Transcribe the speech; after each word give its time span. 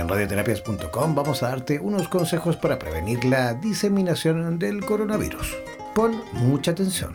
En 0.00 0.08
radioterapias.com 0.08 1.14
vamos 1.14 1.42
a 1.42 1.48
darte 1.48 1.78
unos 1.78 2.08
consejos 2.08 2.56
para 2.56 2.78
prevenir 2.78 3.24
la 3.24 3.54
diseminación 3.54 4.58
del 4.58 4.84
coronavirus. 4.84 5.56
Pon 5.94 6.20
mucha 6.32 6.72
atención. 6.72 7.12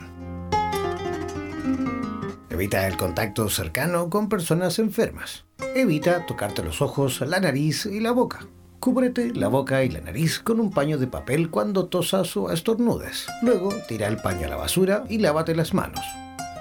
Evita 2.49 2.87
el 2.87 2.97
contacto 2.97 3.49
cercano 3.49 4.09
con 4.09 4.29
personas 4.29 4.79
enfermas. 4.79 5.45
Evita 5.75 6.25
tocarte 6.25 6.63
los 6.63 6.81
ojos, 6.81 7.21
la 7.21 7.39
nariz 7.39 7.85
y 7.85 7.99
la 7.99 8.11
boca. 8.11 8.47
Cúbrete 8.79 9.33
la 9.33 9.49
boca 9.49 9.83
y 9.83 9.89
la 9.89 9.99
nariz 9.99 10.39
con 10.39 10.59
un 10.61 10.71
paño 10.71 10.97
de 10.97 11.07
papel 11.07 11.49
cuando 11.49 11.87
tosas 11.87 12.35
o 12.37 12.51
estornudes. 12.51 13.27
Luego 13.41 13.73
tira 13.87 14.07
el 14.07 14.17
paño 14.17 14.47
a 14.47 14.49
la 14.49 14.55
basura 14.55 15.03
y 15.09 15.17
lávate 15.17 15.53
las 15.53 15.73
manos. 15.73 16.03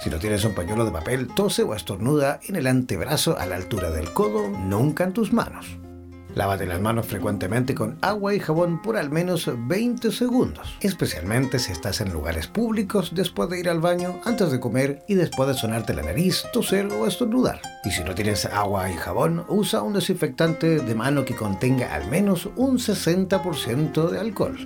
Si 0.03 0.11
no 0.11 0.19
tienes 0.19 0.45
un 0.45 0.55
pañuelo 0.55 0.85
de 0.85 0.93
papel, 0.93 1.29
tose 1.29 1.63
o 1.63 1.75
estornuda 1.75 2.41
en 2.49 2.57
el 2.57 2.67
antebrazo 2.67 3.39
a 3.39 3.47
la 3.47 3.57
altura 3.57 3.91
del 3.91 4.13
codo, 4.13 4.49
nunca 4.49 5.05
en 5.05 5.13
tus 5.13 5.33
manos. 5.33 5.79
Lávate 6.35 6.67
las 6.67 6.81
manos 6.81 7.07
frecuentemente 7.07 7.75
con 7.75 7.99
agua 8.01 8.35
y 8.35 8.41
jabón 8.41 8.81
por 8.83 8.97
al 8.97 9.11
menos 9.11 9.51
20 9.69 10.13
segundos, 10.13 10.77
especialmente 10.81 11.59
si 11.59 11.73
estás 11.73 12.01
en 12.01 12.13
lugares 12.13 12.47
públicos 12.47 13.13
después 13.15 13.49
de 13.49 13.61
ir 13.61 13.69
al 13.69 13.81
baño, 13.81 14.21
antes 14.25 14.51
de 14.51 14.61
comer 14.61 15.03
y 15.09 15.15
después 15.15 15.49
de 15.49 15.55
sonarte 15.55 15.95
la 15.95 16.03
nariz, 16.03 16.45
toser 16.53 16.87
o 16.87 17.07
estornudar. 17.07 17.61
Y 17.85 17.91
si 17.91 18.05
no 18.05 18.15
tienes 18.15 18.45
agua 18.45 18.91
y 18.91 18.95
jabón, 18.95 19.45
usa 19.49 19.83
un 19.83 19.95
desinfectante 19.95 20.81
de 20.81 20.95
mano 20.95 21.25
que 21.25 21.35
contenga 21.35 21.95
al 21.95 22.09
menos 22.09 22.49
un 22.57 22.79
60% 22.79 24.11
de 24.11 24.19
alcohol. 24.19 24.59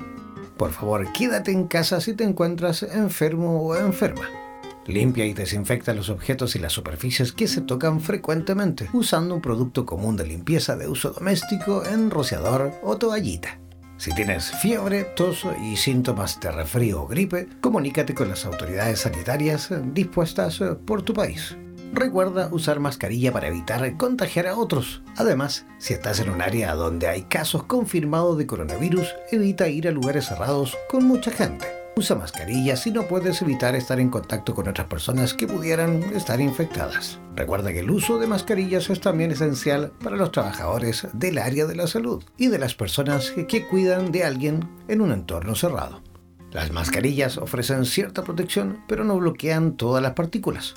Por 0.57 0.73
favor, 0.73 1.11
quédate 1.13 1.53
en 1.53 1.67
casa 1.67 2.01
si 2.01 2.15
te 2.15 2.25
encuentras 2.25 2.83
enfermo 2.83 3.63
o 3.63 3.77
enferma. 3.77 4.42
Limpia 4.87 5.25
y 5.27 5.33
desinfecta 5.33 5.95
los 5.95 6.11
objetos 6.11 6.57
y 6.57 6.59
las 6.59 6.73
superficies 6.73 7.33
que 7.33 7.47
se 7.47 7.61
tocan 7.61 8.01
frecuentemente 8.01 8.89
usando 8.93 9.37
un 9.37 9.41
producto 9.41 9.87
común 9.87 10.17
de 10.17 10.27
limpieza 10.27 10.77
de 10.77 10.89
uso 10.89 11.11
doméstico 11.11 11.85
en 11.87 12.11
rociador 12.11 12.73
o 12.83 12.97
toallita. 12.97 13.59
Si 13.97 14.13
tienes 14.13 14.51
fiebre, 14.51 15.05
tos 15.05 15.47
y 15.63 15.77
síntomas 15.77 16.41
de 16.41 16.51
resfrío 16.51 17.03
o 17.03 17.07
gripe, 17.07 17.47
comunícate 17.61 18.15
con 18.15 18.29
las 18.29 18.45
autoridades 18.45 19.01
sanitarias 19.01 19.71
dispuestas 19.95 20.61
por 20.85 21.03
tu 21.03 21.15
país. 21.15 21.57
Recuerda 21.93 22.49
usar 22.51 22.81
mascarilla 22.81 23.33
para 23.33 23.49
evitar 23.49 23.97
contagiar 23.99 24.47
a 24.49 24.57
otros. 24.57 25.03
Además, 25.17 25.67
si 25.79 25.93
estás 25.95 26.19
en 26.21 26.31
un 26.31 26.41
área 26.41 26.75
donde 26.75 27.07
hay 27.07 27.23
casos 27.23 27.65
confirmados 27.65 28.39
de 28.39 28.47
coronavirus, 28.47 29.15
evita 29.31 29.69
ir 29.69 29.87
a 29.87 29.93
lugares 29.93 30.27
cerrados 30.27 30.77
con 30.89 31.05
mucha 31.05 31.31
gente. 31.31 31.82
Usa 31.95 32.17
mascarilla 32.17 32.75
si 32.77 32.91
no 32.91 33.03
puedes 33.03 33.43
evitar 33.43 33.75
estar 33.75 34.01
en 34.01 34.09
contacto 34.09 34.55
con 34.55 34.67
otras 34.67 34.87
personas 34.87 35.35
que 35.35 35.47
pudieran 35.47 36.03
estar 36.15 36.41
infectadas. 36.41 37.19
Recuerda 37.37 37.71
que 37.71 37.81
el 37.81 37.91
uso 37.91 38.19
de 38.19 38.27
mascarillas 38.27 38.89
es 38.89 39.01
también 39.01 39.31
esencial 39.31 39.93
para 40.03 40.17
los 40.17 40.33
trabajadores 40.33 41.07
del 41.13 41.37
área 41.37 41.67
de 41.67 41.77
la 41.77 41.87
salud 41.87 42.25
y 42.39 42.49
de 42.49 42.59
las 42.59 42.75
personas 42.75 43.33
que 43.47 43.67
cuidan 43.67 44.11
de 44.11 44.25
alguien 44.25 44.71
en 44.89 45.03
un 45.03 45.13
entorno 45.13 45.55
cerrado. 45.55 46.03
Las 46.51 46.73
mascarillas 46.73 47.37
ofrecen 47.37 47.85
cierta 47.85 48.23
protección, 48.25 48.83
pero 48.89 49.05
no 49.05 49.19
bloquean 49.19 49.77
todas 49.77 50.03
las 50.03 50.13
partículas. 50.13 50.75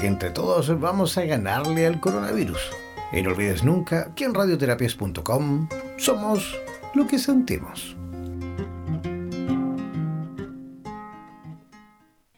Entre 0.00 0.30
todos 0.30 0.80
vamos 0.80 1.18
a 1.18 1.24
ganarle 1.24 1.86
al 1.86 2.00
coronavirus. 2.00 2.60
Y 3.12 3.22
no 3.22 3.30
olvides 3.30 3.62
nunca 3.62 4.12
que 4.14 4.24
en 4.24 4.34
radioterapias.com 4.34 5.68
somos 5.98 6.56
lo 6.94 7.06
que 7.06 7.18
sentimos. 7.18 7.96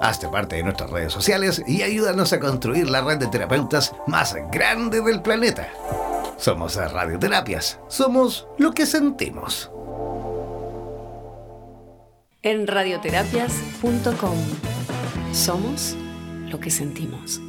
Hazte 0.00 0.28
parte 0.28 0.56
de 0.56 0.62
nuestras 0.62 0.90
redes 0.90 1.12
sociales 1.12 1.62
y 1.66 1.82
ayúdanos 1.82 2.32
a 2.32 2.40
construir 2.40 2.88
la 2.88 3.00
red 3.00 3.18
de 3.18 3.26
terapeutas 3.26 3.94
más 4.06 4.36
grande 4.52 5.00
del 5.00 5.22
planeta. 5.22 5.68
Somos 6.36 6.76
Radioterapias. 6.76 7.80
Somos 7.88 8.46
lo 8.58 8.72
que 8.72 8.86
sentimos. 8.86 9.70
En 12.42 12.68
radioterapias.com. 12.68 14.38
Somos 15.32 15.96
lo 16.48 16.60
que 16.60 16.70
sentimos. 16.70 17.40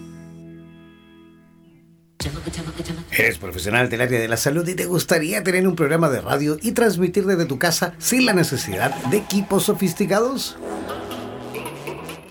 Eres 3.11 3.37
profesional 3.37 3.89
del 3.89 4.01
área 4.01 4.19
de 4.19 4.27
la 4.27 4.35
salud 4.35 4.67
y 4.67 4.75
te 4.75 4.85
gustaría 4.85 5.43
tener 5.43 5.67
un 5.67 5.75
programa 5.75 6.09
de 6.09 6.21
radio 6.21 6.57
y 6.61 6.73
transmitir 6.73 7.25
desde 7.25 7.45
tu 7.45 7.59
casa 7.59 7.93
sin 7.97 8.25
la 8.25 8.33
necesidad 8.33 8.93
de 9.05 9.17
equipos 9.17 9.63
sofisticados? 9.63 10.57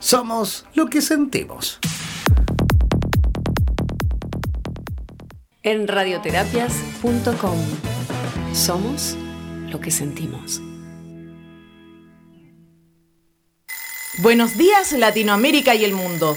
somos 0.00 0.64
lo 0.74 0.86
que 0.86 1.02
sentimos. 1.02 1.78
En 5.62 5.86
radioterapias.com 5.86 7.58
somos 8.54 9.16
lo 9.68 9.78
que 9.78 9.90
sentimos. 9.90 10.62
Buenos 14.22 14.56
días 14.56 14.92
Latinoamérica 14.92 15.74
y 15.74 15.84
el 15.84 15.92
mundo. 15.92 16.36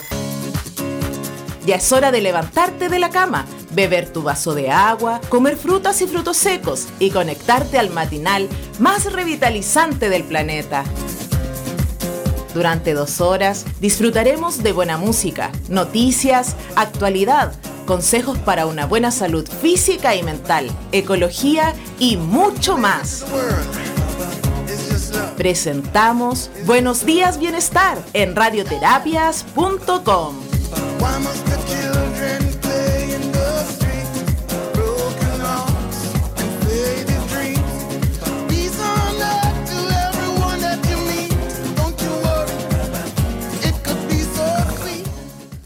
Ya 1.65 1.77
es 1.77 1.91
hora 1.93 2.11
de 2.11 2.19
levantarte 2.19 2.89
de 2.89 2.99
la 2.99 3.09
cama, 3.09 3.45
beber 3.71 4.11
tu 4.11 4.21
vaso 4.21 4.53
de 4.53 4.69
agua, 4.69 5.21
comer 5.29 5.55
frutas 5.55 6.01
y 6.01 6.07
frutos 6.07 6.35
secos 6.35 6.89
y 6.99 7.11
conectarte 7.11 7.79
al 7.79 7.89
matinal 7.89 8.49
más 8.79 9.11
revitalizante 9.11 10.09
del 10.09 10.25
planeta. 10.25 10.83
Durante 12.53 12.93
dos 12.93 13.19
horas 13.19 13.65
disfrutaremos 13.79 14.61
de 14.61 14.71
buena 14.71 14.97
música, 14.97 15.51
noticias, 15.69 16.55
actualidad, 16.75 17.53
consejos 17.85 18.37
para 18.37 18.65
una 18.65 18.85
buena 18.85 19.11
salud 19.11 19.47
física 19.61 20.15
y 20.15 20.23
mental, 20.23 20.69
ecología 20.91 21.73
y 21.99 22.17
mucho 22.17 22.77
más. 22.77 23.25
Presentamos 25.37 26.49
Buenos 26.65 27.05
Días 27.05 27.39
Bienestar 27.39 27.97
en 28.13 28.35
radioterapias.com. 28.35 30.35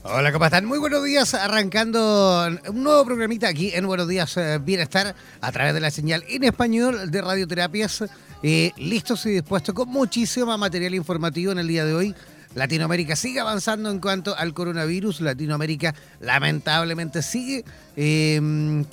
Hola, 0.10 0.32
¿cómo 0.32 0.46
están? 0.46 0.64
Muy 0.64 0.80
buenos 0.80 1.04
días, 1.04 1.34
arrancando 1.34 2.48
un 2.70 2.84
nuevo 2.84 3.04
programita 3.04 3.50
aquí 3.50 3.72
en 3.74 3.86
Buenos 3.88 4.08
Días 4.08 4.38
eh, 4.38 4.58
Bienestar 4.58 5.14
a 5.42 5.52
través 5.52 5.74
de 5.74 5.82
la 5.82 5.92
señal 5.92 6.24
en 6.30 6.46
español 6.46 7.12
de 7.12 7.22
Radioterapias. 7.22 8.06
Eh, 8.42 8.72
listos 8.78 9.26
y 9.26 9.32
dispuestos 9.32 9.76
con 9.76 9.90
muchísimo 9.90 10.58
material 10.58 10.96
informativo 10.96 11.52
en 11.52 11.60
el 11.60 11.68
día 11.68 11.84
de 11.84 11.94
hoy. 11.94 12.16
Latinoamérica 12.56 13.18
sigue 13.18 13.42
avanzando 13.42 13.92
en 13.92 14.00
cuanto 14.00 14.34
al 14.38 14.54
coronavirus. 14.54 15.20
Latinoamérica 15.20 15.94
lamentablemente 16.22 17.22
sigue 17.22 17.66
eh, 17.98 18.86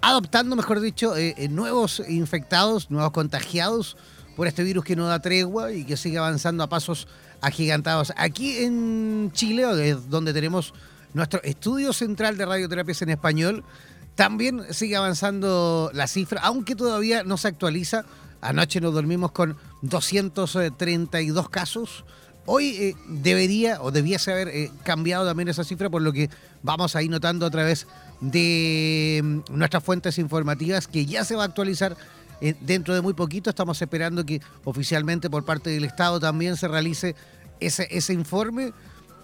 adoptando, 0.00 0.56
mejor 0.56 0.80
dicho, 0.80 1.14
nuevos 1.48 2.02
infectados, 2.08 2.90
nuevos 2.90 3.12
contagiados 3.12 3.96
por 4.34 4.48
este 4.48 4.64
virus 4.64 4.84
que 4.84 4.96
no 4.96 5.06
da 5.06 5.20
tregua 5.20 5.70
y 5.70 5.84
que 5.84 5.96
sigue 5.96 6.18
avanzando 6.18 6.64
a 6.64 6.68
pasos 6.68 7.06
agigantados. 7.40 8.12
Aquí 8.16 8.58
en 8.58 9.30
Chile, 9.32 9.96
donde 10.08 10.32
tenemos 10.32 10.74
nuestro 11.14 11.42
estudio 11.42 11.92
central 11.92 12.36
de 12.36 12.46
radioterapias 12.46 13.02
en 13.02 13.10
español, 13.10 13.64
también 14.14 14.62
sigue 14.70 14.96
avanzando 14.96 15.90
la 15.94 16.06
cifra, 16.06 16.40
aunque 16.42 16.74
todavía 16.74 17.22
no 17.24 17.36
se 17.36 17.48
actualiza. 17.48 18.04
Anoche 18.40 18.80
nos 18.80 18.94
dormimos 18.94 19.32
con 19.32 19.56
232 19.82 21.48
casos. 21.48 22.04
Hoy 22.46 22.68
eh, 22.76 22.96
debería 23.06 23.80
o 23.82 23.90
debiese 23.90 24.32
haber 24.32 24.48
eh, 24.48 24.70
cambiado 24.82 25.26
también 25.26 25.48
esa 25.48 25.64
cifra, 25.64 25.90
por 25.90 26.02
lo 26.02 26.12
que 26.12 26.30
vamos 26.62 26.96
a 26.96 27.02
ir 27.02 27.10
notando 27.10 27.46
a 27.46 27.50
través 27.50 27.86
de 28.20 29.20
mm, 29.22 29.56
nuestras 29.56 29.84
fuentes 29.84 30.18
informativas 30.18 30.86
que 30.86 31.06
ya 31.06 31.24
se 31.24 31.36
va 31.36 31.42
a 31.42 31.46
actualizar 31.46 31.96
dentro 32.60 32.94
de 32.94 33.00
muy 33.00 33.14
poquito. 33.14 33.50
Estamos 33.50 33.80
esperando 33.80 34.24
que 34.24 34.40
oficialmente 34.64 35.28
por 35.30 35.44
parte 35.44 35.70
del 35.70 35.84
Estado 35.84 36.20
también 36.20 36.56
se 36.56 36.68
realice 36.68 37.14
ese, 37.60 37.88
ese 37.90 38.12
informe. 38.12 38.72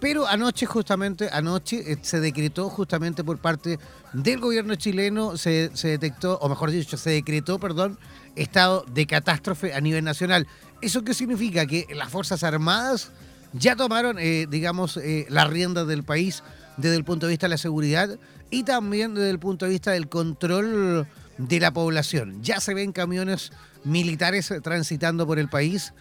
Pero 0.01 0.27
anoche, 0.27 0.67
justamente, 0.67 1.29
anoche 1.33 1.93
eh, 1.93 1.99
se 2.03 2.21
decretó 2.21 2.69
justamente 2.69 3.25
por 3.25 3.39
parte 3.39 3.79
del 4.13 4.41
gobierno 4.41 4.75
chileno, 4.75 5.37
se, 5.39 5.71
detectó, 5.71 6.39
o 6.39 6.49
mejor 6.49 6.71
dicho, 6.71 6.97
se 6.97 7.11
decretó, 7.11 7.59
perdón, 7.59 7.99
estado 8.35 8.85
de 8.93 9.07
catástrofe 9.07 9.73
a 9.73 9.81
nivel 9.81 10.05
nacional. 10.05 10.47
¿Eso 10.83 11.03
qué 11.03 11.15
significa? 11.15 11.67
Que 11.67 11.87
las 11.95 12.11
Fuerzas 12.11 12.43
Armadas 12.43 13.11
ya 13.55 13.75
tomaron, 13.75 14.19
eh, 14.19 14.47
digamos, 14.51 14.99
eh, 14.99 15.27
las 15.31 15.49
riendas 15.49 15.87
del 15.87 16.05
país 16.05 16.43
desde 16.77 16.97
el 16.97 17.05
punto 17.05 17.27
de 17.27 17.31
vista 17.31 17.47
de 17.47 17.51
la 17.51 17.59
seguridad 17.59 18.19
y 18.51 18.65
también 18.65 19.15
desde 19.15 19.31
el 19.31 19.39
punto 19.39 19.65
de 19.65 19.71
vista 19.71 19.93
del 19.93 20.09
control 20.09 21.07
de 21.38 21.61
la 21.61 21.73
población. 21.73 22.43
Ya 22.43 22.61
se 22.61 22.75
ven 22.75 22.93
camiones 22.93 23.53
militares 23.85 24.53
transitando 24.62 25.27
por 25.27 25.38
el 25.38 25.49
país 25.49 25.93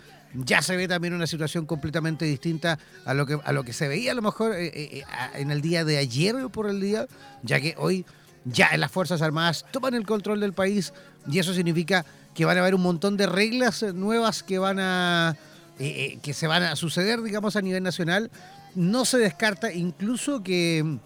ya 0.43 0.61
se 0.61 0.75
ve 0.75 0.87
también 0.87 1.13
una 1.13 1.27
situación 1.27 1.65
completamente 1.65 2.25
distinta 2.25 2.77
a 3.05 3.13
lo 3.13 3.25
que, 3.25 3.39
a 3.43 3.53
lo 3.53 3.63
que 3.63 3.73
se 3.73 3.87
veía 3.87 4.11
a 4.11 4.15
lo 4.15 4.21
mejor 4.21 4.53
eh, 4.53 4.67
eh, 4.67 4.89
eh, 4.99 5.03
en 5.35 5.51
el 5.51 5.61
día 5.61 5.85
de 5.85 5.97
ayer 5.97 6.35
por 6.51 6.69
el 6.69 6.81
día, 6.81 7.07
ya 7.43 7.59
que 7.59 7.75
hoy 7.77 8.05
ya 8.43 8.75
las 8.77 8.91
Fuerzas 8.91 9.21
Armadas 9.21 9.65
toman 9.71 9.93
el 9.93 10.05
control 10.05 10.39
del 10.39 10.53
país 10.53 10.93
y 11.27 11.39
eso 11.39 11.53
significa 11.53 12.05
que 12.33 12.45
van 12.45 12.57
a 12.57 12.61
haber 12.61 12.75
un 12.75 12.81
montón 12.81 13.17
de 13.17 13.27
reglas 13.27 13.83
nuevas 13.93 14.43
que 14.43 14.59
van 14.59 14.79
a 14.79 15.37
que 15.77 16.33
se 16.33 16.47
van 16.47 16.63
a 16.63 16.77
suceder, 16.77 17.21
digamos, 17.21 17.57
a 17.57 17.61
nivel 17.61 17.83
nacional. 17.83 18.31
No 18.75 19.03
se 19.03 19.17
descarta 19.17 19.73
incluso 19.73 20.41
que, 20.41 20.99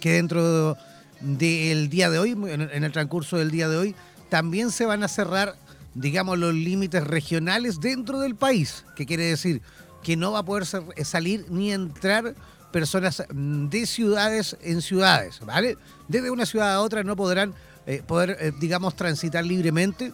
que 0.00 0.12
dentro 0.12 0.78
del 1.20 1.88
día 1.88 2.10
de 2.10 2.18
hoy, 2.18 2.32
en 2.32 2.84
el 2.84 2.92
transcurso 2.92 3.36
del 3.36 3.50
día 3.50 3.68
de 3.68 3.76
hoy, 3.76 3.94
también 4.28 4.70
se 4.70 4.86
van 4.86 5.02
a 5.02 5.08
cerrar 5.08 5.56
digamos, 5.94 6.38
los 6.38 6.54
límites 6.54 7.04
regionales 7.04 7.80
dentro 7.80 8.20
del 8.20 8.36
país, 8.36 8.84
que 8.94 9.06
quiere 9.06 9.24
decir 9.24 9.62
que 10.02 10.16
no 10.16 10.32
va 10.32 10.40
a 10.40 10.44
poder 10.44 10.64
eh, 10.96 11.04
salir 11.04 11.46
ni 11.50 11.72
entrar 11.72 12.34
personas 12.72 13.24
mm, 13.32 13.68
de 13.68 13.86
ciudades 13.86 14.56
en 14.62 14.80
ciudades, 14.80 15.40
¿vale? 15.44 15.76
Desde 16.06 16.30
una 16.30 16.46
ciudad 16.46 16.74
a 16.74 16.80
otra 16.80 17.02
no 17.02 17.16
podrán 17.16 17.54
eh, 17.86 18.02
poder, 18.06 18.36
eh, 18.40 18.52
digamos, 18.60 18.94
transitar 18.94 19.44
libremente, 19.44 20.12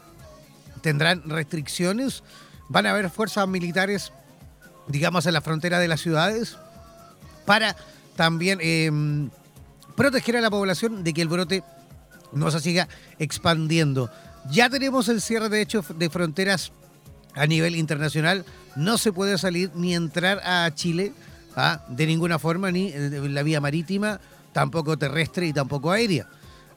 tendrán 0.81 1.29
restricciones, 1.29 2.23
van 2.69 2.87
a 2.87 2.91
haber 2.91 3.11
fuerzas 3.11 3.47
militares, 3.47 4.13
digamos, 4.89 5.27
en 5.27 5.35
la 5.35 5.41
frontera 5.41 5.79
de 5.79 5.89
las 5.89 6.01
ciudades 6.01 6.57
para 7.45 7.77
también 8.17 8.59
em, 8.63 9.29
proteger 9.97 10.37
a 10.37 10.41
la 10.41 10.51
población 10.51 11.05
de 11.05 11.13
que 11.13 11.23
el 11.23 11.29
brote 11.29 11.63
no 12.33 12.51
se 12.51 12.61
siga 12.61 12.89
expandiendo. 13.19 14.11
Ya 14.51 14.69
tenemos 14.69 15.09
el 15.09 15.21
cierre 15.21 15.49
de 15.49 15.63
hecho 15.63 15.85
de 15.97 16.11
fronteras 16.11 16.73
a 17.35 17.47
nivel 17.47 17.77
internacional. 17.77 18.45
No 18.77 18.99
se 18.99 19.13
puede 19.13 19.39
salir 19.39 19.71
ni 19.75 19.95
entrar 19.95 20.41
a 20.45 20.71
Chile 20.75 21.13
¿ah? 21.57 21.85
de 21.89 22.07
ninguna 22.07 22.39
forma, 22.39 22.71
ni 22.71 22.93
en 22.93 23.35
la 23.35 23.43
vía 23.43 23.61
marítima, 23.61 24.21
tampoco 24.53 24.97
terrestre 24.97 25.47
y 25.47 25.53
tampoco 25.53 25.91
aérea. 25.91 26.27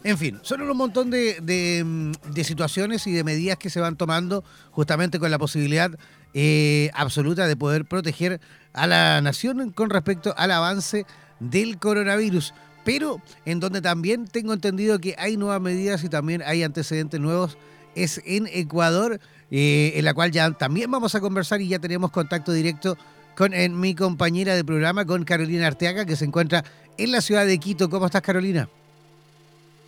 En 0.03 0.17
fin, 0.17 0.39
son 0.43 0.61
un 0.61 0.77
montón 0.77 1.09
de, 1.09 1.83
mm, 1.83 2.33
situaciones 2.43 3.07
y 3.07 3.11
de 3.11 3.23
medidas 3.23 3.57
que 3.57 3.69
se 3.69 3.79
van 3.79 3.97
tomando 3.97 4.43
justamente 4.71 5.19
con 5.19 5.31
la 5.31 5.39
posibilidad 5.39 5.91
eh, 6.33 6.91
absoluta 6.93 7.47
de 7.47 7.55
poder 7.55 7.85
proteger 7.85 8.39
a 8.73 8.85
la 8.85 9.21
nación 9.21 9.71
con 9.71 9.89
respecto 9.89 10.35
al 10.37 10.51
avance 10.51 11.05
del 11.39 11.79
coronavirus 11.79 12.53
pero 12.87 13.19
en 13.43 13.59
donde 13.59 13.81
también 13.81 14.29
tengo 14.29 14.53
entendido 14.53 14.97
que 14.99 15.13
hay 15.17 15.35
nuevas 15.35 15.59
medidas 15.59 16.05
y 16.05 16.07
también 16.07 16.41
hay 16.45 16.63
antecedentes 16.63 17.19
nuevos, 17.19 17.57
es 17.95 18.21
en 18.25 18.47
Ecuador, 18.47 19.19
eh, 19.51 19.91
en 19.95 20.05
la 20.05 20.13
cual 20.13 20.31
ya 20.31 20.49
también 20.51 20.89
vamos 20.89 21.13
a 21.13 21.19
conversar 21.19 21.59
y 21.59 21.67
ya 21.67 21.79
tenemos 21.79 22.11
contacto 22.11 22.53
directo 22.53 22.97
con 23.35 23.51
mi 23.77 23.93
compañera 23.93 24.55
de 24.55 24.63
programa, 24.63 25.03
con 25.03 25.25
Carolina 25.25 25.67
Arteaga, 25.67 26.05
que 26.05 26.15
se 26.15 26.23
encuentra 26.23 26.63
en 26.97 27.11
la 27.11 27.19
ciudad 27.19 27.45
de 27.45 27.57
Quito. 27.57 27.89
¿Cómo 27.89 28.05
estás, 28.05 28.21
Carolina? 28.21 28.69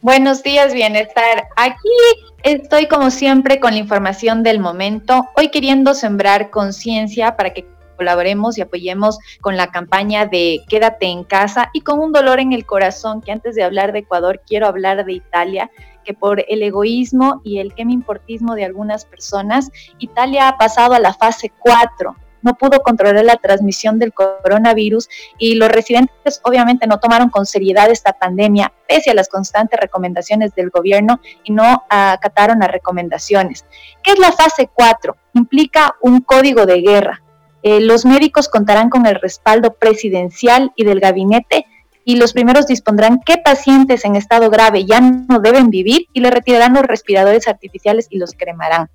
Buenos 0.02 0.44
días, 0.44 0.74
bienestar. 0.74 1.48
Aquí 1.56 1.88
estoy 2.44 2.90
como 2.90 3.12
siempre 3.12 3.62
con 3.62 3.72
la 3.72 3.78
información 3.78 4.44
del 4.44 4.60
momento, 4.60 5.26
hoy 5.38 5.52
queriendo 5.52 5.94
sembrar 5.94 6.50
conciencia 6.50 7.38
para 7.38 7.54
que 7.54 7.66
colaboremos 8.00 8.58
y 8.58 8.62
apoyemos 8.62 9.20
con 9.42 9.58
la 9.58 9.72
campaña 9.72 10.26
de 10.26 10.62
Quédate 10.70 11.08
en 11.08 11.26
casa 11.26 11.70
y 11.74 11.82
con 11.82 12.00
un 12.00 12.14
dolor 12.14 12.40
en 12.40 12.54
el 12.54 12.66
corazón 12.66 13.22
que 13.22 13.34
antes 13.34 13.56
de 13.56 13.64
hablar 13.64 13.92
de 13.92 14.00
Ecuador 14.00 14.42
quiero 14.48 14.68
hablar 14.68 15.04
de 15.06 15.12
Italia 15.12 15.70
que 16.06 16.14
por 16.14 16.46
el 16.48 16.64
egoísmo 16.64 17.42
y 17.44 17.60
el 17.60 17.76
que 17.76 17.84
me 17.84 17.92
importismo 17.92 18.56
de 18.56 18.64
algunas 18.64 19.04
personas, 19.04 19.70
Italia 20.00 20.48
ha 20.48 20.58
pasado 20.58 20.94
a 20.94 21.00
la 21.00 21.14
fase 21.14 21.52
4 21.60 22.16
no 22.42 22.56
pudo 22.56 22.82
controlar 22.82 23.26
la 23.26 23.36
transmisión 23.36 24.00
del 24.00 24.14
coronavirus 24.14 25.10
y 25.38 25.56
los 25.56 25.70
residentes 25.70 26.42
obviamente 26.44 26.88
no 26.88 27.00
tomaron 27.00 27.30
con 27.30 27.46
seriedad 27.46 27.90
esta 27.90 28.14
pandemia 28.14 28.72
pese 28.88 29.12
a 29.12 29.14
las 29.14 29.30
constantes 29.30 29.80
recomendaciones 29.80 30.56
del 30.56 30.70
gobierno 30.70 31.20
y 31.44 31.52
no 31.52 31.84
acataron 31.90 32.60
las 32.60 32.72
recomendaciones. 32.72 33.66
¿Qué 34.04 34.12
es 34.12 34.20
la 34.20 34.32
fase 34.32 34.70
4? 34.74 35.16
Implica 35.34 35.96
un 36.02 36.22
código 36.22 36.66
de 36.66 36.82
guerra. 36.82 37.22
Eh, 37.64 37.82
los 37.82 38.06
médicos 38.06 38.48
contarán 38.48 38.90
con 38.90 39.06
el 39.06 39.16
respaldo 39.16 39.74
presidencial 39.74 40.72
y 40.76 40.86
del 40.86 41.00
gabinete 41.00 41.66
y 42.06 42.16
los 42.16 42.34
primeros 42.34 42.66
dispondrán 42.68 43.20
qué 43.26 43.38
pacientes 43.38 44.06
en 44.06 44.16
estado 44.16 44.50
grave 44.50 44.86
ya 44.86 45.02
no 45.02 45.40
deben 45.40 45.70
vivir 45.70 46.08
y 46.14 46.22
le 46.22 46.32
retirarán 46.32 46.74
los 46.74 46.84
respiradores 46.84 47.48
artificiales 47.48 48.08
y 48.10 48.18
los 48.18 48.34
cremarán. 48.34 48.90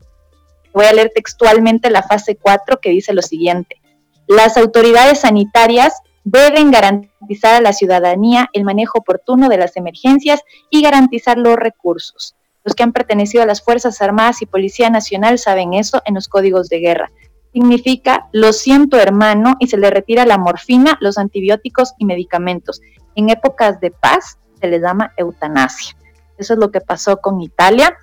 Voy 0.72 0.86
a 0.86 0.92
leer 0.92 1.12
textualmente 1.14 1.90
la 1.90 2.02
fase 2.02 2.36
4 2.36 2.80
que 2.80 2.90
dice 2.90 3.12
lo 3.12 3.22
siguiente. 3.22 3.80
Las 4.26 4.56
autoridades 4.56 5.20
sanitarias 5.20 5.94
deben 6.24 6.70
garantizar 6.70 7.54
a 7.54 7.60
la 7.60 7.72
ciudadanía 7.72 8.48
el 8.54 8.64
manejo 8.64 8.98
oportuno 8.98 9.48
de 9.48 9.58
las 9.58 9.76
emergencias 9.76 10.40
y 10.70 10.82
garantizar 10.82 11.38
los 11.38 11.56
recursos. 11.56 12.34
Los 12.64 12.74
que 12.74 12.82
han 12.82 12.92
pertenecido 12.92 13.42
a 13.42 13.46
las 13.46 13.62
Fuerzas 13.62 14.00
Armadas 14.00 14.40
y 14.40 14.46
Policía 14.46 14.88
Nacional 14.88 15.38
saben 15.38 15.74
eso 15.74 16.02
en 16.06 16.14
los 16.14 16.28
códigos 16.28 16.68
de 16.70 16.80
guerra. 16.80 17.12
Significa 17.54 18.28
lo 18.32 18.52
siento 18.52 18.98
hermano 18.98 19.56
y 19.60 19.68
se 19.68 19.78
le 19.78 19.88
retira 19.88 20.26
la 20.26 20.36
morfina, 20.36 20.98
los 21.00 21.16
antibióticos 21.16 21.94
y 21.96 22.04
medicamentos. 22.04 22.82
En 23.14 23.30
épocas 23.30 23.80
de 23.80 23.90
paz 23.90 24.36
se 24.60 24.66
le 24.66 24.78
llama 24.78 25.14
eutanasia. 25.16 25.96
Eso 26.36 26.52
es 26.52 26.58
lo 26.58 26.70
que 26.70 26.82
pasó 26.82 27.16
con 27.22 27.40
Italia 27.40 27.96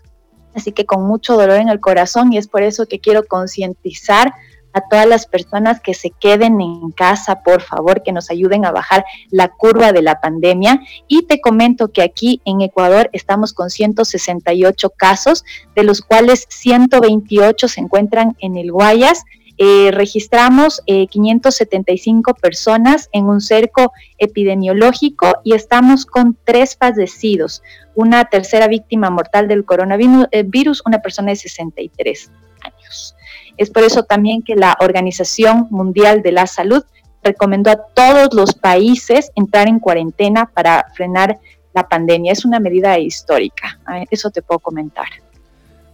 así 0.55 0.71
que 0.71 0.85
con 0.85 1.05
mucho 1.05 1.33
dolor 1.33 1.59
en 1.59 1.69
el 1.69 1.79
corazón 1.79 2.33
y 2.33 2.37
es 2.37 2.47
por 2.47 2.63
eso 2.63 2.85
que 2.85 2.99
quiero 2.99 3.23
concientizar 3.23 4.33
a 4.73 4.87
todas 4.87 5.05
las 5.05 5.25
personas 5.25 5.81
que 5.81 5.93
se 5.93 6.11
queden 6.11 6.61
en 6.61 6.91
casa, 6.91 7.43
por 7.43 7.61
favor, 7.61 8.03
que 8.03 8.13
nos 8.13 8.31
ayuden 8.31 8.63
a 8.63 8.71
bajar 8.71 9.03
la 9.29 9.49
curva 9.49 9.91
de 9.91 10.01
la 10.01 10.21
pandemia. 10.21 10.79
Y 11.09 11.23
te 11.23 11.41
comento 11.41 11.91
que 11.91 12.01
aquí 12.01 12.41
en 12.45 12.61
Ecuador 12.61 13.09
estamos 13.11 13.51
con 13.51 13.69
168 13.69 14.91
casos, 14.91 15.43
de 15.75 15.83
los 15.83 15.99
cuales 15.99 16.47
128 16.49 17.67
se 17.67 17.81
encuentran 17.81 18.37
en 18.39 18.55
el 18.55 18.71
Guayas 18.71 19.25
eh, 19.63 19.91
registramos 19.91 20.81
575 20.87 22.31
eh, 22.31 22.33
personas 22.41 23.09
en 23.11 23.25
un 23.25 23.41
cerco 23.41 23.93
epidemiológico 24.17 25.33
y 25.43 25.53
estamos 25.53 26.07
con 26.07 26.35
tres 26.43 26.75
fallecidos. 26.75 27.61
Una 27.93 28.25
tercera 28.25 28.67
víctima 28.67 29.11
mortal 29.11 29.47
del 29.47 29.63
coronavirus, 29.63 30.25
eh, 30.31 30.49
una 30.83 30.97
persona 30.97 31.29
de 31.29 31.35
63 31.35 32.31
años. 32.61 33.15
Es 33.55 33.69
por 33.69 33.83
eso 33.83 34.01
también 34.01 34.41
que 34.41 34.55
la 34.55 34.75
Organización 34.79 35.67
Mundial 35.69 36.23
de 36.23 36.31
la 36.31 36.47
Salud 36.47 36.83
recomendó 37.21 37.69
a 37.69 37.83
todos 37.93 38.33
los 38.33 38.55
países 38.55 39.31
entrar 39.35 39.67
en 39.67 39.77
cuarentena 39.77 40.47
para 40.47 40.87
frenar 40.95 41.37
la 41.75 41.87
pandemia. 41.87 42.31
Es 42.31 42.45
una 42.45 42.59
medida 42.59 42.97
histórica. 42.97 43.79
Ah, 43.85 44.03
eso 44.09 44.31
te 44.31 44.41
puedo 44.41 44.57
comentar. 44.57 45.05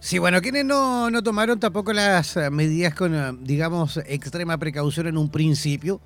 Sí, 0.00 0.18
bueno, 0.18 0.40
quienes 0.40 0.64
no, 0.64 1.10
no 1.10 1.22
tomaron 1.22 1.58
tampoco 1.58 1.92
las 1.92 2.36
eh, 2.36 2.50
medidas 2.50 2.94
con, 2.94 3.14
eh, 3.14 3.36
digamos, 3.40 3.96
extrema 4.06 4.56
precaución 4.56 5.08
en 5.08 5.18
un 5.18 5.28
principio, 5.28 6.00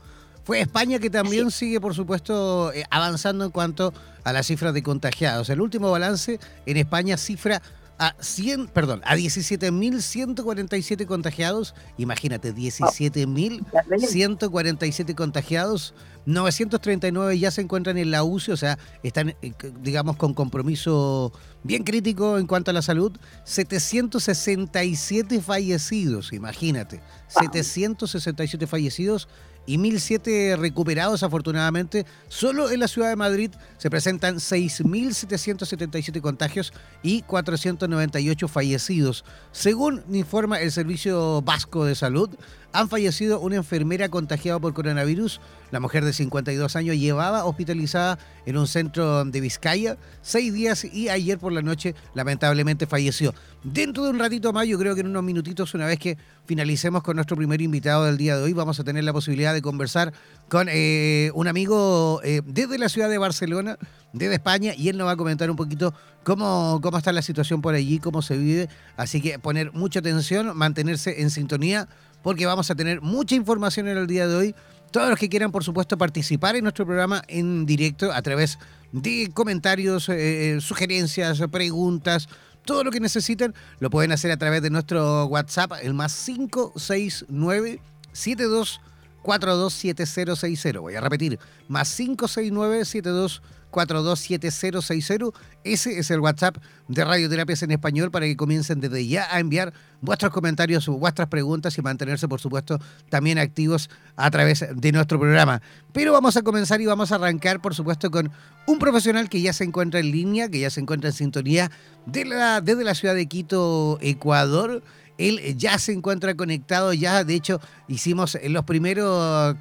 fue 0.45 0.61
España 0.61 0.99
que 0.99 1.11
también 1.11 1.51
sigue, 1.51 1.79
por 1.81 1.95
supuesto, 1.95 2.73
eh, 2.73 2.85
avanzando 2.91 3.45
en 3.45 3.51
cuanto 3.51 3.93
a 4.25 4.33
las 4.33 4.47
cifras 4.47 4.73
de 4.73 4.83
contagiados. 4.83 5.51
El 5.51 5.61
último 5.61 5.91
balance 5.91 6.41
en 6.65 6.77
España 6.79 7.19
cifra 7.19 7.61
a 7.99 8.15
100, 8.21 8.69
perdón, 8.69 9.03
a 9.05 9.17
17.147 9.17 11.07
contagiados. 11.07 11.75
Imagínate, 11.99 12.55
17.147 12.55 15.15
contagiados. 15.15 15.95
939 16.25 17.39
ya 17.39 17.51
se 17.51 17.63
encuentran 17.63 17.99
en 17.99 18.11
la 18.11 18.23
UCI, 18.23 18.53
o 18.53 18.57
sea, 18.57 18.79
están, 19.03 19.35
eh, 19.43 19.53
digamos, 19.81 20.17
con 20.17 20.35
compromiso 20.35 21.33
bien 21.65 21.83
crítico 21.83 22.39
en 22.39 22.47
cuanto 22.47 22.71
a 22.71 22.75
la 22.75 22.83
salud. 22.83 23.13
767 23.45 25.41
fallecidos, 25.41 26.33
imagínate. 26.33 27.01
767 27.29 28.67
fallecidos 28.67 29.29
y 29.67 29.79
1.007 29.79 30.57
recuperados 30.57 31.23
afortunadamente. 31.23 32.07
Solo 32.29 32.71
en 32.71 32.81
la 32.81 32.89
ciudad 32.89 33.09
de 33.09 33.17
Madrid 33.17 33.51
se 33.79 33.91
presentan 33.91 34.37
6.777 34.37 36.21
contagios 36.21 36.73
y 37.03 37.23
498 37.23 38.49
fallecidos. 38.49 39.25
Según 39.53 40.03
informa 40.13 40.61
el 40.61 40.73
Servicio 40.73 41.43
Vasco 41.43 41.85
de 41.85 41.95
Salud, 41.95 42.31
han 42.73 42.89
fallecido 42.89 43.41
una 43.41 43.57
enfermera 43.57 44.09
contagiada 44.09 44.59
por 44.59 44.75
coronavirus. 44.75 45.41
La 45.71 45.81
mujer 45.81 46.05
de 46.05 46.13
52 46.13 46.77
años 46.77 46.97
llevaba 46.97 47.45
hospitalizada 47.45 48.19
en 48.47 48.57
un 48.57 48.67
centro 48.67 49.25
de 49.25 49.41
Vizcaya 49.41 49.97
seis 50.23 50.53
días 50.53 50.85
y 50.85 51.09
ayer 51.09 51.39
por 51.39 51.53
la 51.53 51.63
noche 51.63 51.95
lamentablemente 52.15 52.87
falleció. 52.87 53.35
Dentro 53.65 54.05
de 54.05 54.11
un 54.11 54.19
ratito 54.19 54.53
más, 54.53 54.67
yo 54.67 54.79
creo 54.79 54.95
que 54.95 55.03
en 55.03 55.07
unos 55.07 55.23
minutitos, 55.23 55.73
una 55.75 55.87
vez 55.87 55.99
que 55.99 56.19
finalicemos 56.47 57.03
con 57.03 57.15
nuestro 57.17 57.37
primer 57.37 57.61
invitado 57.61 58.05
del 58.05 58.17
día 58.17 58.37
de 58.37 58.43
hoy, 58.43 58.53
vamos 58.53 58.81
a 58.81 58.85
tener 58.85 59.05
la 59.05 59.13
posibilidad 59.13 59.55
de 59.55 59.63
conversar 59.63 60.13
con 60.49 60.69
eh, 60.69 61.31
un 61.35 61.47
amigo 61.47 62.21
eh, 62.25 62.43
desde 62.45 62.77
la 62.79 62.89
ciudad 62.89 63.09
de 63.09 63.19
Barcelona, 63.19 63.79
desde 64.13 64.35
España, 64.35 64.75
y 64.77 64.89
él 64.89 64.99
nos 64.99 65.07
va 65.07 65.13
a 65.13 65.17
comentar 65.17 65.49
un 65.49 65.57
poquito 65.57 65.95
cómo, 66.25 66.81
cómo 66.83 66.99
está 66.99 67.13
la 67.13 67.23
situación 67.23 67.63
por 67.63 67.75
allí, 67.75 68.01
cómo 68.01 68.21
se 68.21 68.37
vive. 68.37 68.69
Así 68.97 69.23
que 69.23 69.39
poner 69.39 69.73
mucha 69.73 70.01
atención, 70.01 70.57
mantenerse 70.57 71.23
en 71.23 71.31
sintonía 71.31 71.89
porque 72.23 72.47
vamos 72.47 72.71
a 72.71 72.75
tener 72.75 73.01
mucha 73.01 73.35
información 73.35 73.89
en 73.89 73.99
el 73.99 74.07
día 74.07 74.27
de 74.27 74.35
hoy. 74.35 74.55
Todos 74.91 75.09
los 75.09 75.19
que 75.19 75.29
quieran, 75.29 75.53
por 75.53 75.65
supuesto, 75.65 75.97
participar 75.97 76.57
en 76.57 76.65
nuestro 76.65 76.85
programa 76.85 77.23
en 77.29 77.65
directo 77.67 78.13
a 78.13 78.21
través 78.23 78.59
de 78.93 79.31
comentarios, 79.33 80.09
eh, 80.09 80.57
eh, 80.57 80.61
sugerencias, 80.61 81.41
preguntas, 81.51 82.29
todo 82.65 82.85
lo 82.85 82.91
que 82.91 83.01
necesiten, 83.01 83.55
lo 83.81 83.91
pueden 83.91 84.13
hacer 84.13 84.31
a 84.31 84.37
través 84.37 84.63
de 84.63 84.71
nuestro 84.71 85.27
WhatsApp, 85.27 85.73
el 85.83 85.95
más 85.95 86.15
569 86.25 87.81
72 88.13 88.81
427060. 89.23 90.81
Voy 90.81 90.95
a 90.95 91.01
repetir, 91.01 91.39
más 91.69 91.95
569 91.97 92.85
72 92.85 93.43
427060. 93.73 95.33
Ese 95.65 95.99
es 95.99 96.11
el 96.11 96.21
WhatsApp 96.21 96.59
de 96.89 97.05
Radioterapias 97.05 97.63
en 97.63 97.73
Español 97.73 98.11
para 98.11 98.27
que 98.27 98.37
comiencen 98.37 98.81
desde 98.81 99.07
ya 99.07 99.27
a 99.35 99.41
enviar 99.41 99.73
vuestros 100.01 100.31
comentarios, 100.33 100.87
vuestras 100.87 101.29
preguntas 101.29 101.77
y 101.79 101.83
mantenerse, 101.83 102.29
por 102.29 102.41
supuesto, 102.41 102.79
también 103.09 103.39
activos 103.39 103.91
a 104.17 104.31
través 104.31 104.65
de 104.75 104.93
nuestro 104.93 105.19
programa. 105.19 105.63
Pero 105.93 106.13
vamos 106.13 106.37
a 106.37 106.43
comenzar 106.43 106.81
y 106.81 106.87
vamos 106.87 107.11
a 107.11 107.17
arrancar, 107.17 107.61
por 107.61 107.75
supuesto, 107.75 108.11
con 108.11 108.31
un 108.67 108.79
profesional 108.79 109.29
que 109.29 109.41
ya 109.41 109.53
se 109.53 109.65
encuentra 109.65 110.01
en 110.01 110.13
línea, 110.13 110.49
que 110.49 110.61
ya 110.61 110.71
se 110.71 110.81
encuentra 110.81 111.11
en 111.11 111.15
sintonía 111.15 111.71
desde 112.07 112.85
la 112.85 112.95
ciudad 112.95 113.15
de 113.15 113.27
Quito, 113.27 113.99
Ecuador. 114.01 114.83
Él 115.19 115.57
ya 115.57 115.79
se 115.79 115.93
encuentra 115.93 116.35
conectado, 116.35 116.93
ya 116.93 117.23
de 117.23 117.35
hecho 117.35 117.61
hicimos 117.87 118.37
los 118.49 118.65
primeros 118.65 119.57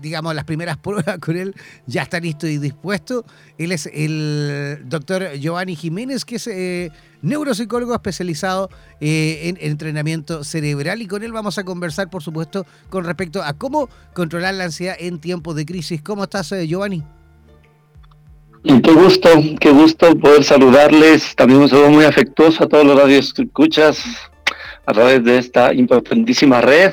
digamos, 0.00 0.34
las 0.34 0.44
primeras 0.44 0.76
pruebas 0.76 1.18
con 1.18 1.36
él 1.36 1.54
ya 1.86 2.02
está 2.02 2.20
listo 2.20 2.46
y 2.46 2.58
dispuesto. 2.58 3.24
Él 3.58 3.72
es 3.72 3.86
el 3.86 4.82
doctor 4.84 5.34
Giovanni 5.34 5.76
Jiménez, 5.76 6.24
que 6.24 6.36
es 6.36 6.46
eh, 6.46 6.90
neuropsicólogo 7.22 7.94
especializado 7.94 8.68
eh, 9.00 9.40
en 9.44 9.58
entrenamiento 9.60 10.44
cerebral 10.44 11.02
y 11.02 11.06
con 11.06 11.22
él 11.22 11.32
vamos 11.32 11.58
a 11.58 11.64
conversar, 11.64 12.10
por 12.10 12.22
supuesto, 12.22 12.66
con 12.90 13.04
respecto 13.04 13.42
a 13.42 13.52
cómo 13.54 13.88
controlar 14.14 14.54
la 14.54 14.64
ansiedad 14.64 14.96
en 14.98 15.20
tiempos 15.20 15.56
de 15.56 15.64
crisis. 15.64 16.02
¿Cómo 16.02 16.24
estás, 16.24 16.52
eh, 16.52 16.66
Giovanni? 16.66 17.02
Qué 18.64 18.92
gusto, 18.92 19.28
qué 19.60 19.70
gusto 19.70 20.16
poder 20.18 20.44
saludarles. 20.44 21.34
También 21.34 21.60
un 21.60 21.68
saludo 21.68 21.90
muy 21.90 22.04
afectuoso 22.04 22.62
a 22.62 22.68
todos 22.68 22.84
los 22.86 22.96
radios 22.96 23.34
que 23.34 23.42
escuchas 23.42 24.04
a 24.86 24.92
través 24.92 25.24
de 25.24 25.38
esta 25.38 25.74
importantísima 25.74 26.60
red 26.60 26.92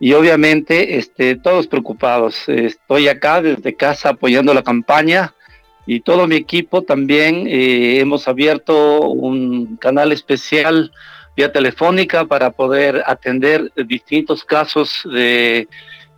y 0.00 0.12
obviamente 0.12 0.96
este, 0.96 1.36
todos 1.36 1.66
preocupados. 1.66 2.48
Estoy 2.48 3.08
acá 3.08 3.40
desde 3.42 3.74
casa 3.74 4.10
apoyando 4.10 4.52
la 4.54 4.62
campaña 4.62 5.34
y 5.86 6.00
todo 6.00 6.26
mi 6.26 6.36
equipo 6.36 6.82
también 6.82 7.46
eh, 7.46 8.00
hemos 8.00 8.26
abierto 8.26 9.02
un 9.02 9.76
canal 9.76 10.12
especial 10.12 10.92
vía 11.36 11.52
telefónica 11.52 12.24
para 12.24 12.50
poder 12.50 13.02
atender 13.06 13.72
distintos 13.86 14.44
casos 14.44 15.02
de 15.04 15.68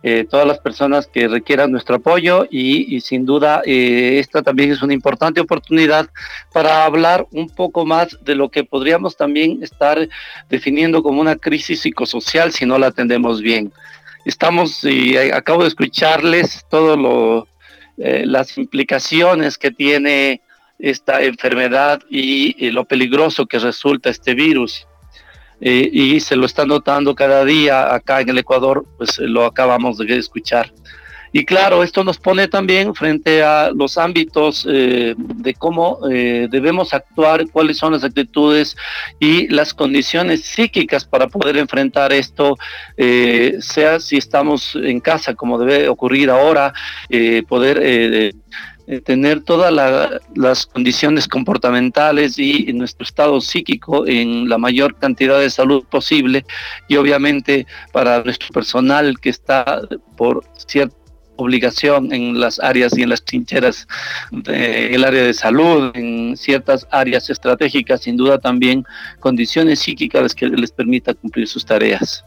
eh, 0.08 0.25
todas 0.25 0.46
las 0.46 0.60
personas 0.60 1.08
que 1.08 1.26
requieran 1.26 1.72
nuestro 1.72 1.96
apoyo 1.96 2.46
y, 2.48 3.00
sin 3.00 3.26
duda 3.26 3.60
eh, 3.66 4.20
esta 4.20 4.40
también 4.40 4.70
es 4.70 4.80
una 4.80 4.94
importante 4.94 5.40
oportunidad 5.40 6.08
para 6.52 6.84
hablar 6.84 7.26
un 7.32 7.50
poco 7.50 7.84
más 7.84 8.16
de 8.25 8.36
lo 8.36 8.48
que 8.48 8.62
podríamos 8.62 9.16
también 9.16 9.64
estar 9.64 10.08
definiendo 10.48 11.02
como 11.02 11.20
una 11.20 11.34
crisis 11.34 11.80
psicosocial 11.80 12.52
si 12.52 12.66
no 12.66 12.78
la 12.78 12.86
atendemos 12.86 13.42
bien. 13.42 13.72
Estamos, 14.25 14.84
y 14.84 15.16
acabo 15.16 15.62
de 15.62 15.68
escucharles 15.70 16.64
todo 16.70 16.96
lo, 16.96 17.48
eh, 17.98 18.22
las 18.26 18.56
implicaciones 18.58 19.58
que 19.58 19.72
tiene 19.72 20.40
esta 20.78 21.20
enfermedad 21.22 22.00
y, 22.08 22.70
lo 22.70 22.84
peligroso 22.84 23.46
que 23.46 23.58
resulta 23.58 24.10
este 24.10 24.34
virus. 24.34 24.86
Eh, 25.60 25.88
y 25.90 26.20
se 26.20 26.36
lo 26.36 26.46
está 26.46 26.66
notando 26.66 27.14
cada 27.14 27.44
día 27.44 27.94
acá 27.94 28.20
en 28.20 28.28
el 28.28 28.38
Ecuador, 28.38 28.84
pues 28.98 29.18
lo 29.18 29.44
acabamos 29.44 29.98
de 29.98 30.16
escuchar. 30.16 30.72
Y 31.32 31.44
claro, 31.44 31.82
esto 31.82 32.02
nos 32.02 32.16
pone 32.16 32.48
también 32.48 32.94
frente 32.94 33.42
a 33.42 33.70
los 33.70 33.98
ámbitos 33.98 34.66
eh, 34.70 35.14
de 35.18 35.52
cómo 35.52 35.98
eh, 36.10 36.48
debemos 36.50 36.94
actuar, 36.94 37.44
cuáles 37.52 37.76
son 37.76 37.92
las 37.92 38.04
actitudes 38.04 38.75
y 39.20 39.46
las 39.48 39.75
condiciones 39.75 40.46
psíquicas 40.46 41.04
para 41.04 41.28
poder 41.28 41.58
enfrentar 41.58 42.10
esto, 42.12 42.56
eh, 42.96 43.56
sea 43.60 44.00
si 44.00 44.16
estamos 44.16 44.76
en 44.76 44.98
casa, 45.00 45.34
como 45.34 45.58
debe 45.58 45.90
ocurrir 45.90 46.30
ahora, 46.30 46.72
poder 47.46 48.32
tener 49.05 49.40
todas 49.40 49.73
las 50.35 50.66
condiciones 50.66 51.26
comportamentales 51.26 52.38
y 52.38 52.73
nuestro 52.73 53.05
estado 53.05 53.40
psíquico 53.40 54.07
en 54.07 54.49
la 54.49 54.59
mayor 54.59 54.97
cantidad 54.97 55.40
de 55.40 55.50
salud 55.50 55.85
posible 55.85 56.45
y 56.88 56.97
obviamente 56.97 57.66
para 57.93 58.23
nuestro 58.23 58.49
personal 58.50 59.19
que 59.19 59.31
está 59.31 59.83
por 60.16 60.45
cierto 60.55 60.97
obligación 61.37 62.12
en 62.12 62.40
las 62.40 62.59
áreas 62.59 62.97
y 62.97 63.02
en 63.02 63.11
las 63.11 63.23
trincheras 63.23 63.87
del 64.31 65.05
área 65.05 65.23
de 65.23 65.35
salud, 65.35 65.93
en 65.95 66.37
ciertas 66.37 66.87
áreas 66.90 67.31
estratégicas, 67.31 68.02
sin 68.02 68.16
duda 68.16 68.38
también 68.38 68.85
condiciones 69.21 69.81
psíquicas 69.81 70.35
que 70.35 70.47
les 70.49 70.73
permita 70.73 71.14
cumplir 71.14 71.47
sus 71.47 71.64
tareas. 71.64 72.25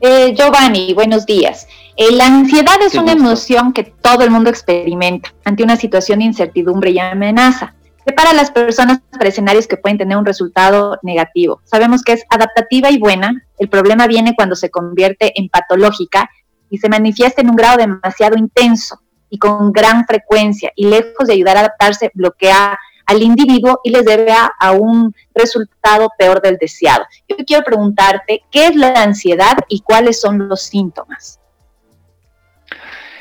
Eh, 0.00 0.34
Giovanni, 0.36 0.92
buenos 0.92 1.24
días. 1.24 1.66
Eh, 1.98 2.12
la 2.12 2.26
ansiedad 2.26 2.76
es 2.82 2.94
una 2.94 3.12
emoción 3.12 3.72
que 3.72 3.84
todo 3.84 4.22
el 4.22 4.30
mundo 4.30 4.50
experimenta 4.50 5.32
ante 5.44 5.62
una 5.62 5.76
situación 5.76 6.18
de 6.18 6.26
incertidumbre 6.26 6.90
y 6.90 6.98
amenaza 6.98 7.74
para 8.14 8.34
las 8.34 8.50
personas 8.50 9.00
para 9.10 9.30
escenarios 9.30 9.66
que 9.66 9.78
pueden 9.78 9.96
tener 9.96 10.16
un 10.18 10.26
resultado 10.26 10.98
negativo. 11.02 11.60
Sabemos 11.64 12.02
que 12.02 12.12
es 12.12 12.24
adaptativa 12.28 12.90
y 12.90 12.98
buena. 12.98 13.32
El 13.58 13.68
problema 13.68 14.06
viene 14.06 14.34
cuando 14.36 14.54
se 14.54 14.70
convierte 14.70 15.32
en 15.40 15.48
patológica 15.48 16.28
y 16.68 16.78
se 16.78 16.88
manifiesta 16.90 17.40
en 17.40 17.50
un 17.50 17.56
grado 17.56 17.78
demasiado 17.78 18.36
intenso 18.36 19.00
y 19.30 19.38
con 19.38 19.72
gran 19.72 20.04
frecuencia 20.06 20.72
y 20.76 20.86
lejos 20.86 21.26
de 21.26 21.32
ayudar 21.32 21.56
a 21.56 21.60
adaptarse, 21.60 22.10
bloquea 22.14 22.78
al 23.06 23.22
individuo 23.22 23.80
y 23.82 23.90
les 23.90 24.04
debe 24.04 24.32
a, 24.32 24.50
a, 24.58 24.72
un 24.72 25.14
resultado 25.34 26.10
peor 26.18 26.42
del 26.42 26.58
deseado. 26.58 27.06
Yo 27.28 27.36
quiero 27.46 27.64
preguntarte, 27.64 28.42
¿qué 28.50 28.66
es 28.66 28.76
la 28.76 29.02
ansiedad 29.02 29.56
y 29.68 29.80
cuáles 29.80 30.20
son 30.20 30.48
los 30.48 30.62
síntomas? 30.62 31.40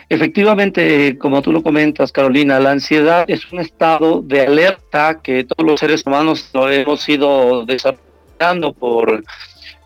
Efectivamente, 0.07 1.17
como 1.17 1.41
tú 1.41 1.51
lo 1.51 1.63
comentas, 1.63 2.11
Carolina, 2.11 2.59
la 2.59 2.71
ansiedad 2.71 3.25
es 3.27 3.51
un 3.51 3.59
estado 3.59 4.21
de 4.21 4.41
alerta 4.41 5.19
que 5.21 5.43
todos 5.43 5.65
los 5.65 5.79
seres 5.79 6.05
humanos 6.05 6.51
hemos 6.53 7.09
ido 7.09 7.65
desarrollando 7.65 8.73
por 8.73 9.23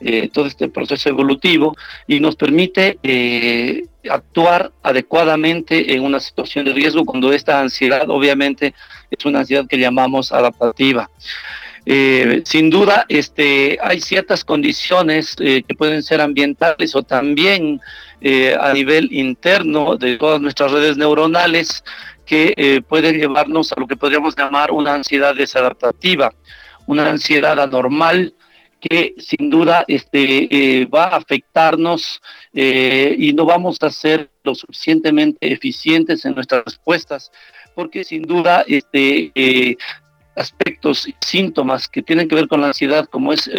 eh, 0.02 0.30
todo 0.32 0.46
este 0.46 0.70
proceso 0.70 1.10
evolutivo 1.10 1.76
y 2.08 2.22
nos 2.22 2.38
permite 2.38 2.98
eh, 3.04 3.84
actuar 4.10 4.72
adecuadamente 4.82 5.94
en 5.94 6.04
una 6.04 6.22
situación 6.22 6.64
de 6.64 6.72
riesgo 6.72 7.04
cuando 7.04 7.34
esta 7.34 7.60
ansiedad 7.60 8.10
obviamente 8.10 8.74
es 9.12 9.26
una 9.26 9.40
ansiedad 9.40 9.68
que 9.68 9.78
llamamos 9.78 10.32
adaptativa. 10.32 11.10
Eh, 11.86 12.44
sin 12.46 12.70
duda, 12.70 13.06
este, 13.10 13.78
hay 13.82 14.00
ciertas 14.00 14.46
condiciones 14.46 15.36
que 15.36 15.76
pueden 15.78 16.02
ser 16.02 16.22
ambientales 16.22 16.96
o 16.96 17.04
también 17.04 17.82
eh, 18.22 18.54
a 18.60 18.74
nivel 18.74 19.08
interno 19.14 19.96
de 19.96 20.18
todas 20.18 20.42
nuestras 20.42 20.74
redes 20.74 20.98
neuronales 20.98 21.86
que 22.26 22.54
eh, 22.58 22.82
pueden 22.82 23.18
llevarnos 23.18 23.72
a 23.72 23.80
lo 23.80 23.88
que 23.88 23.96
podríamos 23.96 24.36
llamar 24.36 24.72
una 24.72 24.94
ansiedad 24.94 25.34
desadaptativa, 25.34 26.34
una 26.86 27.10
ansiedad 27.10 27.58
anormal 27.58 28.34
que 28.82 29.16
sin 29.20 29.50
duda 29.50 29.86
este, 29.88 30.48
eh, 30.52 30.86
va 30.86 31.06
a 31.06 31.16
afectarnos 31.16 32.22
y 32.52 33.34
no 33.34 33.46
vamos 33.46 33.78
a 33.82 33.90
ser 33.90 34.30
lo 34.44 34.54
suficientemente 34.56 35.52
eficientes 35.52 36.26
en 36.26 36.36
nuestras 36.36 36.66
respuestas, 36.66 37.32
porque 37.76 38.04
sin 38.04 38.24
duda 38.24 38.66
este, 38.68 39.78
aspectos 40.36 41.08
y 41.08 41.16
síntomas 41.22 41.88
que 41.88 42.02
tienen 42.02 42.28
que 42.28 42.36
ver 42.36 42.48
con 42.48 42.62
la 42.62 42.68
ansiedad, 42.68 43.06
como 43.06 43.34
es 43.34 43.50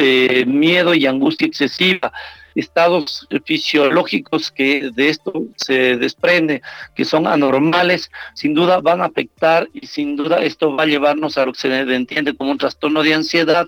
miedo 0.46 0.94
y 0.94 1.06
angustia 1.06 1.46
excesiva, 1.46 2.12
estados 2.54 3.26
fisiológicos 3.44 4.50
que 4.50 4.90
de 4.92 5.08
esto 5.08 5.32
se 5.56 5.96
desprende, 5.96 6.62
que 6.94 7.04
son 7.04 7.26
anormales, 7.26 8.10
sin 8.34 8.54
duda 8.54 8.80
van 8.80 9.00
a 9.00 9.06
afectar 9.06 9.68
y 9.72 9.86
sin 9.86 10.16
duda 10.16 10.42
esto 10.42 10.74
va 10.74 10.84
a 10.84 10.86
llevarnos 10.86 11.38
a 11.38 11.46
lo 11.46 11.52
que 11.52 11.60
se 11.60 11.80
entiende 11.94 12.34
como 12.34 12.50
un 12.50 12.58
trastorno 12.58 13.02
de 13.02 13.14
ansiedad 13.14 13.66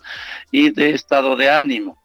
y 0.51 0.71
de 0.71 0.91
estado 0.91 1.37
de 1.37 1.51
ánimo. 1.51 1.99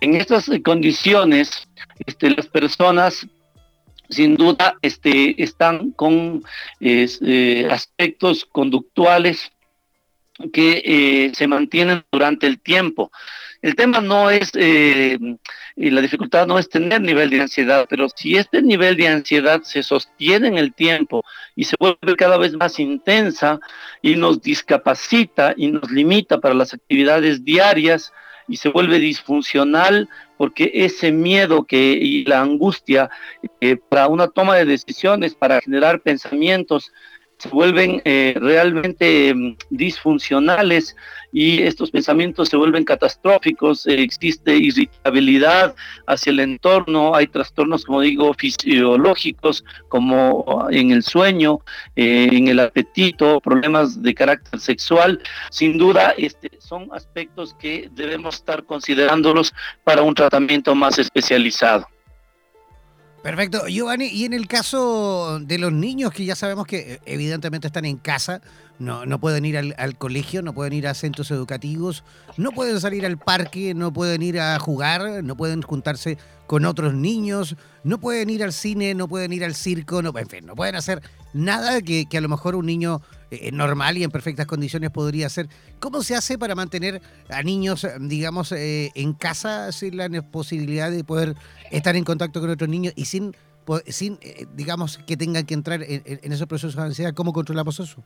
En 0.00 0.14
estas 0.14 0.48
condiciones, 0.64 1.68
este, 2.06 2.30
las 2.30 2.46
personas 2.46 3.26
sin 4.08 4.36
duda 4.36 4.76
este, 4.80 5.42
están 5.42 5.90
con 5.92 6.42
eh, 6.80 7.68
aspectos 7.70 8.46
conductuales 8.46 9.52
que 10.52 10.82
eh, 10.84 11.32
se 11.34 11.46
mantienen 11.46 12.04
durante 12.10 12.46
el 12.46 12.60
tiempo. 12.60 13.10
El 13.60 13.74
tema 13.74 14.00
no 14.00 14.30
es, 14.30 14.52
eh, 14.54 15.18
y 15.74 15.90
la 15.90 16.00
dificultad 16.00 16.46
no 16.46 16.58
es 16.58 16.68
tener 16.68 17.00
nivel 17.00 17.30
de 17.30 17.40
ansiedad, 17.40 17.86
pero 17.90 18.08
si 18.08 18.36
este 18.36 18.62
nivel 18.62 18.96
de 18.96 19.08
ansiedad 19.08 19.62
se 19.62 19.82
sostiene 19.82 20.46
en 20.46 20.58
el 20.58 20.72
tiempo 20.72 21.24
y 21.56 21.64
se 21.64 21.74
vuelve 21.78 22.14
cada 22.16 22.38
vez 22.38 22.54
más 22.54 22.78
intensa 22.78 23.58
y 24.00 24.14
nos 24.14 24.40
discapacita 24.42 25.54
y 25.56 25.72
nos 25.72 25.90
limita 25.90 26.38
para 26.38 26.54
las 26.54 26.72
actividades 26.72 27.44
diarias 27.44 28.12
y 28.46 28.56
se 28.56 28.68
vuelve 28.68 28.98
disfuncional 29.00 30.08
porque 30.36 30.70
ese 30.72 31.10
miedo 31.10 31.64
que, 31.64 31.98
y 32.00 32.24
la 32.24 32.40
angustia 32.40 33.10
eh, 33.60 33.76
para 33.76 34.06
una 34.06 34.28
toma 34.28 34.54
de 34.54 34.64
decisiones, 34.66 35.34
para 35.34 35.60
generar 35.60 36.00
pensamientos, 36.00 36.92
se 37.38 37.48
vuelven 37.50 38.02
eh, 38.04 38.34
realmente 38.36 39.32
mm, 39.34 39.56
disfuncionales 39.70 40.96
y 41.32 41.62
estos 41.62 41.90
pensamientos 41.90 42.48
se 42.48 42.56
vuelven 42.56 42.84
catastróficos, 42.84 43.86
existe 43.86 44.56
irritabilidad 44.56 45.74
hacia 46.06 46.30
el 46.30 46.40
entorno, 46.40 47.14
hay 47.14 47.26
trastornos, 47.26 47.84
como 47.84 48.00
digo, 48.00 48.32
fisiológicos, 48.34 49.64
como 49.88 50.66
en 50.70 50.90
el 50.90 51.02
sueño, 51.02 51.60
eh, 51.96 52.28
en 52.32 52.48
el 52.48 52.60
apetito, 52.60 53.40
problemas 53.40 54.02
de 54.02 54.14
carácter 54.14 54.58
sexual. 54.58 55.20
Sin 55.50 55.76
duda, 55.76 56.14
este, 56.16 56.50
son 56.58 56.88
aspectos 56.92 57.54
que 57.54 57.90
debemos 57.92 58.36
estar 58.36 58.64
considerándolos 58.64 59.52
para 59.84 60.02
un 60.02 60.14
tratamiento 60.14 60.74
más 60.74 60.98
especializado. 60.98 61.86
Perfecto. 63.28 63.66
Giovanni, 63.66 64.06
y 64.06 64.24
en 64.24 64.32
el 64.32 64.48
caso 64.48 65.38
de 65.38 65.58
los 65.58 65.70
niños 65.70 66.12
que 66.12 66.24
ya 66.24 66.34
sabemos 66.34 66.66
que 66.66 66.94
eh, 66.94 67.00
evidentemente 67.04 67.66
están 67.66 67.84
en 67.84 67.98
casa, 67.98 68.40
no, 68.78 69.04
no 69.04 69.20
pueden 69.20 69.44
ir 69.44 69.58
al, 69.58 69.98
colegio, 69.98 70.40
no 70.40 70.54
pueden 70.54 70.72
ir 70.72 70.88
a 70.88 70.94
centros 70.94 71.30
educativos, 71.30 72.04
no 72.38 72.52
pueden 72.52 72.80
salir 72.80 73.04
al 73.04 73.18
parque, 73.18 73.74
no 73.74 73.92
pueden 73.92 74.22
ir 74.22 74.40
a 74.40 74.58
jugar, 74.58 75.22
no 75.22 75.36
pueden 75.36 75.60
juntarse 75.60 76.16
con 76.46 76.64
otros 76.64 76.94
niños, 76.94 77.56
no 77.84 78.00
pueden 78.00 78.30
ir 78.30 78.42
al 78.42 78.54
cine, 78.54 78.94
no 78.94 79.08
pueden 79.08 79.34
ir 79.34 79.44
al 79.44 79.54
circo, 79.54 80.00
no, 80.00 80.16
en 80.18 80.28
fin, 80.30 80.46
no 80.46 80.56
pueden 80.56 80.76
hacer 80.76 81.02
nada 81.34 81.82
que, 81.82 82.08
a 82.10 82.20
lo 82.22 82.30
mejor 82.30 82.56
un 82.56 82.64
niño 82.64 83.02
eh, 83.30 83.50
normal 83.52 83.98
y 83.98 84.04
en 84.04 84.10
perfectas 84.10 84.46
condiciones 84.46 84.90
podría 84.90 85.26
hacer. 85.26 85.48
¿Cómo 85.80 86.02
se 86.02 86.14
hace 86.14 86.38
para 86.38 86.54
mantener 86.54 87.02
a 87.28 87.42
niños, 87.42 87.86
digamos, 88.00 88.52
eh, 88.52 88.90
en 88.94 89.12
casa 89.12 89.70
sin 89.72 89.96
la 89.96 90.08
posibilidad 90.22 90.90
de 90.90 91.04
poder 91.04 91.34
estar 91.70 91.94
en 91.96 92.04
contacto 92.04 92.40
con 92.40 92.50
otros 92.50 92.68
niños 92.68 92.94
y 92.96 93.04
sin, 93.04 93.36
sin 93.86 94.18
eh, 94.22 94.46
digamos, 94.54 94.98
que 95.06 95.16
tengan 95.16 95.44
que 95.44 95.54
entrar 95.54 95.82
en, 95.82 96.02
en 96.04 96.32
esos 96.32 96.46
procesos 96.46 96.76
de 96.76 96.82
ansiedad? 96.82 97.14
¿Cómo 97.14 97.32
controlamos 97.32 97.78
eso? 97.80 98.02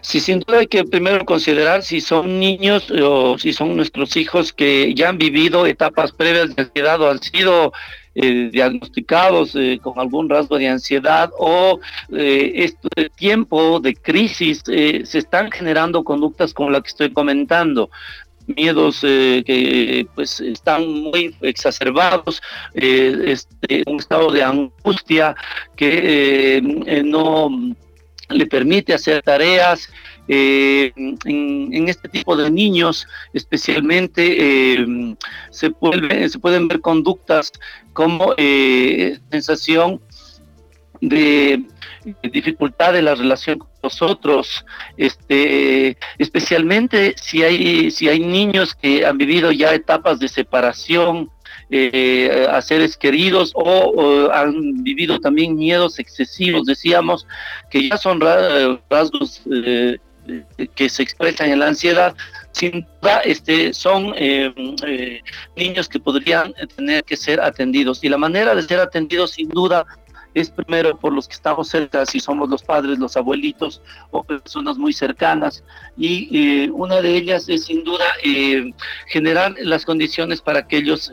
Sí, 0.00 0.20
sin 0.20 0.40
duda 0.40 0.60
hay 0.60 0.66
que 0.66 0.84
primero 0.84 1.24
considerar 1.24 1.82
si 1.82 2.00
son 2.00 2.38
niños 2.38 2.90
o 2.90 3.38
si 3.38 3.52
son 3.52 3.76
nuestros 3.76 4.16
hijos 4.16 4.52
que 4.52 4.94
ya 4.94 5.08
han 5.08 5.18
vivido 5.18 5.66
etapas 5.66 6.12
previas 6.12 6.54
de 6.54 6.62
ansiedad 6.62 7.00
o 7.00 7.10
han 7.10 7.20
sido 7.22 7.72
eh, 8.20 8.48
diagnosticados 8.50 9.54
eh, 9.54 9.78
con 9.80 9.96
algún 10.00 10.28
rasgo 10.28 10.58
de 10.58 10.66
ansiedad 10.66 11.30
o 11.38 11.78
eh, 12.12 12.50
este 12.56 13.10
tiempo 13.10 13.78
de 13.78 13.94
crisis 13.94 14.60
se 14.64 15.18
están 15.18 15.52
generando 15.52 16.02
conductas 16.02 16.52
como 16.52 16.70
la 16.70 16.80
que 16.80 16.88
estoy 16.88 17.12
comentando 17.12 17.90
miedos 18.48 19.02
que 19.02 20.06
pues 20.16 20.40
están 20.40 20.88
muy 20.88 21.36
exacerbados, 21.42 22.42
este, 22.72 23.84
un 23.86 24.00
estado 24.00 24.32
de 24.32 24.42
angustia 24.42 25.36
que 25.76 26.60
no 27.04 27.50
le 28.30 28.46
permite 28.46 28.94
hacer 28.94 29.22
tareas. 29.22 29.88
Eh, 30.30 30.92
en, 30.96 31.88
este 31.88 32.06
tipo 32.08 32.36
de 32.36 32.50
niños 32.50 33.06
especialmente 33.32 34.74
eh, 34.74 35.16
se, 35.48 35.72
se 36.28 36.38
pueden 36.38 36.68
ver 36.68 36.82
conductas 36.82 37.50
como 37.94 38.34
eh, 38.36 39.18
sensación 39.30 40.02
de, 41.00 41.64
dificultad 42.30 42.92
de 42.92 43.02
la 43.02 43.14
relación 43.14 43.58
con 43.58 43.68
nosotros, 43.82 44.64
este, 44.96 45.96
especialmente 46.18 47.14
si 47.16 47.42
hay, 47.42 47.90
si 47.90 48.08
hay 48.08 48.20
niños 48.20 48.74
que 48.74 49.06
han 49.06 49.16
vivido 49.16 49.52
ya 49.52 49.74
etapas 49.74 50.18
de 50.18 50.28
separación, 50.28 51.30
eh, 51.70 52.46
a 52.50 52.62
seres 52.62 52.96
queridos 52.96 53.52
o, 53.54 54.30
han 54.32 54.82
vivido 54.82 55.20
también 55.20 55.54
miedos 55.54 55.98
excesivos, 55.98 56.64
decíamos, 56.64 57.26
que 57.70 57.90
ya 57.90 57.98
son 57.98 58.20
rasgos 58.20 59.42
eh, 59.52 59.98
que 60.74 60.88
se 60.88 61.02
expresan 61.02 61.50
en 61.50 61.60
la 61.60 61.68
ansiedad, 61.68 62.14
sin 62.52 62.86
duda 63.00 63.20
este, 63.20 63.72
son 63.72 64.14
eh, 64.16 64.52
eh, 64.86 65.22
niños 65.56 65.88
que 65.88 66.00
podrían 66.00 66.54
tener 66.76 67.04
que 67.04 67.16
ser 67.16 67.40
atendidos. 67.40 68.02
Y 68.02 68.08
la 68.08 68.18
manera 68.18 68.54
de 68.54 68.62
ser 68.62 68.80
atendidos, 68.80 69.32
sin 69.32 69.48
duda, 69.48 69.86
es 70.34 70.50
primero 70.50 70.96
por 70.96 71.12
los 71.12 71.26
que 71.26 71.34
estamos 71.34 71.68
cerca, 71.68 72.04
si 72.04 72.20
somos 72.20 72.48
los 72.48 72.62
padres, 72.62 72.98
los 72.98 73.16
abuelitos 73.16 73.80
o 74.10 74.22
personas 74.22 74.76
muy 74.76 74.92
cercanas. 74.92 75.64
Y 75.96 76.64
eh, 76.64 76.70
una 76.70 77.00
de 77.00 77.16
ellas 77.16 77.48
es 77.48 77.64
sin 77.64 77.82
duda 77.82 78.04
generar 79.06 79.54
las 79.62 79.84
condiciones 79.84 80.40
para 80.40 80.66
que 80.66 80.78
ellos 80.78 81.10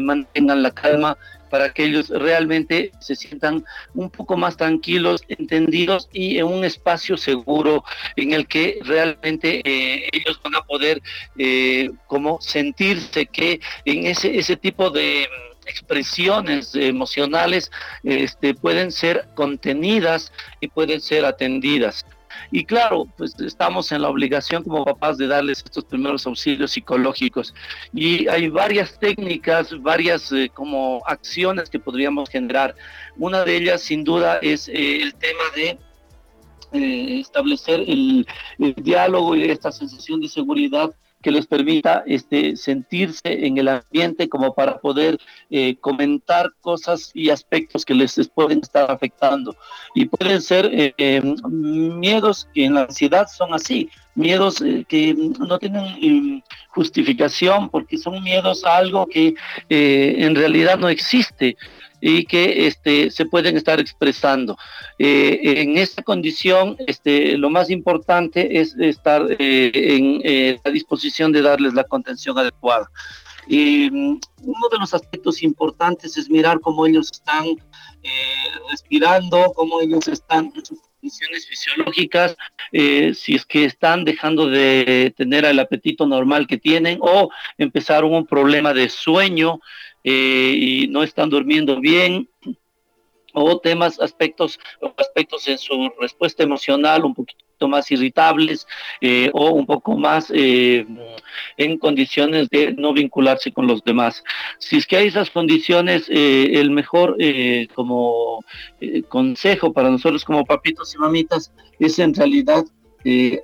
mantengan 0.00 0.62
la 0.62 0.70
calma 0.70 1.18
para 1.56 1.72
que 1.72 1.84
ellos 1.84 2.10
realmente 2.10 2.92
se 3.00 3.16
sientan 3.16 3.64
un 3.94 4.10
poco 4.10 4.36
más 4.36 4.58
tranquilos, 4.58 5.22
entendidos 5.26 6.06
y 6.12 6.36
en 6.36 6.44
un 6.44 6.66
espacio 6.66 7.16
seguro 7.16 7.82
en 8.14 8.34
el 8.34 8.46
que 8.46 8.78
realmente 8.82 9.62
eh, 9.64 10.06
ellos 10.12 10.38
van 10.44 10.56
a 10.56 10.60
poder 10.60 11.00
eh, 11.38 11.88
como 12.08 12.38
sentirse 12.42 13.24
que 13.24 13.58
en 13.86 14.06
ese, 14.06 14.36
ese 14.36 14.58
tipo 14.58 14.90
de 14.90 15.26
expresiones 15.64 16.74
emocionales 16.74 17.70
este, 18.04 18.52
pueden 18.52 18.92
ser 18.92 19.26
contenidas 19.34 20.34
y 20.60 20.68
pueden 20.68 21.00
ser 21.00 21.24
atendidas. 21.24 22.04
Y 22.50 22.64
claro, 22.64 23.06
pues 23.16 23.38
estamos 23.40 23.92
en 23.92 24.02
la 24.02 24.08
obligación 24.08 24.62
como 24.62 24.84
papás 24.84 25.18
de 25.18 25.26
darles 25.26 25.62
estos 25.64 25.84
primeros 25.84 26.26
auxilios 26.26 26.72
psicológicos. 26.72 27.54
Y 27.92 28.28
hay 28.28 28.48
varias 28.48 28.98
técnicas, 28.98 29.80
varias 29.82 30.32
eh, 30.32 30.50
como 30.52 31.02
acciones 31.06 31.70
que 31.70 31.78
podríamos 31.78 32.28
generar. 32.30 32.74
Una 33.16 33.44
de 33.44 33.56
ellas, 33.56 33.82
sin 33.82 34.04
duda, 34.04 34.38
es 34.42 34.68
eh, 34.68 35.02
el 35.02 35.14
tema 35.14 35.44
de 35.54 35.78
eh, 36.72 37.20
establecer 37.20 37.80
el, 37.80 38.26
el, 38.58 38.74
diálogo 38.76 39.36
y 39.36 39.50
esta 39.50 39.70
sensación 39.72 40.20
de 40.20 40.28
seguridad 40.28 40.92
que 41.26 41.32
les 41.32 41.48
permita 41.48 42.04
este, 42.06 42.54
sentirse 42.56 43.20
en 43.24 43.58
el 43.58 43.66
ambiente 43.66 44.28
como 44.28 44.54
para 44.54 44.78
poder 44.78 45.18
eh, 45.50 45.74
comentar 45.80 46.52
cosas 46.60 47.10
y 47.14 47.30
aspectos 47.30 47.84
que 47.84 47.94
les, 47.94 48.14
pueden 48.32 48.60
estar 48.60 48.88
afectando. 48.88 49.56
Y 49.96 50.04
pueden 50.04 50.40
ser 50.40 50.66
eh, 50.66 50.94
eh, 50.96 51.20
miedos 51.48 52.46
que 52.54 52.66
en 52.66 52.74
la 52.74 52.82
ansiedad 52.82 53.26
son 53.26 53.54
así, 53.54 53.90
miedos 54.14 54.62
que 54.86 55.16
no 55.40 55.58
tienen 55.58 56.44
justificación 56.68 57.70
porque 57.70 57.98
son 57.98 58.22
miedos 58.22 58.64
a 58.64 58.76
algo 58.76 59.04
que 59.08 59.34
en 59.68 60.36
realidad 60.36 60.78
no 60.78 60.88
existe 60.88 61.56
y 62.00 62.24
que 62.24 62.66
este, 62.66 63.10
se 63.10 63.26
pueden 63.26 63.56
estar 63.56 63.80
expresando. 63.80 64.56
Eh, 64.98 65.40
en 65.60 65.78
esta 65.78 66.02
condición, 66.02 66.76
este, 66.86 67.36
lo 67.38 67.50
más 67.50 67.70
importante 67.70 68.60
es 68.60 68.76
estar 68.78 69.26
eh, 69.38 69.70
en 69.74 70.20
eh, 70.24 70.58
la 70.64 70.70
disposición 70.70 71.32
de 71.32 71.42
darles 71.42 71.74
la 71.74 71.84
contención 71.84 72.38
adecuada. 72.38 72.90
Y 73.48 73.90
mm, 73.90 74.20
uno 74.42 74.68
de 74.70 74.78
los 74.78 74.92
aspectos 74.92 75.42
importantes 75.42 76.16
es 76.16 76.28
mirar 76.28 76.60
cómo 76.60 76.86
ellos 76.86 77.10
están 77.12 77.46
respirando, 78.70 79.52
cómo 79.56 79.80
ellos 79.80 80.06
están 80.06 80.52
en 80.54 80.64
sus 80.64 80.78
condiciones 80.80 81.44
fisiológicas, 81.48 82.36
si 82.70 83.34
es 83.34 83.44
que 83.44 83.64
están 83.64 84.04
dejando 84.04 84.46
de 84.46 85.12
tener 85.16 85.44
el 85.44 85.58
apetito 85.58 86.06
normal 86.06 86.46
que 86.46 86.56
tienen 86.56 86.98
o 87.00 87.30
empezaron 87.58 88.14
un 88.14 88.24
problema 88.24 88.72
de 88.72 88.88
sueño 88.88 89.58
eh, 90.08 90.54
y 90.56 90.86
no 90.86 91.02
están 91.02 91.28
durmiendo 91.28 91.80
bien 91.80 92.28
o 93.32 93.58
temas, 93.58 93.98
aspectos, 93.98 94.60
aspectos 94.96 95.48
en 95.48 95.58
su 95.58 95.90
respuesta 96.00 96.44
emocional 96.44 97.04
un 97.04 97.12
poquito 97.12 97.66
más 97.66 97.90
irritables 97.90 98.68
eh, 99.00 99.30
o 99.34 99.50
un 99.50 99.66
poco 99.66 99.96
más 99.96 100.30
eh, 100.32 100.86
en 101.56 101.78
condiciones 101.78 102.48
de 102.50 102.72
no 102.72 102.92
vincularse 102.92 103.50
con 103.50 103.66
los 103.66 103.82
demás. 103.82 104.22
Si 104.60 104.76
es 104.76 104.86
que 104.86 104.96
hay 104.96 105.08
esas 105.08 105.28
condiciones, 105.28 106.04
el 106.08 106.70
mejor 106.70 107.16
como 107.74 108.44
consejo 109.08 109.72
para 109.72 109.90
nosotros 109.90 110.24
como 110.24 110.44
papitos 110.44 110.94
y 110.94 110.98
mamitas 110.98 111.52
es 111.80 111.98
en 111.98 112.14
realidad 112.14 112.64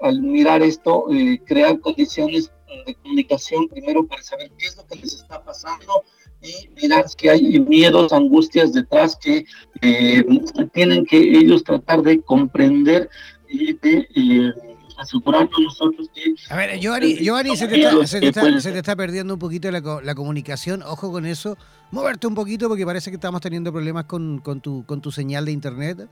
al 0.00 0.22
mirar 0.22 0.62
esto, 0.62 1.06
crear 1.44 1.80
condiciones 1.80 2.52
de 2.86 2.94
comunicación 2.94 3.68
primero 3.68 4.06
para 4.06 4.22
saber 4.22 4.50
qué 4.56 4.66
es 4.66 4.76
lo 4.76 4.86
que 4.86 4.94
les 4.96 5.14
está 5.14 5.42
pasando 5.42 6.04
y 6.42 6.68
mirar 6.80 7.04
que 7.16 7.30
hay 7.30 7.60
miedos, 7.60 8.12
angustias 8.12 8.72
detrás 8.72 9.16
que 9.16 9.44
eh, 9.80 10.24
tienen 10.72 11.06
que 11.06 11.16
ellos 11.16 11.62
tratar 11.62 12.02
de 12.02 12.20
comprender 12.20 13.08
y 13.48 13.74
de 13.74 14.08
eh, 14.14 14.52
asegurarnos 14.98 15.58
nosotros 15.58 16.08
que... 16.14 16.34
A 16.50 16.56
ver, 16.56 16.78
Giovanni, 16.80 17.56
se, 17.56 17.68
te 17.68 17.80
está, 17.80 18.06
se, 18.06 18.20
te 18.20 18.28
está, 18.28 18.60
se, 18.60 18.72
te 18.72 18.78
está, 18.78 18.96
perdiendo 18.96 19.34
un 19.34 19.40
poquito 19.40 19.70
la, 19.70 19.80
la, 20.02 20.14
comunicación, 20.14 20.82
ojo 20.82 21.12
con 21.12 21.26
eso, 21.26 21.56
moverte 21.90 22.26
un 22.26 22.34
poquito 22.34 22.68
porque 22.68 22.84
parece 22.84 23.10
que 23.10 23.16
estamos 23.16 23.40
teniendo 23.40 23.72
problemas 23.72 24.04
con, 24.04 24.38
con, 24.38 24.60
tu, 24.60 24.84
con 24.84 25.00
tu 25.00 25.12
señal 25.12 25.44
de 25.44 25.52
internet. 25.52 26.08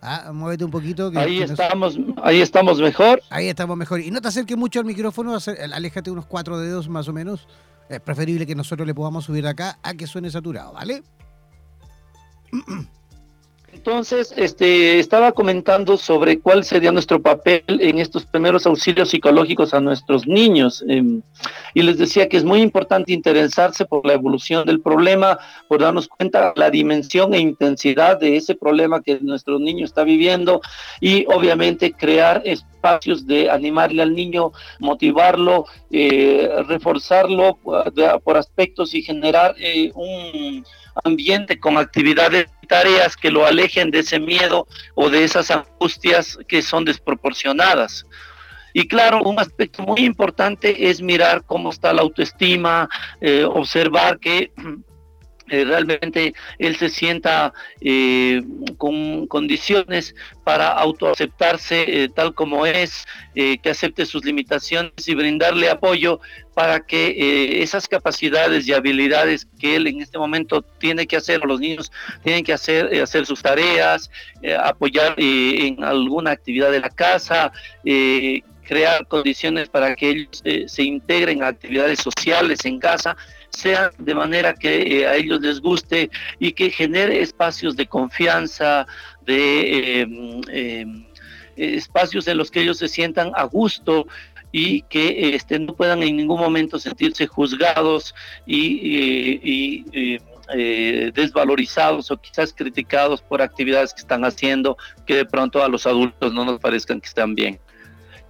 Ah, 0.00 0.30
muévete 0.32 0.64
un 0.64 0.70
poquito. 0.70 1.10
ahí 1.16 1.42
estamos, 1.42 1.98
ahí 2.22 2.40
estamos 2.40 2.80
mejor. 2.80 3.20
Ahí 3.30 3.48
estamos 3.48 3.76
mejor. 3.76 4.00
Y 4.00 4.12
no 4.12 4.20
te 4.20 4.28
acerques 4.28 4.56
mucho 4.56 4.78
al 4.78 4.86
micrófono, 4.86 5.36
aléjate 5.72 6.10
unos 6.10 6.26
cuatro 6.26 6.58
dedos 6.58 6.88
más 6.88 7.08
o 7.08 7.12
menos 7.12 7.48
es 7.88 8.00
preferible 8.00 8.46
que 8.46 8.54
nosotros 8.54 8.86
le 8.86 8.94
podamos 8.94 9.24
subir 9.24 9.46
acá 9.46 9.78
a 9.82 9.94
que 9.94 10.06
suene 10.06 10.30
saturado, 10.30 10.72
¿vale? 10.72 11.02
Entonces, 13.72 14.34
este, 14.36 14.98
estaba 14.98 15.32
comentando 15.32 15.96
sobre 15.96 16.40
cuál 16.40 16.64
sería 16.64 16.90
nuestro 16.90 17.22
papel 17.22 17.62
en 17.68 17.98
estos 17.98 18.26
primeros 18.26 18.66
auxilios 18.66 19.10
psicológicos 19.10 19.72
a 19.72 19.80
nuestros 19.80 20.26
niños. 20.26 20.84
Em, 20.88 21.22
y 21.74 21.82
les 21.82 21.96
decía 21.98 22.28
que 22.28 22.38
es 22.38 22.44
muy 22.44 22.60
importante 22.60 23.12
interesarse 23.12 23.84
por 23.84 24.04
la 24.04 24.14
evolución 24.14 24.66
del 24.66 24.80
problema, 24.80 25.38
por 25.68 25.80
darnos 25.80 26.08
cuenta 26.08 26.52
la 26.56 26.70
dimensión 26.70 27.34
e 27.34 27.38
intensidad 27.38 28.18
de 28.18 28.36
ese 28.36 28.54
problema 28.54 29.02
que 29.02 29.20
nuestro 29.20 29.58
niño 29.58 29.84
está 29.84 30.02
viviendo 30.02 30.60
y 31.00 31.24
obviamente 31.28 31.92
crear 31.92 32.42
de 33.26 33.50
animarle 33.50 34.02
al 34.02 34.14
niño, 34.14 34.52
motivarlo, 34.78 35.66
eh, 35.90 36.48
reforzarlo 36.66 37.58
uh, 37.64 38.20
por, 38.22 38.36
aspectos 38.36 38.94
y 38.94 39.02
generar 39.02 39.54
eh, 39.58 39.90
un 39.94 40.64
ambiente 41.04 41.58
con 41.58 41.76
actividades 41.76 42.46
y 42.62 42.66
tareas 42.66 43.16
que 43.16 43.30
lo 43.30 43.46
alejen 43.46 43.90
de 43.90 44.00
ese 44.00 44.18
miedo 44.18 44.66
o 44.94 45.10
de 45.10 45.24
esas 45.24 45.50
angustias 45.50 46.38
que 46.48 46.62
son 46.62 46.84
desproporcionadas. 46.84 48.06
Y 48.72 48.86
claro, 48.86 49.22
un 49.22 49.38
aspecto 49.38 49.82
muy 49.82 50.00
importante 50.00 50.88
es 50.88 51.00
mirar 51.00 51.42
cómo 51.46 51.70
está 51.70 51.92
la 51.92 52.02
autoestima, 52.02 52.88
eh, 53.20 53.44
observar 53.44 54.18
que 54.18 54.52
eh, 55.50 55.64
realmente 55.64 56.34
él 56.58 56.76
se 56.76 56.90
sienta 56.90 57.52
eh, 57.80 58.42
con 58.76 59.26
condiciones 59.26 60.14
para 60.44 60.68
autoaceptarse 60.68 62.04
eh, 62.04 62.08
tal 62.08 62.34
como 62.34 62.66
es, 62.66 63.06
que 63.34 63.70
acepte 63.70 64.04
sus 64.04 64.24
limitaciones 64.24 65.06
y 65.06 65.14
brindarle 65.14 65.70
apoyo 65.70 66.18
para 66.54 66.80
que 66.80 67.62
esas 67.62 67.86
capacidades 67.86 68.66
y 68.66 68.72
habilidades 68.72 69.46
que 69.60 69.76
él 69.76 69.86
en 69.86 70.00
este 70.00 70.18
momento 70.18 70.60
tiene 70.60 71.06
que 71.06 71.18
hacer, 71.18 71.44
los 71.44 71.60
niños 71.60 71.92
tienen 72.24 72.42
que 72.42 72.52
hacer, 72.52 73.00
hacer 73.00 73.26
sus 73.26 73.40
tareas, 73.40 74.10
apoyar 74.60 75.14
en 75.18 75.84
alguna 75.84 76.32
actividad 76.32 76.72
de 76.72 76.80
la 76.80 76.90
casa, 76.90 77.52
crear 78.64 79.06
condiciones 79.06 79.68
para 79.68 79.94
que 79.94 80.10
ellos 80.10 80.42
se 80.66 80.82
integren 80.82 81.44
a 81.44 81.48
actividades 81.48 82.00
sociales 82.00 82.64
en 82.64 82.80
casa, 82.80 83.16
sea 83.58 83.90
de 83.98 84.14
manera 84.14 84.54
que 84.54 85.00
eh, 85.00 85.06
a 85.06 85.16
ellos 85.16 85.40
les 85.40 85.60
guste 85.60 86.10
y 86.38 86.52
que 86.52 86.70
genere 86.70 87.20
espacios 87.20 87.76
de 87.76 87.86
confianza, 87.86 88.86
de 89.26 90.00
em, 90.00 90.40
em, 90.48 91.06
espacios 91.56 92.28
en 92.28 92.38
los 92.38 92.50
que 92.50 92.60
ellos 92.60 92.78
se 92.78 92.88
sientan 92.88 93.32
a 93.34 93.44
gusto 93.44 94.06
y 94.52 94.82
que 94.82 95.34
este, 95.34 95.58
no 95.58 95.74
puedan 95.74 96.02
en 96.02 96.16
ningún 96.16 96.40
momento 96.40 96.78
sentirse 96.78 97.26
juzgados 97.26 98.14
y, 98.46 99.84
eh, 99.92 101.10
desvalorizados 101.14 102.10
o 102.10 102.16
quizás 102.16 102.54
criticados 102.54 103.20
por 103.20 103.42
actividades 103.42 103.92
que 103.92 104.00
están 104.00 104.24
haciendo 104.24 104.78
que 105.04 105.16
de 105.16 105.26
pronto 105.26 105.62
a 105.62 105.68
los 105.68 105.86
adultos 105.86 106.32
no 106.32 106.46
nos 106.46 106.58
parezcan 106.58 107.02
que 107.02 107.08
están 107.08 107.34
bien. 107.34 107.60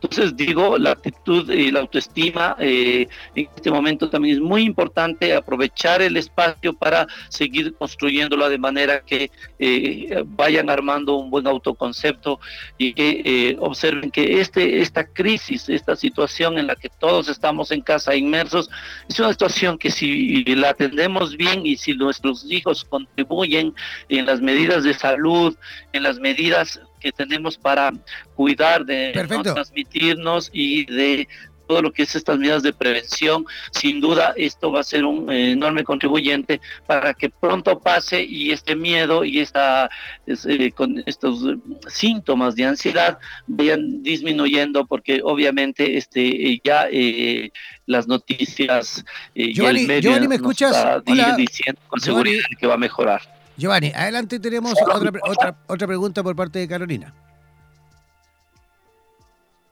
Entonces 0.00 0.36
digo, 0.36 0.78
la 0.78 0.92
actitud 0.92 1.50
y 1.50 1.72
la 1.72 1.80
autoestima 1.80 2.56
eh, 2.60 3.08
en 3.34 3.48
este 3.56 3.70
momento 3.70 4.08
también 4.08 4.36
es 4.36 4.40
muy 4.40 4.62
importante 4.62 5.34
aprovechar 5.34 6.00
el 6.02 6.16
espacio 6.16 6.72
para 6.72 7.08
seguir 7.28 7.74
construyéndolo 7.74 8.48
de 8.48 8.58
manera 8.58 9.00
que 9.00 9.30
eh, 9.58 10.22
vayan 10.24 10.70
armando 10.70 11.16
un 11.16 11.30
buen 11.30 11.48
autoconcepto 11.48 12.38
y 12.76 12.92
que 12.92 13.22
eh, 13.24 13.56
observen 13.58 14.12
que 14.12 14.40
este, 14.40 14.80
esta 14.80 15.04
crisis, 15.04 15.68
esta 15.68 15.96
situación 15.96 16.58
en 16.58 16.68
la 16.68 16.76
que 16.76 16.88
todos 16.88 17.28
estamos 17.28 17.72
en 17.72 17.80
casa 17.80 18.14
inmersos, 18.14 18.70
es 19.08 19.18
una 19.18 19.32
situación 19.32 19.78
que 19.78 19.90
si 19.90 20.44
la 20.44 20.70
atendemos 20.70 21.36
bien 21.36 21.66
y 21.66 21.76
si 21.76 21.94
nuestros 21.94 22.48
hijos 22.50 22.84
contribuyen 22.84 23.74
en 24.08 24.26
las 24.26 24.40
medidas 24.40 24.84
de 24.84 24.94
salud, 24.94 25.56
en 25.92 26.04
las 26.04 26.20
medidas 26.20 26.80
que 26.98 27.12
tenemos 27.12 27.56
para 27.56 27.92
cuidar 28.34 28.84
de 28.84 29.12
no 29.28 29.42
transmitirnos 29.42 30.50
y 30.52 30.84
de 30.86 31.28
todo 31.68 31.82
lo 31.82 31.92
que 31.92 32.02
es 32.02 32.16
estas 32.16 32.38
medidas 32.38 32.62
de 32.62 32.72
prevención, 32.72 33.44
sin 33.70 34.00
duda 34.00 34.32
esto 34.36 34.72
va 34.72 34.80
a 34.80 34.82
ser 34.82 35.04
un 35.04 35.30
eh, 35.30 35.52
enorme 35.52 35.84
contribuyente 35.84 36.60
para 36.86 37.14
que 37.14 37.28
pronto 37.28 37.78
pase 37.78 38.24
y 38.24 38.50
este 38.50 38.74
miedo 38.74 39.22
y 39.22 39.40
esta 39.40 39.90
eh, 40.26 40.72
con 40.72 41.02
estos 41.06 41.44
síntomas 41.86 42.56
de 42.56 42.64
ansiedad 42.64 43.18
vayan 43.46 44.02
disminuyendo 44.02 44.86
porque 44.86 45.20
obviamente 45.22 45.98
este 45.98 46.60
ya 46.64 46.88
eh, 46.90 47.52
las 47.86 48.08
noticias 48.08 49.04
y 49.34 49.62
el 49.62 49.86
medio 49.86 50.18
¿me 50.28 50.36
escuchas? 50.36 51.04
diciendo 51.36 51.80
con 51.88 52.00
seguridad 52.00 52.44
que 52.58 52.66
va 52.66 52.74
a 52.74 52.78
mejorar. 52.78 53.37
Giovanni, 53.58 53.92
adelante 53.94 54.38
tenemos 54.38 54.74
otra, 54.80 55.10
otra, 55.24 55.56
otra 55.66 55.86
pregunta 55.86 56.22
por 56.22 56.36
parte 56.36 56.60
de 56.60 56.68
Carolina. 56.68 57.12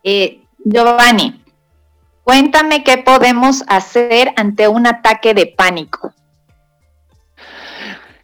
Eh, 0.03 0.41
Giovanni, 0.65 1.41
cuéntame 2.25 2.83
qué 2.83 2.99
podemos 2.99 3.63
hacer 3.69 4.33
ante 4.37 4.67
un 4.67 4.89
ataque 4.89 5.35
de 5.35 5.47
pánico. 5.47 6.13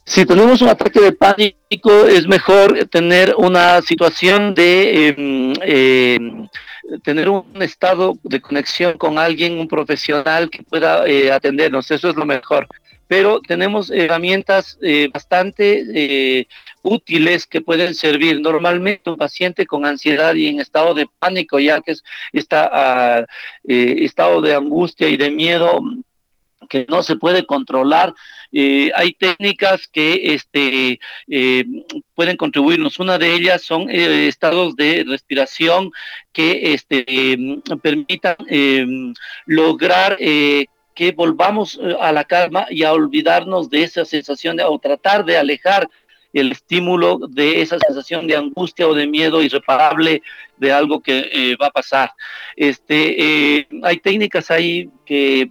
Si 0.05 0.27
tenemos 0.27 0.61
un 0.63 0.69
ataque 0.69 1.01
de 1.01 1.13
pánico, 1.13 2.07
es 2.09 2.27
mejor 2.27 2.89
tener 2.91 3.33
una 3.39 3.81
situación 3.83 4.55
de 4.55 5.09
em, 5.09 6.49
tener 7.05 7.29
un 7.29 7.63
estado 7.63 8.19
de 8.25 8.41
conexión 8.41 8.99
con 8.99 9.17
alguien, 9.17 9.61
un 9.61 9.69
profesional 9.69 10.51
que 10.51 10.65
pueda 10.65 11.07
eh, 11.07 11.31
atendernos. 11.31 11.89
Eso 11.89 12.11
es 12.11 12.17
lo 12.17 12.27
mejor 12.27 12.67
pero 13.13 13.43
tenemos 13.43 13.91
herramientas 13.91 14.79
eh, 14.81 15.11
bastante 15.13 15.85
eh, 15.95 16.47
útiles 16.81 17.47
que 17.47 17.61
pueden 17.61 17.95
servir. 17.95 18.41
Normalmente 18.41 19.11
un 19.11 19.19
paciente 19.19 19.67
con 19.67 19.85
ansiedad 19.85 20.35
y 20.35 20.49
en 20.49 20.61
estado 20.61 20.95
de 20.95 21.07
pánico, 21.19 21.61
ya 21.61 21.83
que 21.83 21.93
es 21.93 22.03
está 22.33 22.71
ah, 22.73 23.27
eh, 23.69 23.97
estado 23.99 24.41
de 24.41 24.55
angustia 24.55 25.11
y 25.11 25.19
de 25.19 25.31
miedo 25.31 25.83
que 26.71 26.87
no 26.89 27.03
se 27.03 27.17
puede 27.17 27.45
controlar. 27.45 28.15
hay 28.95 29.13
técnicas 29.13 29.89
que 29.89 30.35
este, 30.35 30.99
pueden 32.15 32.39
contribuirnos. 32.39 32.99
Una 32.99 33.19
de 33.19 33.35
ellas 33.35 33.61
son 33.61 33.91
estados 33.91 34.75
de 34.77 35.05
respiración 35.07 35.91
que 36.33 36.73
este, 36.73 37.05
permitan 37.83 38.37
lograr 39.45 40.17
que 40.95 41.13
volvamos 41.13 41.79
eh, 41.83 41.97
a 42.01 42.13
la 42.13 42.25
calma 42.25 42.67
y 42.71 42.83
a 42.83 42.93
olvidarnos 42.93 43.71
de 43.71 43.83
esa 43.83 44.05
sensación 44.05 44.57
de, 44.57 44.65
o 44.65 44.79
tratar 44.79 45.25
de 45.25 45.37
alejar 45.37 45.89
el 46.33 46.53
estímulo 46.53 47.19
de 47.29 47.61
esa 47.61 47.79
sensación 47.79 48.27
de 48.27 48.37
angustia 48.37 48.89
o 48.89 48.95
de 48.95 49.07
miedo 49.07 49.43
irreparable 49.43 50.23
de 50.57 50.73
algo 50.73 51.01
que 51.01 51.29
eh, 51.31 51.57
va 51.61 51.67
a 51.67 51.71
pasar. 51.71 52.11
Este, 52.57 53.59
eh, 53.59 53.69
hay 53.83 53.99
técnicas 53.99 54.51
ahí 54.51 54.89
que 55.05 55.51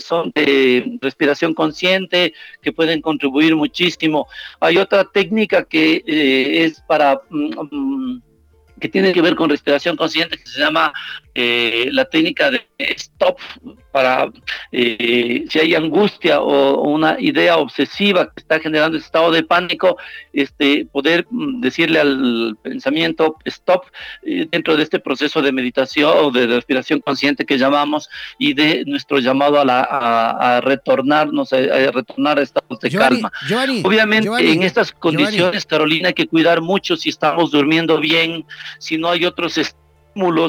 son 0.00 0.30
de 0.34 0.98
respiración 1.00 1.54
consciente, 1.54 2.34
que 2.60 2.72
pueden 2.72 3.00
contribuir 3.00 3.56
muchísimo. 3.56 4.26
Hay 4.60 4.76
otra 4.76 5.04
técnica 5.04 5.64
que 5.64 6.02
es 6.06 6.82
para... 6.82 7.22
Mm, 7.30 7.52
mm, 7.70 8.22
que 8.78 8.88
tiene 8.88 9.12
que 9.12 9.22
ver 9.22 9.34
con 9.34 9.50
respiración 9.50 9.96
consciente, 9.96 10.36
que 10.36 10.46
se 10.46 10.60
llama 10.60 10.92
la 11.92 12.04
técnica 12.04 12.50
de 12.50 12.66
stop 12.78 13.38
para 13.92 14.30
eh, 14.70 15.44
si 15.48 15.58
hay 15.58 15.74
angustia 15.74 16.40
o, 16.40 16.82
una 16.82 17.16
idea 17.18 17.56
obsesiva 17.56 18.26
que 18.26 18.40
está 18.40 18.60
generando 18.60 18.96
ese 18.96 19.06
estado 19.06 19.32
de 19.32 19.42
pánico, 19.42 19.96
este, 20.32 20.86
poder 20.86 21.26
mm, 21.30 21.60
decirle 21.60 21.98
al 22.00 22.56
pensamiento 22.62 23.36
stop 23.44 23.86
eh, 24.22 24.46
dentro 24.50 24.76
de 24.76 24.82
este 24.82 25.00
proceso 25.00 25.42
de 25.42 25.52
meditación 25.52 26.12
o 26.16 26.30
de 26.30 26.46
respiración 26.46 27.00
consciente 27.00 27.44
que 27.44 27.58
llamamos 27.58 28.08
y 28.38 28.54
de 28.54 28.84
nuestro 28.86 29.18
llamado 29.18 29.60
a, 29.60 29.64
la, 29.64 29.80
a, 29.80 30.60
retornarnos, 30.60 31.52
a, 31.52 31.58
retornar 31.90 32.38
a 32.38 32.42
estados 32.42 32.78
de 32.80 32.90
calma. 32.90 33.32
Obviamente 33.82 34.28
en 34.52 34.62
estas 34.62 34.92
condiciones, 34.92 35.66
Carolina, 35.66 36.08
hay 36.08 36.14
que 36.14 36.28
cuidar 36.28 36.60
mucho 36.60 36.96
si 36.96 37.08
estamos 37.08 37.50
durmiendo 37.50 37.98
bien, 37.98 38.44
si 38.78 38.98
no 38.98 39.08
hay 39.10 39.24
otros 39.24 39.58
estados 39.58 39.87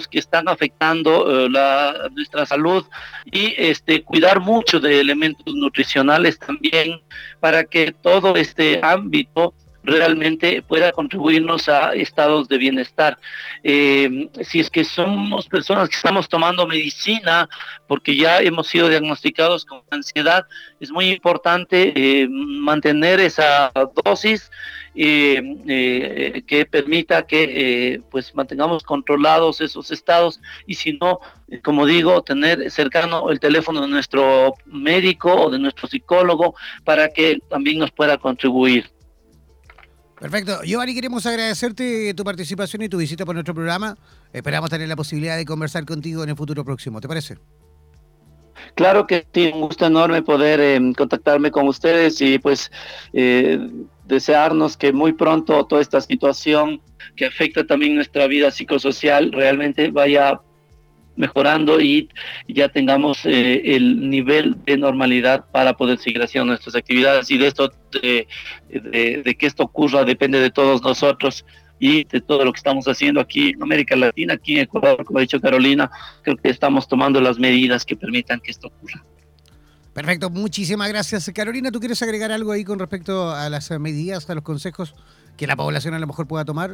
que 0.10 0.19
están 0.19 0.47
afectando 0.47 1.45
eh, 1.45 1.49
la, 1.49 2.10
nuestra 2.12 2.45
salud 2.45 2.86
y 3.25 3.53
este, 3.58 4.03
cuidar 4.03 4.39
mucho 4.39 4.79
de 4.79 4.99
elementos 4.99 5.53
nutricionales 5.53 6.39
también 6.39 7.01
para 7.39 7.63
que 7.63 7.91
todo 7.91 8.36
este 8.36 8.79
ámbito 8.84 9.53
realmente 9.84 10.62
pueda 10.62 10.91
contribuirnos 10.91 11.69
a 11.69 11.93
estados 11.93 12.47
de 12.47 12.58
bienestar. 12.58 13.17
Eh, 13.63 14.29
si 14.41 14.60
es 14.60 14.69
que 14.69 14.84
somos 14.84 15.47
personas 15.47 15.89
que 15.89 15.95
estamos 15.95 16.27
tomando 16.27 16.67
medicina 16.67 17.47
porque 17.88 18.15
ya 18.15 18.39
hemos 18.39 18.67
sido 18.67 18.89
diagnosticados 18.89 19.65
con 19.65 19.82
ansiedad, 19.89 20.45
es 20.79 20.91
muy 20.91 21.10
importante 21.10 21.93
eh, 21.95 22.27
mantener 22.29 23.19
esa 23.19 23.71
dosis 24.03 24.51
que 24.93 26.67
permita 26.69 27.25
que 27.25 27.93
eh, 27.93 28.02
pues 28.12 28.34
mantengamos 28.36 28.84
controlados 28.84 29.62
esos 29.62 29.91
estados 29.91 30.39
y 30.65 30.75
si 30.75 30.93
no, 30.93 31.19
como 31.63 31.86
digo, 31.86 32.21
tener 32.21 32.69
cercano 32.71 33.30
el 33.30 33.39
teléfono 33.39 33.82
de 33.82 33.88
nuestro 33.88 34.54
médico 34.65 35.34
o 35.34 35.49
de 35.49 35.60
nuestro 35.60 35.88
psicólogo 35.88 36.56
para 36.84 37.10
que 37.10 37.39
también 37.49 37.80
nos 37.80 37.91
pueda 37.91 38.17
contribuir. 38.17 38.89
Perfecto. 40.19 40.62
Giovanni, 40.63 40.93
queremos 40.93 41.25
agradecerte 41.25 42.13
tu 42.13 42.25
participación 42.25 42.82
y 42.82 42.89
tu 42.89 42.97
visita 42.97 43.25
por 43.25 43.36
nuestro 43.36 43.54
programa. 43.54 43.97
Esperamos 44.34 44.69
tener 44.69 44.88
la 44.89 44.97
posibilidad 44.97 45.38
de 45.38 45.45
conversar 45.45 45.86
contigo 45.86 46.23
en 46.23 46.30
el 46.30 46.36
futuro 46.36 46.65
próximo. 46.65 46.99
¿Te 46.99 47.08
parece? 47.08 47.38
Claro 48.76 49.08
que 49.08 49.26
sí, 49.34 49.52
un 49.54 49.62
gusto 49.62 49.86
enorme 49.86 50.22
poder 50.22 50.60
eh, 50.60 50.93
contactarme 50.95 51.52
con 51.52 51.67
ustedes 51.67 52.22
y 52.22 52.39
pues 52.39 52.72
eh, 53.13 53.60
desearnos 54.06 54.78
que 54.78 54.93
muy 54.93 55.13
pronto 55.13 55.65
toda 55.65 55.82
esta 55.82 56.02
situación 56.02 56.82
que 57.15 57.26
afecta 57.26 57.65
también 57.65 57.95
nuestra 57.95 58.28
vida 58.28 58.52
psicosocial 58.52 59.32
realmente 59.32 59.91
vaya 59.91 60.39
mejorando 61.15 61.82
y 61.82 62.08
ya 62.48 62.69
tengamos 62.69 63.26
eh, 63.26 63.76
el 63.76 64.10
nivel 64.10 64.56
de 64.63 64.78
normalidad 64.78 65.45
para 65.52 65.74
poder 65.74 65.98
seguir 65.98 66.22
haciendo 66.24 66.48
nuestras 66.48 66.76
actividades. 66.76 67.30
Y 67.30 67.38
de 67.38 67.48
esto 67.48 67.74
de, 68.02 68.28
de 68.69 69.36
que 69.38 69.45
esto 69.45 69.63
ocurra 69.63 70.06
depende 70.06 70.39
de 70.39 70.50
todos 70.50 70.82
nosotros 70.82 71.45
y 71.80 72.04
de 72.04 72.22
todo 72.22 72.46
lo 72.46 72.52
que 72.52 72.58
estamos 72.58 72.88
haciendo 72.88 73.22
aquí 73.22 73.50
en 73.50 73.63
América 73.63 73.96
Latina, 73.96 74.34
aquí 74.34 74.54
en 74.54 74.62
Ecuador, 74.62 75.04
como 75.06 75.20
ha 75.20 75.22
dicho 75.22 75.39
Carolina, 75.39 75.89
creo 76.22 76.38
que 76.38 76.50
estamos 76.50 76.88
tomando 76.88 77.22
las 77.22 77.39
medidas 77.39 77.86
que 77.86 77.96
permitan 77.96 78.39
que 78.39 78.52
esto 78.52 78.68
ocurra. 78.68 79.04
Perfecto, 79.94 80.30
muchísimas 80.30 80.89
gracias. 80.89 81.30
Carolina, 81.34 81.72
¿tú 81.72 81.80
quieres 81.80 82.02
agregar 82.04 82.32
algo 82.32 82.52
ahí 82.52 82.63
con 82.63 82.80
respecto 82.80 83.32
a 83.32 83.50
las 83.50 83.72
medidas, 83.80 84.30
a 84.30 84.36
los 84.36 84.44
consejos 84.44 84.94
que 85.36 85.48
la 85.48 85.56
población 85.56 85.94
a 85.94 86.00
lo 86.00 86.08
mejor 86.08 86.28
pueda 86.28 86.46
tomar? 86.46 86.72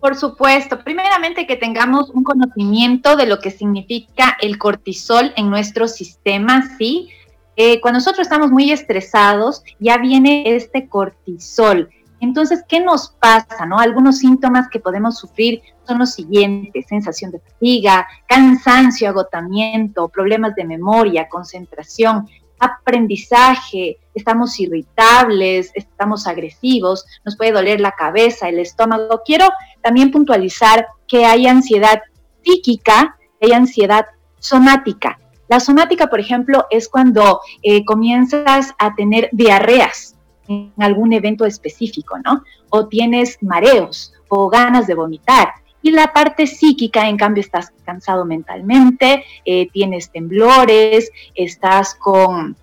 Por 0.00 0.16
supuesto, 0.16 0.84
primeramente 0.84 1.46
que 1.46 1.56
tengamos 1.56 2.10
un 2.10 2.22
conocimiento 2.22 3.16
de 3.16 3.26
lo 3.26 3.40
que 3.40 3.50
significa 3.50 4.36
el 4.40 4.56
cortisol 4.56 5.32
en 5.36 5.50
nuestro 5.50 5.88
sistema, 5.88 6.76
¿sí? 6.78 7.08
Eh, 7.56 7.80
cuando 7.80 7.98
nosotros 7.98 8.26
estamos 8.26 8.52
muy 8.52 8.70
estresados, 8.70 9.64
ya 9.80 9.98
viene 9.98 10.54
este 10.54 10.88
cortisol. 10.88 11.90
Entonces, 12.20 12.64
¿qué 12.68 12.80
nos 12.80 13.10
pasa? 13.10 13.64
No? 13.66 13.78
Algunos 13.78 14.18
síntomas 14.18 14.68
que 14.68 14.80
podemos 14.80 15.18
sufrir 15.18 15.62
son 15.86 15.98
los 15.98 16.12
siguientes, 16.14 16.86
sensación 16.86 17.30
de 17.30 17.40
fatiga, 17.40 18.06
cansancio, 18.26 19.08
agotamiento, 19.08 20.08
problemas 20.08 20.54
de 20.54 20.64
memoria, 20.64 21.28
concentración, 21.28 22.28
aprendizaje, 22.58 23.98
estamos 24.14 24.58
irritables, 24.58 25.70
estamos 25.74 26.26
agresivos, 26.26 27.06
nos 27.24 27.36
puede 27.36 27.52
doler 27.52 27.80
la 27.80 27.92
cabeza, 27.92 28.48
el 28.48 28.58
estómago. 28.58 29.22
Quiero 29.24 29.48
también 29.82 30.10
puntualizar 30.10 30.86
que 31.06 31.24
hay 31.24 31.46
ansiedad 31.46 32.02
psíquica, 32.42 33.16
hay 33.40 33.52
ansiedad 33.52 34.06
somática. 34.38 35.18
La 35.48 35.60
somática, 35.60 36.08
por 36.08 36.20
ejemplo, 36.20 36.66
es 36.70 36.88
cuando 36.88 37.40
eh, 37.62 37.84
comienzas 37.84 38.74
a 38.78 38.94
tener 38.94 39.30
diarreas, 39.32 40.17
en 40.48 40.72
algún 40.78 41.12
evento 41.12 41.44
específico, 41.44 42.16
¿no? 42.24 42.42
O 42.70 42.88
tienes 42.88 43.38
mareos 43.42 44.12
o 44.28 44.48
ganas 44.48 44.86
de 44.86 44.94
vomitar. 44.94 45.48
Y 45.80 45.90
la 45.92 46.12
parte 46.12 46.46
psíquica, 46.46 47.08
en 47.08 47.16
cambio, 47.16 47.40
estás 47.40 47.72
cansado 47.84 48.24
mentalmente, 48.24 49.24
eh, 49.44 49.68
tienes 49.72 50.10
temblores, 50.10 51.10
estás 51.34 51.94
con 51.94 52.56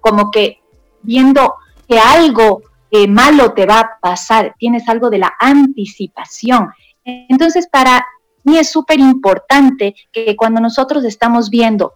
como 0.00 0.30
que 0.30 0.60
viendo 1.02 1.54
que 1.88 1.98
algo 1.98 2.62
eh, 2.90 3.06
malo 3.06 3.52
te 3.52 3.66
va 3.66 3.80
a 3.80 3.98
pasar, 4.00 4.54
tienes 4.58 4.88
algo 4.88 5.10
de 5.10 5.18
la 5.18 5.34
anticipación. 5.38 6.70
Entonces, 7.04 7.68
para 7.68 8.04
mí 8.44 8.58
es 8.58 8.70
súper 8.70 8.98
importante 8.98 9.94
que 10.12 10.34
cuando 10.36 10.60
nosotros 10.60 11.04
estamos 11.04 11.50
viendo 11.50 11.94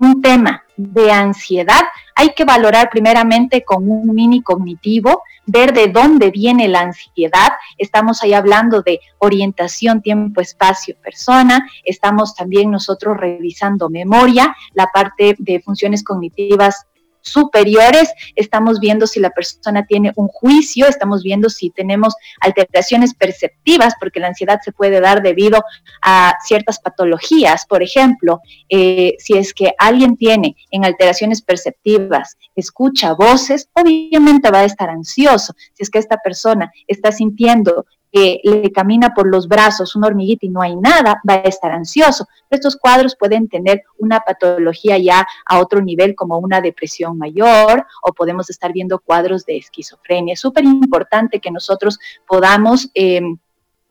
un 0.00 0.22
tema 0.22 0.64
de 0.76 1.10
ansiedad, 1.10 1.82
hay 2.14 2.34
que 2.34 2.44
valorar 2.44 2.88
primeramente 2.90 3.64
con 3.64 3.90
un 3.90 4.14
mini 4.14 4.42
cognitivo, 4.42 5.22
ver 5.46 5.72
de 5.72 5.88
dónde 5.88 6.30
viene 6.30 6.68
la 6.68 6.80
ansiedad. 6.80 7.52
Estamos 7.76 8.22
ahí 8.22 8.32
hablando 8.32 8.82
de 8.82 9.00
orientación, 9.18 10.02
tiempo, 10.02 10.40
espacio, 10.40 10.96
persona. 11.02 11.68
Estamos 11.84 12.34
también 12.34 12.70
nosotros 12.70 13.16
revisando 13.16 13.88
memoria, 13.88 14.54
la 14.74 14.86
parte 14.92 15.36
de 15.38 15.60
funciones 15.60 16.04
cognitivas 16.04 16.86
superiores, 17.20 18.12
estamos 18.36 18.80
viendo 18.80 19.06
si 19.06 19.20
la 19.20 19.30
persona 19.30 19.86
tiene 19.86 20.12
un 20.16 20.28
juicio, 20.28 20.86
estamos 20.86 21.22
viendo 21.22 21.48
si 21.48 21.70
tenemos 21.70 22.14
alteraciones 22.40 23.14
perceptivas, 23.14 23.94
porque 24.00 24.20
la 24.20 24.28
ansiedad 24.28 24.60
se 24.64 24.72
puede 24.72 25.00
dar 25.00 25.22
debido 25.22 25.62
a 26.02 26.34
ciertas 26.44 26.78
patologías. 26.78 27.66
Por 27.66 27.82
ejemplo, 27.82 28.40
eh, 28.68 29.14
si 29.18 29.36
es 29.36 29.54
que 29.54 29.72
alguien 29.78 30.16
tiene 30.16 30.56
en 30.70 30.84
alteraciones 30.84 31.42
perceptivas, 31.42 32.36
escucha 32.54 33.14
voces, 33.14 33.68
obviamente 33.74 34.50
va 34.50 34.60
a 34.60 34.64
estar 34.64 34.90
ansioso. 34.90 35.54
Si 35.74 35.82
es 35.82 35.90
que 35.90 35.98
esta 35.98 36.18
persona 36.18 36.72
está 36.86 37.12
sintiendo 37.12 37.86
que 38.12 38.40
le 38.42 38.72
camina 38.72 39.14
por 39.14 39.28
los 39.28 39.48
brazos 39.48 39.94
una 39.96 40.08
hormiguita 40.08 40.46
y 40.46 40.50
no 40.50 40.62
hay 40.62 40.76
nada, 40.76 41.20
va 41.28 41.34
a 41.34 41.36
estar 41.38 41.72
ansioso. 41.72 42.26
Estos 42.50 42.76
cuadros 42.76 43.16
pueden 43.16 43.48
tener 43.48 43.82
una 43.98 44.20
patología 44.20 44.98
ya 44.98 45.26
a 45.44 45.58
otro 45.60 45.80
nivel 45.80 46.14
como 46.14 46.38
una 46.38 46.60
depresión 46.60 47.18
mayor 47.18 47.86
o 48.02 48.12
podemos 48.12 48.50
estar 48.50 48.72
viendo 48.72 48.98
cuadros 48.98 49.44
de 49.44 49.56
esquizofrenia. 49.56 50.34
Es 50.34 50.40
súper 50.40 50.64
importante 50.64 51.40
que 51.40 51.50
nosotros 51.50 51.98
podamos 52.26 52.90
em, 52.94 53.38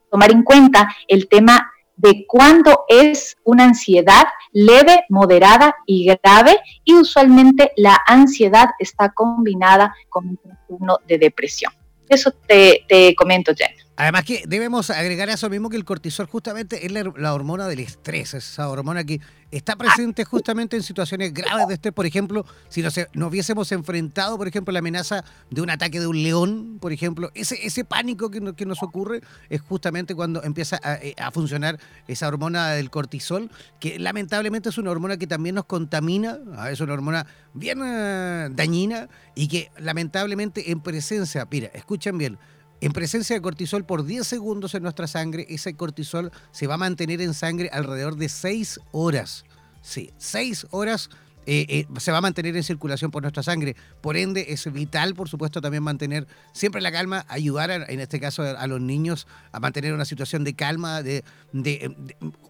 tomar 0.10 0.32
en 0.32 0.43
cuenta 0.43 0.88
el 1.08 1.27
tema 1.27 1.71
de 1.97 2.25
cuándo 2.27 2.86
es 2.88 3.38
una 3.43 3.65
ansiedad 3.65 4.23
leve, 4.51 5.03
moderada 5.10 5.75
y 5.86 6.06
grave 6.06 6.60
y 6.84 6.93
usualmente 6.93 7.71
la 7.75 7.99
ansiedad 8.06 8.69
está 8.80 9.10
combinada 9.10 9.95
con 10.08 10.30
un 10.30 10.38
trastorno 10.38 10.99
de 11.08 11.17
depresión. 11.17 11.73
Eso 12.08 12.32
te, 12.32 12.86
comento, 13.17 13.51
Jen. 13.56 13.87
Además 14.00 14.26
que 14.26 14.44
debemos 14.48 14.92
agregar 14.92 15.28
a 15.28 15.34
eso 15.34 15.50
mismo 15.50 15.72
que 15.72 15.76
el 15.76 15.84
cortisol 15.84 16.28
justamente 16.28 16.86
es 16.86 16.92
la, 16.92 17.34
hormona 17.34 17.68
del 17.68 17.80
estrés, 17.80 18.36
esa 18.36 18.70
hormona 18.70 19.04
que 19.04 19.20
está 19.50 19.76
presente 19.76 20.24
justamente 20.24 20.78
en 20.78 20.84
situaciones 20.84 21.34
graves 21.34 21.68
de 21.68 21.74
estrés. 21.74 21.96
Por 21.96 22.06
ejemplo, 22.06 22.46
si 22.70 22.84
nos, 22.84 22.94
nos 23.14 23.30
hubiésemos 23.30 23.72
enfrentado, 23.72 24.38
por 24.38 24.48
ejemplo, 24.48 24.72
la 24.72 24.80
amenaza 24.80 25.26
de 25.50 25.62
un 25.64 25.72
ataque 25.72 26.00
de 26.00 26.06
un 26.06 26.22
león, 26.22 26.78
por 26.80 26.94
ejemplo, 26.94 27.32
ese, 27.34 27.86
pánico 27.86 28.30
que, 28.30 28.66
nos 28.68 28.84
ocurre 28.84 29.22
es 29.50 29.62
justamente 29.62 30.14
cuando 30.14 30.44
empieza 30.44 30.80
a, 30.84 30.96
eh, 30.96 31.16
a, 31.18 31.32
funcionar 31.32 31.80
esa 32.08 32.28
hormona 32.28 32.74
del 32.74 32.92
cortisol, 32.92 33.50
que 33.80 33.98
lamentablemente 33.98 34.70
es 34.70 34.78
una 34.78 34.92
hormona 34.92 35.18
que 35.18 35.26
también 35.26 35.56
nos 35.56 35.66
contamina, 35.66 36.38
ah, 36.56 36.70
es 36.70 36.82
una 36.82 36.94
hormona 36.94 37.26
bien 37.56 37.82
uh, 37.82 38.54
dañina 38.54 39.10
y 39.34 39.48
que 39.48 39.72
lamentablemente 39.80 40.72
en 40.72 40.82
presencia, 40.82 41.48
mira, 41.50 41.72
escuchen 41.74 42.20
bien, 42.20 42.38
en 42.80 42.92
presencia 42.92 43.36
de 43.36 43.42
cortisol 43.42 43.86
por 43.86 44.06
10 44.06 44.26
segundos 44.26 44.76
en 44.76 44.84
nuestra 44.84 45.08
sangre, 45.08 45.46
ese 45.50 45.76
cortisol 45.76 46.32
se 46.52 46.68
va 46.68 46.76
a 46.76 46.78
mantener 46.78 47.22
en 47.22 47.34
sangre 47.34 47.70
alrededor 47.72 48.16
de 48.16 48.30
6 48.30 48.80
horas. 48.92 49.46
Sí, 49.82 50.12
6 50.18 50.68
horas 50.72 51.10
eh, 51.50 51.66
eh, 51.70 52.00
se 52.00 52.12
va 52.12 52.18
a 52.18 52.22
mantener 52.22 52.58
en 52.58 52.63
circulación 52.63 53.10
por 53.10 53.22
nuestra 53.22 53.42
sangre. 53.42 53.76
Por 54.02 54.18
ende, 54.18 54.48
es 54.50 54.72
vital, 54.72 55.16
por 55.16 55.30
supuesto, 55.30 55.62
también 55.62 55.82
mantener 55.82 56.28
siempre 56.52 56.82
la 56.82 56.92
calma, 56.92 57.26
ayudar, 57.30 57.72
en 57.72 58.00
este 58.02 58.20
caso, 58.20 58.44
a, 58.44 58.68
los 58.68 58.82
niños 58.82 59.28
a 59.54 59.62
mantener 59.62 59.94
una 59.94 60.04
situación 60.04 60.44
de 60.44 60.56
calma, 60.56 61.02
de, 61.02 61.24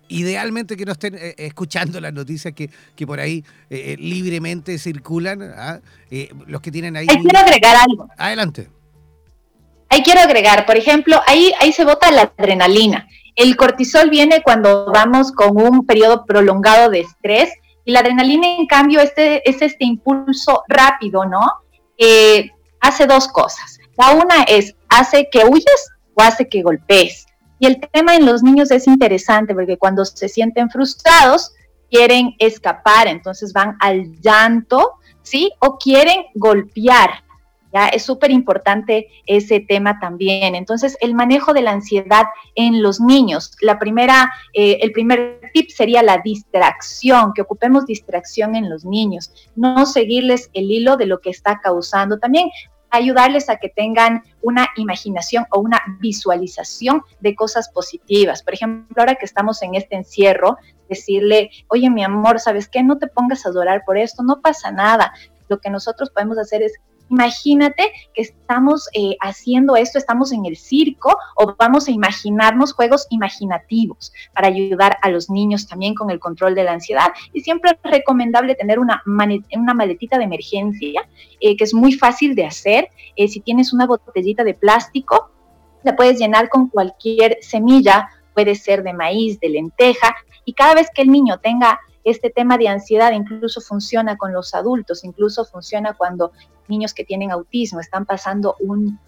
idealmente 0.10 0.76
que 0.76 0.86
no 0.86 0.94
estén 0.94 1.13
eh, 1.13 1.36
escuchando 1.38 2.02
las 2.02 2.12
noticias 2.12 2.56
que, 2.56 2.72
que 2.96 3.06
por 3.06 3.20
ahí 3.20 3.46
libremente 3.70 4.80
circulan. 4.80 5.44
¿ah? 5.44 5.80
los 6.48 6.62
que 6.62 6.72
tienen 6.72 6.98
ahí... 6.98 7.06
Quiero 7.06 7.40
agregar 7.40 7.76
algo. 7.76 8.10
Adelante. 8.18 8.77
Ahí 9.89 10.04
quiero 10.04 10.21
agregar, 10.21 10.65
por 10.65 10.78
ejemplo, 10.78 11.21
ahí, 11.28 11.54
ahí 11.60 11.71
se 11.71 11.86
bota 11.86 12.12
la 12.12 12.34
adrenalina. 12.38 13.08
El 13.36 13.56
cortisol 13.56 14.10
viene 14.10 14.41
cuando 14.41 14.91
vamos 14.91 15.32
con 15.32 15.62
un 15.62 15.86
periodo 15.86 16.26
prolongado 16.26 16.89
de 16.89 17.02
estrés 17.02 17.52
y 17.86 17.91
la 17.91 18.00
adrenalina, 18.00 18.47
en 18.58 18.65
cambio, 18.65 19.00
este, 19.00 19.47
es 19.50 19.62
este 19.62 19.86
impulso 19.86 20.63
rápido, 20.67 21.23
¿no? 21.23 21.45
Eh, 21.97 22.52
hace 22.82 23.06
dos 23.06 23.28
cosas. 23.28 23.80
La 23.97 24.12
una 24.12 24.43
es, 24.43 24.76
hace 24.89 25.30
que 25.32 25.45
huyas 25.45 25.89
o 26.13 26.21
hace 26.21 26.50
que 26.50 26.63
golpees. 26.63 27.28
Y 27.60 27.65
el 27.65 27.80
tema 27.80 28.15
en 28.15 28.26
los 28.26 28.43
niños 28.43 28.71
es 28.71 28.88
interesante 28.88 29.54
porque 29.54 29.78
cuando 29.78 30.04
se 30.04 30.28
sienten 30.30 30.69
frustrados, 30.69 31.54
quieren 31.89 32.36
escapar, 32.39 33.08
entonces 33.08 33.54
van 33.54 33.78
al 33.80 34.19
llanto, 34.21 34.95
¿sí? 35.23 35.52
O 35.60 35.78
quieren 35.78 36.26
golpear. 36.36 37.23
Es 37.93 38.03
súper 38.03 38.32
importante 38.32 39.08
ese 39.25 39.60
tema 39.60 39.99
también. 39.99 40.56
Entonces, 40.56 40.97
el 41.01 41.13
manejo 41.13 41.53
de 41.53 41.62
la 41.62 41.71
ansiedad 41.71 42.25
en 42.56 42.82
los 42.82 42.99
niños. 42.99 43.56
La 43.62 43.77
primera, 43.77 44.32
eh, 44.53 44.80
el 44.82 44.91
primer 44.91 45.41
tip 45.53 45.69
sería 45.69 46.01
la 46.01 46.19
distracción, 46.19 47.34
que 47.34 47.43
ocupemos 47.43 47.86
distracción 47.86 48.56
en 48.56 48.69
los 48.69 48.86
niños, 48.86 49.32
no 49.56 49.86
seguirles 49.86 50.49
el 50.53 50.71
hilo 50.71 50.97
de 50.97 51.06
lo 51.06 51.19
que 51.19 51.30
está 51.30 51.60
causando. 51.62 52.19
También 52.19 52.49
ayudarles 52.89 53.49
a 53.49 53.58
que 53.58 53.69
tengan 53.69 54.23
una 54.41 54.69
imaginación 54.77 55.45
o 55.51 55.60
una 55.60 55.82
visualización 55.99 57.03
de 57.19 57.36
cosas 57.36 57.69
positivas. 57.69 58.43
Por 58.43 58.53
ejemplo, 58.53 58.95
ahora 58.97 59.15
que 59.15 59.25
estamos 59.25 59.62
en 59.62 59.75
este 59.75 59.95
encierro, 59.95 60.58
decirle, 60.89 61.51
oye 61.67 61.89
mi 61.89 62.03
amor, 62.03 62.39
¿sabes 62.39 62.67
qué? 62.69 62.82
No 62.82 62.97
te 62.97 63.08
pongas 63.08 63.45
a 63.45 63.49
adorar 63.49 63.84
por 63.86 63.97
esto, 63.97 64.23
no 64.23 64.41
pasa 64.41 64.71
nada. 64.71 65.13
Lo 65.49 65.60
que 65.60 65.69
nosotros 65.69 66.10
podemos 66.10 66.38
hacer 66.38 66.63
es 66.63 66.73
Imagínate 67.10 67.91
que 68.13 68.22
estamos 68.22 68.89
eh, 68.93 69.15
haciendo 69.22 69.76
esto, 69.76 69.98
estamos 69.98 70.32
en 70.32 70.46
el 70.46 70.58
circo 70.58 71.17
o 71.36 71.56
vamos 71.58 71.88
a 71.88 71.91
imaginarnos 71.91 72.74
juegos 72.74 73.08
imaginativos 73.10 74.12
para 74.34 74.48
ayudar 74.48 74.98
a 75.02 75.10
los 75.10 75.30
niños 75.30 75.67
también 75.67 75.96
con 75.96 76.10
el 76.10 76.20
control 76.20 76.56
de 76.56 76.63
la 76.63 76.74
ansiedad. 76.74 77.08
Y 77.34 77.41
siempre 77.41 77.72
es 77.72 77.91
recomendable 77.91 78.56
tener 78.56 78.80
una, 78.80 79.02
una 79.06 79.74
maletita 79.74 80.17
de 80.17 80.26
emergencia 80.26 81.08
eh, 81.39 81.56
que 81.56 81.63
es 81.63 81.74
muy 81.74 81.93
fácil 81.93 82.36
de 82.36 82.46
hacer. 82.46 82.89
Eh, 83.15 83.28
si 83.28 83.39
tienes 83.39 83.74
una 83.74 83.86
botellita 83.86 84.43
de 84.43 84.54
plástico, 84.54 85.32
la 85.84 85.96
puedes 85.96 86.20
llenar 86.20 86.50
con 86.50 86.67
cualquier 86.67 87.38
semilla, 87.41 88.10
puede 88.34 88.56
ser 88.56 88.84
de 88.84 88.93
maíz, 88.93 89.39
de 89.39 89.50
lenteja, 89.50 90.15
y 90.46 90.54
cada 90.54 90.76
vez 90.76 90.88
que 90.93 91.02
el 91.02 91.12
niño 91.12 91.39
tenga 91.39 91.80
este 92.08 92.30
tema 92.30 92.58
de 92.58 92.70
ansiedad 92.70 93.12
incluso 93.12 93.60
funciona 93.60 94.15
con 94.15 94.32
los 94.32 94.56
adultos, 94.56 95.04
incluso 95.04 95.43
funciona 95.43 95.93
cuando 95.93 96.32
niños 96.70 96.93
que 96.93 97.04
tienen 97.04 97.32
autismo 97.32 97.82
están 97.82 98.06
pasando 98.06 98.56
un, 98.60 99.00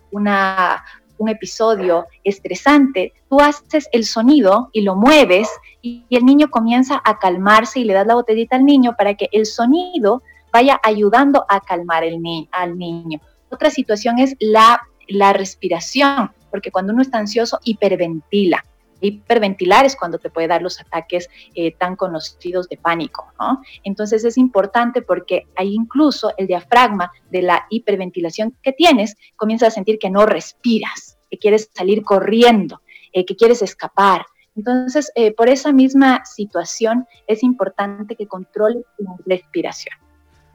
episodio 1.28 2.08
estresante, 2.24 3.14
tú 3.30 3.40
haces 3.40 3.88
el 3.92 4.06
sonido 4.06 4.70
y 4.72 4.82
lo 4.82 4.96
mueves 4.96 5.50
y, 5.82 6.06
el 6.10 6.26
niño 6.26 6.50
comienza 6.50 7.02
a 7.04 7.20
calmarse 7.20 7.80
y 7.80 7.84
le 7.84 7.94
das 7.94 8.08
la 8.08 8.16
botellita 8.16 8.56
al 8.56 8.66
niño 8.66 8.96
para 8.98 9.14
que 9.16 9.30
el 9.32 9.46
sonido 9.46 10.24
vaya 10.52 10.80
ayudando 10.82 11.46
a 11.50 11.60
calmar 11.60 12.04
el 12.04 12.20
al 12.52 12.78
niño. 12.78 13.20
Otra 13.50 13.70
situación 13.70 14.18
es 14.20 14.36
la, 14.40 14.82
la 15.08 15.34
respiración, 15.34 16.32
porque 16.52 16.72
cuando 16.72 16.94
uno 16.94 17.02
está 17.02 17.18
ansioso 17.18 17.60
hiperventila 17.64 18.66
hiperventilar 19.02 19.86
es 19.86 19.96
cuando 19.96 20.18
te 20.18 20.30
puede 20.30 20.48
dar 20.48 20.62
los 20.62 20.80
ataques 20.80 21.30
eh, 21.56 21.74
tan 21.74 21.96
conocidos 21.96 22.68
de 22.70 22.78
pánico, 22.78 23.32
¿no? 23.40 23.62
Entonces 23.84 24.24
es 24.24 24.38
importante 24.38 25.02
porque 25.02 25.48
hay 25.56 25.74
incluso 25.74 26.32
el 26.38 26.48
diafragma 26.48 27.12
de 27.30 27.42
la 27.42 27.66
hiperventilación 27.70 28.56
que 28.62 28.74
tienes, 28.74 29.16
comienza 29.36 29.68
a 29.68 29.72
sentir 29.72 30.00
que 30.00 30.10
no 30.10 30.26
respiras, 30.26 31.18
que 31.30 31.38
quieres 31.38 31.70
salir 31.74 32.04
corriendo, 32.04 32.82
eh, 33.14 33.26
que 33.26 33.36
quieres 33.36 33.62
escapar. 33.62 34.26
Entonces, 34.56 35.12
eh, 35.16 35.34
por 35.34 35.48
esa 35.48 35.72
misma 35.72 36.26
situación 36.26 37.08
es 37.28 37.44
importante 37.44 38.16
que 38.16 38.28
controle 38.28 38.82
la 38.98 39.16
respiración. 39.26 39.96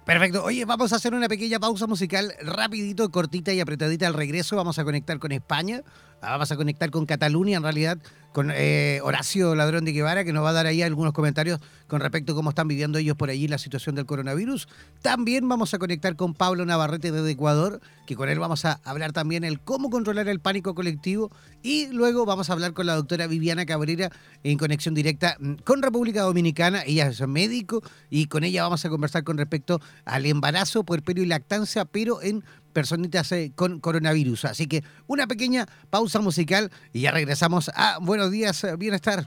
Perfecto. 0.04 0.44
Oye, 0.44 0.66
vamos 0.66 0.92
a 0.92 0.96
hacer 0.96 1.14
una 1.14 1.28
pequeña 1.28 1.58
pausa 1.58 1.86
musical 1.86 2.34
rapidito, 2.42 3.10
cortita 3.10 3.54
y 3.54 3.60
apretadita 3.60 4.06
al 4.06 4.12
regreso. 4.12 4.54
Vamos 4.54 4.78
a 4.78 4.84
conectar 4.84 5.18
con 5.18 5.32
España 5.32 5.82
vamos 6.30 6.50
a 6.50 6.56
conectar 6.56 6.90
con 6.90 7.06
Cataluña 7.06 7.56
en 7.56 7.62
realidad 7.62 7.98
con 8.34 8.50
eh, 8.52 8.98
Horacio 9.04 9.54
Ladrón 9.54 9.84
de 9.84 9.92
Guevara, 9.92 10.24
que 10.24 10.32
nos 10.32 10.44
va 10.44 10.50
a 10.50 10.52
dar 10.52 10.66
ahí 10.66 10.82
algunos 10.82 11.12
comentarios 11.12 11.60
con 11.86 12.00
respecto 12.00 12.32
a 12.32 12.34
cómo 12.34 12.50
están 12.50 12.66
viviendo 12.66 12.98
ellos 12.98 13.16
por 13.16 13.30
allí 13.30 13.46
la 13.46 13.58
situación 13.58 13.94
del 13.94 14.06
coronavirus. 14.06 14.66
También 15.02 15.48
vamos 15.48 15.72
a 15.72 15.78
conectar 15.78 16.16
con 16.16 16.34
Pablo 16.34 16.66
Navarrete 16.66 17.12
desde 17.12 17.30
Ecuador, 17.30 17.80
que 18.08 18.16
con 18.16 18.28
él 18.28 18.40
vamos 18.40 18.64
a 18.64 18.80
hablar 18.82 19.12
también 19.12 19.44
el 19.44 19.60
cómo 19.60 19.88
controlar 19.88 20.26
el 20.26 20.40
pánico 20.40 20.74
colectivo. 20.74 21.30
Y 21.62 21.86
luego 21.92 22.26
vamos 22.26 22.50
a 22.50 22.54
hablar 22.54 22.72
con 22.72 22.86
la 22.86 22.96
doctora 22.96 23.28
Viviana 23.28 23.66
Cabrera 23.66 24.10
en 24.42 24.58
conexión 24.58 24.96
directa 24.96 25.36
mm, 25.38 25.54
con 25.62 25.80
República 25.80 26.22
Dominicana. 26.22 26.82
Ella 26.84 27.06
es 27.06 27.20
médico 27.28 27.84
y 28.10 28.26
con 28.26 28.42
ella 28.42 28.64
vamos 28.64 28.84
a 28.84 28.90
conversar 28.90 29.22
con 29.22 29.38
respecto 29.38 29.80
al 30.04 30.26
embarazo, 30.26 30.82
puerperio 30.82 31.22
y 31.22 31.28
lactancia, 31.28 31.84
pero 31.84 32.20
en 32.20 32.42
personitas 32.74 33.32
eh, 33.32 33.52
con 33.54 33.80
coronavirus. 33.80 34.44
Así 34.44 34.66
que 34.66 34.84
una 35.06 35.26
pequeña 35.26 35.66
pausa 35.88 36.20
musical 36.20 36.70
y 36.92 37.00
ya 37.02 37.10
regresamos 37.10 37.70
a 37.74 37.98
Buenos 38.00 38.30
Días, 38.30 38.62
eh, 38.64 38.76
Bienestar. 38.76 39.26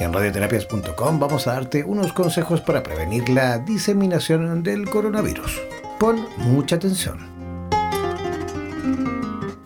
En 0.00 0.14
radioterapias.com 0.14 1.18
vamos 1.18 1.46
a 1.46 1.52
darte 1.52 1.84
unos 1.84 2.14
consejos 2.14 2.62
para 2.62 2.82
prevenir 2.82 3.28
la 3.28 3.58
diseminación 3.58 4.62
del 4.62 4.88
coronavirus. 4.88 5.60
Pon 5.98 6.26
mucha 6.38 6.76
atención. 6.76 7.18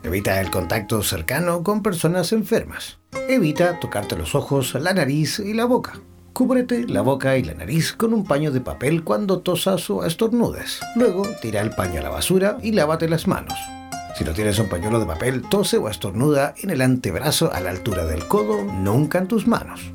Evita 0.02 0.40
el 0.40 0.50
contacto 0.50 1.04
cercano 1.04 1.62
con 1.62 1.84
personas 1.84 2.32
enfermas. 2.32 2.98
Evita 3.28 3.78
tocarte 3.78 4.16
los 4.16 4.34
ojos, 4.34 4.74
la 4.74 4.92
nariz 4.92 5.38
y 5.38 5.54
la 5.54 5.66
boca. 5.66 6.00
Cúbrete 6.32 6.88
la 6.88 7.02
boca 7.02 7.36
y 7.38 7.44
la 7.44 7.54
nariz 7.54 7.92
con 7.92 8.12
un 8.12 8.24
paño 8.24 8.50
de 8.50 8.60
papel 8.60 9.04
cuando 9.04 9.38
tosas 9.38 9.88
o 9.88 10.04
estornudes. 10.04 10.80
Luego 10.96 11.28
tira 11.42 11.60
el 11.60 11.70
paño 11.70 12.00
a 12.00 12.02
la 12.02 12.10
basura 12.10 12.58
y 12.60 12.72
lávate 12.72 13.08
las 13.08 13.28
manos. 13.28 13.54
Si 14.18 14.24
no 14.24 14.32
tienes 14.32 14.58
un 14.58 14.68
pañuelo 14.68 14.98
de 14.98 15.06
papel, 15.06 15.42
tose 15.48 15.76
o 15.78 15.88
estornuda 15.88 16.54
en 16.60 16.70
el 16.70 16.82
antebrazo 16.82 17.52
a 17.52 17.60
la 17.60 17.70
altura 17.70 18.04
del 18.04 18.26
codo, 18.26 18.64
nunca 18.64 19.18
en 19.18 19.28
tus 19.28 19.46
manos. 19.46 19.94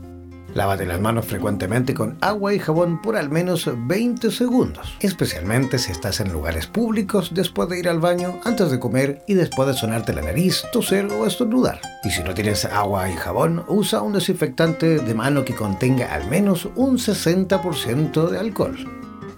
Lávate 0.56 0.86
las 0.86 1.00
manos 1.00 1.26
frecuentemente 1.26 1.93
con 1.93 2.18
agua 2.22 2.54
y 2.54 2.60
jabón 2.60 3.02
por 3.02 3.16
al 3.16 3.30
menos 3.30 3.70
20 3.88 4.32
segundos, 4.32 4.97
especialmente 5.00 5.78
si 5.78 5.91
estás 5.91 6.20
en 6.20 6.34
lugares 6.34 6.66
públicos 6.66 7.32
después 7.34 7.70
de 7.70 7.80
ir 7.80 7.88
al 7.88 8.00
baño, 8.00 8.39
antes 8.45 8.72
de 8.72 8.80
comer 8.80 9.24
y 9.28 9.36
después 9.36 9.68
de 9.68 9.76
sonarte 9.76 10.14
la 10.14 10.24
nariz, 10.24 10.64
toser 10.72 11.06
o 11.06 11.28
estornudar. 11.28 11.80
Y 12.04 12.10
si 12.10 12.24
no 12.24 12.34
tienes 12.34 12.66
agua 12.66 13.10
y 13.10 13.14
jabón, 13.14 13.64
usa 13.68 14.02
un 14.02 14.14
desinfectante 14.14 15.00
de 15.00 15.14
mano 15.14 15.45
que 15.45 15.56
contenga 15.56 16.14
al 16.14 16.28
menos 16.28 16.68
un 16.76 16.97
60% 16.97 18.30
de 18.30 18.39
alcohol. 18.39 18.78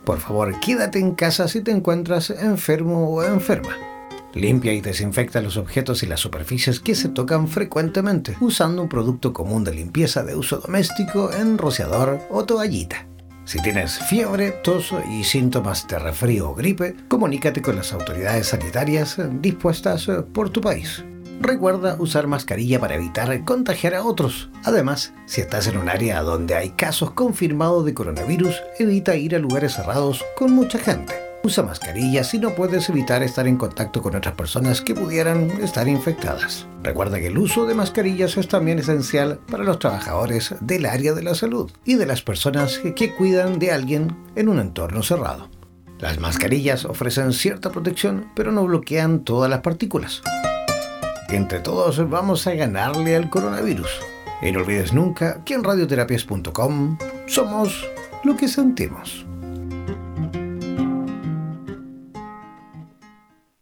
Por 0.05 0.19
favor, 0.19 0.59
quédate 0.61 0.99
en 0.99 1.13
casa 1.13 1.47
si 1.47 1.61
te 1.61 1.71
encuentras 1.71 2.29
enfermo 2.29 3.09
o 3.09 3.23
enferma. 3.23 3.90
Limpia 4.33 4.73
y 4.73 4.81
desinfecta 4.81 5.41
los 5.41 5.57
objetos 5.57 6.03
y 6.03 6.07
las 6.07 6.21
superficies 6.21 6.79
que 6.79 6.95
se 6.95 7.09
tocan 7.09 7.47
frecuentemente 7.47 8.37
usando 8.39 8.81
un 8.81 8.89
producto 8.89 9.33
común 9.33 9.63
de 9.63 9.73
limpieza 9.73 10.23
de 10.23 10.35
uso 10.35 10.57
doméstico 10.57 11.33
en 11.33 11.57
rociador 11.57 12.21
o 12.29 12.45
toallita. 12.45 13.07
Si 13.43 13.61
tienes 13.61 13.97
fiebre, 13.97 14.51
tos 14.51 14.93
y 15.11 15.23
síntomas 15.23 15.87
de 15.87 15.99
resfrío 15.99 16.51
o 16.51 16.55
gripe, 16.55 16.95
comunícate 17.07 17.61
con 17.61 17.75
las 17.75 17.91
autoridades 17.91 18.47
sanitarias 18.47 19.17
dispuestas 19.41 20.07
por 20.33 20.49
tu 20.49 20.61
país. 20.61 21.03
Recuerda 21.41 21.95
usar 21.97 22.27
mascarilla 22.27 22.79
para 22.79 22.95
evitar 22.95 23.43
contagiar 23.43 23.95
a 23.95 24.03
otros. 24.03 24.49
Además, 24.63 25.11
si 25.25 25.41
estás 25.41 25.65
en 25.67 25.77
un 25.77 25.89
área 25.89 26.21
donde 26.21 26.55
hay 26.55 26.69
casos 26.69 27.11
confirmados 27.11 27.83
de 27.83 27.95
coronavirus, 27.95 28.61
evita 28.77 29.15
ir 29.15 29.35
a 29.35 29.39
lugares 29.39 29.73
cerrados 29.73 30.23
con 30.37 30.51
mucha 30.53 30.77
gente. 30.77 31.30
Usa 31.43 31.63
mascarilla 31.63 32.23
si 32.23 32.37
no 32.37 32.51
puedes 32.51 32.87
evitar 32.89 33.23
estar 33.23 33.47
en 33.47 33.57
contacto 33.57 34.01
con 34.01 34.15
otras 34.15 34.35
personas 34.35 34.81
que 34.81 34.93
pudieran 34.93 35.49
estar 35.61 35.87
infectadas. 35.87 36.67
Recuerda 36.83 37.19
que 37.19 37.27
el 37.27 37.37
uso 37.37 37.65
de 37.65 37.73
mascarillas 37.73 38.37
es 38.37 38.47
también 38.47 38.77
esencial 38.77 39.39
para 39.49 39.63
los 39.63 39.79
trabajadores 39.79 40.53
del 40.61 40.85
área 40.85 41.13
de 41.13 41.23
la 41.23 41.33
salud 41.33 41.71
y 41.83 41.95
de 41.95 42.05
las 42.05 42.21
personas 42.21 42.79
que 42.95 43.15
cuidan 43.15 43.57
de 43.57 43.71
alguien 43.71 44.15
en 44.35 44.49
un 44.49 44.59
entorno 44.59 45.01
cerrado. 45.01 45.49
Las 45.97 46.19
mascarillas 46.19 46.85
ofrecen 46.85 47.33
cierta 47.33 47.71
protección, 47.71 48.31
pero 48.35 48.51
no 48.51 48.65
bloquean 48.65 49.23
todas 49.23 49.49
las 49.49 49.61
partículas. 49.61 50.21
Entre 51.29 51.59
todos 51.59 52.07
vamos 52.09 52.45
a 52.45 52.53
ganarle 52.53 53.15
al 53.15 53.29
coronavirus. 53.29 53.89
Y 54.43 54.51
no 54.51 54.59
olvides 54.59 54.93
nunca 54.93 55.43
que 55.43 55.55
en 55.55 55.63
radioterapias.com 55.63 56.97
somos 57.27 57.87
lo 58.23 58.35
que 58.35 58.47
sentimos. 58.47 59.25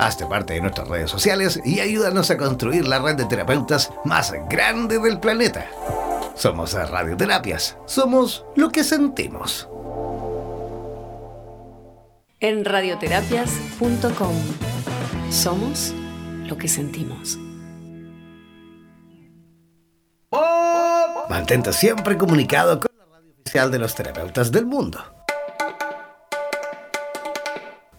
Hazte 0.00 0.24
parte 0.24 0.54
de 0.54 0.62
nuestras 0.62 0.88
redes 0.88 1.10
sociales 1.10 1.60
y 1.62 1.80
ayúdanos 1.80 2.30
a 2.30 2.38
construir 2.38 2.88
la 2.88 3.00
red 3.00 3.16
de 3.16 3.26
terapeutas 3.26 3.92
más 4.06 4.32
grande 4.48 4.98
del 4.98 5.20
planeta. 5.20 5.66
Somos 6.34 6.72
Radioterapias. 6.72 7.76
Somos 7.84 8.46
lo 8.56 8.70
que 8.70 8.82
sentimos. 8.82 9.68
En 12.40 12.64
radioterapias.com 12.64 14.34
somos 15.30 15.92
lo 16.46 16.56
que 16.56 16.66
sentimos. 16.66 17.38
Mantente 21.28 21.74
siempre 21.74 22.16
comunicado 22.16 22.80
con 22.80 22.90
la 22.96 23.04
radio 23.04 23.34
oficial 23.38 23.70
de 23.70 23.78
los 23.78 23.94
terapeutas 23.94 24.50
del 24.50 24.64
mundo. 24.64 25.19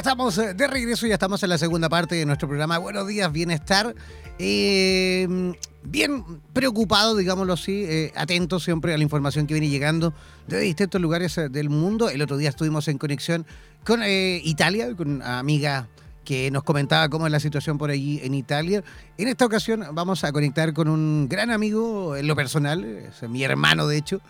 Estamos 0.00 0.38
eh, 0.38 0.54
de 0.54 0.66
regreso, 0.66 1.06
ya 1.06 1.14
estamos 1.14 1.42
en 1.42 1.50
la 1.50 1.58
segunda 1.58 1.90
parte 1.90 2.14
de 2.14 2.24
nuestro 2.24 2.48
programa 2.48 2.78
Buenos 2.78 3.06
Días, 3.06 3.30
Bienestar. 3.30 3.94
Eh, 4.38 5.52
bien 5.82 6.24
preocupado, 6.54 7.16
digámoslo 7.16 7.52
así, 7.52 7.84
eh, 7.84 8.12
atento 8.16 8.58
siempre 8.60 8.94
a 8.94 8.96
la 8.96 9.02
información 9.02 9.46
que 9.46 9.52
viene 9.52 9.68
llegando 9.68 10.14
de 10.46 10.58
distintos 10.60 11.02
lugares 11.02 11.38
del 11.50 11.68
mundo. 11.68 12.08
El 12.08 12.22
otro 12.22 12.38
día 12.38 12.48
estuvimos 12.48 12.88
en 12.88 12.96
conexión 12.96 13.46
con 13.84 14.00
Italia, 14.02 14.94
con 14.96 15.16
una 15.16 15.38
amiga 15.38 15.88
que 16.24 16.50
nos 16.50 16.62
comentaba 16.62 17.10
cómo 17.10 17.26
es 17.26 17.32
la 17.32 17.40
situación 17.40 17.76
por 17.76 17.90
allí 17.90 18.20
en 18.22 18.32
Italia. 18.32 18.82
En 19.18 19.28
esta 19.28 19.44
ocasión 19.44 19.84
vamos 19.92 20.24
a 20.24 20.32
conectar 20.32 20.72
con 20.72 20.88
un 20.88 21.28
gran 21.28 21.50
amigo 21.50 22.16
en 22.16 22.26
lo 22.26 22.34
personal, 22.34 22.84
es 22.84 23.28
mi 23.28 23.42
hermano 23.44 23.86
de 23.86 23.98
hecho, 23.98 24.22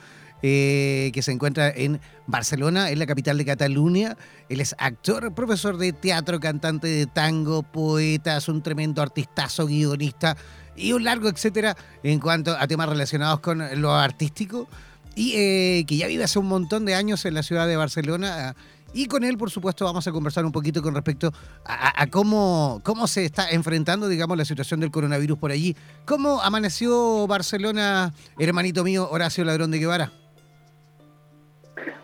eh, 0.42 1.10
que 1.12 1.22
se 1.22 1.32
encuentra 1.32 1.68
en 1.68 2.00
Barcelona, 2.26 2.90
en 2.90 2.98
la 2.98 3.06
capital 3.06 3.38
de 3.38 3.44
Cataluña. 3.44 4.16
Él 4.48 4.60
es 4.60 4.74
actor, 4.78 5.34
profesor 5.34 5.76
de 5.76 5.92
teatro, 5.92 6.40
cantante 6.40 6.88
de 6.88 7.06
tango, 7.06 7.62
poeta, 7.62 8.36
es 8.36 8.48
un 8.48 8.62
tremendo 8.62 9.02
artistazo, 9.02 9.66
guionista 9.66 10.36
y 10.76 10.92
un 10.92 11.04
largo 11.04 11.28
etcétera 11.28 11.76
en 12.02 12.20
cuanto 12.20 12.56
a 12.56 12.66
temas 12.66 12.88
relacionados 12.88 13.40
con 13.40 13.62
lo 13.80 13.94
artístico. 13.94 14.68
Y 15.14 15.34
eh, 15.36 15.84
que 15.86 15.96
ya 15.96 16.06
vive 16.06 16.24
hace 16.24 16.38
un 16.38 16.46
montón 16.46 16.84
de 16.84 16.94
años 16.94 17.24
en 17.24 17.34
la 17.34 17.42
ciudad 17.42 17.66
de 17.66 17.76
Barcelona. 17.76 18.54
Y 18.92 19.06
con 19.06 19.22
él, 19.22 19.36
por 19.36 19.50
supuesto, 19.50 19.84
vamos 19.84 20.06
a 20.06 20.12
conversar 20.12 20.44
un 20.44 20.52
poquito 20.52 20.82
con 20.82 20.94
respecto 20.94 21.32
a, 21.64 22.06
cómo, 22.08 22.80
cómo 22.82 23.06
se 23.06 23.24
está 23.24 23.50
enfrentando, 23.50 24.08
digamos, 24.08 24.36
la 24.36 24.44
situación 24.44 24.80
del 24.80 24.90
coronavirus 24.90 25.38
por 25.38 25.52
allí. 25.52 25.76
¿Cómo 26.06 26.40
amaneció 26.40 27.26
Barcelona, 27.26 28.12
hermanito 28.38 28.82
mío 28.82 29.08
Horacio 29.10 29.44
Ladrón 29.44 29.70
de 29.70 29.78
Guevara? 29.78 30.12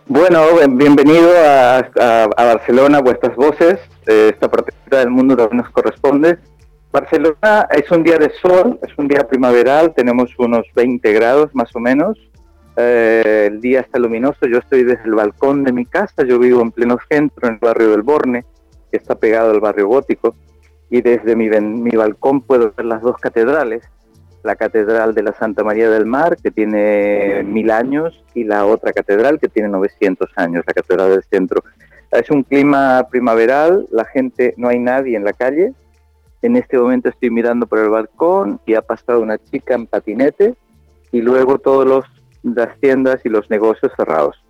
Bueno, 0.06 0.40
bienvenido 0.70 1.30
a, 1.44 2.28
Barcelona, 2.36 3.00
vuestras 3.00 3.34
voces. 3.36 3.80
esta 4.06 4.48
parte 4.48 4.72
del 4.90 5.10
mundo 5.10 5.36
también 5.36 5.58
nos 5.58 5.70
corresponde. 5.70 6.38
Barcelona 6.92 7.68
es 7.70 7.90
un 7.90 8.02
día 8.02 8.16
de 8.16 8.30
sol, 8.40 8.78
es 8.82 8.96
un 8.96 9.08
día 9.08 9.26
primaveral, 9.26 9.92
tenemos 9.94 10.30
unos 10.38 10.64
20 10.74 11.12
grados 11.12 11.54
más 11.54 11.74
o 11.74 11.80
menos. 11.80 12.16
Eh, 12.76 13.48
el 13.50 13.60
día 13.60 13.80
está 13.80 13.98
luminoso, 13.98 14.46
yo 14.46 14.58
estoy 14.58 14.84
desde 14.84 15.04
el 15.04 15.14
balcón 15.14 15.64
de 15.64 15.72
mi 15.72 15.86
casa, 15.86 16.24
yo 16.24 16.38
vivo 16.38 16.62
en 16.62 16.70
pleno 16.70 16.98
centro, 17.08 17.48
en 17.48 17.54
el 17.54 17.58
barrio 17.60 17.90
del 17.90 18.02
Borne, 18.02 18.44
que 18.90 18.98
está 18.98 19.14
pegado 19.14 19.50
al 19.50 19.60
barrio 19.60 19.88
gótico, 19.88 20.36
y 20.88 21.00
desde 21.00 21.34
mi, 21.34 21.48
mi 21.48 21.90
balcón 21.90 22.42
puedo 22.42 22.72
ver 22.76 22.86
las 22.86 23.02
dos 23.02 23.16
catedrales, 23.16 23.82
la 24.46 24.56
Catedral 24.56 25.14
de 25.14 25.22
la 25.22 25.32
Santa 25.32 25.64
María 25.64 25.90
del 25.90 26.06
Mar, 26.06 26.36
que 26.42 26.50
tiene 26.50 27.42
mil 27.42 27.70
años, 27.70 28.24
y 28.32 28.44
la 28.44 28.64
otra 28.64 28.92
catedral, 28.92 29.38
que 29.38 29.48
tiene 29.48 29.68
900 29.68 30.30
años, 30.36 30.64
la 30.66 30.72
Catedral 30.72 31.10
del 31.10 31.24
Centro. 31.24 31.62
Es 32.12 32.30
un 32.30 32.44
clima 32.44 33.06
primaveral, 33.10 33.86
la 33.90 34.04
gente, 34.04 34.54
no 34.56 34.68
hay 34.68 34.78
nadie 34.78 35.16
en 35.16 35.24
la 35.24 35.32
calle. 35.32 35.74
En 36.42 36.56
este 36.56 36.78
momento 36.78 37.08
estoy 37.08 37.30
mirando 37.30 37.66
por 37.66 37.80
el 37.80 37.90
balcón 37.90 38.60
y 38.64 38.74
ha 38.74 38.82
pasado 38.82 39.20
una 39.20 39.36
chica 39.38 39.74
en 39.74 39.86
patinete 39.86 40.54
y 41.10 41.20
luego 41.20 41.58
todas 41.58 42.04
las 42.42 42.78
tiendas 42.78 43.20
y 43.24 43.28
los 43.28 43.50
negocios 43.50 43.92
cerrados. 43.96 44.40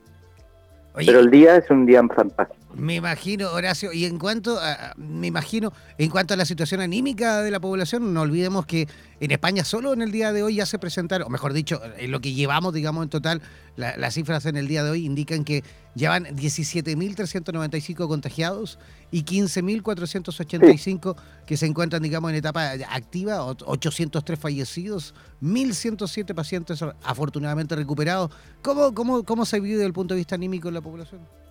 Pero 0.94 1.20
el 1.20 1.30
día 1.30 1.56
es 1.56 1.70
un 1.70 1.86
día 1.86 2.02
fantástico. 2.06 2.65
Me 2.78 2.96
imagino, 2.96 3.50
Horacio, 3.52 3.90
y 3.90 4.04
en 4.04 4.18
cuanto 4.18 4.58
a, 4.60 4.92
me 4.98 5.28
imagino, 5.28 5.72
en 5.96 6.10
cuanto 6.10 6.34
a 6.34 6.36
la 6.36 6.44
situación 6.44 6.82
anímica 6.82 7.40
de 7.40 7.50
la 7.50 7.58
población, 7.58 8.12
no 8.12 8.20
olvidemos 8.20 8.66
que 8.66 8.86
en 9.18 9.30
España 9.30 9.64
solo 9.64 9.94
en 9.94 10.02
el 10.02 10.12
día 10.12 10.30
de 10.34 10.42
hoy 10.42 10.56
ya 10.56 10.66
se 10.66 10.78
presentaron, 10.78 11.26
o 11.26 11.30
mejor 11.30 11.54
dicho, 11.54 11.80
en 11.96 12.10
lo 12.10 12.20
que 12.20 12.34
llevamos, 12.34 12.74
digamos, 12.74 13.04
en 13.04 13.08
total, 13.08 13.40
las 13.76 14.12
cifras 14.12 14.44
en 14.44 14.58
el 14.58 14.68
día 14.68 14.84
de 14.84 14.90
hoy 14.90 15.06
indican 15.06 15.42
que 15.42 15.64
llevan 15.94 16.26
17.395 16.36 18.08
contagiados 18.08 18.78
y 19.10 19.24
15.485 19.24 21.16
que 21.46 21.56
se 21.56 21.64
encuentran, 21.64 22.02
digamos, 22.02 22.30
en 22.30 22.36
etapa 22.36 22.72
activa, 22.90 23.42
803 23.42 24.38
fallecidos, 24.38 25.14
1.107 25.40 26.34
pacientes 26.34 26.84
afortunadamente 27.02 27.74
recuperados. 27.74 28.32
¿Cómo, 28.60 28.92
cómo, 28.92 29.22
cómo 29.22 29.46
se 29.46 29.60
vive 29.60 29.76
desde 29.76 29.86
el 29.86 29.94
punto 29.94 30.12
de 30.12 30.18
vista 30.18 30.34
anímico 30.34 30.68
en 30.68 30.74
la 30.74 30.82
población? 30.82 31.45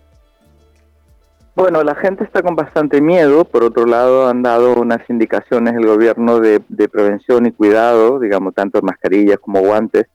Bueno, 1.56 1.84
la 1.84 1.96
gente 1.96 2.26
está 2.26 2.42
con 2.42 2.58
bastante 2.58 3.00
miedo. 3.00 3.46
Por 3.46 3.64
otro 3.64 3.86
lado, 3.86 4.28
han 4.28 4.44
dado 4.44 4.76
unas 4.76 5.10
indicaciones 5.10 5.74
el 5.76 5.88
gobierno 5.88 6.42
de, 6.42 6.60
prevención 6.92 7.46
y 7.46 7.54
cuidado, 7.54 8.20
digamos, 8.20 8.54
tanto 8.54 8.82
mascarillas 8.82 9.40
como 9.40 9.62
guantes. 9.62 10.08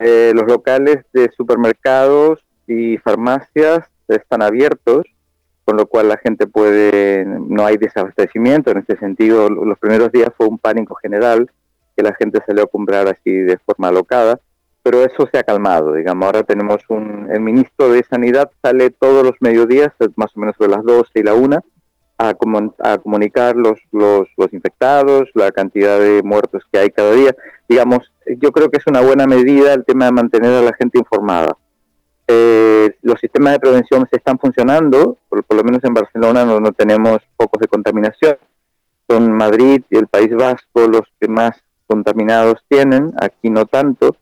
Eh, 0.00 0.32
los 0.34 0.48
locales 0.48 1.04
de 1.12 1.30
supermercados 1.36 2.40
y 2.66 2.98
farmacias 2.98 3.88
están 4.08 4.42
abiertos, 4.42 5.06
con 5.64 5.76
lo 5.76 5.86
cual 5.86 6.08
la 6.08 6.16
gente 6.16 6.48
puede, 6.48 7.24
no 7.24 7.64
hay 7.64 7.76
desabastecimiento. 7.76 8.72
En 8.72 8.78
este 8.78 8.96
sentido, 8.96 9.48
los 9.48 9.78
primeros 9.78 10.10
días 10.10 10.30
fue 10.36 10.48
un 10.48 10.58
pánico 10.58 10.96
general, 10.96 11.48
que 11.96 12.02
la 12.02 12.14
gente 12.14 12.40
salió 12.44 12.64
a 12.64 12.66
comprar 12.66 13.06
así 13.06 13.30
de 13.30 13.58
forma 13.58 13.88
alocada 13.88 14.40
pero 14.82 15.04
eso 15.04 15.28
se 15.30 15.38
ha 15.38 15.42
calmado, 15.42 15.94
digamos, 15.94 16.26
ahora 16.26 16.42
tenemos 16.42 16.78
un, 16.88 17.28
el 17.30 17.40
ministro 17.40 17.90
de 17.90 18.04
Sanidad 18.04 18.50
sale 18.62 18.90
todos 18.90 19.24
los 19.24 19.34
mediodías, 19.40 19.92
más 20.16 20.30
o 20.34 20.40
menos 20.40 20.56
sobre 20.56 20.70
las 20.70 20.84
12 20.84 21.10
y 21.14 21.22
la 21.22 21.34
1, 21.34 21.64
a, 22.18 22.34
a 22.80 22.98
comunicar 22.98 23.56
los, 23.56 23.78
los, 23.92 24.28
los, 24.36 24.52
infectados, 24.52 25.28
la 25.34 25.50
cantidad 25.52 25.98
de 25.98 26.22
muertos 26.22 26.62
que 26.70 26.78
hay 26.78 26.90
cada 26.90 27.12
día. 27.12 27.34
Digamos, 27.68 28.12
yo 28.38 28.52
creo 28.52 28.70
que 28.70 28.78
es 28.78 28.86
una 28.86 29.00
buena 29.00 29.26
medida 29.26 29.72
el 29.72 29.84
tema 29.84 30.04
de 30.06 30.12
mantener 30.12 30.52
a 30.52 30.62
la 30.62 30.74
gente 30.74 30.98
informada. 30.98 31.56
Eh, 32.28 32.94
los 33.02 33.18
sistemas 33.18 33.54
de 33.54 33.60
prevención 33.60 34.06
se 34.10 34.18
están 34.18 34.38
funcionando, 34.38 35.16
por, 35.28 35.42
por 35.44 35.56
lo 35.56 35.64
menos 35.64 35.82
en 35.82 35.94
Barcelona 35.94 36.44
no, 36.44 36.60
no 36.60 36.72
tenemos 36.72 37.18
focos 37.36 37.60
de 37.60 37.68
contaminación. 37.68 38.36
Son 39.08 39.32
Madrid 39.32 39.82
y 39.90 39.96
el 39.96 40.06
País 40.06 40.30
Vasco 40.30 40.86
los 40.86 41.02
que 41.18 41.26
más 41.26 41.52
contaminados 41.86 42.62
tienen, 42.68 43.12
aquí 43.20 43.50
no 43.50 43.66
tanto 43.66 44.14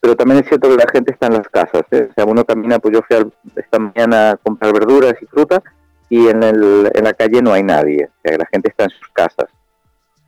pero 0.00 0.16
también 0.16 0.40
es 0.40 0.48
cierto 0.48 0.68
que 0.68 0.76
la 0.76 0.90
gente 0.90 1.12
está 1.12 1.26
en 1.26 1.34
las 1.34 1.48
casas. 1.48 1.82
¿eh? 1.90 2.08
O 2.10 2.14
sea, 2.14 2.24
uno 2.24 2.44
camina, 2.44 2.78
pues 2.78 2.94
yo 2.94 3.02
fui 3.06 3.16
esta 3.56 3.78
mañana 3.78 4.30
a 4.30 4.36
comprar 4.38 4.72
verduras 4.72 5.14
y 5.20 5.26
fruta 5.26 5.62
y 6.08 6.26
en, 6.26 6.42
el, 6.42 6.90
en 6.92 7.04
la 7.04 7.12
calle 7.12 7.42
no 7.42 7.52
hay 7.52 7.62
nadie. 7.62 8.06
O 8.06 8.20
sea, 8.22 8.38
la 8.38 8.46
gente 8.46 8.70
está 8.70 8.84
en 8.84 8.90
sus 8.90 9.08
casas. 9.12 9.46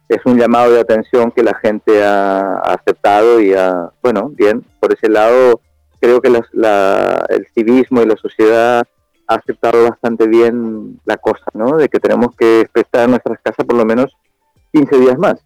Es 0.09 0.25
un 0.27 0.39
llamado 0.39 0.73
de 0.73 0.81
atención 0.81 1.31
que 1.31 1.43
la 1.43 1.55
gente 1.55 2.05
ha, 2.05 2.59
aceptado 2.59 3.41
y 3.41 3.55
ha, 3.55 3.91
bueno, 4.03 4.29
bien, 4.29 4.63
por 4.79 4.93
ese 4.93 5.09
lado 5.09 5.61
creo 6.01 6.21
que 6.21 6.31
la, 6.53 7.25
el 7.31 7.47
civismo 7.55 8.03
y 8.03 8.07
la 8.07 8.17
sociedad 8.17 8.83
ha 9.27 9.35
aceptado 9.35 9.89
bastante 9.89 10.27
bien 10.27 11.01
la 11.07 11.17
cosa, 11.17 11.45
¿no? 11.55 11.77
De 11.77 11.89
que 11.89 12.01
tenemos 12.01 12.35
que 12.37 12.69
estar 12.75 13.05
en 13.05 13.11
nuestras 13.11 13.39
casas 13.41 13.65
por 13.65 13.77
lo 13.77 13.87
menos 13.87 14.15
15 14.73 14.99
días 14.99 15.19
más. 15.19 15.43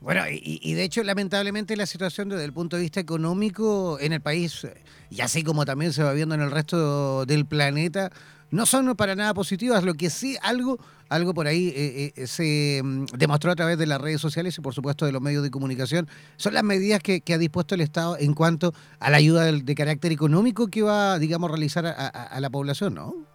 Bueno, 0.00 0.22
y, 0.30 0.72
de 0.72 0.82
hecho, 0.82 1.02
lamentablemente, 1.02 1.76
la 1.76 1.84
situación 1.84 2.30
desde 2.30 2.44
el 2.44 2.54
punto 2.54 2.76
de 2.76 2.82
vista 2.82 3.00
económico 3.00 3.98
en 4.00 4.14
el 4.14 4.22
país, 4.22 4.66
y 5.10 5.20
así 5.20 5.44
como 5.44 5.66
también 5.66 5.92
se 5.92 6.02
va 6.02 6.14
viendo 6.14 6.34
en 6.34 6.40
el 6.40 6.50
resto 6.50 7.26
del 7.26 7.44
planeta, 7.44 8.10
no 8.50 8.64
son 8.64 8.96
para 8.96 9.14
nada 9.14 9.34
positivas. 9.34 9.84
Lo 9.84 9.92
que 9.92 10.08
sí, 10.08 10.38
algo, 10.40 10.78
algo 11.10 11.34
por 11.34 11.46
ahí 11.46 11.68
eh, 11.76 12.12
eh, 12.16 12.26
se 12.26 12.80
mm, 12.82 13.04
demostró 13.18 13.52
a 13.52 13.56
través 13.56 13.76
de 13.76 13.86
las 13.86 14.00
redes 14.00 14.22
sociales 14.22 14.56
y, 14.56 14.62
por 14.62 14.74
supuesto, 14.74 15.04
de 15.04 15.12
los 15.12 15.20
medios 15.20 15.42
de 15.42 15.50
comunicación, 15.50 16.08
son 16.36 16.54
las 16.54 16.64
medidas 16.64 17.00
que, 17.02 17.22
ha 17.32 17.38
dispuesto 17.38 17.74
el 17.74 17.82
Estado 17.82 18.16
en 18.18 18.32
cuanto 18.32 18.72
a 19.00 19.10
la 19.10 19.18
ayuda 19.18 19.44
de, 19.44 19.74
carácter 19.74 20.12
económico 20.12 20.68
que 20.68 20.80
va, 20.80 21.18
digamos, 21.18 21.50
a 21.50 21.52
realizar 21.52 21.86
a 21.86 22.40
la 22.40 22.48
población, 22.48 22.94
¿no? 22.94 23.29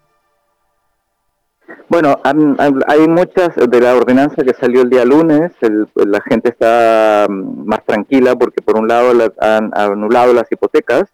Bueno, 1.88 2.20
hay 2.24 3.08
muchas 3.08 3.56
de 3.56 3.82
la 3.82 3.96
ordenanza 3.96 4.44
que 4.44 4.54
salió 4.54 4.82
el 4.82 4.90
día 4.90 5.06
lunes, 5.06 5.52
la 5.96 6.22
gente 6.22 6.50
está 6.50 7.28
mm, 7.30 7.66
más 7.66 7.84
tranquila 7.86 8.36
porque 8.36 8.62
por 8.62 8.78
un 8.78 8.88
lado 8.88 9.34
han 9.40 9.72
anulado 9.76 10.34
las 10.34 10.52
hipotecas, 10.52 11.06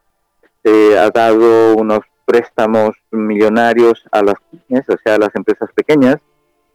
eh, 0.64 0.97
ha 0.97 1.10
dado 1.10 1.76
unos 1.76 1.99
préstamos 2.26 2.95
millonarios 3.12 4.04
a 4.12 4.24
las 4.24 4.36
o 4.36 4.97
sea, 5.04 5.16
a 5.16 5.20
las 5.20 5.36
empresas 5.36 5.70
pequeñas, 5.74 6.18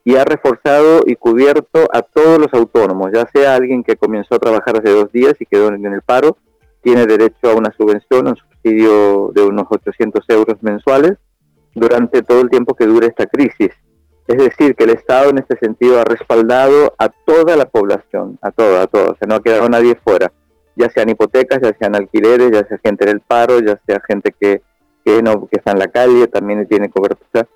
y 0.05 0.16
ha 0.16 0.24
reforzado 0.24 1.01
y 1.05 1.16
cubierto 1.16 1.89
a 1.93 2.03
todos 2.03 2.39
los 2.39 2.53
autónomos, 2.55 3.11
ya 3.12 3.27
sea 3.35 3.57
alguien 3.57 3.83
que 3.83 3.97
comenzó 3.97 4.37
a 4.37 4.39
trabajar 4.39 4.79
hace 4.79 4.91
dos 4.91 5.11
días 5.11 5.35
y 5.41 5.47
quedó 5.47 5.68
en 5.68 5.85
el 5.85 6.03
paro, 6.03 6.37
tiene 6.83 7.07
derecho 7.07 7.51
a 7.51 7.55
una 7.55 7.72
subvención, 7.72 8.29
un 8.29 8.37
subsidio 8.37 9.33
de 9.35 9.43
unos 9.43 9.66
800 9.68 10.24
euros 10.29 10.62
mensuales 10.62 11.16
durante 11.77 12.22
todo 12.22 12.41
el 12.41 12.51
tiempo 12.51 12.74
que 12.74 12.87
dure 12.87 13.07
esta 13.07 13.27
crisis. 13.27 13.70
Es 14.27 14.39
decir, 14.39 14.74
que 14.74 14.85
el 14.85 14.91
Estado 14.91 15.31
en 15.31 15.39
este 15.39 15.57
sentido 15.59 16.01
ha 16.01 16.05
respaldado 16.05 16.95
a 16.99 17.11
toda 17.11 17.55
la 17.55 17.66
población, 17.66 18.39
a 18.43 18.51
toda, 18.51 18.83
a 18.83 18.87
toda, 18.89 19.11
o 19.11 19.16
sea, 19.16 19.29
no 19.29 19.37
ha 19.37 19.43
quedado 19.43 19.68
nadie 19.68 19.95
fuera, 20.03 20.33
ya 20.74 20.91
sean 20.91 21.11
hipotecas, 21.11 21.61
ya 21.62 21.77
sean 21.79 21.95
alquileres, 21.95 22.51
ya 22.51 22.66
sea 22.66 22.79
gente 22.83 23.05
en 23.05 23.11
el 23.11 23.20
paro, 23.20 23.61
ya 23.61 23.79
sea 23.87 24.01
gente 24.09 24.35
que, 24.39 24.62
que, 25.05 25.22
no, 25.22 25.47
que 25.47 25.59
está 25.59 25.70
en 25.72 25.79
la 25.79 25.89
calle, 25.89 26.27
también 26.27 26.66
tiene 26.66 26.91
cobertura. 26.91 27.47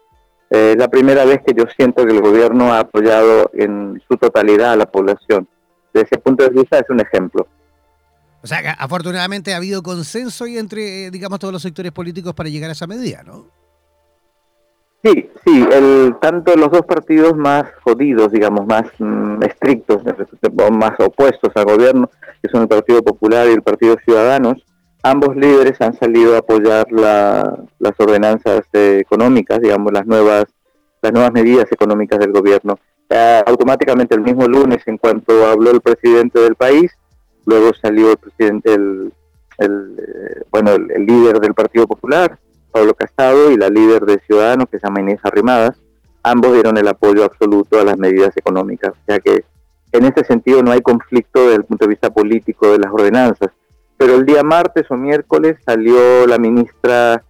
Eh, 0.50 0.72
es 0.72 0.76
la 0.76 0.88
primera 0.88 1.24
vez 1.24 1.40
que 1.44 1.54
yo 1.54 1.64
siento 1.76 2.04
que 2.04 2.12
el 2.12 2.20
gobierno 2.20 2.72
ha 2.72 2.80
apoyado 2.80 3.50
en 3.54 4.00
su 4.06 4.16
totalidad 4.16 4.72
a 4.72 4.76
la 4.76 4.86
población. 4.86 5.48
Desde 5.92 6.06
ese 6.06 6.18
punto 6.18 6.44
de 6.44 6.50
vista 6.50 6.78
es 6.78 6.88
un 6.88 7.00
ejemplo. 7.00 7.48
O 8.42 8.46
sea, 8.46 8.58
afortunadamente 8.78 9.52
ha 9.54 9.56
habido 9.56 9.82
consenso 9.82 10.46
y 10.46 10.56
entre, 10.56 11.10
digamos, 11.10 11.38
todos 11.40 11.52
los 11.52 11.62
sectores 11.62 11.90
políticos 11.92 12.32
para 12.32 12.48
llegar 12.48 12.70
a 12.70 12.74
esa 12.74 12.86
medida, 12.86 13.22
¿no? 13.22 13.59
Sí, 15.03 15.30
sí, 15.46 15.66
el, 15.72 16.16
tanto 16.20 16.55
los 16.57 16.70
dos 16.70 16.82
partidos 16.82 17.34
más 17.34 17.64
jodidos, 17.82 18.32
digamos, 18.32 18.66
más 18.66 18.84
mm, 18.98 19.42
estrictos, 19.42 20.03
más 20.72 20.92
opuestos 20.98 21.51
al 21.55 21.64
gobierno, 21.64 22.11
que 22.42 22.51
son 22.51 22.62
el 22.62 22.68
Partido 22.68 23.03
Popular 23.03 23.48
y 23.48 23.53
el 23.53 23.62
Partido 23.62 23.96
Ciudadanos, 24.05 24.62
ambos 25.03 25.34
líderes 25.36 25.80
han 25.80 25.94
salido 25.94 26.34
a 26.34 26.40
apoyar 26.40 26.86
las 26.92 27.94
ordenanzas 27.98 28.62
económicas, 28.72 29.61
digamos, 29.61 29.90
las 29.90 30.07
nuevas, 30.07 30.44
las 31.01 31.12
nuevas 31.12 31.32
medidas 31.32 31.72
económicas 31.72 32.18
del 32.18 32.32
gobierno. 32.32 32.78
automáticamente 33.46 34.14
el 34.14 34.20
mismo 34.20 34.46
lunes, 34.46 34.86
en 34.86 34.98
cuanto 34.98 35.46
habló 35.46 35.70
el 35.70 35.80
presidente 35.80 36.40
del 36.40 36.57
país, 36.57 36.92
luego 37.46 37.72
salió 37.72 38.12
el 38.12 38.18
presidente, 38.18 38.74
el, 38.74 39.12
eh, 39.59 40.42
bueno, 40.51 40.72
el 40.72 41.07
líder 41.07 41.40
del 41.40 41.55
Partido 41.55 41.86
Popular, 41.86 42.38
Pablo 42.70 42.94
Casado 42.94 43.50
y 43.50 43.56
la 43.56 43.68
líder 43.68 44.04
de 44.04 44.20
Ciudadanos, 44.26 44.68
que 44.70 44.78
se 44.78 44.86
llama 44.86 45.00
Inés 45.00 45.20
Arrimadas, 45.22 45.80
ambos 46.22 46.52
dieron 46.52 46.76
el 46.76 46.88
apoyo 46.88 47.24
absoluto 47.24 47.80
a 47.80 47.84
las 47.84 47.98
medidas 47.98 48.36
económicas. 48.36 48.90
O 48.90 49.04
sea 49.06 49.18
que 49.20 49.44
en 49.92 50.04
ese 50.04 50.24
sentido 50.24 50.62
no 50.62 50.70
hay 50.70 50.80
conflicto 50.80 51.42
desde 51.42 51.56
el 51.56 51.64
punto 51.64 51.84
de 51.84 51.90
vista 51.90 52.10
político 52.10 52.72
de 52.72 52.78
las 52.78 52.92
ordenanzas. 52.92 53.50
Pero 53.96 54.14
el 54.14 54.24
día 54.24 54.42
martes 54.42 54.90
o 54.90 54.96
miércoles 54.96 55.58
salió 55.64 56.26
la 56.26 56.38
ministra 56.38 57.22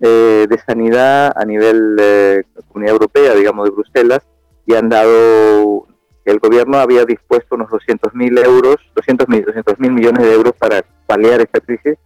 eh, 0.00 0.46
de 0.48 0.58
Sanidad 0.58 1.32
a 1.34 1.44
nivel 1.44 1.96
eh, 2.00 2.42
Comunidad 2.68 2.94
Europea, 2.94 3.34
digamos 3.34 3.64
de 3.64 3.74
Bruselas, 3.74 4.20
y 4.66 4.74
han 4.74 4.88
dado, 4.88 5.86
el 6.24 6.38
gobierno 6.38 6.78
había 6.78 7.04
dispuesto 7.04 7.54
unos 7.54 7.70
200 7.70 8.14
mil 8.14 8.36
euros, 8.38 8.76
200 8.94 9.28
mil 9.28 9.44
200 9.44 9.78
mil 9.78 9.92
millones 9.92 10.22
de 10.24 10.34
euros 10.34 10.52
para 10.58 10.84
paliar 11.06 11.40
esta 11.40 11.60
crisis 11.60 11.96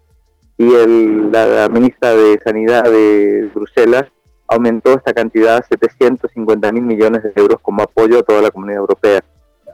y 0.57 0.73
el, 0.73 1.33
la, 1.33 1.69
ministra 1.69 2.15
de 2.15 2.39
Sanidad 2.45 2.85
de 2.85 3.51
Bruselas 3.55 4.05
aumentó 4.47 4.95
esta 4.95 5.13
cantidad 5.13 5.57
a 5.57 5.63
750 5.63 6.73
mil 6.73 6.83
millones 6.83 7.23
de 7.23 7.33
euros 7.35 7.59
como 7.61 7.83
apoyo 7.83 8.21
a 8.21 8.23
toda 8.23 8.43
la 8.43 8.51
comunidad 8.51 8.81
europea 8.81 9.21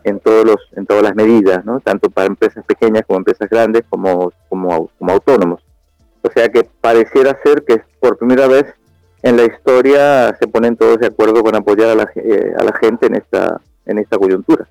en 0.04 0.18
todos 0.18 0.46
los 0.46 0.56
en 0.76 0.86
todas 0.86 1.02
las 1.02 1.14
medidas, 1.14 1.64
¿no? 1.64 1.80
tanto 1.80 2.08
para 2.08 2.26
empresas 2.26 2.64
pequeñas 2.64 3.04
como 3.06 3.18
empresas 3.18 3.50
grandes 3.50 3.82
como, 3.90 4.32
como, 4.48 4.90
como 4.98 5.12
autónomos. 5.12 5.62
O 6.22 6.30
sea 6.34 6.48
que 6.48 6.64
pareciera 6.80 7.38
ser 7.42 7.64
que 7.64 7.82
por 8.00 8.16
primera 8.16 8.46
vez 8.46 8.66
en 9.22 9.36
la 9.36 9.44
historia 9.44 10.34
se 10.40 10.48
ponen 10.48 10.76
todos 10.76 10.98
de 10.98 11.08
acuerdo 11.08 11.42
con 11.42 11.54
apoyar 11.54 11.90
a 11.90 11.94
la, 11.94 12.10
eh, 12.14 12.54
a 12.58 12.64
la 12.64 12.72
gente 12.72 13.06
en 13.06 13.16
esta, 13.16 13.60
en 13.84 13.98
esta 13.98 14.16
coyuntura. 14.16 14.66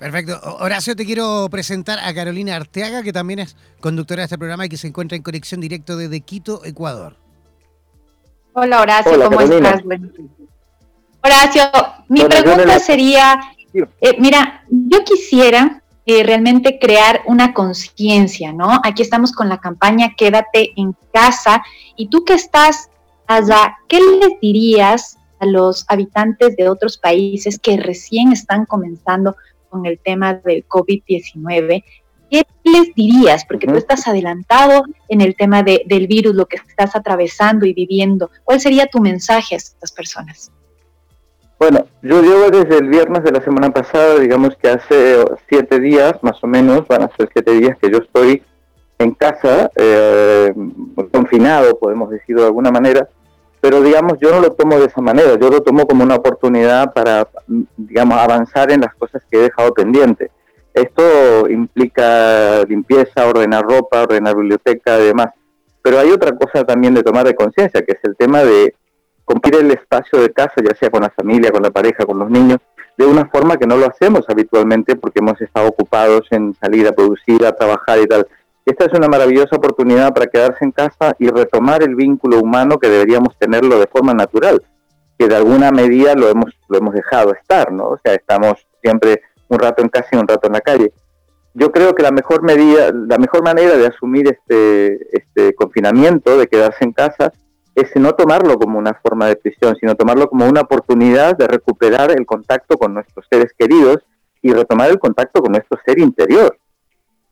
Perfecto. 0.00 0.40
Horacio, 0.60 0.96
te 0.96 1.04
quiero 1.04 1.46
presentar 1.50 1.98
a 2.02 2.14
Carolina 2.14 2.56
Arteaga, 2.56 3.02
que 3.02 3.12
también 3.12 3.40
es 3.40 3.54
conductora 3.80 4.22
de 4.22 4.24
este 4.24 4.38
programa 4.38 4.64
y 4.64 4.70
que 4.70 4.78
se 4.78 4.88
encuentra 4.88 5.14
en 5.14 5.22
conexión 5.22 5.60
directo 5.60 5.94
desde 5.94 6.22
Quito, 6.22 6.64
Ecuador. 6.64 7.18
Hola 8.54 8.80
Horacio, 8.80 9.22
¿cómo 9.22 9.42
estás? 9.42 9.82
Horacio, 11.22 11.62
mi 12.08 12.24
pregunta 12.24 12.78
sería, 12.78 13.38
eh, 13.74 14.16
mira, 14.18 14.64
yo 14.70 15.04
quisiera 15.04 15.82
eh, 16.06 16.22
realmente 16.22 16.78
crear 16.80 17.20
una 17.26 17.52
conciencia, 17.52 18.54
¿no? 18.54 18.80
Aquí 18.82 19.02
estamos 19.02 19.32
con 19.32 19.50
la 19.50 19.58
campaña 19.58 20.14
Quédate 20.16 20.72
en 20.76 20.96
casa 21.12 21.62
y 21.94 22.08
tú 22.08 22.24
que 22.24 22.32
estás 22.32 22.88
allá, 23.26 23.76
¿qué 23.86 24.00
les 24.00 24.40
dirías 24.40 25.18
a 25.40 25.46
los 25.46 25.84
habitantes 25.88 26.56
de 26.56 26.70
otros 26.70 26.96
países 26.96 27.58
que 27.58 27.76
recién 27.76 28.32
están 28.32 28.64
comenzando 28.64 29.36
con 29.70 29.86
el 29.86 29.98
tema 29.98 30.34
del 30.34 30.66
COVID-19, 30.66 31.84
¿qué 32.30 32.44
les 32.64 32.94
dirías? 32.94 33.44
Porque 33.44 33.66
tú 33.66 33.76
estás 33.76 34.06
adelantado 34.06 34.84
en 35.08 35.20
el 35.20 35.34
tema 35.36 35.62
del 35.62 36.06
virus, 36.06 36.34
lo 36.34 36.46
que 36.46 36.56
estás 36.56 36.94
atravesando 36.94 37.66
y 37.66 37.72
viviendo. 37.72 38.30
¿Cuál 38.44 38.60
sería 38.60 38.86
tu 38.86 39.00
mensaje 39.00 39.54
a 39.54 39.58
estas 39.58 39.92
personas? 39.92 40.52
Bueno, 41.58 41.86
yo 42.00 42.22
llevo 42.22 42.50
desde 42.50 42.78
el 42.78 42.88
viernes 42.88 43.22
de 43.22 43.32
la 43.32 43.42
semana 43.42 43.70
pasada, 43.70 44.18
digamos 44.18 44.56
que 44.56 44.68
hace 44.68 45.22
siete 45.46 45.78
días 45.78 46.14
más 46.22 46.42
o 46.42 46.46
menos, 46.46 46.88
van 46.88 47.02
a 47.02 47.10
ser 47.16 47.28
siete 47.32 47.52
días 47.52 47.76
que 47.78 47.90
yo 47.90 47.98
estoy 47.98 48.42
en 48.98 49.12
casa, 49.12 49.70
eh, 49.76 50.54
confinado, 51.12 51.78
podemos 51.78 52.08
decirlo 52.10 52.42
de 52.42 52.46
alguna 52.48 52.70
manera, 52.70 53.08
pero 53.60 53.82
digamos, 53.82 54.14
yo 54.20 54.30
no 54.30 54.40
lo 54.40 54.52
tomo 54.52 54.78
de 54.78 54.86
esa 54.86 55.00
manera, 55.00 55.38
yo 55.38 55.50
lo 55.50 55.62
tomo 55.62 55.86
como 55.86 56.02
una 56.02 56.16
oportunidad 56.16 56.92
para, 56.92 57.28
digamos, 57.76 58.18
avanzar 58.18 58.72
en 58.72 58.80
las 58.80 58.94
cosas 58.94 59.22
que 59.30 59.38
he 59.38 59.42
dejado 59.42 59.74
pendiente. 59.74 60.30
Esto 60.72 61.48
implica 61.48 62.62
limpieza, 62.64 63.26
ordenar 63.26 63.64
ropa, 63.64 64.02
ordenar 64.02 64.36
biblioteca 64.36 64.98
y 65.00 65.06
demás. 65.06 65.28
Pero 65.82 65.98
hay 65.98 66.10
otra 66.10 66.32
cosa 66.32 66.64
también 66.64 66.94
de 66.94 67.02
tomar 67.02 67.26
de 67.26 67.34
conciencia, 67.34 67.82
que 67.82 67.92
es 67.92 68.00
el 68.04 68.16
tema 68.16 68.44
de 68.44 68.74
cumplir 69.24 69.56
el 69.56 69.70
espacio 69.70 70.20
de 70.20 70.30
casa, 70.30 70.54
ya 70.56 70.74
sea 70.74 70.90
con 70.90 71.02
la 71.02 71.10
familia, 71.10 71.52
con 71.52 71.62
la 71.62 71.70
pareja, 71.70 72.04
con 72.06 72.18
los 72.18 72.30
niños, 72.30 72.58
de 72.96 73.06
una 73.06 73.26
forma 73.26 73.56
que 73.56 73.66
no 73.66 73.76
lo 73.76 73.86
hacemos 73.86 74.24
habitualmente 74.28 74.96
porque 74.96 75.20
hemos 75.20 75.40
estado 75.40 75.68
ocupados 75.68 76.26
en 76.30 76.54
salir 76.54 76.86
a 76.86 76.92
producir, 76.92 77.46
a 77.46 77.52
trabajar 77.52 77.98
y 77.98 78.06
tal. 78.06 78.26
Esta 78.66 78.84
es 78.84 78.92
una 78.92 79.08
maravillosa 79.08 79.56
oportunidad 79.56 80.12
para 80.12 80.26
quedarse 80.26 80.64
en 80.64 80.72
casa 80.72 81.14
y 81.18 81.28
retomar 81.28 81.82
el 81.82 81.94
vínculo 81.94 82.38
humano 82.38 82.78
que 82.78 82.88
deberíamos 82.88 83.36
tenerlo 83.38 83.78
de 83.78 83.86
forma 83.86 84.12
natural, 84.12 84.62
que 85.18 85.28
de 85.28 85.36
alguna 85.36 85.70
medida 85.70 86.14
lo 86.14 86.28
hemos, 86.28 86.52
lo 86.68 86.78
hemos 86.78 86.94
dejado 86.94 87.32
estar, 87.32 87.72
¿no? 87.72 87.88
O 87.88 87.98
sea, 88.04 88.14
estamos 88.14 88.66
siempre 88.82 89.22
un 89.48 89.58
rato 89.58 89.82
en 89.82 89.88
casa 89.88 90.08
y 90.12 90.16
un 90.16 90.28
rato 90.28 90.46
en 90.46 90.52
la 90.52 90.60
calle. 90.60 90.92
Yo 91.54 91.72
creo 91.72 91.94
que 91.94 92.02
la 92.02 92.12
mejor 92.12 92.42
medida, 92.42 92.92
la 92.92 93.18
mejor 93.18 93.42
manera 93.42 93.76
de 93.76 93.86
asumir 93.86 94.28
este, 94.28 95.16
este 95.16 95.54
confinamiento, 95.54 96.38
de 96.38 96.46
quedarse 96.46 96.84
en 96.84 96.92
casa, 96.92 97.32
es 97.74 97.90
no 97.96 98.12
tomarlo 98.12 98.58
como 98.58 98.78
una 98.78 98.94
forma 99.02 99.26
de 99.26 99.36
prisión, 99.36 99.74
sino 99.80 99.94
tomarlo 99.94 100.28
como 100.28 100.46
una 100.46 100.60
oportunidad 100.60 101.36
de 101.36 101.48
recuperar 101.48 102.10
el 102.10 102.26
contacto 102.26 102.76
con 102.76 102.94
nuestros 102.94 103.26
seres 103.30 103.52
queridos 103.58 103.98
y 104.42 104.52
retomar 104.52 104.90
el 104.90 104.98
contacto 104.98 105.40
con 105.40 105.52
nuestro 105.52 105.78
ser 105.84 105.98
interior 105.98 106.56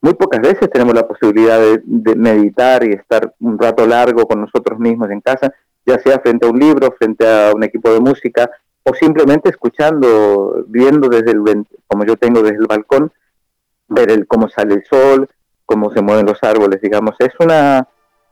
muy 0.01 0.14
pocas 0.14 0.40
veces 0.40 0.70
tenemos 0.70 0.94
la 0.94 1.07
posibilidad 1.07 1.61
de, 1.61 2.14
meditar 2.16 2.84
y 2.84 2.92
estar 2.92 3.34
un 3.40 3.59
rato 3.59 3.86
largo 3.86 4.26
con 4.26 4.40
nosotros 4.40 4.78
mismos 4.78 5.11
en 5.11 5.20
casa, 5.20 5.53
ya 5.84 5.99
sea 5.99 6.20
frente 6.20 6.46
a 6.46 6.51
un 6.51 6.59
libro, 6.59 6.94
frente 6.99 7.26
a 7.26 7.53
un 7.55 7.64
equipo 7.64 7.92
de 7.92 8.01
música 8.01 8.51
o 8.84 8.94
simplemente 8.94 9.51
escuchando, 9.51 10.64
viendo 10.68 11.09
desde 11.09 11.32
el, 11.32 11.66
como 11.86 12.05
yo 12.05 12.16
tengo 12.16 12.42
desde 12.42 12.59
el 12.59 12.66
balcón, 12.66 13.12
ver 13.88 14.11
el, 14.11 14.26
cómo 14.26 14.49
sale 14.49 14.74
el 14.74 14.84
sol, 14.84 15.28
cómo 15.66 15.92
se 15.92 16.01
mueven 16.01 16.26
los 16.26 16.42
árboles, 16.42 16.80
digamos. 16.80 17.14
Es 17.18 17.32
una, 17.40 17.86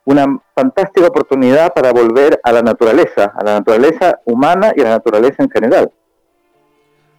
una 0.05 0.41
fantástica 0.55 1.09
oportunidad 1.09 1.75
para 1.75 1.93
volver 1.93 2.41
a 2.43 2.53
la 2.53 2.63
naturaleza, 2.63 3.33
a 3.37 3.45
la 3.45 3.59
naturaleza 3.59 4.21
humana 4.25 4.73
y 4.75 4.81
a 4.83 4.85
la 4.85 4.91
naturaleza 4.91 5.43
en 5.43 5.51
general. 5.51 5.91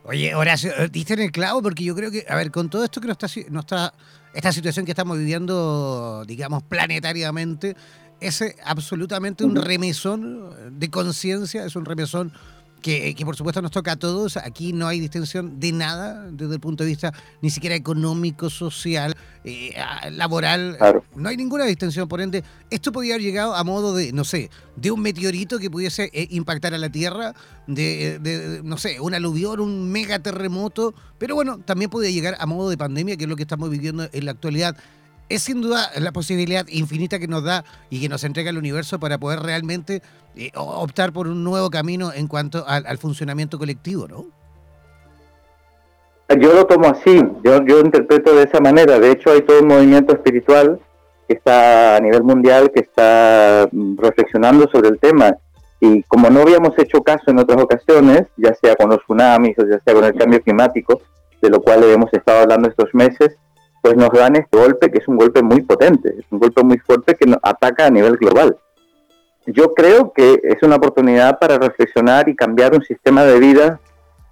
Oye, 0.10 0.34
Horacio, 0.34 0.72
eh, 0.78 0.88
diste 0.90 1.16
en 1.16 1.20
el 1.20 1.32
clavo 1.32 1.62
porque 1.62 1.84
yo 1.84 1.94
creo 1.94 2.10
que, 2.10 2.26
a 2.30 2.36
ver, 2.38 2.50
con 2.50 2.70
todo 2.70 2.86
esto 2.86 3.02
que 3.02 3.08
nos 3.08 3.18
está, 3.22 3.52
no 3.52 3.60
está 3.60 3.94
esta 4.38 4.52
situación 4.52 4.86
que 4.86 4.92
estamos 4.92 5.18
viviendo, 5.18 6.24
digamos, 6.28 6.62
planetariamente, 6.62 7.76
es 8.20 8.40
eh, 8.42 8.56
absolutamente 8.64 9.44
un 9.44 9.56
remesón 9.56 10.80
de 10.80 10.92
conciencia, 10.92 11.66
es 11.66 11.76
un 11.76 11.86
remesón 11.86 12.32
que, 12.82 13.16
por 13.26 13.36
supuesto 13.36 13.62
nos 13.62 13.72
toca 13.72 13.94
a 13.94 13.96
todos. 13.96 14.38
Aquí 14.38 14.74
no 14.74 14.88
hay 14.88 15.00
distinción 15.00 15.60
de 15.60 15.72
nada 15.72 16.30
desde 16.32 16.56
el 16.56 16.60
punto 16.60 16.84
de 16.84 16.90
vista 16.90 17.14
ni 17.42 17.50
siquiera 17.50 17.76
económico, 17.76 18.50
social, 18.50 19.16
eh, 19.44 19.74
laboral. 20.12 20.78
No 21.16 21.30
hay 21.30 21.38
ninguna 21.38 21.66
distinción. 21.66 22.08
Por 22.08 22.22
ende, 22.22 22.44
esto 22.70 22.92
podría 22.92 23.16
haber 23.16 23.24
llegado 23.24 23.56
a 23.56 23.64
modo 23.64 23.96
de, 23.96 24.14
no 24.14 24.24
sé, 24.24 24.50
de 24.76 24.92
un 24.92 25.02
meteorito 25.02 25.60
que 25.60 25.70
pudiese 25.70 26.10
eh, 26.14 26.28
impactar 26.32 26.74
a 26.74 26.78
la 26.78 26.90
Tierra, 26.90 27.34
de, 27.68 28.20
de, 28.20 28.62
no 28.64 28.78
sé, 28.78 29.00
un 29.00 29.14
aluvión, 29.14 29.60
un 29.60 29.92
mega 29.92 30.20
terremoto. 30.20 30.94
Pero 31.18 31.36
bueno, 31.36 31.60
también 31.60 31.90
podría 31.90 32.12
llegar 32.12 32.38
a 32.40 32.46
modo 32.46 32.70
de 32.70 32.78
pandemia, 32.78 33.18
que 33.18 33.24
es 33.24 33.30
lo 33.30 33.36
que 33.36 33.44
estamos 33.44 33.70
viviendo 33.70 34.08
en 34.12 34.26
la 34.26 34.32
actualidad 34.32 34.78
es 35.30 35.44
sin 35.44 35.62
duda 35.62 35.90
la 36.00 36.12
posibilidad 36.12 36.66
infinita 36.70 37.20
que 37.20 37.28
nos 37.28 37.44
da 37.44 37.64
y 37.90 38.02
que 38.02 38.10
nos 38.10 38.24
entrega 38.24 38.50
el 38.50 38.58
universo 38.58 39.00
para 39.00 39.18
poder 39.18 39.40
realmente 39.40 40.02
eh, 40.36 40.52
optar 40.56 41.12
por 41.12 41.28
un 41.28 41.44
nuevo 41.44 41.70
camino 41.70 42.12
en 42.14 42.28
cuanto 42.28 42.66
al, 42.68 42.98
funcionamiento 42.98 43.58
colectivo, 43.58 44.08
¿no? 44.08 44.26
Yo 46.40 46.54
lo 46.54 46.66
tomo 46.66 46.88
así, 46.88 47.22
yo, 47.44 47.66
yo 47.66 47.80
interpreto 47.80 48.36
de 48.36 48.44
esa 48.44 48.60
manera. 48.60 49.00
De 49.00 49.12
hecho, 49.12 49.32
hay 49.32 49.42
todo 49.44 49.62
un 49.62 49.68
movimiento 49.68 50.14
espiritual 50.14 50.80
que 51.28 51.36
está 51.36 51.96
a 51.96 52.00
nivel 52.00 52.24
mundial, 52.24 52.72
que 52.74 52.82
está 52.82 53.68
mm, 53.72 53.98
reflexionando 53.98 54.70
sobre 54.70 54.90
el 54.90 55.00
tema. 55.00 55.38
Y 55.80 56.04
como 56.04 56.30
no 56.30 56.42
habíamos 56.42 56.78
hecho 56.80 57.02
caso 57.02 57.24
en 57.28 57.40
otras 57.40 57.62
ocasiones, 57.62 58.24
ya 58.36 58.54
sea 58.56 58.76
con 58.76 58.90
los 58.90 59.00
tsunamis 59.04 59.58
o 59.60 59.66
ya 59.66 59.80
sea 59.84 59.94
con 59.94 60.04
el 60.04 60.16
cambio 60.16 60.42
climático, 60.42 61.02
de 61.42 61.50
lo 61.50 61.62
cual 61.62 61.84
hemos 61.84 62.12
estado 62.14 62.42
hablando 62.42 62.68
estos 62.68 62.94
meses, 62.94 63.38
pues 63.88 63.96
nos 63.96 64.10
dan 64.10 64.36
este 64.36 64.58
golpe 64.58 64.92
que 64.92 64.98
es 64.98 65.08
un 65.08 65.16
golpe 65.16 65.42
muy 65.42 65.62
potente, 65.62 66.14
es 66.20 66.26
un 66.30 66.40
golpe 66.40 66.62
muy 66.62 66.78
fuerte 66.78 67.16
que 67.16 67.26
nos 67.26 67.40
ataca 67.42 67.86
a 67.86 67.90
nivel 67.90 68.18
global. 68.18 68.58
Yo 69.46 69.74
creo 69.74 70.12
que 70.12 70.42
es 70.44 70.62
una 70.62 70.76
oportunidad 70.76 71.40
para 71.40 71.58
reflexionar 71.58 72.28
y 72.28 72.36
cambiar 72.36 72.74
un 72.74 72.84
sistema 72.84 73.24
de 73.24 73.40
vida 73.40 73.80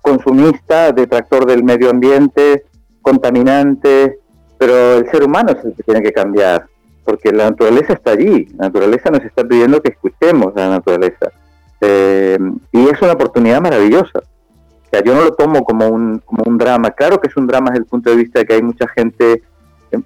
consumista, 0.02 0.92
detractor 0.92 1.46
del 1.46 1.64
medio 1.64 1.90
ambiente, 1.90 2.66
contaminante, 3.02 4.20
pero 4.58 4.98
el 4.98 5.10
ser 5.10 5.24
humano 5.24 5.54
es 5.58 5.64
el 5.64 5.74
que 5.74 5.84
tiene 5.84 6.02
que 6.02 6.12
cambiar, 6.12 6.66
porque 7.06 7.32
la 7.32 7.50
naturaleza 7.50 7.94
está 7.94 8.12
allí, 8.12 8.50
la 8.58 8.66
naturaleza 8.66 9.10
nos 9.10 9.24
está 9.24 9.46
pidiendo 9.46 9.82
que 9.82 9.92
escuchemos 9.92 10.52
a 10.58 10.60
la 10.60 10.70
naturaleza. 10.70 11.32
Eh, 11.80 12.38
y 12.74 12.90
es 12.90 13.02
una 13.02 13.14
oportunidad 13.14 13.62
maravillosa 13.62 14.22
yo 15.04 15.16
no 15.16 15.24
lo 15.24 15.34
tomo 15.34 15.64
como 15.64 15.88
un, 15.88 16.20
como 16.20 16.44
un 16.46 16.58
drama. 16.58 16.92
Claro 16.92 17.20
que 17.20 17.28
es 17.28 17.38
un 17.38 17.48
drama 17.48 17.72
desde 17.72 17.84
el 17.84 17.90
punto 17.90 18.10
de 18.10 18.16
vista 18.18 18.40
de 18.40 18.46
que 18.46 18.54
hay 18.54 18.62
mucha 18.62 18.88
gente 18.90 19.44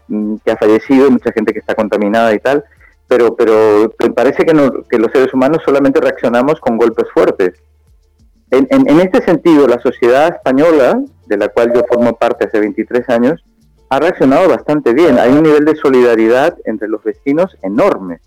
mm, 0.08 0.36
que 0.44 0.52
ha 0.52 0.58
fallecido, 0.58 1.12
mucha 1.12 1.32
gente 1.32 1.54
que 1.54 1.60
está 1.60 1.76
contaminada 1.76 2.34
y 2.34 2.40
tal, 2.40 2.64
pero, 3.08 3.36
pero 3.36 3.94
me 4.00 4.12
parece 4.12 4.46
que, 4.46 4.54
que 4.90 5.00
los 5.00 5.12
seres 5.12 5.34
humanos 5.34 5.62
solamente 5.66 6.00
reaccionamos 6.00 6.60
con 6.60 6.78
golpes 6.78 7.08
fuertes. 7.14 7.54
En, 8.52 8.68
en, 8.70 9.00
este 9.00 9.22
sentido, 9.22 9.68
la 9.68 9.80
sociedad 9.80 10.36
española, 10.36 11.00
de 11.28 11.38
la 11.38 11.50
cual 11.50 11.72
yo 11.74 11.84
formo 11.88 12.16
parte 12.18 12.46
hace 12.46 12.60
23 12.60 13.08
años, 13.10 13.44
ha 13.90 14.00
reaccionado 14.00 14.50
bastante 14.50 14.94
bien. 14.94 15.20
Hay 15.20 15.32
un 15.32 15.44
nivel 15.44 15.66
de 15.66 15.76
solidaridad 15.76 16.58
entre 16.66 16.88
los 16.88 17.04
vecinos 17.04 17.58
enorme. 17.62 18.20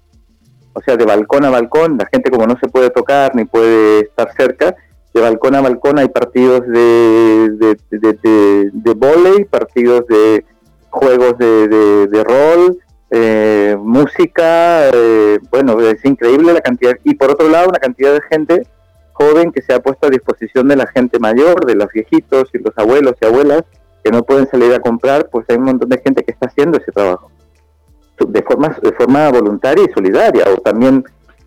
O 0.74 0.80
sea, 0.80 0.96
de 0.96 1.04
balcón 1.04 1.44
a 1.44 1.50
balcón, 1.50 1.98
la 1.98 2.06
gente 2.06 2.30
como 2.30 2.46
no 2.46 2.56
se 2.58 2.68
puede 2.68 2.90
tocar 2.90 3.34
ni 3.34 3.44
puede 3.44 4.00
estar 4.00 4.32
cerca, 4.34 4.74
de 5.14 5.20
balcón 5.20 5.54
a 5.54 5.60
balcón 5.60 5.98
hay 5.98 6.08
partidos 6.08 6.66
de, 6.66 7.50
de, 7.58 7.78
de, 7.90 8.70
de, 8.72 9.46
partidos 9.50 10.06
de 10.06 10.44
juegos 10.90 11.38
de, 11.38 12.24
rol, 12.24 12.78
eh, 13.10 13.76
música, 13.78 14.88
eh, 14.88 15.38
bueno, 15.50 15.78
es 15.80 16.04
increíble 16.04 16.52
la 16.52 16.60
cantidad. 16.60 16.94
Y 17.04 17.14
por 17.14 17.30
otro 17.30 17.48
lado, 17.48 17.68
una 17.68 17.78
cantidad 17.78 18.12
de 18.12 18.22
gente 18.22 18.66
joven 19.12 19.52
que 19.52 19.62
se 19.62 19.74
ha 19.74 19.80
puesto 19.80 20.06
a 20.06 20.10
disposición 20.10 20.68
de 20.68 20.76
la 20.76 20.86
gente 20.86 21.18
mayor, 21.18 21.66
de 21.66 21.74
los 21.74 21.88
viejitos 21.92 22.48
y 22.54 22.58
los 22.58 22.72
abuelos 22.76 23.14
y 23.20 23.26
abuelas 23.26 23.62
que 24.02 24.10
no 24.10 24.22
pueden 24.24 24.48
salir 24.48 24.72
a 24.72 24.80
comprar, 24.80 25.28
pues 25.30 25.44
hay 25.48 25.56
un 25.56 25.64
montón 25.64 25.88
de 25.88 25.98
gente 25.98 26.24
que 26.24 26.32
está 26.32 26.46
haciendo 26.46 26.78
ese 26.78 26.90
trabajo 26.90 27.30
de 28.28 28.42
forma, 28.42 28.76
de 28.82 28.92
forma 28.92 29.30
voluntaria 29.30 29.84
y 29.88 29.92
solidaria, 29.92 30.44
o 30.52 30.60
también 30.60 31.04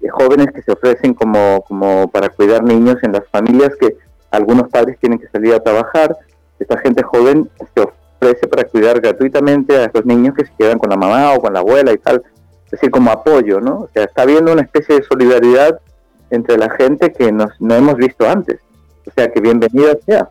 jóvenes 0.09 0.47
que 0.53 0.61
se 0.61 0.71
ofrecen 0.71 1.13
como, 1.13 1.63
como 1.67 2.09
para 2.09 2.29
cuidar 2.29 2.63
niños 2.63 2.97
en 3.03 3.11
las 3.11 3.27
familias 3.29 3.71
que 3.79 3.97
algunos 4.31 4.69
padres 4.69 4.97
tienen 4.99 5.19
que 5.19 5.27
salir 5.27 5.53
a 5.53 5.59
trabajar. 5.59 6.15
Esta 6.59 6.77
gente 6.79 7.03
joven 7.03 7.49
se 7.73 7.81
ofrece 7.81 8.47
para 8.47 8.63
cuidar 8.65 8.99
gratuitamente 8.99 9.77
a 9.77 9.85
estos 9.85 10.05
niños 10.05 10.35
que 10.35 10.45
se 10.45 10.51
quedan 10.57 10.79
con 10.79 10.89
la 10.89 10.97
mamá 10.97 11.33
o 11.33 11.41
con 11.41 11.53
la 11.53 11.59
abuela 11.59 11.91
y 11.93 11.97
tal. 11.97 12.23
Es 12.65 12.71
decir, 12.71 12.91
como 12.91 13.11
apoyo, 13.11 13.59
¿no? 13.59 13.81
O 13.81 13.89
sea, 13.93 14.03
está 14.03 14.23
habiendo 14.23 14.51
una 14.51 14.63
especie 14.63 14.95
de 14.95 15.03
solidaridad 15.03 15.79
entre 16.29 16.57
la 16.57 16.69
gente 16.71 17.11
que 17.13 17.31
nos, 17.31 17.49
no 17.59 17.75
hemos 17.75 17.95
visto 17.95 18.27
antes. 18.27 18.59
O 19.07 19.11
sea, 19.11 19.31
que 19.31 19.39
bienvenida 19.39 19.93
sea. 20.05 20.29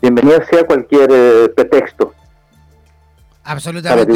Bienvenida 0.00 0.44
sea 0.46 0.66
cualquier 0.66 1.10
eh, 1.12 1.48
pretexto 1.54 2.12
Absolutamente. 3.46 4.12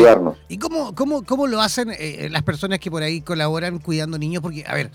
¿Y 0.49 0.59
cómo, 0.59 0.95
cómo, 0.95 1.23
cómo 1.25 1.47
lo 1.47 1.61
hacen 1.61 1.91
eh, 1.97 2.29
las 2.31 2.43
personas 2.43 2.81
que 2.81 2.91
por 2.91 3.03
ahí 3.03 3.21
colaboran 3.21 3.79
cuidando 3.79 4.19
niños? 4.19 4.43
Porque, 4.43 4.65
a 4.67 4.75
ver, 4.75 4.91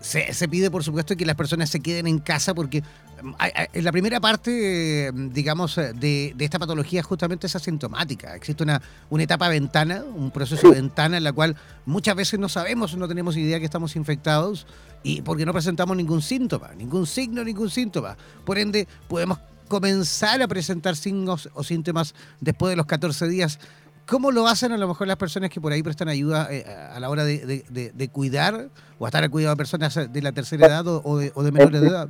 se, 0.00 0.32
se, 0.32 0.48
pide, 0.48 0.70
por 0.70 0.82
supuesto, 0.82 1.16
que 1.16 1.24
las 1.24 1.36
personas 1.36 1.70
se 1.70 1.78
queden 1.80 2.08
en 2.08 2.18
casa 2.18 2.54
porque 2.54 2.82
mm, 2.82 3.32
en 3.72 3.84
la 3.84 3.92
primera 3.92 4.20
parte, 4.20 5.12
digamos, 5.14 5.76
de, 5.76 5.92
de, 6.34 6.44
esta 6.44 6.58
patología 6.58 7.04
justamente 7.04 7.46
es 7.46 7.54
asintomática. 7.54 8.34
Existe 8.34 8.64
una, 8.64 8.82
una 9.10 9.22
etapa 9.22 9.48
ventana, 9.48 10.02
un 10.12 10.32
proceso 10.32 10.70
de 10.70 10.74
ventana 10.74 11.16
en 11.16 11.24
la 11.24 11.32
cual 11.32 11.54
muchas 11.86 12.16
veces 12.16 12.40
no 12.40 12.48
sabemos, 12.48 12.96
no 12.96 13.06
tenemos 13.06 13.36
idea 13.36 13.60
que 13.60 13.64
estamos 13.64 13.94
infectados 13.94 14.66
y 15.04 15.22
porque 15.22 15.46
no 15.46 15.52
presentamos 15.52 15.96
ningún 15.96 16.20
síntoma, 16.20 16.70
ningún 16.76 17.06
signo, 17.06 17.44
ningún 17.44 17.70
síntoma. 17.70 18.16
Por 18.44 18.58
ende, 18.58 18.88
podemos 19.06 19.38
comenzar 19.68 20.42
a 20.42 20.48
presentar 20.48 20.96
signos 20.96 21.48
o 21.54 21.62
síntomas 21.62 22.14
después 22.40 22.70
de 22.70 22.76
los 22.76 22.86
14 22.86 23.28
días. 23.28 23.58
¿Cómo 24.06 24.30
lo 24.32 24.48
hacen 24.48 24.72
a 24.72 24.78
lo 24.78 24.88
mejor 24.88 25.06
las 25.06 25.16
personas 25.16 25.50
que 25.50 25.60
por 25.60 25.72
ahí 25.72 25.82
prestan 25.82 26.08
ayuda 26.08 26.48
eh, 26.50 26.64
a 26.66 26.98
la 26.98 27.10
hora 27.10 27.24
de, 27.24 28.10
cuidar 28.10 28.68
o 28.98 29.06
estar 29.06 29.22
al 29.22 29.30
cuidado 29.30 29.54
de 29.54 29.58
personas 29.58 30.12
de 30.12 30.22
la 30.22 30.32
tercera 30.32 30.66
edad 30.66 30.86
o 30.86 31.18
de, 31.18 31.30
o 31.34 31.42
de 31.42 31.52
menores 31.52 31.80
de 31.80 31.88
edad? 31.88 32.08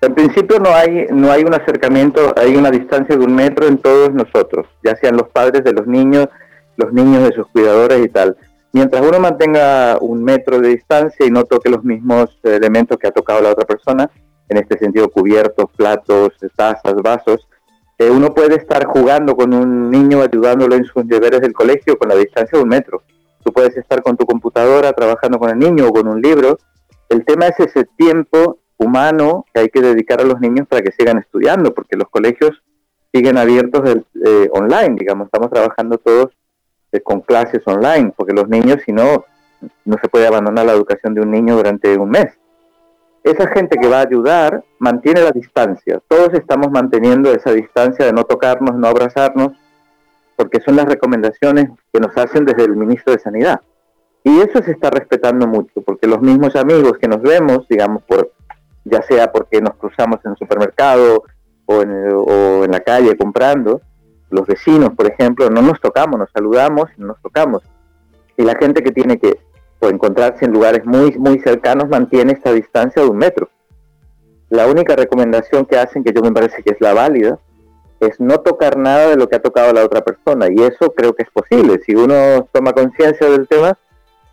En 0.00 0.14
principio 0.14 0.60
no 0.60 0.70
hay, 0.70 1.06
no 1.10 1.30
hay 1.30 1.42
un 1.42 1.54
acercamiento, 1.54 2.32
hay 2.36 2.54
una 2.54 2.70
distancia 2.70 3.16
de 3.16 3.24
un 3.24 3.34
metro 3.34 3.66
en 3.66 3.78
todos 3.78 4.12
nosotros, 4.14 4.66
ya 4.84 4.94
sean 4.96 5.16
los 5.16 5.28
padres 5.28 5.64
de 5.64 5.72
los 5.72 5.88
niños, 5.88 6.28
los 6.76 6.92
niños 6.92 7.24
de 7.24 7.34
sus 7.34 7.48
cuidadores 7.48 8.04
y 8.04 8.08
tal. 8.08 8.36
Mientras 8.72 9.02
uno 9.04 9.18
mantenga 9.18 9.98
un 10.00 10.22
metro 10.22 10.60
de 10.60 10.68
distancia 10.68 11.26
y 11.26 11.30
no 11.30 11.44
toque 11.44 11.68
los 11.68 11.82
mismos 11.82 12.30
elementos 12.44 12.96
que 12.96 13.08
ha 13.08 13.10
tocado 13.10 13.40
la 13.40 13.50
otra 13.50 13.66
persona, 13.66 14.08
en 14.48 14.56
este 14.56 14.78
sentido 14.78 15.10
cubiertos, 15.10 15.66
platos, 15.76 16.30
tazas, 16.56 16.94
vasos, 17.02 17.46
eh, 17.98 18.10
uno 18.10 18.32
puede 18.32 18.54
estar 18.56 18.86
jugando 18.86 19.34
con 19.34 19.52
un 19.52 19.90
niño, 19.90 20.22
ayudándolo 20.22 20.76
en 20.76 20.84
sus 20.84 21.06
deberes 21.06 21.40
del 21.40 21.52
colegio 21.52 21.98
con 21.98 22.08
la 22.08 22.14
distancia 22.14 22.56
de 22.56 22.62
un 22.62 22.68
metro. 22.68 23.02
Tú 23.44 23.52
puedes 23.52 23.76
estar 23.76 24.02
con 24.02 24.16
tu 24.16 24.24
computadora 24.24 24.92
trabajando 24.92 25.38
con 25.38 25.50
el 25.50 25.58
niño 25.58 25.88
o 25.88 25.92
con 25.92 26.06
un 26.06 26.22
libro. 26.22 26.58
El 27.08 27.24
tema 27.24 27.48
es 27.48 27.58
ese 27.58 27.84
tiempo 27.96 28.58
humano 28.76 29.46
que 29.52 29.60
hay 29.60 29.68
que 29.68 29.80
dedicar 29.80 30.20
a 30.20 30.24
los 30.24 30.38
niños 30.38 30.68
para 30.68 30.82
que 30.82 30.92
sigan 30.92 31.18
estudiando, 31.18 31.74
porque 31.74 31.96
los 31.96 32.08
colegios 32.08 32.62
siguen 33.12 33.36
abiertos 33.36 33.96
eh, 34.24 34.48
online, 34.52 34.94
digamos, 34.96 35.26
estamos 35.26 35.50
trabajando 35.50 35.98
todos 35.98 36.28
eh, 36.92 37.00
con 37.00 37.20
clases 37.22 37.62
online, 37.66 38.12
porque 38.16 38.32
los 38.32 38.48
niños, 38.48 38.78
si 38.86 38.92
no, 38.92 39.24
no 39.84 39.96
se 40.00 40.08
puede 40.08 40.28
abandonar 40.28 40.66
la 40.66 40.72
educación 40.72 41.14
de 41.14 41.22
un 41.22 41.32
niño 41.32 41.56
durante 41.56 41.96
un 41.98 42.10
mes 42.10 42.38
esa 43.24 43.48
gente 43.48 43.78
que 43.78 43.88
va 43.88 43.98
a 43.98 44.06
ayudar 44.06 44.64
mantiene 44.78 45.22
la 45.22 45.30
distancia. 45.30 46.00
Todos 46.08 46.32
estamos 46.34 46.70
manteniendo 46.70 47.32
esa 47.32 47.52
distancia 47.52 48.06
de 48.06 48.12
no 48.12 48.24
tocarnos, 48.24 48.76
no 48.76 48.86
abrazarnos, 48.86 49.52
porque 50.36 50.60
son 50.60 50.76
las 50.76 50.86
recomendaciones 50.86 51.68
que 51.92 52.00
nos 52.00 52.16
hacen 52.16 52.44
desde 52.44 52.64
el 52.64 52.76
ministro 52.76 53.12
de 53.12 53.18
Sanidad. 53.18 53.60
Y 54.24 54.40
eso 54.40 54.62
se 54.62 54.72
está 54.72 54.90
respetando 54.90 55.46
mucho, 55.46 55.80
porque 55.82 56.06
los 56.06 56.20
mismos 56.20 56.54
amigos 56.56 56.98
que 56.98 57.08
nos 57.08 57.22
vemos, 57.22 57.66
digamos, 57.68 58.02
por 58.04 58.32
ya 58.84 59.02
sea 59.02 59.30
porque 59.30 59.60
nos 59.60 59.74
cruzamos 59.74 60.18
en 60.24 60.32
el 60.32 60.36
supermercado 60.38 61.24
o 61.66 61.82
en, 61.82 62.10
o 62.14 62.64
en 62.64 62.70
la 62.70 62.80
calle 62.80 63.16
comprando, 63.16 63.82
los 64.30 64.46
vecinos, 64.46 64.94
por 64.94 65.10
ejemplo, 65.10 65.50
no 65.50 65.62
nos 65.62 65.80
tocamos, 65.80 66.18
nos 66.18 66.30
saludamos 66.30 66.88
no 66.96 67.08
nos 67.08 67.20
tocamos. 67.20 67.62
Y 68.36 68.44
la 68.44 68.54
gente 68.56 68.82
que 68.82 68.92
tiene 68.92 69.18
que 69.18 69.40
o 69.80 69.88
encontrarse 69.88 70.44
en 70.44 70.52
lugares 70.52 70.84
muy, 70.84 71.16
muy 71.18 71.38
cercanos 71.40 71.88
mantiene 71.88 72.32
esta 72.32 72.52
distancia 72.52 73.02
de 73.02 73.08
un 73.08 73.16
metro. 73.16 73.48
La 74.50 74.66
única 74.66 74.96
recomendación 74.96 75.66
que 75.66 75.78
hacen, 75.78 76.02
que 76.02 76.12
yo 76.12 76.22
me 76.22 76.32
parece 76.32 76.62
que 76.62 76.70
es 76.70 76.80
la 76.80 76.94
válida, 76.94 77.38
es 78.00 78.18
no 78.20 78.40
tocar 78.40 78.76
nada 78.76 79.08
de 79.10 79.16
lo 79.16 79.28
que 79.28 79.36
ha 79.36 79.42
tocado 79.42 79.72
la 79.72 79.84
otra 79.84 80.02
persona. 80.02 80.46
Y 80.50 80.62
eso 80.62 80.92
creo 80.94 81.14
que 81.14 81.22
es 81.22 81.30
posible. 81.30 81.80
Si 81.84 81.94
uno 81.94 82.48
toma 82.52 82.72
conciencia 82.72 83.28
del 83.28 83.46
tema, 83.46 83.78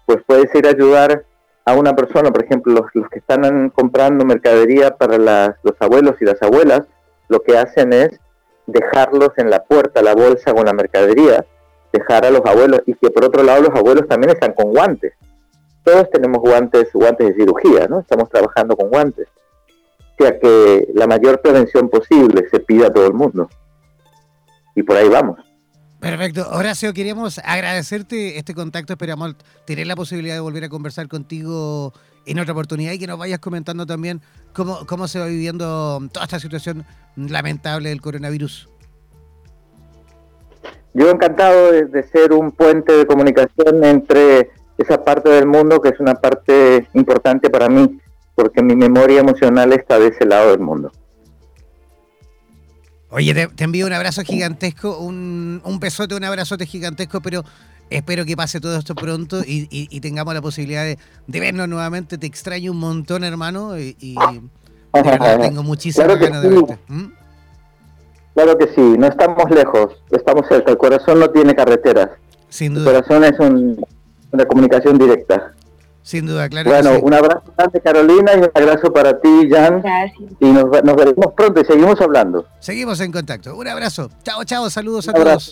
pues 0.05 0.19
puedes 0.25 0.53
ir 0.55 0.67
a 0.67 0.71
ayudar 0.71 1.25
a 1.65 1.73
una 1.73 1.95
persona, 1.95 2.31
por 2.31 2.43
ejemplo, 2.43 2.73
los, 2.73 2.85
los 2.93 3.09
que 3.09 3.19
están 3.19 3.69
comprando 3.71 4.23
mercadería 4.23 4.95
para 4.95 5.17
las, 5.17 5.55
los 5.63 5.75
abuelos 5.79 6.15
y 6.21 6.25
las 6.25 6.41
abuelas, 6.41 6.81
lo 7.27 7.41
que 7.41 7.57
hacen 7.57 7.91
es 7.91 8.19
dejarlos 8.67 9.31
en 9.37 9.49
la 9.49 9.63
puerta, 9.63 10.01
la 10.01 10.13
bolsa 10.13 10.53
con 10.53 10.65
la 10.65 10.73
mercadería, 10.73 11.45
dejar 11.91 12.25
a 12.25 12.29
los 12.29 12.41
abuelos 12.45 12.81
y 12.85 12.93
que 12.93 13.09
por 13.09 13.25
otro 13.25 13.43
lado 13.43 13.63
los 13.63 13.75
abuelos 13.75 14.07
también 14.07 14.31
están 14.31 14.53
con 14.53 14.71
guantes. 14.71 15.13
Todos 15.85 16.09
tenemos 16.09 16.41
guantes, 16.41 16.89
guantes 16.93 17.27
de 17.27 17.33
cirugía, 17.35 17.87
¿no? 17.87 17.99
Estamos 17.99 18.29
trabajando 18.29 18.75
con 18.75 18.89
guantes. 18.89 19.27
O 20.17 20.23
sea 20.23 20.37
que 20.39 20.89
la 20.93 21.07
mayor 21.07 21.41
prevención 21.41 21.89
posible 21.89 22.47
se 22.49 22.59
pide 22.59 22.87
a 22.87 22.93
todo 22.93 23.07
el 23.07 23.13
mundo. 23.13 23.49
Y 24.75 24.83
por 24.83 24.97
ahí 24.97 25.07
vamos. 25.07 25.39
Perfecto. 25.99 26.47
Horacio, 26.51 26.93
queríamos 26.93 27.39
agradecerte 27.39 28.37
este 28.37 28.53
contacto. 28.53 28.93
Esperamos 28.93 29.35
tener 29.65 29.87
la 29.87 29.95
posibilidad 29.95 30.35
de 30.35 30.41
volver 30.41 30.63
a 30.65 30.69
conversar 30.69 31.07
contigo 31.07 31.93
en 32.25 32.39
otra 32.39 32.53
oportunidad 32.53 32.91
y 32.91 32.99
que 32.99 33.07
nos 33.07 33.17
vayas 33.17 33.39
comentando 33.39 33.85
también 33.85 34.21
cómo, 34.53 34.85
cómo 34.87 35.07
se 35.07 35.19
va 35.19 35.27
viviendo 35.27 36.01
toda 36.11 36.25
esta 36.25 36.39
situación 36.39 36.85
lamentable 37.15 37.89
del 37.89 38.01
coronavirus. 38.01 38.69
Yo 40.95 41.09
encantado 41.11 41.73
de, 41.73 42.03
ser 42.03 42.31
un 42.31 42.51
puente 42.51 42.93
de 42.93 43.05
comunicación 43.05 43.83
entre 43.83 44.51
esa 44.77 45.03
parte 45.03 45.29
del 45.29 45.47
mundo 45.47 45.81
que 45.81 45.89
es 45.89 45.99
una 45.99 46.15
parte 46.15 46.87
importante 46.93 47.49
para 47.49 47.69
mí, 47.69 47.99
porque 48.35 48.61
mi 48.61 48.75
memoria 48.75 49.19
emocional 49.21 49.73
está 49.73 49.99
de 49.99 50.07
ese 50.07 50.25
lado 50.25 50.51
del 50.51 50.59
mundo. 50.59 50.91
Oye, 53.09 53.33
te, 53.33 53.63
envío 53.63 53.85
un 53.85 53.93
abrazo 53.93 54.23
gigantesco, 54.23 54.97
un, 54.97 55.61
un 55.63 55.79
besote, 55.79 56.15
un 56.15 56.23
abrazote 56.25 56.65
gigantesco, 56.65 57.21
pero 57.21 57.43
espero 57.89 58.25
que 58.25 58.35
pase 58.35 58.59
todo 58.59 58.77
esto 58.77 58.95
pronto 58.95 59.41
y, 59.45 59.99
tengamos 60.01 60.33
la 60.33 60.41
posibilidad 60.41 60.83
de, 60.83 60.97
vernos 61.39 61.67
nuevamente. 61.67 62.17
Te 62.17 62.27
extraño 62.27 62.71
un 62.71 62.79
montón, 62.79 63.23
hermano, 63.23 63.79
y, 63.79 63.95
tengo 65.41 65.63
muchísimas 65.63 66.19
ganas 66.19 66.41
de 66.41 66.49
verte. 66.49 66.79
¿Mm? 66.87 67.05
Claro 68.33 68.57
que 68.57 68.67
sí, 68.75 68.81
no 68.81 69.07
estamos 69.07 69.49
lejos, 69.49 70.03
estamos 70.11 70.45
cerca. 70.49 70.71
El 70.71 70.77
corazón 70.77 71.19
no 71.19 71.29
tiene 71.29 71.55
carreteras. 71.55 72.09
Sin 72.49 72.73
duda. 72.73 72.89
El 72.89 73.03
corazón 73.03 73.23
es 73.23 73.39
una 74.35 74.45
comunicación 74.45 74.97
directa. 74.97 75.53
Sin 76.05 76.27
duda, 76.27 76.47
claro. 76.49 76.69
Bueno, 76.69 76.99
un 77.01 77.13
abrazo 77.15 77.51
grande 77.57 77.81
Carolina 77.81 78.33
y 78.35 78.37
un 78.37 78.51
abrazo 78.53 78.93
para 78.93 79.19
ti, 79.19 79.49
Jan. 79.49 79.81
Gracias. 79.81 80.31
Y 80.39 80.45
nos, 80.45 80.69
veremos 80.69 81.33
pronto 81.35 81.61
y 81.61 81.65
seguimos 81.65 81.99
hablando. 81.99 82.45
Seguimos 82.59 82.99
en 82.99 83.11
contacto. 83.11 83.55
Un 83.55 83.67
abrazo. 83.67 84.11
Chao, 84.23 84.43
chao. 84.43 84.69
Saludos 84.69 85.09
a 85.09 85.13
todos. 85.13 85.51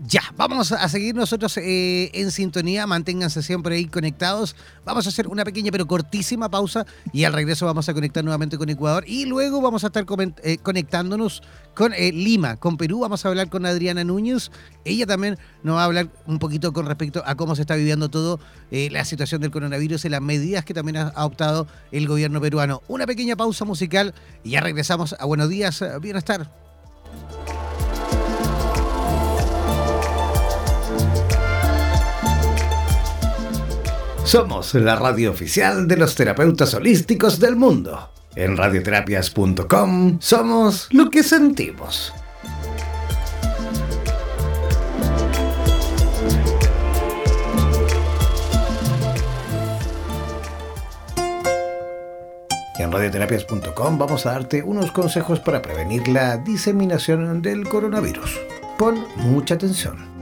Ya, 0.00 0.22
vamos 0.36 0.72
a 0.72 0.88
seguir 0.88 1.14
nosotros 1.14 1.56
eh, 1.56 2.10
en 2.14 2.32
sintonía, 2.32 2.84
manténganse 2.84 3.44
siempre 3.44 3.76
ahí 3.76 3.86
conectados. 3.86 4.56
Vamos 4.84 5.06
a 5.06 5.10
hacer 5.10 5.28
una 5.28 5.44
pequeña 5.44 5.70
pero 5.70 5.86
cortísima 5.86 6.48
pausa 6.48 6.84
y 7.12 7.22
al 7.22 7.32
regreso 7.32 7.64
vamos 7.64 7.88
a 7.88 7.94
conectar 7.94 8.24
nuevamente 8.24 8.58
con 8.58 8.68
Ecuador 8.68 9.04
y 9.06 9.24
luego 9.24 9.62
vamos 9.62 9.84
a 9.84 9.86
estar 9.86 10.04
eh, 10.42 10.58
conectándonos 10.58 11.44
con 11.76 11.94
eh, 11.94 12.10
Lima, 12.10 12.56
con 12.56 12.76
Perú. 12.76 13.00
Vamos 13.00 13.24
a 13.24 13.28
hablar 13.28 13.48
con 13.48 13.66
Adriana 13.66 14.02
Núñez. 14.02 14.50
Ella 14.84 15.06
también 15.06 15.38
nos 15.62 15.76
va 15.76 15.82
a 15.82 15.84
hablar 15.84 16.08
un 16.26 16.40
poquito 16.40 16.72
con 16.72 16.86
respecto 16.86 17.22
a 17.24 17.36
cómo 17.36 17.54
se 17.54 17.62
está 17.62 17.76
viviendo 17.76 18.08
todo 18.08 18.40
la 18.70 19.04
situación 19.04 19.40
del 19.40 19.52
coronavirus 19.52 20.04
y 20.06 20.08
las 20.08 20.20
medidas 20.20 20.64
que 20.64 20.74
también 20.74 20.96
ha 20.96 21.12
adoptado 21.14 21.68
el 21.92 22.08
gobierno 22.08 22.40
peruano. 22.40 22.82
Una 22.88 23.06
pequeña 23.06 23.36
pausa 23.36 23.64
musical 23.64 24.12
y 24.42 24.50
ya 24.50 24.60
regresamos 24.60 25.14
a 25.16 25.24
Buenos 25.24 25.48
Días, 25.48 25.84
Bienestar. 26.00 26.50
Somos 34.24 34.74
la 34.74 34.96
radio 34.96 35.30
oficial 35.30 35.86
de 35.86 35.98
los 35.98 36.14
terapeutas 36.14 36.72
holísticos 36.74 37.38
del 37.38 37.56
mundo. 37.56 38.10
En 38.34 38.56
radioterapias.com 38.56 40.18
somos 40.20 40.88
lo 40.90 41.10
que 41.10 41.22
sentimos. 41.22 42.12
en 52.84 52.92
radioterapias.com 52.92 53.98
vamos 53.98 54.26
a 54.26 54.32
darte 54.32 54.62
unos 54.62 54.92
consejos 54.92 55.40
para 55.40 55.62
prevenir 55.62 56.06
la 56.08 56.36
diseminación 56.36 57.40
del 57.40 57.68
coronavirus. 57.68 58.40
Pon 58.78 59.06
mucha 59.16 59.54
atención. 59.54 60.13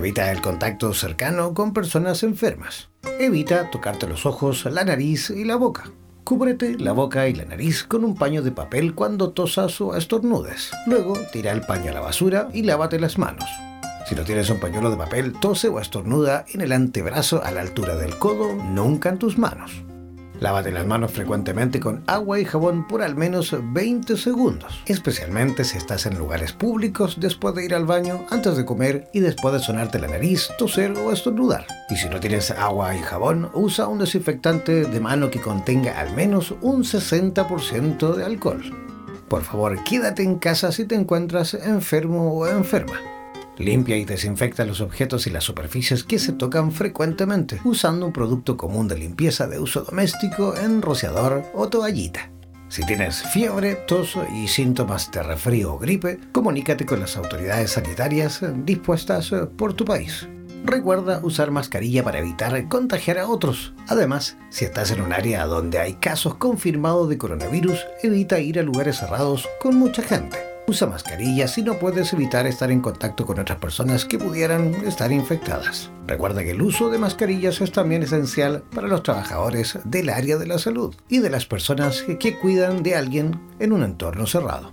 Evita 0.00 0.32
el 0.32 0.40
contacto 0.40 0.94
cercano 0.94 1.52
con 1.52 1.74
personas 1.74 2.22
enfermas. 2.22 2.88
Evita 3.18 3.70
tocarte 3.70 4.06
los 4.06 4.24
ojos, 4.24 4.64
la 4.64 4.82
nariz 4.82 5.28
y 5.28 5.44
la 5.44 5.56
boca. 5.56 5.90
Cúbrete 6.24 6.78
la 6.78 6.92
boca 6.92 7.28
y 7.28 7.34
la 7.34 7.44
nariz 7.44 7.84
con 7.84 8.06
un 8.06 8.14
paño 8.16 8.40
de 8.40 8.50
papel 8.50 8.94
cuando 8.94 9.32
tosas 9.32 9.78
o 9.82 9.94
estornudes. 9.94 10.70
Luego 10.86 11.18
tira 11.34 11.52
el 11.52 11.60
paño 11.60 11.90
a 11.90 11.94
la 11.94 12.00
basura 12.00 12.48
y 12.54 12.62
lávate 12.62 12.98
las 12.98 13.18
manos. 13.18 13.44
Si 14.08 14.14
no 14.14 14.24
tienes 14.24 14.48
un 14.48 14.58
pañuelo 14.58 14.90
de 14.90 14.96
papel, 14.96 15.34
tose 15.38 15.68
o 15.68 15.78
estornuda 15.78 16.46
en 16.48 16.62
el 16.62 16.72
antebrazo 16.72 17.44
a 17.44 17.50
la 17.50 17.60
altura 17.60 17.94
del 17.96 18.16
codo, 18.16 18.54
nunca 18.54 19.10
en 19.10 19.18
tus 19.18 19.36
manos. 19.36 19.84
Lávate 20.40 20.72
las 20.72 20.86
manos 20.86 21.12
frecuentemente 21.12 21.80
con 21.80 22.02
agua 22.06 22.40
y 22.40 22.46
jabón 22.46 22.88
por 22.88 23.02
al 23.02 23.14
menos 23.14 23.54
20 23.62 24.16
segundos, 24.16 24.80
especialmente 24.86 25.64
si 25.64 25.76
estás 25.76 26.06
en 26.06 26.18
lugares 26.18 26.54
públicos 26.54 27.16
después 27.20 27.54
de 27.54 27.66
ir 27.66 27.74
al 27.74 27.84
baño, 27.84 28.24
antes 28.30 28.56
de 28.56 28.64
comer 28.64 29.08
y 29.12 29.20
después 29.20 29.52
de 29.52 29.60
sonarte 29.60 29.98
la 29.98 30.08
nariz, 30.08 30.48
toser 30.56 30.92
o 30.92 31.12
estornudar. 31.12 31.66
Y 31.90 31.96
si 31.96 32.08
no 32.08 32.20
tienes 32.20 32.50
agua 32.50 32.96
y 32.96 33.00
jabón, 33.00 33.50
usa 33.52 33.86
un 33.86 33.98
desinfectante 33.98 34.86
de 34.86 35.00
mano 35.00 35.30
que 35.30 35.42
contenga 35.42 36.00
al 36.00 36.14
menos 36.14 36.54
un 36.62 36.84
60% 36.84 38.14
de 38.14 38.24
alcohol. 38.24 38.62
Por 39.28 39.42
favor, 39.42 39.84
quédate 39.84 40.22
en 40.22 40.38
casa 40.38 40.72
si 40.72 40.86
te 40.86 40.94
encuentras 40.94 41.52
enfermo 41.52 42.32
o 42.32 42.46
enferma. 42.48 43.09
Limpia 43.60 43.98
y 43.98 44.06
desinfecta 44.06 44.64
los 44.64 44.80
objetos 44.80 45.26
y 45.26 45.30
las 45.30 45.44
superficies 45.44 46.02
que 46.02 46.18
se 46.18 46.32
tocan 46.32 46.72
frecuentemente 46.72 47.60
usando 47.62 48.06
un 48.06 48.12
producto 48.12 48.56
común 48.56 48.88
de 48.88 48.96
limpieza 48.96 49.46
de 49.46 49.58
uso 49.58 49.82
doméstico 49.82 50.56
en 50.56 50.80
rociador 50.80 51.44
o 51.52 51.68
toallita. 51.68 52.30
Si 52.68 52.86
tienes 52.86 53.22
fiebre, 53.22 53.74
tos 53.74 54.16
y 54.34 54.48
síntomas 54.48 55.10
de 55.10 55.22
resfrío 55.22 55.74
o 55.74 55.78
gripe, 55.78 56.18
comunícate 56.32 56.86
con 56.86 57.00
las 57.00 57.18
autoridades 57.18 57.72
sanitarias 57.72 58.40
dispuestas 58.64 59.30
por 59.58 59.74
tu 59.74 59.84
país. 59.84 60.26
Recuerda 60.64 61.20
usar 61.22 61.50
mascarilla 61.50 62.02
para 62.02 62.20
evitar 62.20 62.66
contagiar 62.68 63.18
a 63.18 63.28
otros. 63.28 63.74
Además, 63.88 64.38
si 64.48 64.64
estás 64.64 64.90
en 64.90 65.02
un 65.02 65.12
área 65.12 65.44
donde 65.44 65.78
hay 65.78 65.94
casos 65.94 66.36
confirmados 66.36 67.10
de 67.10 67.18
coronavirus, 67.18 67.84
evita 68.02 68.40
ir 68.40 68.58
a 68.58 68.62
lugares 68.62 68.98
cerrados 68.98 69.46
con 69.60 69.76
mucha 69.76 70.02
gente. 70.02 70.49
Usa 70.70 70.86
mascarilla 70.86 71.48
si 71.48 71.62
no 71.62 71.80
puedes 71.80 72.12
evitar 72.12 72.46
estar 72.46 72.70
en 72.70 72.80
contacto 72.80 73.26
con 73.26 73.40
otras 73.40 73.58
personas 73.58 74.04
que 74.04 74.20
pudieran 74.20 74.72
estar 74.86 75.10
infectadas. 75.10 75.90
Recuerda 76.06 76.44
que 76.44 76.52
el 76.52 76.62
uso 76.62 76.90
de 76.90 76.98
mascarillas 76.98 77.60
es 77.60 77.72
también 77.72 78.04
esencial 78.04 78.62
para 78.72 78.86
los 78.86 79.02
trabajadores 79.02 79.80
del 79.82 80.10
área 80.10 80.36
de 80.36 80.46
la 80.46 80.60
salud 80.60 80.94
y 81.08 81.18
de 81.18 81.28
las 81.28 81.44
personas 81.44 82.04
que 82.20 82.38
cuidan 82.38 82.84
de 82.84 82.94
alguien 82.94 83.40
en 83.58 83.72
un 83.72 83.82
entorno 83.82 84.28
cerrado. 84.28 84.72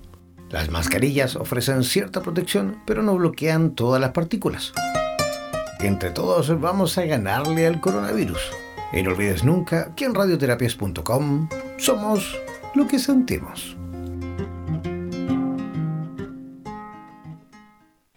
Las 0.52 0.70
mascarillas 0.70 1.36
ofrecen 1.36 1.84
cierta 1.84 2.22
protección, 2.22 2.80
pero 2.86 3.02
no 3.02 3.16
bloquean 3.16 3.72
todas 3.72 4.00
las 4.00 4.12
partículas. 4.12 4.74
Entre 5.80 6.12
todos 6.12 6.62
vamos 6.62 6.96
a 7.00 7.06
ganarle 7.06 7.66
al 7.66 7.82
coronavirus. 7.82 8.52
Y 8.94 9.02
no 9.02 9.10
olvides 9.10 9.44
nunca 9.44 9.96
que 9.96 10.06
en 10.06 10.14
radioterapias.com 10.14 11.50
somos 11.80 12.38
lo 12.76 12.88
que 12.88 13.00
sentimos. 13.00 13.77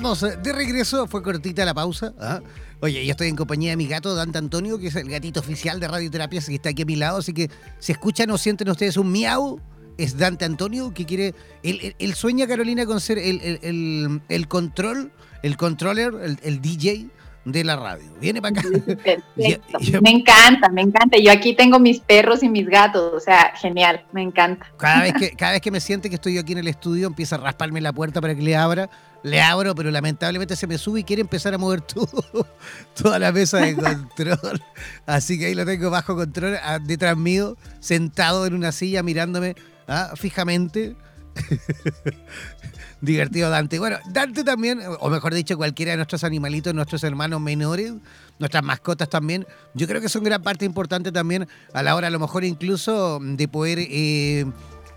De 0.00 0.52
regreso, 0.52 1.06
fue 1.06 1.22
cortita 1.22 1.64
la 1.64 1.74
pausa. 1.74 2.14
¿ah? 2.18 2.40
Oye, 2.80 3.04
yo 3.04 3.10
estoy 3.10 3.28
en 3.28 3.36
compañía 3.36 3.70
de 3.70 3.76
mi 3.76 3.86
gato 3.86 4.14
Dante 4.14 4.38
Antonio, 4.38 4.78
que 4.78 4.88
es 4.88 4.96
el 4.96 5.08
gatito 5.08 5.40
oficial 5.40 5.80
de 5.80 5.88
Radioterapias 5.88 6.48
y 6.48 6.54
está 6.54 6.70
aquí 6.70 6.82
a 6.82 6.86
mi 6.86 6.96
lado, 6.96 7.18
así 7.18 7.32
que 7.32 7.50
si 7.78 7.92
escuchan 7.92 8.30
o 8.30 8.38
sienten 8.38 8.68
ustedes 8.70 8.96
un 8.96 9.12
miau, 9.12 9.60
es 9.98 10.16
Dante 10.16 10.44
Antonio, 10.44 10.92
que 10.94 11.04
quiere. 11.04 11.34
Él, 11.62 12.14
sueña, 12.14 12.46
Carolina, 12.46 12.86
con 12.86 13.00
ser 13.00 13.18
el, 13.18 14.46
control, 14.48 15.12
el 15.42 15.56
controller, 15.56 16.38
el, 16.42 16.62
DJ 16.62 17.08
de 17.44 17.64
la 17.64 17.76
radio. 17.76 18.10
Viene 18.20 18.40
para 18.40 18.58
acá. 18.58 18.68
me 20.02 20.10
encanta, 20.10 20.68
me 20.70 20.82
encanta. 20.82 21.18
Yo 21.18 21.30
aquí 21.30 21.54
tengo 21.54 21.78
mis 21.78 22.00
perros 22.00 22.42
y 22.42 22.48
mis 22.48 22.66
gatos, 22.66 23.12
o 23.14 23.20
sea, 23.20 23.52
genial, 23.56 24.04
me 24.12 24.22
encanta. 24.22 24.66
Cada 24.78 25.02
vez 25.02 25.12
que, 25.12 25.30
cada 25.36 25.52
vez 25.52 25.60
que 25.60 25.70
me 25.70 25.80
siente 25.80 26.08
que 26.08 26.14
estoy 26.14 26.34
yo 26.34 26.40
aquí 26.40 26.52
en 26.52 26.58
el 26.58 26.68
estudio, 26.68 27.06
empieza 27.06 27.36
a 27.36 27.38
rasparme 27.38 27.80
la 27.80 27.92
puerta 27.92 28.20
para 28.20 28.34
que 28.34 28.42
le 28.42 28.56
abra. 28.56 28.88
Le 29.22 29.40
abro, 29.40 29.74
pero 29.74 29.90
lamentablemente 29.90 30.56
se 30.56 30.66
me 30.66 30.78
sube 30.78 31.00
y 31.00 31.04
quiere 31.04 31.22
empezar 31.22 31.54
a 31.54 31.58
mover 31.58 31.80
todo, 31.82 32.46
toda 32.94 33.18
la 33.18 33.32
mesa 33.32 33.58
de 33.58 33.76
control. 33.76 34.62
Así 35.06 35.38
que 35.38 35.46
ahí 35.46 35.54
lo 35.54 35.64
tengo 35.64 35.90
bajo 35.90 36.16
control, 36.16 36.56
ah, 36.62 36.78
detrás 36.78 37.16
mío, 37.16 37.56
sentado 37.80 38.46
en 38.46 38.54
una 38.54 38.72
silla 38.72 39.02
mirándome 39.02 39.54
ah, 39.86 40.12
fijamente. 40.16 40.96
Divertido 43.00 43.50
Dante. 43.50 43.80
Bueno, 43.80 43.98
Dante 44.10 44.44
también, 44.44 44.80
o 45.00 45.10
mejor 45.10 45.34
dicho, 45.34 45.56
cualquiera 45.56 45.90
de 45.92 45.96
nuestros 45.96 46.22
animalitos, 46.22 46.72
nuestros 46.72 47.02
hermanos 47.02 47.40
menores, 47.40 47.94
nuestras 48.38 48.62
mascotas 48.62 49.08
también, 49.08 49.44
yo 49.74 49.88
creo 49.88 50.00
que 50.00 50.08
son 50.08 50.22
gran 50.22 50.42
parte 50.42 50.64
importante 50.64 51.10
también 51.10 51.48
a 51.72 51.82
la 51.82 51.96
hora, 51.96 52.06
a 52.06 52.10
lo 52.10 52.20
mejor 52.20 52.44
incluso 52.44 53.18
de 53.20 53.48
poder 53.48 53.78
eh, 53.80 54.46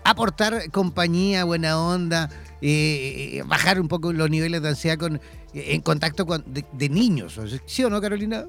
aportar 0.04 0.70
compañía, 0.70 1.42
buena 1.44 1.80
onda, 1.80 2.30
eh, 2.60 3.42
bajar 3.46 3.80
un 3.80 3.88
poco 3.88 4.12
los 4.12 4.30
niveles 4.30 4.62
de 4.62 4.68
ansiedad 4.68 4.98
con, 4.98 5.20
en 5.54 5.80
contacto 5.80 6.26
con, 6.26 6.44
de, 6.46 6.88
niños. 6.88 7.40
¿Sí 7.66 7.84
o 7.84 7.90
no, 7.90 8.00
Carolina? 8.00 8.46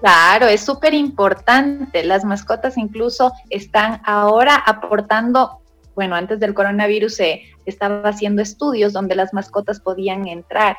Claro, 0.00 0.46
es 0.46 0.60
súper 0.60 0.94
importante. 0.94 2.04
Las 2.04 2.24
mascotas 2.24 2.76
incluso 2.76 3.32
están 3.50 4.00
ahora 4.04 4.56
aportando, 4.56 5.62
bueno, 5.94 6.14
antes 6.14 6.40
del 6.40 6.54
coronavirus 6.54 7.14
se 7.14 7.42
estaba 7.64 8.08
haciendo 8.08 8.42
estudios 8.42 8.92
donde 8.92 9.14
las 9.14 9.32
mascotas 9.32 9.80
podían 9.80 10.28
entrar. 10.28 10.76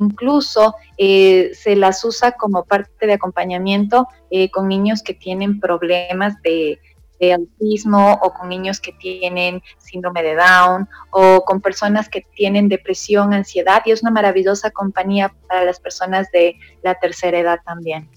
Incluso 0.00 0.74
eh, 0.98 1.52
se 1.54 1.76
las 1.76 2.04
usa 2.04 2.32
como 2.32 2.64
parte 2.64 3.06
de 3.06 3.12
acompañamiento 3.12 4.08
eh, 4.30 4.50
con 4.50 4.66
niños 4.66 5.02
que 5.02 5.14
tienen 5.14 5.60
problemas 5.60 6.34
de, 6.42 6.80
de 7.20 7.32
autismo 7.32 8.18
o 8.22 8.32
con 8.32 8.48
niños 8.48 8.80
que 8.80 8.92
tienen 8.92 9.62
síndrome 9.78 10.22
de 10.22 10.34
Down 10.34 10.88
o 11.10 11.44
con 11.44 11.60
personas 11.60 12.08
que 12.08 12.26
tienen 12.34 12.68
depresión, 12.68 13.32
ansiedad 13.32 13.82
y 13.84 13.92
es 13.92 14.02
una 14.02 14.10
maravillosa 14.10 14.70
compañía 14.70 15.34
para 15.48 15.64
las 15.64 15.80
personas 15.80 16.30
de 16.32 16.56
la 16.82 16.94
tercera 16.94 17.38
edad 17.38 17.60
también. 17.64 18.10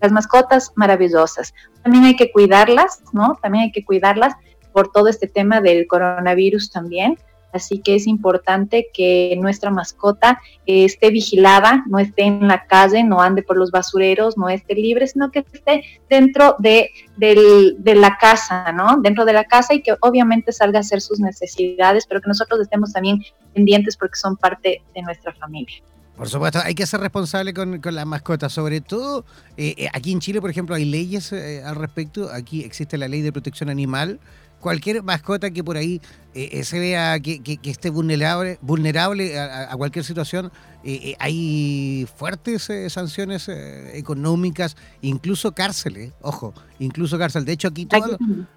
Las 0.00 0.12
mascotas 0.12 0.72
maravillosas. 0.74 1.54
También 1.82 2.04
hay 2.04 2.16
que 2.16 2.32
cuidarlas, 2.32 3.02
¿no? 3.12 3.38
También 3.40 3.64
hay 3.64 3.72
que 3.72 3.84
cuidarlas 3.84 4.34
por 4.72 4.90
todo 4.90 5.08
este 5.08 5.28
tema 5.28 5.60
del 5.60 5.86
coronavirus 5.86 6.70
también. 6.70 7.18
Así 7.52 7.78
que 7.78 7.94
es 7.94 8.06
importante 8.06 8.88
que 8.92 9.36
nuestra 9.40 9.70
mascota 9.70 10.40
eh, 10.66 10.84
esté 10.84 11.10
vigilada, 11.10 11.84
no 11.86 11.98
esté 11.98 12.22
en 12.22 12.48
la 12.48 12.66
calle, 12.66 13.04
no 13.04 13.20
ande 13.20 13.42
por 13.42 13.56
los 13.56 13.70
basureros, 13.70 14.38
no 14.38 14.48
esté 14.48 14.74
libre, 14.74 15.06
sino 15.06 15.30
que 15.30 15.44
esté 15.52 15.84
dentro 16.08 16.56
de, 16.58 16.90
la 17.18 18.16
casa, 18.18 18.72
¿no? 18.72 18.98
Dentro 19.02 19.24
de 19.24 19.34
la 19.34 19.44
casa 19.44 19.74
y 19.74 19.82
que 19.82 19.94
obviamente 20.00 20.52
salga 20.52 20.78
a 20.78 20.80
hacer 20.80 21.00
sus 21.00 21.20
necesidades, 21.20 22.06
pero 22.06 22.20
que 22.20 22.28
nosotros 22.28 22.60
estemos 22.60 22.92
también 22.92 23.22
pendientes 23.52 23.96
porque 23.96 24.16
son 24.16 24.36
parte 24.36 24.82
de 24.94 25.02
nuestra 25.02 25.32
familia. 25.34 25.76
Por 26.16 26.28
supuesto, 26.28 26.60
hay 26.62 26.74
que 26.74 26.86
ser 26.86 27.00
responsable 27.00 27.52
con, 27.52 27.80
con 27.80 27.94
las 27.94 28.06
mascotas. 28.06 28.52
Sobre 28.52 28.80
todo, 28.80 29.24
eh, 29.56 29.74
eh, 29.76 29.88
aquí 29.92 30.12
en 30.12 30.20
Chile, 30.20 30.40
por 30.40 30.50
ejemplo, 30.50 30.74
hay 30.74 30.84
leyes 30.84 31.32
al 31.32 31.76
respecto. 31.76 32.30
Aquí 32.32 32.62
existe 32.62 32.96
la 32.96 33.08
ley 33.08 33.22
de 33.22 33.32
protección 33.32 33.68
animal 33.68 34.20
cualquier 34.62 35.02
mascota 35.02 35.50
que 35.50 35.62
por 35.62 35.76
ahí 35.76 36.00
eh, 36.34 36.48
eh, 36.52 36.64
se 36.64 36.78
vea 36.78 37.20
que, 37.20 37.58
esté 37.64 37.90
vulnerable, 37.90 38.58
vulnerable 38.62 39.38
a, 39.38 39.76
cualquier 39.76 40.04
situación, 40.06 40.50
eh, 40.84 41.14
hay 41.18 42.08
fuertes 42.16 42.70
sanciones 42.88 43.50
económicas, 43.92 44.76
incluso 45.02 45.52
cárceles, 45.52 46.12
ojo, 46.22 46.54
incluso 46.78 47.18
cárcel. 47.18 47.44
De 47.44 47.52
hecho, 47.52 47.68
aquí, 47.68 47.86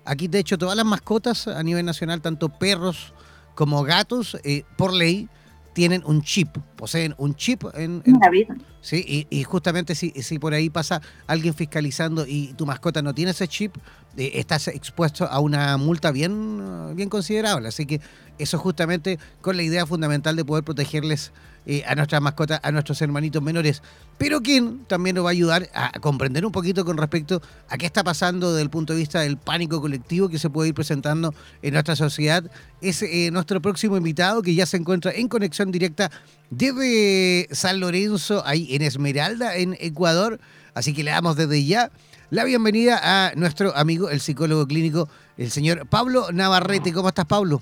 aquí 0.05 0.27
de 0.29 0.39
hecho 0.39 0.57
todas 0.57 0.77
las 0.77 0.85
mascotas 0.85 1.49
a 1.49 1.61
nivel 1.63 1.85
nacional, 1.85 2.21
tanto 2.21 2.47
perros 2.47 3.13
como 3.55 3.83
gatos, 3.83 4.37
por 4.77 4.93
ley, 4.93 5.27
tienen 5.75 6.03
un 6.05 6.21
chip, 6.21 6.57
poseen 6.77 7.13
un 7.17 7.35
chip 7.35 7.65
en... 7.73 8.01
la 8.21 8.29
vida. 8.29 8.55
Sí, 8.79 9.27
y, 9.29 9.43
justamente 9.43 9.93
si, 9.93 10.11
si, 10.11 10.39
por 10.39 10.53
ahí 10.53 10.69
pasa 10.69 11.01
alguien 11.27 11.53
fiscalizando 11.53 12.25
y 12.25 12.53
tu 12.53 12.65
mascota 12.65 13.01
no 13.01 13.13
tiene 13.13 13.31
ese 13.31 13.45
chip, 13.49 13.75
eh, 14.15 14.31
estás 14.35 14.69
expuesto 14.69 15.25
a 15.25 15.39
una 15.39 15.75
multa 15.75 16.11
bien, 16.11 16.95
bien 16.95 17.09
considerable. 17.09 17.67
Así 17.67 17.85
que 17.85 17.99
eso 18.37 18.57
justamente 18.57 19.19
con 19.41 19.57
la 19.57 19.63
idea 19.63 19.85
fundamental 19.85 20.37
de 20.37 20.45
poder 20.45 20.63
protegerles 20.63 21.33
eh, 21.65 21.83
a 21.87 21.95
nuestras 21.95 22.21
mascotas, 22.21 22.59
a 22.63 22.71
nuestros 22.71 23.01
hermanitos 23.01 23.41
menores. 23.41 23.81
Pero 24.17 24.41
quien 24.41 24.85
también 24.85 25.15
nos 25.15 25.25
va 25.25 25.29
a 25.29 25.31
ayudar 25.31 25.69
a 25.73 25.91
comprender 25.99 26.45
un 26.45 26.51
poquito 26.51 26.85
con 26.85 26.97
respecto 26.97 27.41
a 27.69 27.77
qué 27.77 27.85
está 27.85 28.03
pasando 28.03 28.51
desde 28.51 28.63
el 28.63 28.69
punto 28.69 28.93
de 28.93 28.99
vista 28.99 29.21
del 29.21 29.37
pánico 29.37 29.81
colectivo 29.81 30.29
que 30.29 30.39
se 30.39 30.49
puede 30.49 30.69
ir 30.69 30.75
presentando 30.75 31.33
en 31.61 31.73
nuestra 31.73 31.95
sociedad 31.95 32.43
es 32.81 33.01
eh, 33.01 33.29
nuestro 33.31 33.61
próximo 33.61 33.97
invitado 33.97 34.41
que 34.41 34.53
ya 34.53 34.65
se 34.65 34.77
encuentra 34.77 35.11
en 35.11 35.27
conexión 35.27 35.71
directa 35.71 36.11
desde 36.49 37.47
San 37.51 37.79
Lorenzo, 37.79 38.43
ahí 38.45 38.75
en 38.75 38.81
Esmeralda, 38.81 39.55
en 39.55 39.75
Ecuador. 39.79 40.39
Así 40.73 40.93
que 40.93 41.03
le 41.03 41.11
damos 41.11 41.35
desde 41.35 41.65
ya 41.65 41.91
la 42.29 42.43
bienvenida 42.43 42.99
a 43.01 43.33
nuestro 43.35 43.75
amigo, 43.75 44.09
el 44.09 44.19
psicólogo 44.19 44.67
clínico, 44.67 45.09
el 45.37 45.51
señor 45.51 45.87
Pablo 45.87 46.27
Navarrete. 46.31 46.93
¿Cómo 46.93 47.09
estás, 47.09 47.25
Pablo? 47.25 47.61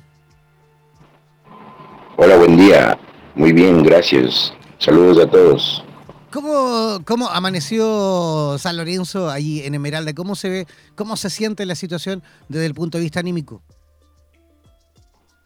Hola, 2.17 2.35
buen 2.37 2.57
día. 2.57 2.97
Muy 3.35 3.51
bien, 3.51 3.83
gracias. 3.83 4.53
Saludos 4.77 5.19
a 5.19 5.29
todos. 5.29 5.83
¿Cómo, 6.31 6.99
¿Cómo 7.05 7.29
amaneció 7.29 8.57
San 8.57 8.77
Lorenzo 8.77 9.29
allí 9.29 9.61
en 9.61 9.75
Esmeralda? 9.75 10.13
¿Cómo 10.13 10.35
se 10.35 10.49
ve, 10.49 10.67
cómo 10.95 11.15
se 11.15 11.29
siente 11.29 11.65
la 11.65 11.75
situación 11.75 12.23
desde 12.49 12.65
el 12.65 12.73
punto 12.73 12.97
de 12.97 13.03
vista 13.03 13.19
anímico? 13.19 13.61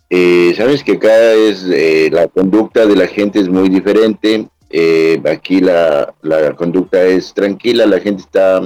Eh, 0.09 0.53
Sabes 0.55 0.83
que 0.83 0.93
acá 0.93 1.33
es 1.33 1.65
eh, 1.69 2.09
la 2.11 2.27
conducta 2.27 2.85
de 2.85 2.95
la 2.95 3.07
gente 3.07 3.39
es 3.39 3.49
muy 3.49 3.67
diferente. 3.69 4.47
Eh, 4.69 5.21
aquí 5.29 5.59
la, 5.59 6.13
la, 6.21 6.53
conducta 6.55 7.03
es 7.03 7.33
tranquila, 7.33 7.85
la 7.85 7.99
gente 7.99 8.23
está 8.23 8.61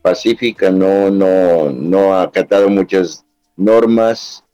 pacífica, 0.00 0.70
no, 0.70 1.10
no, 1.10 1.70
no 1.70 2.14
ha 2.14 2.22
acatado 2.22 2.68
muchas 2.68 3.24
normas 3.56 4.44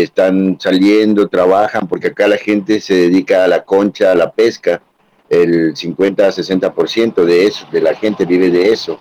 están 0.00 0.58
saliendo, 0.60 1.28
trabajan, 1.28 1.86
porque 1.86 2.08
acá 2.08 2.26
la 2.28 2.38
gente 2.38 2.80
se 2.80 2.94
dedica 2.94 3.44
a 3.44 3.48
la 3.48 3.64
concha, 3.64 4.12
a 4.12 4.14
la 4.14 4.30
pesca, 4.30 4.80
el 5.28 5.74
50-60% 5.74 7.24
de 7.24 7.46
eso, 7.46 7.66
de 7.72 7.80
la 7.80 7.94
gente 7.94 8.24
vive 8.24 8.50
de 8.50 8.72
eso. 8.72 9.00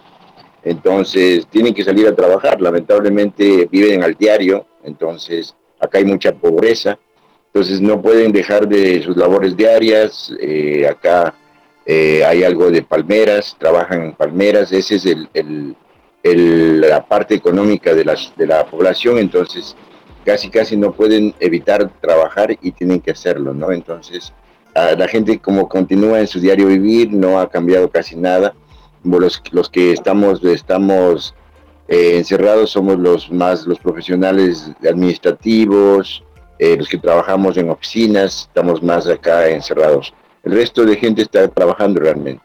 Entonces 0.63 1.47
tienen 1.47 1.73
que 1.73 1.83
salir 1.83 2.07
a 2.07 2.15
trabajar, 2.15 2.61
lamentablemente 2.61 3.67
viven 3.71 4.03
al 4.03 4.15
diario, 4.15 4.65
entonces 4.83 5.55
acá 5.79 5.97
hay 5.97 6.05
mucha 6.05 6.33
pobreza, 6.33 6.99
entonces 7.47 7.81
no 7.81 8.01
pueden 8.01 8.31
dejar 8.31 8.67
de 8.67 9.01
sus 9.01 9.17
labores 9.17 9.57
diarias, 9.57 10.31
eh, 10.39 10.87
acá 10.87 11.33
eh, 11.85 12.23
hay 12.23 12.43
algo 12.43 12.69
de 12.69 12.83
palmeras, 12.83 13.55
trabajan 13.59 14.03
en 14.03 14.13
palmeras, 14.13 14.71
esa 14.71 14.95
es 14.95 15.05
el, 15.05 15.75
la 16.23 17.05
parte 17.07 17.33
económica 17.33 17.93
de, 17.95 18.05
las, 18.05 18.31
de 18.37 18.45
la 18.45 18.65
población, 18.65 19.17
entonces 19.17 19.75
casi 20.26 20.49
casi 20.49 20.78
no 20.78 20.91
pueden 20.91 21.34
evitar 21.39 21.89
trabajar 22.01 22.57
y 22.61 22.72
tienen 22.72 22.99
que 23.01 23.11
hacerlo, 23.11 23.53
¿no? 23.53 23.72
Entonces, 23.72 24.34
la 24.74 25.07
gente 25.07 25.39
como 25.39 25.67
continúa 25.67 26.19
en 26.19 26.28
su 26.28 26.39
diario 26.39 26.67
vivir, 26.67 27.11
no 27.11 27.39
ha 27.39 27.49
cambiado 27.49 27.89
casi 27.89 28.15
nada. 28.15 28.53
Los, 29.03 29.41
los 29.51 29.69
que 29.69 29.91
estamos, 29.91 30.43
estamos 30.43 31.34
eh, 31.91 32.17
encerrados 32.17 32.72
somos 32.72 32.97
los 32.97 33.30
más 33.30 33.67
los 33.67 33.78
profesionales 33.78 34.72
administrativos, 34.82 36.24
eh, 36.57 36.78
los 36.78 36.88
que 36.88 36.97
trabajamos 36.97 37.57
en 37.57 37.69
oficinas, 37.69 38.47
estamos 38.47 38.82
más 38.82 39.07
acá 39.07 39.49
encerrados. 39.49 40.13
El 40.43 40.53
resto 40.53 40.86
de 40.86 40.95
gente 40.95 41.24
está 41.24 41.49
trabajando 41.49 41.99
realmente. 41.99 42.43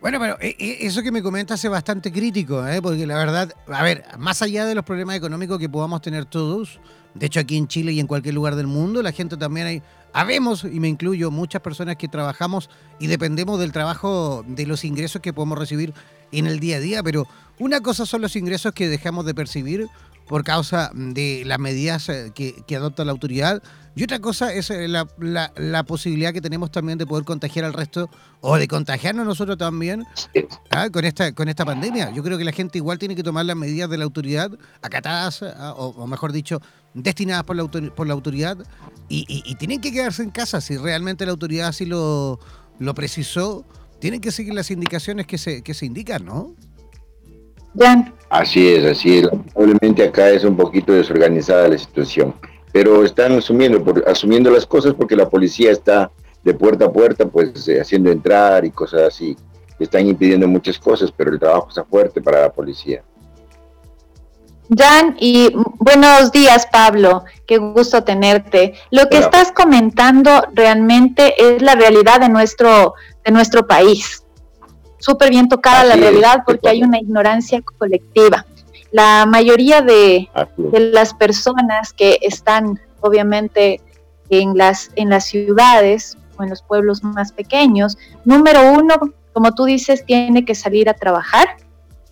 Bueno, 0.00 0.18
pero 0.18 0.36
eh, 0.40 0.56
eso 0.80 1.02
que 1.02 1.12
me 1.12 1.22
comentas 1.22 1.64
es 1.64 1.70
bastante 1.70 2.10
crítico, 2.10 2.64
porque 2.82 3.06
la 3.06 3.16
verdad, 3.16 3.54
a 3.68 3.84
ver, 3.84 4.02
más 4.18 4.42
allá 4.42 4.64
de 4.64 4.74
los 4.74 4.84
problemas 4.84 5.14
económicos 5.14 5.60
que 5.60 5.68
podamos 5.68 6.02
tener 6.02 6.24
todos, 6.24 6.80
de 7.14 7.26
hecho, 7.26 7.40
aquí 7.40 7.56
en 7.56 7.66
Chile 7.66 7.92
y 7.92 8.00
en 8.00 8.06
cualquier 8.06 8.34
lugar 8.34 8.54
del 8.54 8.66
mundo, 8.66 9.02
la 9.02 9.12
gente 9.12 9.36
también 9.36 9.66
hay, 9.66 9.82
habemos, 10.12 10.64
y 10.64 10.78
me 10.80 10.88
incluyo, 10.88 11.30
muchas 11.30 11.60
personas 11.60 11.96
que 11.96 12.08
trabajamos 12.08 12.70
y 12.98 13.08
dependemos 13.08 13.58
del 13.58 13.72
trabajo, 13.72 14.44
de 14.46 14.66
los 14.66 14.84
ingresos 14.84 15.20
que 15.20 15.32
podemos 15.32 15.58
recibir 15.58 15.92
en 16.32 16.46
el 16.46 16.60
día 16.60 16.76
a 16.76 16.80
día, 16.80 17.02
pero 17.02 17.26
una 17.58 17.80
cosa 17.80 18.06
son 18.06 18.22
los 18.22 18.36
ingresos 18.36 18.72
que 18.72 18.88
dejamos 18.88 19.26
de 19.26 19.34
percibir 19.34 19.88
por 20.30 20.44
causa 20.44 20.92
de 20.94 21.42
las 21.44 21.58
medidas 21.58 22.08
eh, 22.08 22.30
que, 22.32 22.62
que 22.64 22.76
adopta 22.76 23.04
la 23.04 23.10
autoridad. 23.10 23.64
Y 23.96 24.04
otra 24.04 24.20
cosa 24.20 24.54
es 24.54 24.70
eh, 24.70 24.86
la, 24.86 25.08
la, 25.18 25.52
la, 25.56 25.82
posibilidad 25.82 26.32
que 26.32 26.40
tenemos 26.40 26.70
también 26.70 26.98
de 26.98 27.04
poder 27.04 27.24
contagiar 27.24 27.64
al 27.64 27.72
resto 27.72 28.08
o 28.40 28.56
de 28.56 28.68
contagiarnos 28.68 29.26
nosotros 29.26 29.58
también 29.58 30.04
¿ah? 30.70 30.88
con, 30.90 31.04
esta, 31.04 31.34
con 31.34 31.48
esta 31.48 31.64
pandemia. 31.64 32.12
Yo 32.12 32.22
creo 32.22 32.38
que 32.38 32.44
la 32.44 32.52
gente 32.52 32.78
igual 32.78 32.96
tiene 32.96 33.16
que 33.16 33.24
tomar 33.24 33.44
las 33.44 33.56
medidas 33.56 33.90
de 33.90 33.98
la 33.98 34.04
autoridad 34.04 34.52
acatadas, 34.82 35.42
¿ah? 35.42 35.74
o, 35.76 35.88
o, 35.88 36.06
mejor 36.06 36.30
dicho, 36.30 36.62
destinadas 36.94 37.42
por 37.42 37.56
la, 37.56 37.66
por 37.66 38.06
la 38.06 38.14
autoridad 38.14 38.56
y, 39.08 39.24
y, 39.26 39.42
y, 39.44 39.56
tienen 39.56 39.80
que 39.80 39.90
quedarse 39.90 40.22
en 40.22 40.30
casa 40.30 40.60
si 40.60 40.76
realmente 40.76 41.26
la 41.26 41.32
autoridad 41.32 41.66
así 41.66 41.86
lo, 41.86 42.38
lo 42.78 42.94
precisó. 42.94 43.66
Tienen 43.98 44.20
que 44.20 44.30
seguir 44.30 44.54
las 44.54 44.70
indicaciones 44.70 45.26
que 45.26 45.38
se, 45.38 45.62
que 45.62 45.74
se 45.74 45.86
indican, 45.86 46.24
¿no? 46.24 46.54
Jan. 47.78 48.12
Así 48.28 48.68
es, 48.68 48.84
así 48.84 49.18
es. 49.18 49.24
Lamentablemente 49.24 50.04
acá 50.04 50.30
es 50.30 50.44
un 50.44 50.56
poquito 50.56 50.92
desorganizada 50.92 51.68
la 51.68 51.78
situación 51.78 52.34
pero 52.72 53.04
están 53.04 53.32
asumiendo, 53.32 53.82
por, 53.82 54.08
asumiendo 54.08 54.50
las 54.50 54.66
cosas 54.66 54.94
porque 54.94 55.16
la 55.16 55.28
policía 55.28 55.72
está 55.72 56.10
de 56.42 56.54
puerta 56.54 56.86
a 56.86 56.92
puerta, 56.92 57.26
pues 57.26 57.68
eh, 57.68 57.80
haciendo 57.80 58.10
entrar 58.10 58.64
y 58.64 58.70
cosas 58.70 59.02
así. 59.02 59.36
Están 59.78 60.06
impidiendo 60.06 60.46
muchas 60.46 60.78
cosas, 60.78 61.12
pero 61.14 61.32
el 61.32 61.38
trabajo 61.38 61.68
está 61.68 61.84
fuerte 61.84 62.20
para 62.20 62.42
la 62.42 62.52
policía. 62.52 63.02
Jan, 64.76 65.16
y 65.18 65.52
buenos 65.78 66.30
días, 66.30 66.66
Pablo. 66.70 67.24
Qué 67.46 67.58
gusto 67.58 68.04
tenerte. 68.04 68.74
Lo 68.90 69.08
que 69.08 69.16
Hola. 69.16 69.26
estás 69.26 69.52
comentando 69.52 70.44
realmente 70.52 71.34
es 71.38 71.60
la 71.60 71.74
realidad 71.74 72.20
de 72.20 72.28
nuestro, 72.28 72.94
de 73.24 73.32
nuestro 73.32 73.66
país. 73.66 74.22
Súper 75.00 75.30
bien 75.30 75.48
tocada 75.48 75.80
Así 75.80 75.88
la 75.88 75.96
realidad 75.96 76.36
es, 76.38 76.44
porque 76.46 76.68
hay 76.68 76.82
una 76.82 76.98
ignorancia 76.98 77.60
colectiva 77.62 78.46
la 78.92 79.26
mayoría 79.26 79.82
de, 79.82 80.28
de, 80.56 80.80
las 80.80 81.14
personas 81.14 81.92
que 81.92 82.18
están 82.22 82.80
obviamente 83.00 83.80
en 84.30 84.56
las, 84.56 84.90
en 84.96 85.10
las 85.10 85.26
ciudades 85.26 86.16
o 86.36 86.42
en 86.42 86.50
los 86.50 86.62
pueblos 86.62 87.02
más 87.02 87.32
pequeños, 87.32 87.98
número 88.24 88.72
uno, 88.72 88.94
como 89.32 89.54
tú 89.54 89.64
dices, 89.64 90.04
tiene 90.04 90.44
que 90.44 90.54
salir 90.54 90.88
a 90.88 90.94
trabajar 90.94 91.56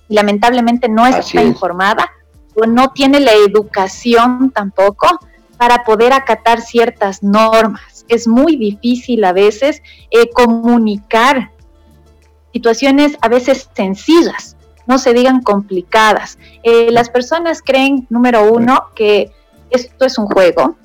y 0.09 0.15
lamentablemente 0.15 0.89
no 0.89 1.07
está 1.07 1.41
es. 1.41 1.47
informada 1.47 2.11
o 2.55 2.67
no 2.67 2.91
tiene 2.91 3.21
la 3.21 3.33
educación 3.33 4.51
tampoco 4.51 5.19
para 5.57 5.85
poder 5.85 6.13
acatar 6.13 6.61
ciertas 6.61 7.23
normas. 7.23 8.05
Es 8.09 8.29
muy 8.29 8.57
difícil 8.57 9.25
a 9.25 9.33
veces 9.33 9.83
eh, 10.11 10.31
comunicar 10.31 11.53
situaciones 12.59 13.17
a 13.21 13.29
veces 13.29 13.69
sencillas 13.75 14.57
no 14.87 14.99
se 14.99 15.13
digan 15.13 15.43
complicadas. 15.43 16.39
Eh, 16.63 16.91
las 16.91 17.09
personas 17.11 17.63
creen, 17.63 18.07
número 18.11 18.51
uno, 18.51 18.87
que 18.97 19.31
esto 19.71 20.05
es 20.07 20.19
un 20.19 20.27
juego, 20.27 20.77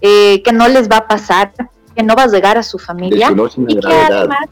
eh, 0.00 0.42
que 0.42 0.52
no 0.52 0.66
les 0.68 0.88
va 0.90 0.96
a 0.96 1.06
pasar, 1.06 1.52
que 1.94 2.02
no 2.02 2.16
va 2.16 2.24
a 2.24 2.28
llegar 2.28 2.58
a 2.58 2.62
su 2.62 2.78
familia 2.78 3.30
y 3.68 3.78
que 3.78 3.94
además... 3.94 4.48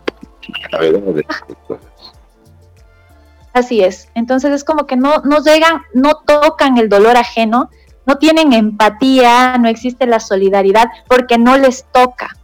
Así 3.55 3.80
es. 3.80 4.09
Entonces 4.14 4.52
es 4.52 4.64
como 4.64 4.86
que 4.86 4.96
no, 4.96 5.22
no 5.24 5.38
llegan, 5.38 5.82
no 5.94 6.20
tocan 6.26 6.76
el 6.76 6.88
dolor 6.88 7.16
ajeno, 7.16 7.70
no 8.05 8.18
tienen 8.18 8.52
empatía, 8.52 9.57
no 9.59 9.68
existe 9.68 10.07
la 10.07 10.20
solidaridad 10.20 10.88
porque 11.09 11.38
no 11.38 11.57
les 11.57 11.84
toca, 11.90 12.36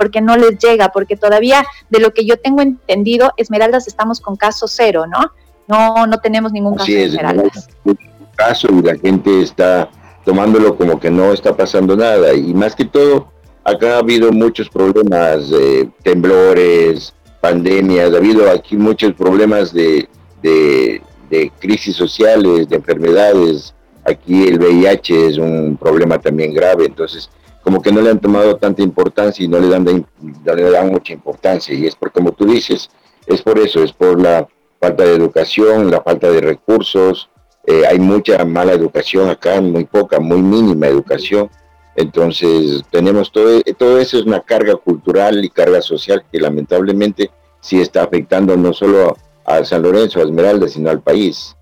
porque 0.00 0.22
no 0.22 0.34
les 0.38 0.56
llega, 0.58 0.88
porque 0.92 1.14
todavía 1.14 1.62
de 1.90 2.00
lo 2.00 2.14
que 2.14 2.24
yo 2.24 2.38
tengo 2.38 2.62
entendido, 2.62 3.34
Esmeraldas 3.36 3.86
estamos 3.86 4.18
con 4.18 4.34
caso 4.34 4.66
cero, 4.66 5.04
¿no? 5.06 5.30
No, 5.68 6.06
no 6.06 6.20
tenemos 6.20 6.52
ningún 6.52 6.74
caso 6.74 6.90
de 6.90 7.04
esmeraldas. 7.04 7.68
No 7.84 7.94
caso 8.34 8.68
y 8.72 8.80
la 8.80 8.96
gente 8.96 9.42
está 9.42 9.90
tomándolo 10.24 10.74
como 10.74 10.98
que 10.98 11.10
no 11.10 11.34
está 11.34 11.54
pasando 11.54 11.98
nada. 11.98 12.32
Y 12.32 12.54
más 12.54 12.74
que 12.74 12.86
todo, 12.86 13.30
acá 13.62 13.96
ha 13.96 13.98
habido 13.98 14.32
muchos 14.32 14.70
problemas, 14.70 15.50
de 15.50 15.90
temblores, 16.02 17.12
pandemias, 17.42 18.14
ha 18.14 18.16
habido 18.16 18.50
aquí 18.50 18.78
muchos 18.78 19.12
problemas 19.12 19.70
de, 19.74 20.08
de, 20.42 21.02
de, 21.28 21.52
crisis 21.58 21.94
sociales, 21.94 22.70
de 22.70 22.76
enfermedades. 22.76 23.74
Aquí 24.06 24.48
el 24.48 24.58
VIH 24.58 25.26
es 25.26 25.36
un 25.36 25.76
problema 25.76 26.18
también 26.18 26.54
grave, 26.54 26.86
entonces 26.86 27.28
como 27.62 27.82
que 27.82 27.92
no 27.92 28.00
le 28.00 28.10
han 28.10 28.20
tomado 28.20 28.56
tanta 28.56 28.82
importancia 28.82 29.44
y 29.44 29.48
no 29.48 29.58
le 29.58 29.68
dan, 29.68 29.84
no 29.84 30.54
le 30.54 30.70
dan 30.70 30.90
mucha 30.90 31.12
importancia. 31.12 31.74
Y 31.74 31.86
es 31.86 31.94
por 31.94 32.12
como 32.12 32.32
tú 32.32 32.46
dices, 32.46 32.90
es 33.26 33.42
por 33.42 33.58
eso, 33.58 33.82
es 33.82 33.92
por 33.92 34.20
la 34.20 34.48
falta 34.80 35.04
de 35.04 35.14
educación, 35.14 35.90
la 35.90 36.02
falta 36.02 36.30
de 36.30 36.40
recursos, 36.40 37.28
eh, 37.66 37.86
hay 37.86 37.98
mucha 37.98 38.44
mala 38.44 38.72
educación 38.72 39.28
acá, 39.28 39.60
muy 39.60 39.84
poca, 39.84 40.18
muy 40.18 40.40
mínima 40.42 40.86
educación. 40.86 41.50
Entonces, 41.96 42.82
tenemos 42.90 43.30
todo, 43.30 43.60
todo 43.76 44.00
eso 44.00 44.18
es 44.18 44.24
una 44.24 44.40
carga 44.40 44.76
cultural 44.76 45.44
y 45.44 45.50
carga 45.50 45.82
social 45.82 46.24
que 46.32 46.40
lamentablemente 46.40 47.30
sí 47.60 47.80
está 47.80 48.02
afectando 48.04 48.56
no 48.56 48.72
solo 48.72 49.16
a 49.44 49.64
San 49.64 49.82
Lorenzo, 49.82 50.20
a 50.20 50.22
Esmeralda, 50.22 50.68
sino 50.68 50.88
al 50.88 51.02
país. 51.02 51.54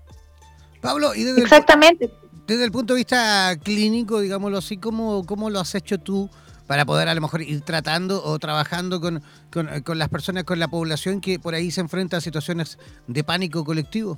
Pablo, 0.81 1.13
y 1.13 1.23
desde 1.23 1.41
Exactamente. 1.41 2.05
El, 2.05 2.11
desde 2.49 2.65
el 2.65 2.71
punto 2.71 2.93
de 2.93 2.97
vista 2.97 3.55
clínico, 3.63 4.19
digámoslo 4.19 4.57
así, 4.57 4.77
¿cómo, 4.77 5.23
cómo 5.23 5.51
lo 5.51 5.59
has 5.59 5.75
hecho 5.75 5.99
tú 5.99 6.31
para 6.65 6.83
poder 6.83 7.07
a 7.07 7.13
lo 7.13 7.21
mejor 7.21 7.43
ir 7.43 7.61
tratando 7.61 8.23
o 8.23 8.39
trabajando 8.39 8.99
con, 8.99 9.21
con, 9.51 9.97
las 9.99 10.09
personas, 10.09 10.45
con 10.45 10.57
la 10.57 10.67
población 10.67 11.21
que 11.21 11.37
por 11.37 11.53
ahí 11.53 11.69
se 11.69 11.81
enfrenta 11.81 12.17
a 12.17 12.21
situaciones 12.21 12.79
de 13.05 13.23
pánico 13.23 13.63
colectivo? 13.63 14.17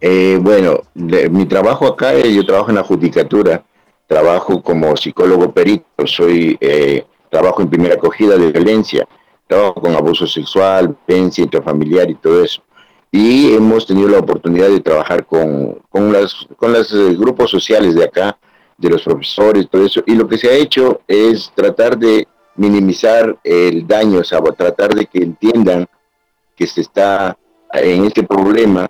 Eh, 0.00 0.38
bueno, 0.40 0.82
mi 0.94 1.46
trabajo 1.46 1.88
acá, 1.88 2.14
eh, 2.14 2.32
yo 2.32 2.46
trabajo 2.46 2.70
en 2.70 2.76
la 2.76 2.84
judicatura, 2.84 3.64
trabajo 4.06 4.62
como 4.62 4.96
psicólogo 4.96 5.52
perito, 5.52 6.06
soy 6.06 6.56
eh, 6.60 7.04
trabajo 7.28 7.60
en 7.60 7.70
primera 7.70 7.94
acogida 7.94 8.36
de 8.36 8.52
violencia, 8.52 9.08
trabajo 9.48 9.80
con 9.80 9.96
abuso 9.96 10.28
sexual, 10.28 10.96
violencia 11.08 11.42
intrafamiliar 11.42 12.08
y 12.08 12.14
todo 12.14 12.44
eso. 12.44 12.62
Y 13.16 13.54
hemos 13.54 13.86
tenido 13.86 14.08
la 14.08 14.18
oportunidad 14.18 14.68
de 14.70 14.80
trabajar 14.80 15.24
con, 15.24 15.78
con, 15.88 16.12
las, 16.12 16.34
con 16.56 16.72
los 16.72 16.92
eh, 16.92 17.14
grupos 17.14 17.48
sociales 17.48 17.94
de 17.94 18.02
acá, 18.02 18.36
de 18.76 18.90
los 18.90 19.04
profesores, 19.04 19.68
todo 19.70 19.86
eso. 19.86 20.02
Y 20.04 20.16
lo 20.16 20.26
que 20.26 20.36
se 20.36 20.48
ha 20.48 20.54
hecho 20.54 21.00
es 21.06 21.52
tratar 21.54 21.96
de 21.96 22.26
minimizar 22.56 23.38
el 23.44 23.86
daño, 23.86 24.18
o 24.18 24.24
sea, 24.24 24.40
tratar 24.40 24.96
de 24.96 25.06
que 25.06 25.18
entiendan 25.22 25.86
que 26.56 26.66
se 26.66 26.80
está 26.80 27.38
en 27.72 28.04
este 28.04 28.24
problema 28.24 28.88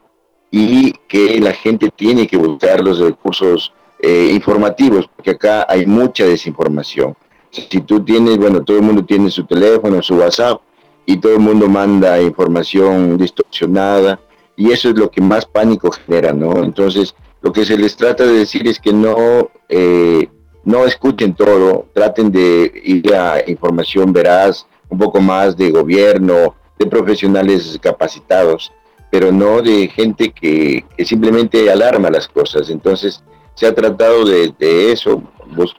y 0.51 0.93
que 1.07 1.39
la 1.39 1.53
gente 1.53 1.91
tiene 1.95 2.27
que 2.27 2.39
buscar 2.39 2.83
los 2.83 3.01
recursos 3.01 3.75
eh, 4.01 4.31
informativos, 4.33 5.07
porque 5.15 5.33
acá 5.33 5.67
hay 5.69 5.85
mucha 5.85 6.25
desinformación. 6.25 7.15
Si 7.51 7.83
tú 7.83 8.03
tienes, 8.03 8.39
bueno, 8.39 8.65
todo 8.65 8.79
el 8.79 8.85
mundo 8.85 9.05
tiene 9.05 9.31
su 9.31 9.45
teléfono, 9.45 10.03
su 10.03 10.15
WhatsApp, 10.15 10.63
y 11.07 11.17
todo 11.19 11.35
el 11.35 11.41
mundo 11.41 11.69
manda 11.69 12.21
información 12.21 13.17
distorsionada, 13.17 14.21
y 14.57 14.71
eso 14.71 14.91
es 14.91 14.97
lo 14.97 15.11
que 15.11 15.21
más 15.21 15.45
pánico 15.47 15.91
genera, 15.91 16.33
¿no? 16.33 16.63
Entonces, 16.63 17.15
lo 17.43 17.53
que 17.53 17.65
se 17.65 17.77
les 17.77 17.97
trata 17.97 18.25
de 18.25 18.39
decir 18.39 18.67
es 18.67 18.79
que 18.79 18.93
no, 18.93 19.51
eh, 19.69 20.29
no 20.65 20.87
escuchen 20.87 21.35
todo, 21.35 21.87
traten 21.93 22.31
de 22.31 22.73
ir 22.85 23.15
a 23.15 23.43
información 23.49 24.13
veraz, 24.13 24.67
un 24.89 24.99
poco 24.99 25.21
más 25.21 25.57
de 25.57 25.71
gobierno, 25.71 26.55
de 26.79 26.87
profesionales 26.87 27.79
capacitados, 27.83 28.73
pero 29.11 29.31
no 29.31 29.63
de 29.63 29.89
gente 29.89 30.33
que, 30.33 30.85
simplemente 31.05 31.71
alarma 31.71 32.11
las 32.11 32.29
cosas. 32.29 32.71
Entonces, 32.71 33.23
se 33.55 33.67
ha 33.67 33.75
tratado 33.75 34.25
de, 34.25 34.53
de 34.59 34.93
eso 34.93 35.23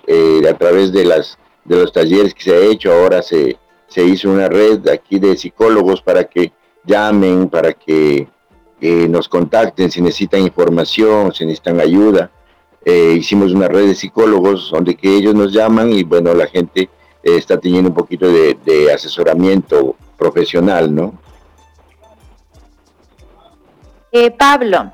eh, 0.07 0.41
a 0.49 0.57
través 0.57 0.91
de, 0.91 1.03
las, 1.03 1.37
de 1.65 1.77
los 1.77 1.91
talleres 1.91 2.33
que 2.33 2.43
se 2.43 2.53
ha 2.53 2.59
hecho. 2.59 2.93
Ahora 2.93 3.21
se, 3.21 3.57
se 3.95 4.03
hizo 4.03 4.29
una 4.29 4.49
red 4.49 4.89
aquí 4.89 5.19
de 5.19 5.37
psicólogos 5.37 6.01
para 6.01 6.25
que 6.25 6.51
llamen, 6.83 7.47
para 7.47 7.71
que 7.71 8.27
eh, 8.81 9.07
nos 9.07 9.29
contacten 9.29 9.89
si 9.89 10.01
necesitan 10.01 10.41
información, 10.41 11.33
si 11.33 11.45
necesitan 11.45 11.79
ayuda. 11.79 12.29
Eh, 12.83 13.15
hicimos 13.17 13.53
una 13.53 13.69
red 13.69 13.87
de 13.87 13.95
psicólogos 13.95 14.69
donde 14.69 14.95
que 14.95 15.15
ellos 15.15 15.33
nos 15.33 15.53
llaman 15.53 15.93
y 15.93 16.03
bueno, 16.03 16.33
la 16.33 16.45
gente 16.45 16.81
eh, 17.23 17.37
está 17.37 17.57
teniendo 17.57 17.87
un 17.87 17.95
poquito 17.95 18.27
de, 18.27 18.57
de, 18.65 18.91
asesoramiento 18.91 19.95
profesional, 20.17 20.93
¿no? 20.93 21.13
Pablo, 24.37 24.91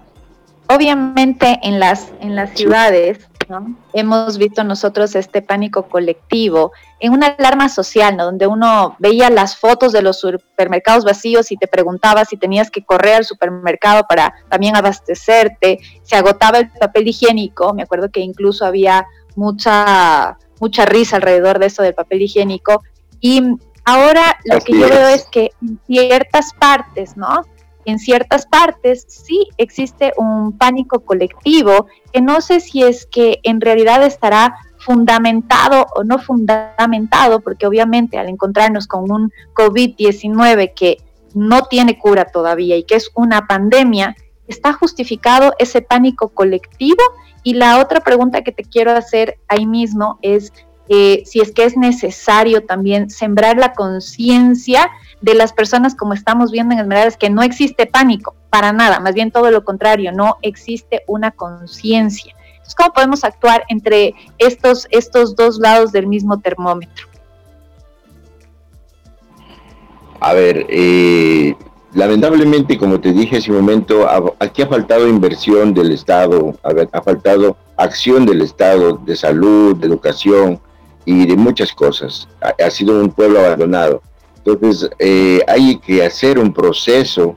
obviamente 0.68 1.60
en 1.64 1.80
las, 1.80 2.12
en 2.22 2.36
las 2.36 2.52
ciudades 2.52 3.31
¿no? 3.52 3.76
hemos 3.93 4.38
visto 4.38 4.64
nosotros 4.64 5.14
este 5.16 5.41
pánico 5.41 5.84
colectivo 5.84 6.72
en 6.99 7.12
una 7.12 7.28
alarma 7.28 7.70
social, 7.70 8.18
¿no? 8.18 8.26
donde 8.26 8.47
uno 8.47 8.95
veía 8.97 9.30
las 9.30 9.58
fotos 9.58 9.91
de 9.91 10.02
los 10.02 10.19
supermercados 10.19 11.03
vacíos 11.03 11.52
y 11.52 11.57
te 11.57 11.68
preguntaba 11.68 12.26
si 12.26 12.38
tenías 12.38 12.72
que 12.72 12.84
correr 12.84 13.15
al 13.15 13.26
supermercado 13.26 14.06
para 14.07 14.34
también 14.49 14.76
abastecerte, 14.76 15.80
se 16.02 16.15
agotaba 16.15 16.60
el 16.60 16.69
papel 16.72 17.10
higiénico, 17.10 17.73
me 17.73 17.84
acuerdo 17.84 18.10
que 18.10 18.22
incluso 18.22 18.65
había 18.65 19.06
mucha, 19.36 20.38
mucha 20.60 20.86
risa 20.86 21.18
alrededor 21.18 21.60
de 21.60 21.68
eso 21.68 21.84
del 21.84 21.94
papel 21.94 22.22
higiénico, 22.22 22.82
y 23.19 23.44
ahora 23.86 24.38
lo 24.45 24.57
Así 24.57 24.72
que 24.72 24.80
yo 24.80 24.86
es. 24.86 24.91
veo 24.91 25.07
es 25.10 25.26
que 25.32 25.52
en 25.61 25.80
ciertas 25.86 26.53
partes, 26.53 27.18
¿no? 27.18 27.44
En 27.86 27.99
ciertas 27.99 28.45
partes 28.45 29.06
sí 29.08 29.48
existe 29.58 30.14
un 30.18 30.58
pánico 30.58 30.99
colectivo 31.02 31.88
que 32.12 32.22
no 32.22 32.41
sé 32.41 32.60
si 32.60 32.84
es 32.84 33.06
que 33.06 33.40
en 33.44 33.62
realidad 33.62 34.03
estará 34.03 34.56
fundamentado 34.78 35.86
o 35.95 36.03
no 36.03 36.18
fundamentado, 36.20 37.41
porque 37.41 37.68
obviamente 37.68 38.18
al 38.18 38.30
encontrarnos 38.30 38.88
con 38.88 39.12
un 39.12 39.32
COVID-19 39.53 40.74
que 40.76 40.98
no 41.34 41.64
tiene 41.64 41.98
cura 41.98 42.26
todavía 42.26 42.78
y 42.78 42.84
que 42.84 42.95
es 42.95 43.12
una 43.14 43.48
pandemia, 43.48 44.16
está 44.48 44.74
justificado 44.74 45.53
ese 45.60 45.82
pánico 45.82 46.30
colectivo. 46.30 47.02
Y 47.44 47.56
la 47.56 47.80
otra 47.80 48.02
pregunta 48.02 48.44
que 48.44 48.52
te 48.52 48.64
quiero 48.64 48.91
hacer 48.91 49.38
ahí 49.48 49.66
mismo 49.66 50.20
es 50.22 50.52
eh, 50.90 51.24
si 51.26 51.40
es 51.40 51.52
que 51.52 51.64
es 51.64 51.78
necesario 51.78 52.66
también 52.66 53.10
sembrar 53.10 53.58
la 53.58 53.74
conciencia 53.74 54.91
de 55.22 55.35
las 55.35 55.53
personas 55.53 55.95
como 55.95 56.14
estamos 56.14 56.52
viendo 56.52 56.73
en 56.73 56.81
Esmeraldas, 56.81 57.18
que 57.18 57.30
no 57.30 57.43
existe 57.43 57.85
pánico, 57.85 58.35
para 58.49 58.73
nada, 58.73 58.99
más 58.99 59.14
bien 59.14 59.31
todo 59.31 59.49
lo 59.52 59.64
contrario, 59.64 60.11
no 60.11 60.38
existe 60.41 61.03
una 61.07 61.31
conciencia. 61.31 62.35
Entonces, 62.49 62.76
¿cómo 62.76 62.93
podemos 62.93 63.23
actuar 63.23 63.64
entre 63.69 64.14
estos, 64.38 64.88
estos 64.91 65.35
dos 65.35 65.57
lados 65.60 65.91
del 65.91 66.07
mismo 66.07 66.39
termómetro? 66.39 67.07
A 70.19 70.34
ver, 70.34 70.68
eh, 70.69 71.56
lamentablemente, 71.93 72.77
como 72.77 72.99
te 72.99 73.11
dije 73.11 73.38
hace 73.38 73.49
un 73.49 73.57
momento, 73.57 74.07
aquí 74.39 74.61
ha 74.61 74.68
faltado 74.68 75.07
inversión 75.07 75.73
del 75.73 75.91
Estado, 75.91 76.53
ha, 76.64 77.02
faltado 77.02 77.57
acción 77.76 78.27
del 78.27 78.41
Estado 78.41 78.98
de 79.03 79.15
salud, 79.15 79.76
de 79.77 79.88
educación 79.88 80.60
y 81.06 81.26
de 81.26 81.35
muchas 81.35 81.73
cosas. 81.73 82.27
Ha, 82.39 82.69
sido 82.69 82.99
un 82.99 83.10
pueblo 83.10 83.39
abandonado. 83.39 84.03
Entonces, 84.43 84.89
eh, 84.97 85.41
hay 85.47 85.77
que 85.77 86.03
hacer 86.03 86.39
un 86.39 86.51
proceso 86.51 87.35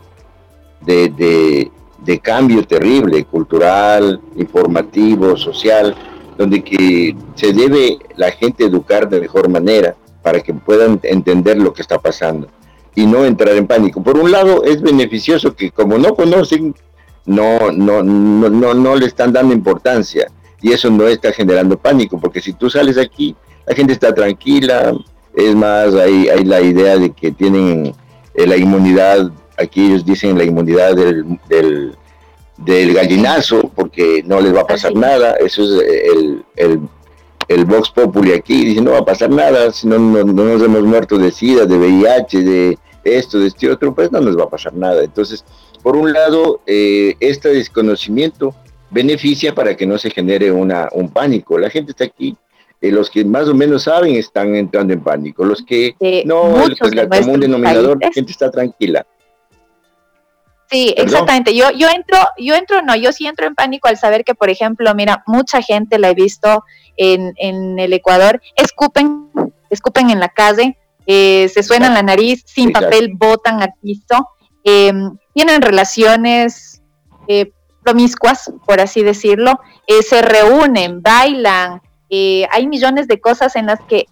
de, 0.80 1.70
de, 2.04 2.18
cambio 2.20 2.66
terrible, 2.66 3.24
cultural, 3.24 4.20
informativo, 4.36 5.36
social, 5.36 5.94
donde 6.38 6.62
que 6.62 7.14
se 7.34 7.52
debe 7.52 7.98
la 8.16 8.30
gente 8.30 8.64
educar 8.64 9.08
de 9.08 9.20
mejor 9.20 9.48
manera 9.48 9.94
para 10.22 10.40
que 10.40 10.54
puedan 10.54 11.00
entender 11.02 11.58
lo 11.58 11.72
que 11.72 11.82
está 11.82 11.98
pasando 11.98 12.48
y 12.94 13.06
no 13.06 13.24
entrar 13.24 13.54
en 13.56 13.66
pánico. 13.66 14.02
Por 14.02 14.18
un 14.18 14.30
lado, 14.30 14.64
es 14.64 14.80
beneficioso 14.80 15.54
que 15.54 15.70
como 15.70 15.98
no 15.98 16.14
conocen, 16.14 16.74
no, 17.26 17.70
no, 17.72 18.02
no, 18.02 18.48
no, 18.48 18.74
no 18.74 18.96
le 18.96 19.06
están 19.06 19.32
dando 19.32 19.54
importancia 19.54 20.26
y 20.60 20.72
eso 20.72 20.90
no 20.90 21.06
está 21.06 21.32
generando 21.32 21.78
pánico, 21.78 22.18
porque 22.18 22.40
si 22.40 22.54
tú 22.54 22.70
sales 22.70 22.96
aquí, 22.96 23.36
la 23.66 23.74
gente 23.74 23.92
está 23.92 24.14
tranquila, 24.14 24.94
es 25.34 25.54
más, 25.54 25.94
hay, 25.94 26.28
hay 26.28 26.44
la 26.44 26.60
idea 26.60 26.96
de 26.96 27.10
que 27.10 27.32
tienen 27.32 27.94
eh, 28.34 28.46
la 28.46 28.56
inmunidad, 28.56 29.30
aquí 29.56 29.86
ellos 29.86 30.04
dicen 30.04 30.38
la 30.38 30.44
inmunidad 30.44 30.94
del, 30.94 31.38
del, 31.48 31.94
del, 32.58 32.94
gallinazo, 32.94 33.70
porque 33.74 34.22
no 34.24 34.40
les 34.40 34.54
va 34.54 34.62
a 34.62 34.66
pasar 34.66 34.94
nada, 34.94 35.34
eso 35.34 35.62
es 35.62 35.82
el, 36.14 36.44
el, 36.56 36.80
el 37.48 37.64
Vox 37.64 37.90
Populi 37.90 38.32
aquí, 38.32 38.64
dice 38.64 38.80
no 38.80 38.92
va 38.92 38.98
a 38.98 39.04
pasar 39.04 39.30
nada, 39.30 39.70
si 39.72 39.86
no, 39.86 39.98
no, 39.98 40.24
no 40.24 40.44
nos 40.44 40.62
hemos 40.62 40.82
muerto 40.82 41.18
de 41.18 41.30
SIDA, 41.30 41.66
de 41.66 41.76
VIH, 41.76 42.42
de 42.42 42.78
esto, 43.04 43.38
de 43.38 43.48
este 43.48 43.70
otro, 43.70 43.94
pues 43.94 44.10
no 44.10 44.20
nos 44.20 44.38
va 44.38 44.44
a 44.44 44.50
pasar 44.50 44.74
nada. 44.74 45.02
Entonces, 45.02 45.44
por 45.82 45.96
un 45.96 46.12
lado, 46.12 46.60
eh, 46.66 47.14
este 47.20 47.50
desconocimiento 47.50 48.54
beneficia 48.90 49.54
para 49.54 49.76
que 49.76 49.86
no 49.86 49.98
se 49.98 50.10
genere 50.10 50.50
una, 50.50 50.88
un 50.92 51.10
pánico. 51.10 51.58
La 51.58 51.68
gente 51.68 51.90
está 51.90 52.04
aquí, 52.04 52.36
eh, 52.84 52.92
los 52.92 53.08
que 53.08 53.24
más 53.24 53.48
o 53.48 53.54
menos 53.54 53.84
saben 53.84 54.14
están 54.16 54.54
entrando 54.54 54.92
en 54.92 55.02
pánico, 55.02 55.42
los 55.42 55.62
que 55.62 55.94
no, 56.26 56.64
pues 56.78 56.94
la 56.94 57.08
común 57.08 57.40
denominador, 57.40 57.98
la 57.98 58.12
gente 58.12 58.30
está 58.30 58.50
tranquila. 58.50 59.06
Sí, 60.70 60.94
exactamente. 60.96 61.54
Yo, 61.54 61.70
yo 61.70 61.88
entro, 61.88 62.18
yo 62.36 62.54
entro, 62.54 62.82
no, 62.82 62.94
yo 62.94 63.10
sí 63.12 63.26
entro 63.26 63.46
en 63.46 63.54
pánico 63.54 63.88
al 63.88 63.96
saber 63.96 64.22
que, 64.22 64.34
por 64.34 64.50
ejemplo, 64.50 64.94
mira, 64.94 65.22
mucha 65.26 65.62
gente 65.62 65.98
la 65.98 66.10
he 66.10 66.14
visto 66.14 66.64
en, 66.98 67.32
en 67.36 67.78
el 67.78 67.92
Ecuador, 67.94 68.42
escupen, 68.54 69.30
escupen 69.70 70.10
en 70.10 70.20
la 70.20 70.28
calle, 70.28 70.76
eh, 71.06 71.48
se 71.52 71.62
suenan 71.62 71.94
la 71.94 72.02
nariz, 72.02 72.42
sin 72.46 72.70
papel, 72.70 73.12
botan 73.14 73.62
al 73.62 73.72
piso, 73.80 74.28
em, 74.62 75.16
tienen 75.32 75.62
relaciones 75.62 76.82
eh, 77.28 77.50
promiscuas, 77.82 78.52
por 78.66 78.80
así 78.80 79.02
decirlo, 79.02 79.58
eh, 79.86 80.02
se 80.02 80.20
reúnen, 80.20 81.00
bailan, 81.00 81.80
hay 82.50 82.66
millones 82.66 83.08
de 83.08 83.20
cosas 83.20 83.56
en 83.56 83.66
las 83.66 83.80
que 83.80 84.06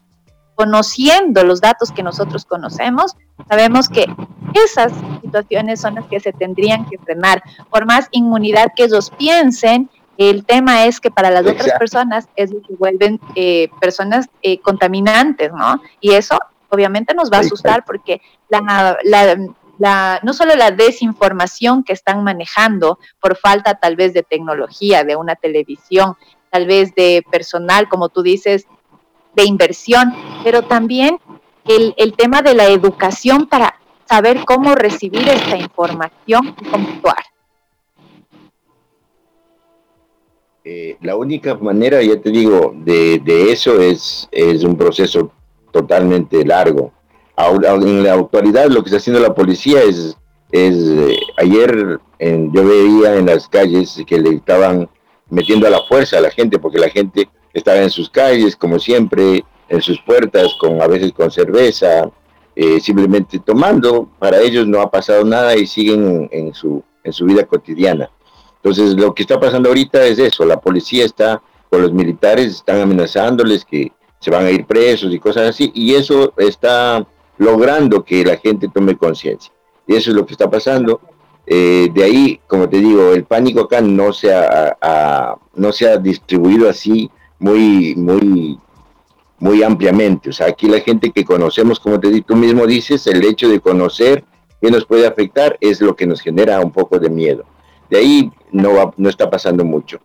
conociendo 0.55 1.45
los 1.45 1.61
datos 1.61 1.91
que 1.93 2.03
nosotros 2.03 2.45
conocemos, 2.45 3.17
sabemos 3.49 3.89
que 3.89 4.07
esas 4.55 4.93
situaciones 5.23 5.81
son 5.81 5.95
las 5.95 6.07
que 6.07 6.21
se 6.21 6.33
tendrían 6.33 6.87
que 6.89 6.99
frenar. 6.99 7.43
Por 7.71 7.87
más 7.87 8.09
inmunidad 8.11 8.69
que 8.77 8.85
ellos 8.85 9.11
piensen, 9.19 9.89
el 10.19 10.45
tema 10.45 10.85
es 10.85 11.01
que 11.01 11.11
para 11.11 11.31
las 11.31 11.47
otras 11.47 11.73
personas 11.79 12.29
es 12.37 12.53
lo 12.53 12.61
que 12.61 12.75
vuelven 12.75 13.19
personas 13.81 14.29
contaminantes, 14.63 15.53
¿no? 15.53 15.81
Y 16.01 16.13
eso 16.13 16.39
obviamente 16.69 17.15
nos 17.15 17.31
va 17.31 17.39
a 17.39 17.41
asustar 17.41 17.85
porque 17.85 18.21
la, 18.49 20.21
no 20.23 20.33
solo 20.33 20.55
la 20.55 20.71
desinformación 20.71 21.83
que 21.83 21.93
están 21.93 22.23
manejando 22.25 22.99
por 23.21 23.37
falta 23.37 23.75
tal 23.75 23.97
vez 23.97 24.15
de 24.15 24.23
tecnología, 24.23 25.05
de 25.05 25.17
una 25.17 25.35
televisión, 25.35 26.17
tal 26.53 26.67
vez 26.67 26.95
de 26.95 27.25
personal, 27.33 27.89
como 27.89 28.11
tú 28.11 28.23
dices, 28.23 28.67
de 29.35 29.45
inversión, 29.45 30.13
pero 30.45 30.61
también 30.63 31.19
el, 31.67 32.13
tema 32.15 32.43
de 32.43 32.55
la 32.55 32.67
educación 32.67 33.47
para 33.47 33.81
saber 34.05 34.45
cómo 34.45 34.75
recibir 34.75 35.27
esta 35.27 35.57
información 35.57 36.55
y 36.61 36.65
cómo 36.67 36.89
actuar. 36.89 37.25
Eh, 40.65 40.99
la 41.01 41.17
única 41.17 41.55
manera, 41.55 42.03
ya 42.03 42.21
te 42.21 42.31
digo, 42.31 42.75
de, 42.77 43.51
eso 43.51 43.81
es, 43.81 44.29
es 44.31 44.63
un 44.63 44.77
proceso 44.77 45.33
totalmente 45.71 46.45
largo. 46.45 46.93
Ahora, 47.35 47.73
en 47.73 48.05
la 48.05 48.13
actualidad 48.13 48.67
lo 48.67 48.83
que 48.83 48.91
está 48.91 48.99
haciendo 48.99 49.21
la 49.21 49.35
policía 49.35 49.83
es, 49.83 50.19
es 50.51 50.77
eh, 50.77 51.19
ayer 51.39 51.99
yo 52.21 52.65
veía 52.65 53.17
en 53.17 53.27
las 53.27 53.49
calles 53.49 54.01
que 54.07 54.21
le 54.21 54.37
estaban 54.37 54.89
metiendo 55.33 55.67
a 55.67 55.71
la 55.71 55.83
fuerza 55.85 56.19
a 56.19 56.21
la 56.21 56.31
gente, 56.31 56.59
porque 56.59 56.79
la 56.79 56.91
gente 56.91 57.29
estaba 57.55 57.79
en 57.79 57.91
sus 57.91 58.11
calles, 58.11 58.55
como 58.55 58.79
siempre, 58.79 59.45
en 59.69 59.81
sus 59.81 59.99
puertas, 60.01 60.55
con 60.61 60.81
a 60.81 60.87
veces 60.87 61.13
con 61.13 61.31
cerveza, 61.31 62.11
eh, 62.55 62.79
simplemente 62.81 63.39
tomando. 63.39 64.09
Para 64.19 64.41
ellos 64.41 64.67
no 64.67 64.81
ha 64.83 64.91
pasado 64.91 65.25
nada 65.25 65.57
y 65.57 65.67
siguen 65.67 66.29
en 66.31 66.53
su, 66.53 66.83
en 67.03 67.13
su 67.13 67.25
vida 67.25 67.47
cotidiana. 67.47 68.11
Entonces, 68.57 68.95
lo 68.95 69.15
que 69.15 69.23
está 69.23 69.41
pasando 69.41 69.71
ahorita 69.71 70.05
es 70.05 70.19
eso, 70.19 70.45
la 70.45 70.61
policía 70.61 71.05
está 71.05 71.43
con 71.71 71.81
los 71.81 71.93
militares, 71.93 72.47
están 72.49 72.81
amenazándoles 72.81 73.65
que 73.65 73.91
se 74.21 74.31
van 74.31 74.45
a 74.45 74.51
ir 74.51 74.67
presos 74.67 75.13
y 75.13 75.19
cosas 75.19 75.49
así, 75.49 75.73
y 75.75 75.95
eso 75.95 76.33
está 76.37 77.05
logrando 77.39 78.05
que 78.05 78.23
la 78.23 78.37
gente 78.37 78.69
tome 78.69 78.97
conciencia. 78.97 79.53
Y 79.87 79.97
eso 79.97 80.11
es 80.11 80.17
lo 80.17 80.27
que 80.27 80.35
está 80.35 80.49
pasando. 80.49 81.01
Eh, 81.47 81.89
de 81.93 82.05
ahí, 82.05 82.41
como 82.47 82.69
te 82.69 82.79
digo, 82.79 83.13
el 83.13 83.25
pánico 83.25 83.63
acá 83.63 83.81
no 83.81 84.13
se 84.13 84.33
ha, 84.33 85.37
no 85.55 85.73
se 85.73 85.99
distribuido 85.99 86.69
así 86.69 87.11
muy, 87.39 87.95
muy, 87.97 88.59
muy 89.39 89.63
ampliamente. 89.63 90.31
O 90.31 90.33
sea, 90.33 90.47
aquí 90.47 90.69
la 90.69 90.81
gente 90.81 91.11
que 91.11 91.25
conocemos, 91.25 91.81
como 91.81 91.99
te 91.99 92.21
tú 92.23 92.37
mismo 92.37 92.67
dices, 92.67 93.07
el 93.07 93.25
hecho 93.25 93.49
de 93.49 93.61
conocer 93.61 94.25
qué 94.61 94.71
nos 94.71 94.85
puede 94.85 95.07
afectar 95.07 95.59
es 95.61 95.81
lo 95.81 95.97
que 95.97 96.07
nos 96.07 96.21
genera 96.21 96.61
un 96.61 96.71
poco 96.71 96.99
de 96.99 97.11
miedo. 97.11 97.45
De 97.91 97.99
ahí 97.99 98.33
no, 98.53 98.95
no 98.97 99.09
está 99.09 99.29
pasando 99.29 99.65
mucho. 99.65 100.01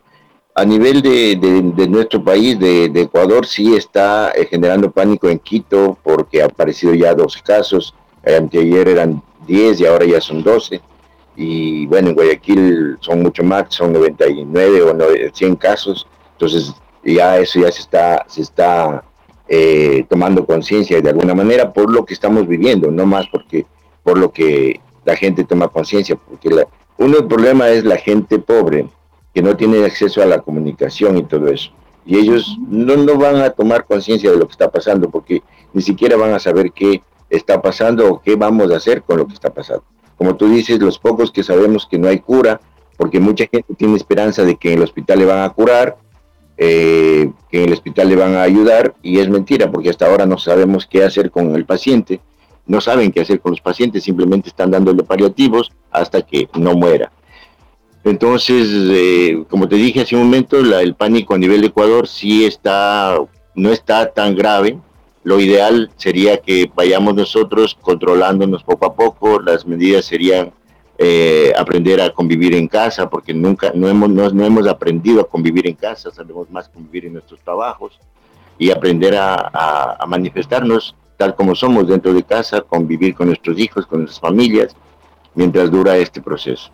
A 0.55 0.65
nivel 0.65 1.03
de, 1.03 1.87
nuestro 1.87 2.23
país, 2.23 2.57
de, 2.59 2.85
Ecuador, 2.85 3.45
sí 3.45 3.75
está 3.75 4.31
eh, 4.31 4.47
generando 4.49 4.89
pánico 4.89 5.29
en 5.29 5.37
Quito 5.37 5.99
porque 6.01 6.41
ha 6.41 6.45
aparecido 6.45 6.95
ya 6.95 7.13
dos 7.13 7.39
casos. 7.43 7.93
Anteayer 8.25 8.89
eran 8.89 9.21
10 9.45 9.81
y 9.81 9.85
ahora 9.85 10.05
ya 10.05 10.19
son 10.19 10.41
12. 10.41 10.81
Y 11.39 11.85
bueno, 11.85 12.09
en 12.09 12.15
Guayaquil 12.15 12.97
son 12.99 13.21
mucho 13.21 13.43
más, 13.43 13.65
son 13.69 13.93
99 13.93 14.81
o 14.81 14.95
100 15.31 15.55
casos. 15.55 16.07
Entonces 16.33 16.73
ya 17.03 17.37
eso 17.37 17.59
ya 17.59 17.71
se 17.71 17.81
está, 17.81 18.25
se 18.27 18.41
está 18.41 19.03
eh, 19.47 20.03
tomando 20.09 20.45
conciencia 20.45 20.99
de 20.99 21.09
alguna 21.09 21.35
manera 21.35 21.71
por 21.71 21.91
lo 21.91 22.03
que 22.05 22.15
estamos 22.15 22.47
viviendo, 22.47 22.89
no 22.89 23.05
más 23.05 23.27
porque 23.27 23.67
por 24.01 24.17
lo 24.17 24.31
que 24.31 24.81
la 25.05 25.15
gente 25.15 25.43
toma 25.43 25.67
conciencia, 25.67 26.15
porque 26.15 26.49
uno 26.97 27.17
del 27.17 27.27
problema 27.27 27.69
es 27.69 27.83
la 27.83 27.97
gente 27.97 28.39
pobre, 28.39 28.87
que 29.33 29.43
no 29.43 29.55
tienen 29.55 29.85
acceso 29.85 30.23
a 30.23 30.25
la 30.25 30.41
comunicación 30.41 31.17
y 31.17 31.23
todo 31.23 31.47
eso. 31.47 31.69
Y 32.03 32.17
ellos 32.17 32.57
no, 32.67 32.97
no 32.97 33.15
van 33.15 33.35
a 33.37 33.51
tomar 33.51 33.85
conciencia 33.85 34.31
de 34.31 34.37
lo 34.37 34.47
que 34.47 34.53
está 34.53 34.71
pasando 34.71 35.09
porque 35.09 35.43
ni 35.71 35.83
siquiera 35.83 36.17
van 36.17 36.33
a 36.33 36.39
saber 36.39 36.71
qué 36.71 37.03
está 37.29 37.61
pasando 37.61 38.11
o 38.11 38.21
qué 38.21 38.35
vamos 38.35 38.71
a 38.71 38.77
hacer 38.77 39.03
con 39.03 39.17
lo 39.17 39.27
que 39.27 39.33
está 39.33 39.53
pasando. 39.53 39.83
Como 40.17 40.35
tú 40.35 40.49
dices, 40.49 40.79
los 40.79 40.99
pocos 40.99 41.31
que 41.31 41.43
sabemos 41.43 41.87
que 41.89 41.97
no 41.97 42.07
hay 42.07 42.19
cura, 42.19 42.59
porque 42.97 43.19
mucha 43.19 43.45
gente 43.51 43.75
tiene 43.75 43.95
esperanza 43.95 44.43
de 44.43 44.55
que 44.55 44.71
en 44.71 44.79
el 44.79 44.83
hospital 44.83 45.19
le 45.19 45.25
van 45.25 45.43
a 45.43 45.49
curar, 45.49 45.97
eh, 46.57 47.31
que 47.51 47.59
en 47.59 47.67
el 47.67 47.73
hospital 47.73 48.09
le 48.09 48.15
van 48.15 48.35
a 48.35 48.41
ayudar, 48.41 48.95
y 49.03 49.19
es 49.19 49.29
mentira, 49.29 49.71
porque 49.71 49.89
hasta 49.89 50.07
ahora 50.07 50.25
no 50.25 50.37
sabemos 50.37 50.87
qué 50.87 51.03
hacer 51.03 51.29
con 51.31 51.55
el 51.55 51.65
paciente. 51.65 52.19
no 52.65 52.81
saben 52.81 53.13
qué 53.13 53.21
hacer 53.21 53.39
con 53.39 53.51
los 53.51 53.61
pacientes, 53.61 54.03
simplemente 54.03 54.49
están 54.49 54.71
dándole 54.71 55.01
paliativos 55.01 55.71
hasta 55.89 56.21
que 56.21 56.49
no 56.59 56.73
muera. 56.73 57.13
Entonces, 58.03 58.67
eh, 58.91 59.43
como 59.49 59.67
te 59.67 59.75
dije 59.75 60.01
hace 60.01 60.15
un 60.15 60.23
momento, 60.23 60.59
el 60.59 60.95
pánico 60.95 61.33
a 61.33 61.37
nivel 61.37 61.61
de 61.61 61.67
Ecuador 61.67 62.07
sí 62.07 62.45
está, 62.45 63.17
no 63.55 63.71
está 63.71 64.11
tan 64.11 64.35
grave. 64.35 64.77
Lo 65.27 65.41
ideal 65.41 65.91
sería 65.97 66.37
que 66.37 66.71
vayamos 66.73 67.13
nosotros 67.13 67.77
controlándonos 67.81 68.63
poco 68.63 68.85
a 68.85 68.95
poco. 68.95 69.41
Las 69.41 69.65
medidas 69.65 70.05
serían 70.05 70.53
eh, 70.97 71.51
aprender 71.57 71.99
a 71.99 72.13
convivir 72.13 72.55
en 72.55 72.69
casa, 72.69 73.09
porque 73.09 73.33
nunca 73.33 73.73
no 73.75 73.89
hemos, 73.89 74.09
no, 74.09 74.45
hemos 74.45 74.65
aprendido 74.69 75.19
a 75.19 75.27
convivir 75.27 75.67
en 75.67 75.75
casa, 75.75 76.11
sabemos 76.11 76.49
más 76.49 76.69
convivir 76.69 77.07
en 77.07 77.13
nuestros 77.13 77.41
trabajos 77.41 77.99
y 78.57 78.71
aprender 78.71 79.17
a 79.17 79.99
manifestarnos 80.07 80.95
tal 81.17 81.35
como 81.35 81.55
somos 81.55 81.89
dentro 81.89 82.13
de 82.13 82.23
casa, 82.23 82.61
convivir 82.61 83.13
con 83.13 83.27
nuestros 83.27 83.59
hijos, 83.59 83.85
con 83.85 83.99
nuestras 83.99 84.21
familias, 84.21 84.77
mientras 85.35 85.69
dura 85.69 85.97
este 85.97 86.21
proceso. 86.21 86.71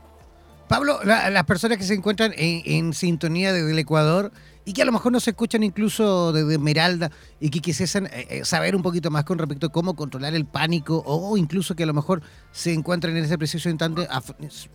Pablo, 0.68 1.00
las 1.04 1.44
personas 1.44 1.78
que 1.78 1.84
se 1.84 1.94
encuentran 1.94 2.34
en, 2.36 2.94
sintonía 2.94 3.54
desde 3.54 3.72
el 3.72 3.80
Ecuador 3.80 4.32
y 4.65 4.73
que 4.73 4.81
a 4.81 4.85
lo 4.85 4.91
mejor 4.91 5.11
no 5.11 5.19
se 5.19 5.31
escuchan 5.31 5.64
incluso 5.64 6.31
desde 6.31 6.53
Esmeralda 6.53 7.11
y 7.40 7.49
que 7.49 7.60
quisiesen 7.60 8.07
eh, 8.07 8.27
eh, 8.30 8.45
saber 8.45 8.76
un 8.76 8.81
poquito 8.81 9.11
más 9.11 9.23
con 9.23 9.38
respecto 9.38 9.68
a 9.68 9.69
cómo 9.72 9.95
controlar 9.95 10.34
el 10.35 10.45
pánico 10.45 11.03
o 11.06 11.38
incluso 11.38 11.76
que 11.76 11.84
a 11.84 11.88
lo 11.88 11.94
mejor 11.94 12.22
se 12.52 12.73
encuentran 12.73 13.15
en 13.18 13.26
ese 13.26 13.38
preciso 13.38 13.69
instante 13.69 14.07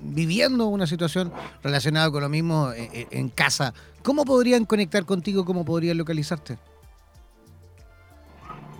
viviendo 0.01 0.66
una 0.66 0.86
situación 0.86 1.32
relacionada 1.62 2.10
con 2.10 2.23
lo 2.23 2.28
mismo 2.28 2.70
eh, 2.73 3.06
en 3.10 3.28
casa, 3.28 3.73
¿cómo 4.02 4.24
podrían 4.24 4.65
conectar 4.65 5.05
contigo? 5.05 5.44
¿Cómo 5.44 5.65
podrían 5.65 5.97
localizarte? 5.97 6.59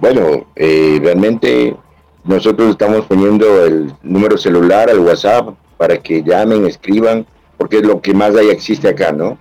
Bueno, 0.01 0.47
eh, 0.55 1.01
realmente 1.03 1.77
nosotros 2.23 2.71
estamos 2.71 3.05
poniendo 3.07 3.65
el 3.65 3.93
número 4.03 4.39
celular 4.39 4.89
al 4.89 5.01
WhatsApp 5.01 5.55
para 5.77 5.99
que 5.99 6.23
llamen, 6.23 6.67
escriban, 6.67 7.27
porque 7.57 7.79
es 7.79 7.83
lo 7.83 8.01
que 8.01 8.15
más 8.15 8.35
ahí 8.37 8.49
existe 8.49 8.89
acá, 8.89 9.11
¿no? 9.11 9.37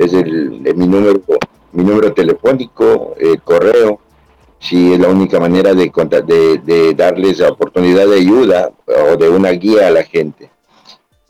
Es 0.00 0.14
el, 0.14 0.62
mi 0.74 0.86
número 0.86 1.20
mi 1.72 1.84
número 1.84 2.12
telefónico, 2.14 3.14
el 3.18 3.40
correo, 3.42 4.00
si 4.58 4.94
es 4.94 4.98
la 4.98 5.08
única 5.08 5.38
manera 5.38 5.74
de, 5.74 5.92
de, 6.26 6.58
de 6.64 6.94
darles 6.94 7.38
la 7.38 7.50
oportunidad 7.50 8.06
de 8.08 8.16
ayuda 8.16 8.70
o 8.86 9.16
de 9.16 9.28
una 9.28 9.50
guía 9.50 9.88
a 9.88 9.90
la 9.90 10.02
gente. 10.02 10.50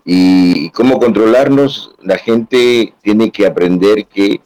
Y 0.05 0.71
cómo 0.71 1.01
controlarnos, 1.01 1.93
la 2.01 2.17
gente 2.17 2.95
tiene 3.03 3.33
que 3.33 3.45
aprender 3.45 4.07
que 4.07 4.41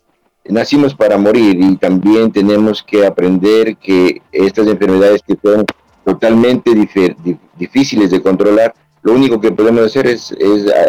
nacimos 0.46 0.94
para 0.94 1.18
morir 1.18 1.58
y 1.60 1.76
también 1.76 2.32
tenemos 2.32 2.82
que 2.82 3.06
aprender 3.06 3.76
que 3.76 4.22
estas 4.32 4.66
enfermedades 4.68 5.22
que 5.22 5.36
son 5.42 5.66
totalmente 6.02 6.70
difíciles 7.56 8.10
de 8.10 8.22
controlar, 8.22 8.74
lo 9.02 9.12
único 9.12 9.38
que 9.38 9.52
podemos 9.52 9.82
hacer 9.82 10.06
es, 10.06 10.34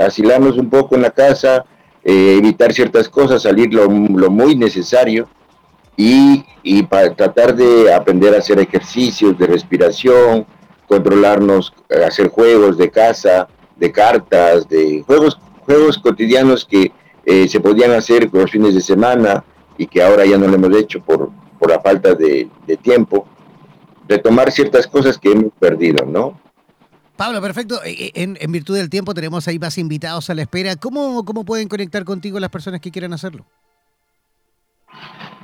asilarnos 0.05 0.57
un 0.57 0.69
poco 0.69 0.95
en 0.95 1.01
la 1.01 1.11
casa, 1.11 1.65
eh, 2.05 2.37
evitar 2.37 2.71
ciertas 2.71 3.09
cosas, 3.09 3.41
salir 3.41 3.73
lo, 3.73 3.89
muy 3.89 4.55
necesario 4.55 5.27
y, 5.97 6.45
y 6.63 6.83
para 6.83 7.13
tratar 7.13 7.53
de 7.53 7.93
aprender 7.93 8.33
a 8.33 8.37
hacer 8.37 8.59
ejercicios 8.59 9.37
de 9.37 9.47
respiración, 9.47 10.45
controlarnos, 10.87 11.73
hacer 12.05 12.29
juegos 12.29 12.77
de 12.77 12.89
casa, 12.89 13.47
de 13.75 13.91
cartas, 13.91 14.67
de 14.69 15.03
juegos, 15.05 15.37
juegos 15.65 15.97
cotidianos 15.97 16.65
que 16.65 16.91
eh, 17.25 17.47
se 17.47 17.59
podían 17.59 17.91
hacer 17.91 18.29
los 18.31 18.51
fines 18.51 18.75
de 18.75 18.81
semana 18.81 19.43
y 19.77 19.87
que 19.87 20.01
ahora 20.01 20.25
ya 20.25 20.37
no 20.37 20.47
lo 20.47 20.55
hemos 20.55 20.77
hecho 20.77 21.01
por, 21.01 21.31
por 21.59 21.69
la 21.69 21.79
falta 21.79 22.13
de, 22.13 22.49
tiempo, 22.81 23.25
retomar 24.07 24.51
ciertas 24.51 24.85
cosas 24.85 25.17
que 25.17 25.31
hemos 25.31 25.51
perdido, 25.59 26.05
¿no? 26.05 26.39
Pablo, 27.15 27.41
perfecto. 27.41 27.83
Eh, 27.83 27.95
eh, 27.97 28.11
en, 28.15 28.37
en, 28.39 28.51
virtud 28.51 28.75
del 28.75 28.89
tiempo 28.89 29.13
tenemos 29.13 29.47
ahí 29.47 29.59
más 29.59 29.77
invitados 29.77 30.29
a 30.29 30.35
la 30.35 30.41
espera. 30.41 30.75
¿Cómo, 30.75 31.23
¿Cómo 31.23 31.45
pueden 31.45 31.67
conectar 31.67 32.03
contigo 32.03 32.39
las 32.39 32.49
personas 32.49 32.81
que 32.81 32.91
quieran 32.91 33.13
hacerlo? 33.13 33.45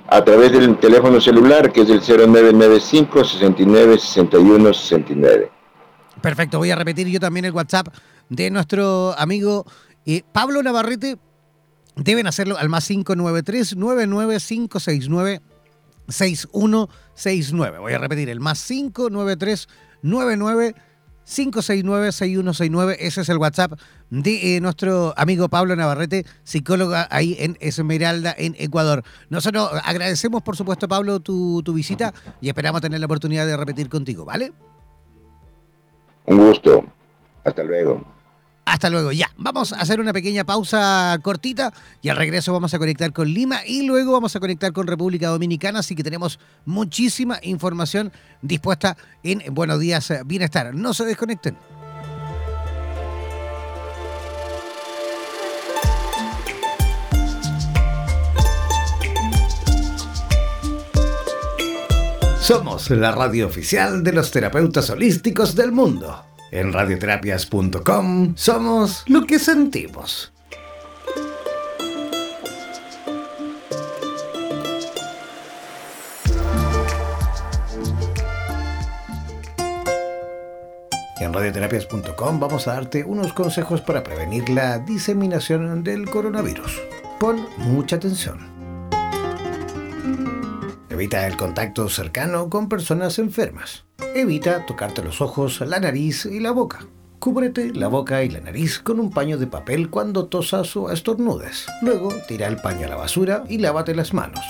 A 0.07 0.23
través 0.23 0.51
del 0.51 0.77
teléfono 0.77 1.21
celular, 1.21 1.71
que 1.71 1.81
es 1.81 1.89
el 1.89 2.01
0995 2.01 3.23
69 3.23 3.97
61 3.97 4.73
69. 4.73 5.51
Perfecto, 6.21 6.57
voy 6.57 6.69
a 6.71 6.75
repetir 6.75 7.07
yo 7.07 7.19
también 7.19 7.45
el 7.45 7.53
WhatsApp 7.53 7.87
de 8.29 8.51
nuestro 8.51 9.15
amigo 9.17 9.65
eh, 10.05 10.23
Pablo 10.31 10.61
Navarrete, 10.63 11.17
deben 11.95 12.27
hacerlo 12.27 12.57
al 12.57 12.69
más 12.69 12.87
593 12.87 13.75
99569 13.75 15.41
6169. 16.07 17.79
Voy 17.79 17.93
a 17.93 17.97
repetir, 17.97 18.29
el 18.29 18.39
más 18.39 18.65
593 18.65 19.67
99 20.01 20.75
569 21.33 22.11
6169. 22.11 22.97
Ese 22.99 23.21
es 23.21 23.29
el 23.29 23.37
WhatsApp 23.37 23.79
de 24.09 24.57
eh, 24.57 24.61
nuestro 24.61 25.13
amigo 25.15 25.47
Pablo 25.47 25.75
Navarrete, 25.75 26.25
psicóloga 26.43 27.07
ahí 27.09 27.37
en 27.39 27.57
Esmeralda, 27.61 28.35
en 28.37 28.55
Ecuador. 28.59 29.03
Nosotros 29.29 29.69
agradecemos, 29.83 30.41
por 30.41 30.57
supuesto, 30.57 30.87
Pablo, 30.89 31.21
tu, 31.21 31.63
tu 31.63 31.73
visita 31.73 32.13
y 32.41 32.49
esperamos 32.49 32.81
tener 32.81 32.99
la 32.99 33.05
oportunidad 33.05 33.45
de 33.45 33.55
repetir 33.55 33.87
contigo, 33.87 34.25
¿vale? 34.25 34.51
Un 36.25 36.37
gusto. 36.37 36.85
Hasta 37.43 37.63
luego. 37.63 38.03
Hasta 38.71 38.89
luego, 38.89 39.11
ya. 39.11 39.29
Vamos 39.35 39.73
a 39.73 39.81
hacer 39.81 39.99
una 39.99 40.13
pequeña 40.13 40.45
pausa 40.45 41.19
cortita 41.21 41.73
y 42.01 42.07
al 42.07 42.15
regreso 42.15 42.53
vamos 42.53 42.73
a 42.73 42.79
conectar 42.79 43.11
con 43.11 43.27
Lima 43.27 43.65
y 43.65 43.85
luego 43.85 44.13
vamos 44.13 44.33
a 44.37 44.39
conectar 44.39 44.71
con 44.71 44.87
República 44.87 45.27
Dominicana, 45.27 45.79
así 45.79 45.93
que 45.93 46.05
tenemos 46.05 46.39
muchísima 46.63 47.37
información 47.41 48.13
dispuesta 48.41 48.95
en 49.23 49.43
Buenos 49.53 49.77
Días 49.77 50.13
Bienestar. 50.25 50.73
No 50.73 50.93
se 50.93 51.03
desconecten. 51.03 51.57
Somos 62.39 62.89
la 62.89 63.11
radio 63.11 63.47
oficial 63.47 64.01
de 64.01 64.13
los 64.13 64.31
terapeutas 64.31 64.89
holísticos 64.89 65.55
del 65.55 65.73
mundo. 65.73 66.30
En 66.51 66.73
radioterapias.com 66.73 68.33
somos 68.35 69.03
lo 69.07 69.25
que 69.25 69.39
sentimos. 69.39 70.33
En 81.21 81.33
radioterapias.com 81.33 82.39
vamos 82.39 82.67
a 82.67 82.73
darte 82.73 83.05
unos 83.05 83.31
consejos 83.31 83.79
para 83.79 84.03
prevenir 84.03 84.49
la 84.49 84.79
diseminación 84.79 85.83
del 85.83 86.09
coronavirus. 86.09 86.81
Pon 87.19 87.47
mucha 87.59 87.95
atención. 87.95 88.60
Evita 91.01 91.25
el 91.25 91.35
contacto 91.35 91.89
cercano 91.89 92.47
con 92.47 92.69
personas 92.69 93.17
enfermas. 93.17 93.85
Evita 94.13 94.67
tocarte 94.67 95.01
los 95.01 95.19
ojos, 95.19 95.59
la 95.61 95.79
nariz 95.79 96.27
y 96.27 96.39
la 96.39 96.51
boca. 96.51 96.85
Cúbrete 97.17 97.73
la 97.73 97.87
boca 97.87 98.23
y 98.23 98.29
la 98.29 98.39
nariz 98.39 98.77
con 98.77 98.99
un 98.99 99.09
paño 99.09 99.39
de 99.39 99.47
papel 99.47 99.89
cuando 99.89 100.27
tosas 100.27 100.75
o 100.75 100.91
estornudes. 100.91 101.65
Luego 101.81 102.13
tira 102.27 102.45
el 102.45 102.57
paño 102.57 102.85
a 102.85 102.89
la 102.89 102.97
basura 102.97 103.45
y 103.49 103.57
lávate 103.57 103.95
las 103.95 104.13
manos. 104.13 104.45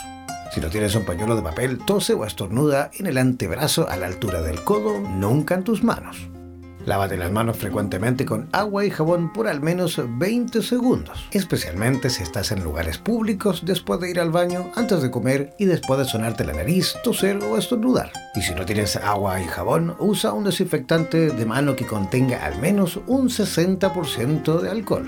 Si 0.54 0.60
no 0.60 0.68
tienes 0.68 0.94
un 0.96 1.06
pañuelo 1.06 1.38
de 1.38 1.42
papel, 1.42 1.78
tose 1.78 2.16
o 2.16 2.26
estornuda 2.26 2.92
en 3.00 3.06
el 3.06 3.18
antebrazo 3.18 3.88
a 3.88 3.96
la 3.96 4.08
altura 4.08 4.42
del 4.42 4.62
codo, 4.66 5.00
nunca 5.00 5.56
en 5.56 5.64
tus 5.64 5.86
manos. 5.86 6.18
Lávate 6.86 7.16
las 7.16 7.32
manos 7.32 7.58
frecuentemente 7.58 8.26
con 8.26 8.50
agua 8.52 8.86
y 8.86 8.90
jabón 8.90 9.32
por 9.32 9.48
al 9.48 9.62
menos 9.62 10.02
20 10.18 10.64
segundos, 10.64 11.28
especialmente 11.32 12.10
si 12.10 12.24
estás 12.24 12.52
en 12.52 12.64
lugares 12.64 12.98
públicos 12.98 13.62
después 13.64 14.00
de 14.00 14.10
ir 14.10 14.20
al 14.20 14.32
baño, 14.32 14.72
antes 14.76 15.02
de 15.02 15.12
comer 15.12 15.54
y 15.60 15.66
después 15.66 16.00
de 16.00 16.06
sonarte 16.06 16.44
la 16.44 16.54
nariz, 16.54 16.96
toser 17.04 17.38
o 17.38 17.58
estornudar. 17.58 18.12
Y 18.34 18.42
si 18.42 18.56
no 18.56 18.66
tienes 18.66 18.96
agua 18.96 19.40
y 19.40 19.46
jabón, 19.46 19.96
usa 20.00 20.34
un 20.34 20.44
desinfectante 20.44 21.30
de 21.30 21.46
mano 21.46 21.76
que 21.76 21.86
contenga 21.86 22.44
al 22.46 22.60
menos 22.60 23.00
un 23.06 23.30
60% 23.30 24.60
de 24.60 24.70
alcohol. 24.70 25.08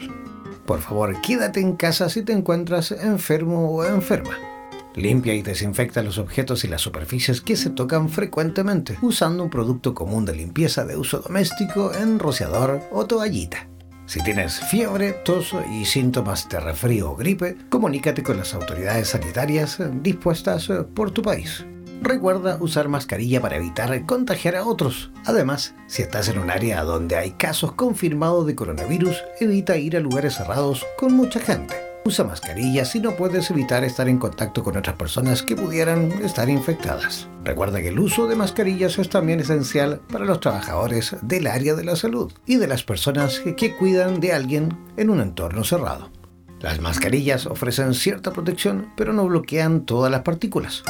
Por 0.68 0.80
favor, 0.80 1.20
quédate 1.22 1.60
en 1.60 1.76
casa 1.76 2.08
si 2.08 2.22
te 2.22 2.34
encuentras 2.34 2.92
enfermo 2.92 3.72
o 3.72 3.84
enferma. 3.84 4.53
Limpia 4.96 5.34
y 5.34 5.42
desinfecta 5.42 6.04
los 6.04 6.18
objetos 6.18 6.64
y 6.64 6.68
las 6.68 6.82
superficies 6.82 7.42
que 7.42 7.56
se 7.56 7.72
tocan 7.72 8.10
frecuentemente 8.10 8.98
usando 9.02 9.44
un 9.44 9.50
producto 9.50 9.94
común 9.94 10.26
de 10.26 10.36
limpieza 10.36 10.86
de 10.86 10.98
uso 10.98 11.20
doméstico 11.20 11.94
en 11.94 12.20
rociador 12.20 12.82
o 12.92 13.06
toallita. 13.06 13.68
Si 14.06 14.22
tienes 14.22 14.60
fiebre, 14.60 15.14
tos 15.14 15.56
y 15.72 15.86
síntomas 15.86 16.48
de 16.50 16.60
resfrío 16.60 17.12
o 17.12 17.16
gripe, 17.16 17.58
comunícate 17.70 18.22
con 18.22 18.38
las 18.38 18.54
autoridades 18.54 19.10
sanitarias 19.10 19.80
dispuestas 20.02 20.70
por 20.94 21.12
tu 21.12 21.22
país. 21.22 21.66
Recuerda 22.02 22.58
usar 22.60 22.90
mascarilla 22.90 23.40
para 23.40 23.56
evitar 23.56 24.06
contagiar 24.06 24.58
a 24.58 24.66
otros. 24.66 25.10
Además, 25.26 25.74
si 25.88 26.02
estás 26.02 26.28
en 26.28 26.38
un 26.38 26.52
área 26.52 26.84
donde 26.84 27.16
hay 27.16 27.32
casos 27.32 27.72
confirmados 27.72 28.46
de 28.46 28.56
coronavirus, 28.56 29.24
evita 29.40 29.78
ir 29.78 29.96
a 29.96 30.02
lugares 30.02 30.36
cerrados 30.36 30.86
con 30.98 31.14
mucha 31.14 31.40
gente. 31.40 31.93
Usa 32.06 32.26
mascarillas 32.26 32.92
si 32.92 33.00
no 33.00 33.16
puedes 33.16 33.50
evitar 33.50 33.86
estar 33.86 34.10
en 34.10 34.18
contacto 34.18 34.62
con 34.62 34.76
otras 34.76 34.98
personas 34.98 35.42
que 35.42 35.56
pudieran 35.56 36.12
estar 36.24 36.50
infectadas. 36.50 37.30
Recuerda 37.46 37.82
que 37.82 37.88
el 37.88 38.00
uso 38.00 38.28
de 38.28 38.36
mascarillas 38.36 39.00
es 39.00 39.08
también 39.08 39.40
esencial 39.40 40.02
para 40.12 40.26
los 40.26 40.42
trabajadores 40.42 41.16
del 41.22 41.48
área 41.48 41.76
de 41.76 41.86
la 41.86 41.96
salud 41.96 42.34
y 42.46 42.58
de 42.58 42.68
las 42.68 42.84
personas 42.84 43.42
que 43.56 43.76
cuidan 43.76 44.20
de 44.20 44.34
alguien 44.34 44.78
en 44.98 45.10
un 45.10 45.22
entorno 45.22 45.64
cerrado. 45.64 46.12
Las 46.60 46.82
mascarillas 46.82 47.46
ofrecen 47.46 47.94
cierta 47.94 48.32
protección, 48.32 48.92
pero 48.98 49.14
no 49.14 49.26
bloquean 49.26 49.86
todas 49.86 50.12
las 50.12 50.24
partículas. 50.24 50.84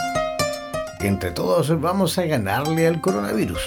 Entre 1.00 1.32
todos 1.32 1.80
vamos 1.80 2.18
a 2.18 2.26
ganarle 2.26 2.88
al 2.88 3.02
coronavirus. 3.02 3.62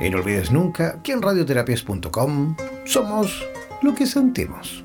Y 0.00 0.10
no 0.10 0.18
olvides 0.18 0.50
nunca 0.50 1.02
que 1.02 1.12
en 1.12 1.22
radioterapias.com 1.22 2.56
somos 2.84 3.46
lo 3.82 3.94
que 3.94 4.06
sentimos. 4.06 4.84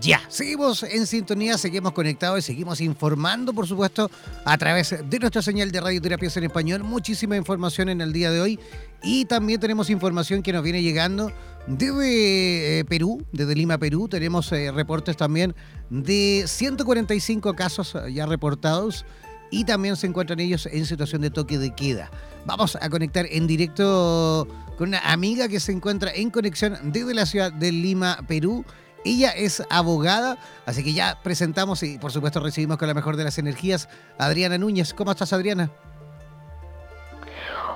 Ya, 0.00 0.22
seguimos 0.28 0.82
en 0.82 1.06
sintonía, 1.06 1.58
seguimos 1.58 1.92
conectados 1.92 2.38
y 2.38 2.42
seguimos 2.42 2.80
informando, 2.80 3.52
por 3.52 3.66
supuesto, 3.66 4.10
a 4.46 4.56
través 4.56 4.96
de 5.04 5.18
nuestra 5.18 5.42
señal 5.42 5.70
de 5.70 5.78
radioterapias 5.78 6.38
en 6.38 6.44
español. 6.44 6.82
Muchísima 6.84 7.36
información 7.36 7.90
en 7.90 8.00
el 8.00 8.10
día 8.10 8.30
de 8.30 8.40
hoy 8.40 8.58
y 9.02 9.26
también 9.26 9.60
tenemos 9.60 9.90
información 9.90 10.42
que 10.42 10.54
nos 10.54 10.62
viene 10.62 10.82
llegando 10.82 11.30
desde 11.66 12.78
eh, 12.78 12.84
Perú, 12.86 13.22
desde 13.32 13.54
Lima, 13.54 13.76
Perú. 13.76 14.08
Tenemos 14.08 14.50
eh, 14.52 14.72
reportes 14.72 15.18
también 15.18 15.54
de 15.90 16.44
145 16.46 17.52
casos 17.54 17.94
ya 18.10 18.24
reportados 18.24 19.04
y 19.50 19.64
también 19.64 19.96
se 19.96 20.06
encuentran 20.06 20.40
ellos 20.40 20.66
en 20.72 20.86
situación 20.86 21.20
de 21.20 21.30
toque 21.30 21.58
de 21.58 21.74
queda. 21.74 22.10
Vamos 22.46 22.78
a 22.80 22.88
conectar 22.88 23.26
en 23.30 23.46
directo 23.46 24.48
con 24.78 24.88
una 24.88 25.00
amiga 25.00 25.46
que 25.48 25.60
se 25.60 25.72
encuentra 25.72 26.10
en 26.14 26.30
conexión 26.30 26.78
desde 26.84 27.12
la 27.12 27.26
ciudad 27.26 27.52
de 27.52 27.70
Lima, 27.70 28.24
Perú. 28.26 28.64
Ella 29.04 29.30
es 29.30 29.62
abogada, 29.70 30.38
así 30.66 30.84
que 30.84 30.92
ya 30.92 31.18
presentamos 31.22 31.82
y 31.82 31.98
por 31.98 32.12
supuesto 32.12 32.40
recibimos 32.40 32.76
con 32.76 32.88
la 32.88 32.94
mejor 32.94 33.16
de 33.16 33.24
las 33.24 33.38
energías 33.38 33.88
Adriana 34.18 34.58
Núñez. 34.58 34.92
¿Cómo 34.92 35.10
estás, 35.10 35.32
Adriana? 35.32 35.70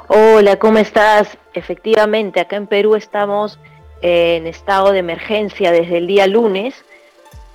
Hola, 0.09 0.59
¿cómo 0.59 0.79
estás? 0.79 1.39
Efectivamente, 1.55 2.41
acá 2.41 2.57
en 2.57 2.67
Perú 2.67 2.95
estamos 2.95 3.59
en 4.03 4.47
estado 4.47 4.93
de 4.93 4.99
emergencia 4.99 5.73
desde 5.73 5.97
el 5.97 6.07
día 6.07 6.27
lunes. 6.27 6.75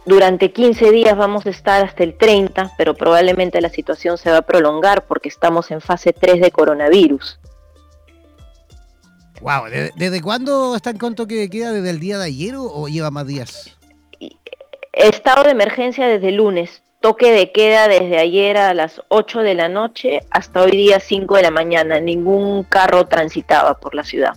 Durante 0.06 0.52
15 0.52 0.90
días 0.90 1.16
vamos 1.16 1.46
a 1.46 1.52
estar 1.52 1.86
hasta 1.86 2.04
el 2.04 2.18
30, 2.18 2.72
pero 2.76 2.96
probablemente 2.96 3.62
la 3.62 3.70
situación 3.70 4.18
se 4.18 4.32
va 4.32 4.38
a 4.38 4.42
prolongar 4.42 5.06
porque 5.06 5.30
estamos 5.30 5.70
en 5.70 5.80
fase 5.80 6.12
3 6.12 6.42
de 6.42 6.50
coronavirus. 6.50 7.40
Wow, 9.42 9.66
¿desde, 9.96 10.22
cuándo 10.22 10.76
está 10.76 10.90
en 10.90 10.98
cuanto 10.98 11.26
que 11.26 11.50
queda? 11.50 11.72
¿Desde 11.72 11.90
el 11.90 12.00
día 12.00 12.18
de 12.18 12.26
ayer 12.26 12.56
o, 12.58 12.88
lleva 12.88 13.10
más 13.10 13.26
días? 13.26 13.78
Estado 14.94 15.44
de 15.44 15.52
emergencia 15.52 16.08
desde 16.08 16.32
lunes. 16.32 16.84
Toque 17.00 17.32
de 17.32 17.54
queda 17.54 17.88
desde 17.88 18.18
ayer 18.18 18.58
a 18.58 18.74
las 18.74 19.02
8 19.08 19.40
de 19.40 19.54
la 19.54 19.70
noche 19.70 20.20
hasta 20.32 20.62
hoy 20.62 20.72
día 20.72 21.00
5 21.00 21.38
de 21.38 21.44
la 21.44 21.52
mañana. 21.52 22.02
Ningún 22.02 22.64
carro 22.64 23.08
transitaba 23.08 23.80
por 23.80 23.96
la 23.96 24.04
ciudad. 24.04 24.34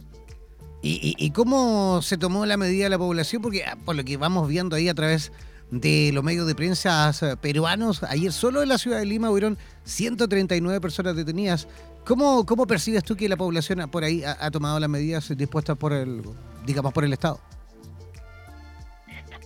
¿Y, 0.80 1.14
y, 1.16 1.30
cómo 1.30 2.02
se 2.02 2.18
tomó 2.18 2.44
la 2.44 2.56
medida 2.56 2.84
de 2.84 2.90
la 2.90 2.98
población? 2.98 3.40
Porque 3.40 3.64
ah, 3.64 3.76
por 3.84 3.94
lo 3.94 4.04
que 4.04 4.16
vamos 4.16 4.48
viendo 4.48 4.74
ahí 4.74 4.88
a 4.88 4.94
través 4.94 5.30
de 5.72 6.10
los 6.12 6.22
medios 6.22 6.46
de 6.46 6.54
prensa 6.54 7.10
peruanos, 7.40 8.02
ayer 8.02 8.30
solo 8.30 8.62
en 8.62 8.68
la 8.68 8.76
ciudad 8.76 8.98
de 8.98 9.06
Lima 9.06 9.30
hubieron 9.30 9.56
139 9.84 10.80
personas 10.82 11.16
detenidas. 11.16 11.66
¿Cómo, 12.04 12.44
¿Cómo 12.44 12.66
percibes 12.66 13.02
tú 13.02 13.16
que 13.16 13.26
la 13.26 13.38
población 13.38 13.88
por 13.90 14.04
ahí 14.04 14.22
ha, 14.22 14.50
tomado 14.50 14.78
las 14.78 14.90
medidas 14.90 15.34
dispuestas 15.34 15.78
por 15.78 15.94
el, 15.94 16.22
digamos, 16.66 16.92
por 16.92 17.04
el 17.04 17.12
Estado? 17.14 17.40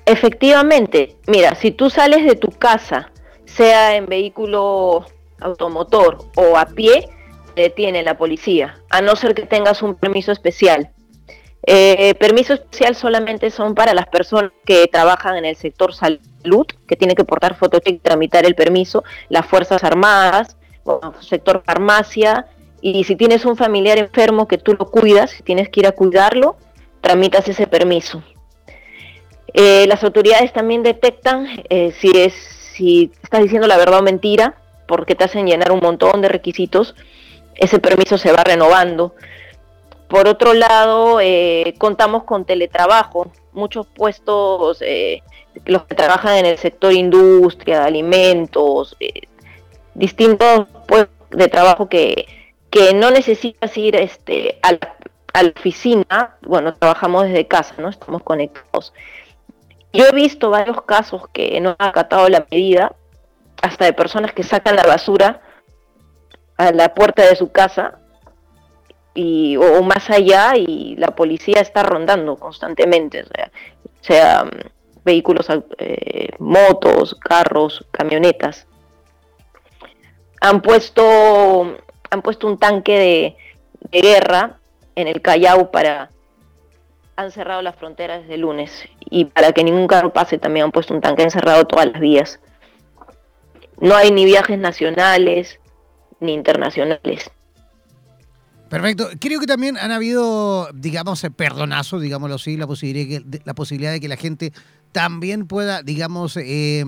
Efectivamente, 0.05 1.17
mira, 1.29 1.55
si 1.55 1.71
tú 1.71 1.91
sales 1.91 2.27
de 2.27 2.35
tu 2.35 2.49
casa, 2.49 3.13
sea 3.45 3.95
en 3.95 4.07
vehículo 4.07 5.07
automotor 5.41 6.19
o 6.35 6.57
a 6.57 6.67
pie, 6.67 7.09
detiene 7.55 8.03
la 8.03 8.19
policía, 8.19 8.81
a 8.91 9.01
no 9.01 9.15
ser 9.15 9.35
que 9.35 9.47
tengas 9.47 9.81
un 9.81 9.95
permiso 9.95 10.33
especial. 10.33 10.91
Eh, 11.69 12.15
permiso 12.15 12.55
especial 12.55 12.95
solamente 12.95 13.51
son 13.51 13.75
para 13.75 13.93
las 13.93 14.07
personas 14.07 14.53
que 14.65 14.87
trabajan 14.87 15.37
en 15.37 15.45
el 15.45 15.57
sector 15.57 15.93
salud, 15.93 16.67
que 16.87 16.95
tienen 16.95 17.17
que 17.17 17.25
portar 17.25 17.57
fotocheck 17.57 17.95
y 17.95 17.99
tramitar 17.99 18.47
el 18.47 18.55
permiso, 18.55 19.03
las 19.29 19.47
Fuerzas 19.47 19.83
Armadas, 19.83 20.57
sector 21.21 21.63
farmacia, 21.67 22.47
y 22.81 23.03
si 23.03 23.17
tienes 23.17 23.45
un 23.45 23.57
familiar 23.57 23.99
enfermo 23.99 24.47
que 24.47 24.59
tú 24.59 24.75
lo 24.75 24.91
cuidas, 24.91 25.33
si 25.33 25.43
tienes 25.43 25.69
que 25.69 25.81
ir 25.81 25.87
a 25.89 25.93
cuidarlo, 25.93 26.57
tramitas 27.01 27.49
ese 27.49 27.67
permiso. 27.67 28.23
Eh, 29.53 29.87
las 29.89 30.05
autoridades 30.05 30.53
también 30.53 30.85
detectan 30.85 31.49
eh, 31.69 31.93
si, 31.99 32.11
es, 32.15 32.35
si 32.75 33.11
estás 33.23 33.43
diciendo 33.43 33.67
la 33.67 33.77
verdad 33.77 33.99
o 33.99 34.03
mentira, 34.03 34.55
porque 34.87 35.17
te 35.17 35.25
hacen 35.25 35.47
llenar 35.47 35.73
un 35.73 35.81
montón 35.81 36.21
de 36.21 36.29
requisitos, 36.29 36.95
ese 37.57 37.79
permiso 37.79 38.19
se 38.19 38.33
va 38.33 38.45
renovando. 38.45 39.15
Por 40.17 40.29
otro 40.29 40.55
lado, 40.55 41.21
eh, 41.21 41.75
contamos 41.77 42.25
con 42.25 42.47
teletrabajo, 42.47 43.31
muchos 43.53 43.87
puestos, 43.87 44.83
los 45.67 45.85
que 45.85 45.95
trabajan 45.95 46.39
en 46.39 46.47
el 46.47 46.57
sector 46.57 46.95
industria, 46.95 47.85
alimentos, 47.85 48.97
distintos 49.93 50.69
puestos 50.89 51.15
de 51.29 51.49
trabajo 51.49 51.91
que, 51.91 52.25
que 52.71 52.95
no 52.95 53.11
necesitas 53.11 53.77
ir 53.77 53.95
este, 53.95 54.59
a, 54.63 54.73
la, 54.73 55.53
oficina, 55.55 56.39
bueno, 56.41 56.73
trabajamos 56.73 57.25
desde 57.25 57.47
casa, 57.47 57.75
¿no? 57.77 57.91
Estamos 57.91 58.23
conectados. 58.23 58.95
Yo 59.93 60.07
he 60.07 60.13
visto 60.13 60.49
varios 60.49 60.81
casos 60.81 61.29
que 61.29 61.61
no 61.61 61.77
han 61.79 61.89
acatado 61.91 62.27
la 62.31 62.47
medida, 62.51 62.95
hasta 63.61 63.85
de 63.85 63.93
personas 63.93 64.33
que 64.33 64.45
sacan 64.45 64.77
la 64.77 64.85
basura 64.85 65.43
a 66.57 66.73
la 66.73 66.95
puerta 66.95 67.23
de 67.29 67.37
su 67.37 67.53
casa 67.53 67.99
y, 69.17 69.57
o, 69.57 69.83
más 69.83 70.09
allá 70.11 70.53
y 70.57 70.95
la 70.97 71.09
policía 71.09 71.61
está 71.61 71.83
rondando 71.83 72.37
constantemente, 72.37 73.25
o 73.25 74.05
sea, 74.05 74.45
mm, 74.45 75.05
vehículos, 75.05 75.49
eh, 75.79 76.29
motos, 76.39 77.17
carros, 77.17 77.85
camionetas 77.91 78.69
han 80.41 80.63
puesto, 80.63 81.77
han 82.11 82.23
puesto 82.23 82.47
un 82.47 82.59
tanque 82.59 82.99
de, 82.99 83.37
guerra 83.93 84.59
en 84.97 85.07
el 85.07 85.23
Callao 85.23 85.71
para 85.71 86.11
han 87.15 87.31
cerrado 87.31 87.63
las 87.63 87.77
fronteras 87.77 88.23
desde 88.23 88.37
lunes 88.37 88.85
y 88.99 89.27
para 89.27 89.53
que 89.53 89.63
ningún 89.63 89.87
carro 89.87 90.13
pase 90.13 90.39
también 90.39 90.65
han 90.65 90.73
puesto 90.73 90.93
un 90.93 91.01
tanque, 91.01 91.23
han 91.23 91.31
cerrado 91.31 91.67
todas 91.67 91.87
las 91.87 92.01
vías. 92.01 92.41
No 93.79 93.95
hay 93.95 94.11
ni 94.11 94.25
viajes 94.25 94.59
nacionales 94.59 95.61
ni 96.19 96.35
internacionales. 96.35 97.31
Perfecto. 98.69 99.09
Creo 99.21 99.39
que 99.39 99.47
también 99.47 99.77
han 99.77 99.93
habido, 99.93 100.69
digamos, 100.75 101.25
perdonazos, 101.37 102.03
digámoslo 102.03 102.35
así, 102.35 102.57
la 102.57 102.67
posibilidad, 102.67 103.23
la 103.45 103.55
posibilidad 103.55 103.93
de 103.93 104.01
que 104.01 104.09
la 104.09 104.17
gente 104.17 104.53
también 104.91 105.47
pueda, 105.47 105.83
digamos, 105.83 106.37
eh, 106.37 106.85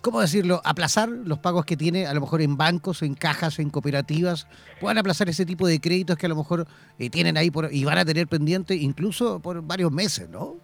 ¿cómo 0.00 0.20
decirlo?, 0.20 0.60
aplazar 0.64 1.08
los 1.08 1.40
pagos 1.40 1.64
que 1.64 1.76
tiene 1.76 2.06
a 2.06 2.14
lo 2.14 2.20
mejor 2.20 2.40
en 2.40 2.56
bancos, 2.56 3.02
en 3.02 3.14
cajas, 3.14 3.58
en 3.58 3.70
cooperativas, 3.70 4.46
puedan 4.80 4.98
aplazar 4.98 5.28
ese 5.28 5.44
tipo 5.44 5.66
de 5.66 5.80
créditos 5.80 6.16
que 6.16 6.26
a 6.26 6.28
lo 6.28 6.36
mejor 6.36 6.66
eh, 7.00 7.10
tienen 7.10 7.36
ahí 7.36 7.50
por, 7.50 7.68
y 7.72 7.84
van 7.84 7.98
a 7.98 8.04
tener 8.04 8.28
pendiente 8.28 8.76
incluso 8.76 9.40
por 9.40 9.62
varios 9.62 9.90
meses, 9.90 10.28
¿no? 10.28 10.54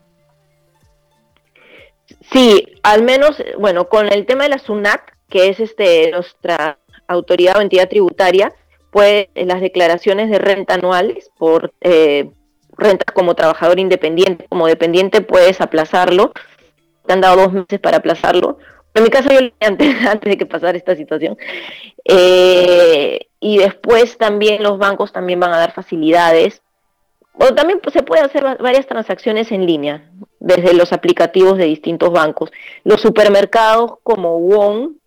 Sí, 2.33 2.65
al 2.85 3.03
menos, 3.03 3.43
bueno, 3.59 3.89
con 3.89 4.13
el 4.13 4.27
tema 4.27 4.45
de 4.45 4.51
la 4.51 4.59
SUNAT, 4.59 5.01
que 5.29 5.49
es 5.49 5.59
este 5.59 6.11
nuestra 6.13 6.79
autoridad 7.09 7.57
o 7.57 7.61
entidad 7.61 7.89
tributaria, 7.89 8.53
pues 8.93 9.27
las 9.35 9.61
declaraciones 9.61 10.31
de 10.31 10.39
renta 10.39 10.75
anuales 10.75 11.33
por 11.37 11.73
eh, 11.81 12.31
renta 12.77 13.13
como 13.13 13.35
trabajador 13.35 13.81
independiente, 13.81 14.47
como 14.49 14.69
dependiente, 14.69 15.21
puedes 15.23 15.61
aplazarlo. 15.61 16.33
Te 17.07 17.15
han 17.15 17.21
dado 17.21 17.43
dos 17.43 17.53
meses 17.53 17.81
para 17.81 17.97
aplazarlo 17.97 18.59
en 18.95 19.03
mi 19.05 19.11
caso 19.11 19.31
yo 19.31 19.39
antes, 19.61 19.95
antes 20.07 20.31
de 20.31 20.37
que 20.37 20.47
pasara 20.47 20.77
esta 20.77 20.97
situación. 20.97 21.37
Eh, 22.05 23.27
y 23.41 23.59
después 23.59 24.19
también 24.19 24.63
los 24.63 24.79
bancos 24.79 25.13
también 25.13 25.41
van 25.41 25.53
a 25.53 25.59
dar 25.59 25.73
facilidades. 25.73 26.63
O 27.35 27.55
también 27.55 27.81
se 27.91 28.03
puede 28.03 28.23
hacer 28.23 28.43
varias 28.61 28.87
transacciones 28.87 29.53
en 29.53 29.65
línea 29.65 30.11
desde 30.39 30.75
los 30.75 30.93
aplicativos 30.93 31.57
de 31.57 31.65
distintos 31.65 32.11
bancos. 32.11 32.51
Los 32.85 33.01
supermercados 33.01 33.95
como 34.03 34.39
WON 34.39 34.99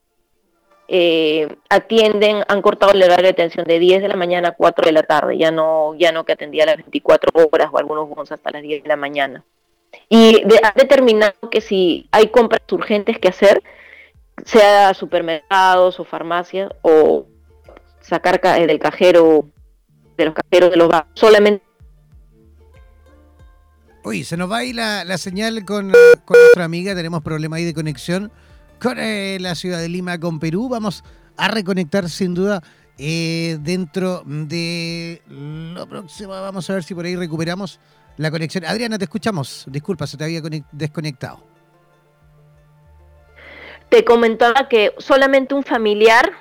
eh, 0.88 1.48
atienden, 1.70 2.44
han 2.48 2.62
cortado 2.62 2.92
el 2.92 3.04
horario 3.04 3.24
de 3.24 3.30
atención 3.30 3.66
de 3.66 3.80
10 3.80 4.02
de 4.04 4.08
la 4.08 4.16
mañana 4.16 4.50
a 4.50 4.52
4 4.52 4.86
de 4.86 4.92
la 4.92 5.04
tarde, 5.04 5.38
ya 5.38 5.52
no, 5.52 5.96
ya 5.96 6.12
no 6.12 6.26
que 6.26 6.34
atendía 6.34 6.64
a 6.64 6.68
las 6.68 6.78
24 6.78 7.32
horas 7.52 7.70
o 7.72 7.78
algunos 7.78 8.08
bonos 8.08 8.32
hasta 8.32 8.52
las 8.52 8.62
10 8.62 8.84
de 8.84 8.90
la 8.90 8.96
mañana. 8.96 9.44
Y 10.10 10.44
ha 10.64 10.74
determinado 10.76 11.50
que 11.50 11.62
si 11.62 12.08
hay 12.12 12.28
compras 12.28 12.62
urgentes 12.72 13.18
que 13.18 13.30
hacer, 13.30 13.64
sea 14.46 14.94
supermercados 14.94 16.00
o 16.00 16.04
farmacias 16.04 16.70
o 16.82 17.26
sacar 18.02 18.40
del 18.42 18.80
cajero, 18.80 19.46
de 20.18 20.26
los 20.26 20.36
cajeros 20.36 20.70
de 20.70 20.78
los 20.78 20.90
bancos, 20.90 21.12
solamente 21.16 21.66
Uy, 24.04 24.24
se 24.24 24.38
nos 24.38 24.52
va 24.52 24.58
ahí 24.58 24.72
la, 24.72 25.04
la 25.04 25.18
señal 25.18 25.66
con, 25.66 25.92
con, 26.26 26.40
nuestra 26.40 26.64
amiga, 26.64 26.94
tenemos 26.94 27.24
problema 27.24 27.56
ahí 27.56 27.66
de 27.66 27.74
conexión 27.74 28.32
con 28.80 29.00
eh, 29.00 29.38
la 29.40 29.56
ciudad 29.56 29.80
de 29.80 29.90
Lima, 29.90 30.20
con 30.20 30.40
Perú. 30.40 30.70
Vamos 30.70 31.04
a 31.38 31.48
reconectar 31.48 32.10
sin 32.10 32.34
duda 32.34 32.62
eh, 32.98 33.58
dentro 33.62 34.24
de 34.26 35.22
lo 35.28 35.88
próximo. 35.88 36.30
Vamos 36.32 36.70
a 36.70 36.74
ver 36.74 36.84
si 36.84 36.94
por 36.94 37.06
ahí 37.06 37.16
recuperamos 37.16 37.80
la 38.18 38.32
conexión. 38.32 38.66
Adriana, 38.66 38.98
te 38.98 39.06
escuchamos. 39.06 39.66
Disculpa, 39.68 40.08
se 40.08 40.18
te 40.18 40.24
había 40.24 40.42
desconectado. 40.72 41.44
Te 43.90 44.04
comentaba 44.04 44.68
que 44.68 44.94
solamente 44.98 45.54
un 45.54 45.64
familiar 45.64 46.32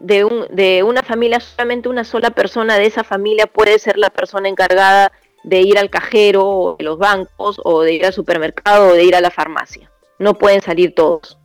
de, 0.00 0.46
de 0.50 0.82
una 0.82 1.02
familia, 1.02 1.40
solamente 1.40 1.88
una 1.88 2.04
sola 2.04 2.30
persona 2.30 2.76
de 2.76 2.86
esa 2.86 3.04
familia 3.04 3.46
puede 3.46 3.78
ser 3.78 3.98
la 3.98 4.10
persona 4.10 4.48
encargada 4.48 5.12
de 5.44 5.60
ir 5.60 5.78
al 5.78 5.90
cajero 5.90 6.76
de 6.78 6.84
los 6.84 6.98
bancos 6.98 7.60
o 7.64 7.82
de 7.82 7.94
ir 7.94 8.06
al 8.06 8.12
supermercado 8.12 8.88
o 8.88 8.92
de 8.94 9.04
ir 9.04 9.14
a 9.14 9.20
la 9.20 9.30
farmacia. 9.30 9.90
No 10.18 10.34
pueden 10.34 10.60
salir 10.60 10.94
todos. 10.94 11.38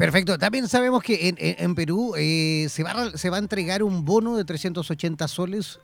Perfecto. 0.00 0.38
También 0.38 0.66
sabemos 0.66 1.02
que 1.02 1.34
en, 1.36 1.74
Perú 1.74 2.14
eh, 2.16 2.66
se, 2.68 2.82
va, 2.82 3.10
se 3.16 3.30
va 3.30 3.36
a 3.36 3.40
entregar 3.40 3.82
un 3.82 4.04
bono 4.04 4.36
de 4.36 4.44
380 4.44 5.28
soles 5.28 5.78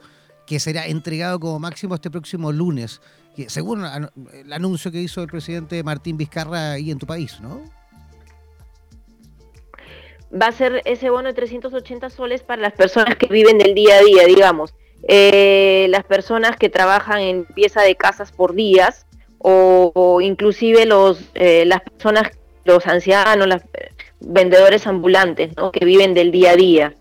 que 0.47 0.59
será 0.59 0.87
entregado 0.87 1.39
como 1.39 1.59
máximo 1.59 1.95
este 1.95 2.11
próximo 2.11 2.51
lunes, 2.51 3.01
según 3.49 3.85
el 4.33 4.53
anuncio 4.53 4.91
que 4.91 5.01
hizo 5.01 5.23
el 5.23 5.29
presidente 5.29 5.83
Martín 5.83 6.17
Vizcarra 6.17 6.73
ahí 6.73 6.91
en 6.91 6.99
tu 6.99 7.07
país, 7.07 7.41
¿no? 7.41 7.63
Va 10.33 10.47
a 10.47 10.53
ser 10.53 10.83
ese 10.85 11.11
bono 11.11 11.29
de 11.29 11.35
380 11.35 12.11
soles 12.11 12.43
para 12.43 12.63
las 12.63 12.73
personas 12.73 13.17
que 13.17 13.27
viven 13.27 13.59
del 13.59 13.75
día 13.75 13.97
a 13.97 14.03
día, 14.03 14.27
digamos 14.27 14.75
eh, 15.09 15.87
las 15.91 16.05
personas 16.05 16.57
que 16.57 16.69
trabajan 16.69 17.21
en 17.21 17.45
pieza 17.45 17.83
de 17.83 17.95
casas 17.97 18.33
por 18.33 18.55
días 18.55 19.07
o, 19.39 20.21
inclusive 20.21 20.87
los 20.87 21.21
eh, 21.35 21.65
las 21.67 21.83
personas 21.83 22.31
los 22.65 22.87
ancianos 22.87 23.47
los 23.47 23.63
vendedores 24.21 24.87
ambulantes 24.87 25.57
¿no? 25.57 25.73
que 25.73 25.85
viven 25.85 26.15
del 26.15 26.31
día 26.31 26.53
a 26.53 26.57
día 26.57 26.95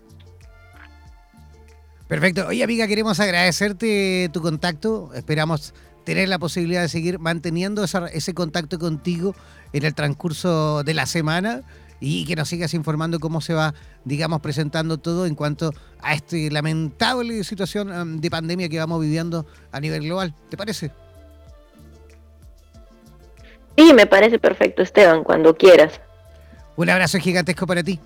perfecto 2.08 2.46
oye 2.48 2.62
amiga 2.62 2.86
queremos 2.86 3.20
agradecerte 3.20 4.30
tu 4.32 4.42
contacto 4.42 5.10
esperamos 5.14 5.74
tener 6.04 6.28
la 6.28 6.38
posibilidad 6.38 6.82
de 6.82 6.88
seguir 6.88 7.18
manteniendo 7.18 7.84
ese 7.84 8.32
contacto 8.32 8.78
contigo 8.78 9.34
en 9.72 9.84
el 9.84 9.94
transcurso 9.94 10.84
de 10.84 10.94
la 10.94 11.04
semana 11.04 11.62
y 12.00 12.24
que 12.26 12.36
nos 12.36 12.48
sigas 12.48 12.74
informando 12.74 13.18
cómo 13.18 13.40
se 13.40 13.54
va, 13.54 13.74
digamos, 14.04 14.40
presentando 14.40 14.98
todo 14.98 15.26
en 15.26 15.34
cuanto 15.34 15.72
a 16.00 16.14
esta 16.14 16.36
lamentable 16.50 17.42
situación 17.44 17.90
um, 17.90 18.20
de 18.20 18.30
pandemia 18.30 18.68
que 18.68 18.78
vamos 18.78 19.00
viviendo 19.00 19.46
a 19.72 19.80
nivel 19.80 20.04
global. 20.04 20.34
¿Te 20.48 20.56
parece? 20.56 20.92
Sí, 23.76 23.92
me 23.92 24.06
parece 24.06 24.38
perfecto, 24.38 24.82
Esteban, 24.82 25.24
cuando 25.24 25.56
quieras. 25.56 26.00
Un 26.76 26.90
abrazo 26.90 27.18
gigantesco 27.18 27.66
para 27.66 27.82
ti. 27.82 27.98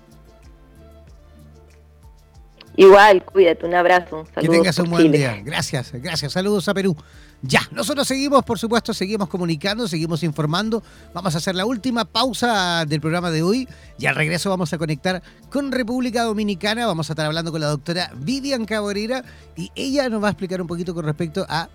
Igual, 2.77 3.23
cuídate, 3.25 3.65
un 3.65 3.75
abrazo. 3.75 4.25
que 4.39 4.47
tengas 4.47 4.79
un 4.79 4.89
buen 4.89 5.11
día. 5.11 5.41
Gracias, 5.43 5.91
gracias. 5.91 6.31
Saludos 6.31 6.67
a 6.69 6.73
Perú. 6.73 6.95
Ya, 7.41 7.61
nosotros 7.71 8.07
seguimos, 8.07 8.43
por 8.43 8.59
supuesto, 8.59 8.93
seguimos 8.93 9.27
comunicando, 9.27 9.87
seguimos 9.87 10.23
informando. 10.23 10.81
Vamos 11.13 11.35
a 11.35 11.39
hacer 11.39 11.55
la 11.55 11.65
última 11.65 12.05
pausa 12.05 12.85
del 12.85 13.01
programa 13.01 13.29
de 13.31 13.41
hoy 13.41 13.67
y 13.97 14.05
al 14.05 14.15
regreso 14.15 14.49
vamos 14.49 14.71
a 14.73 14.77
conectar 14.77 15.21
con 15.49 15.71
República 15.71 16.23
Dominicana. 16.23 16.85
Vamos 16.85 17.09
a 17.09 17.13
estar 17.13 17.25
hablando 17.25 17.51
con 17.51 17.59
la 17.59 17.67
doctora 17.67 18.11
Vivian 18.15 18.65
Cabrera 18.65 19.23
y 19.55 19.71
ella 19.75 20.07
nos 20.07 20.23
va 20.23 20.27
a 20.27 20.31
explicar 20.31 20.61
un 20.61 20.67
poquito 20.67 20.93
con 20.93 21.03
respecto 21.03 21.45
a 21.49 21.67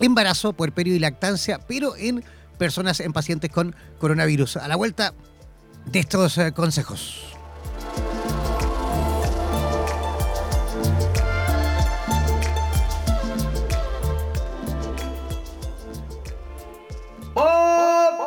embarazo, 0.00 0.54
puerperio 0.54 0.94
y 0.94 0.98
lactancia, 0.98 1.60
pero 1.68 1.94
en 1.96 2.24
personas, 2.58 3.00
en 3.00 3.12
pacientes 3.12 3.50
con 3.50 3.76
coronavirus. 3.98 4.56
A 4.56 4.66
la 4.66 4.76
vuelta 4.76 5.12
de 5.86 6.00
estos 6.00 6.38
eh, 6.38 6.52
consejos. 6.52 7.22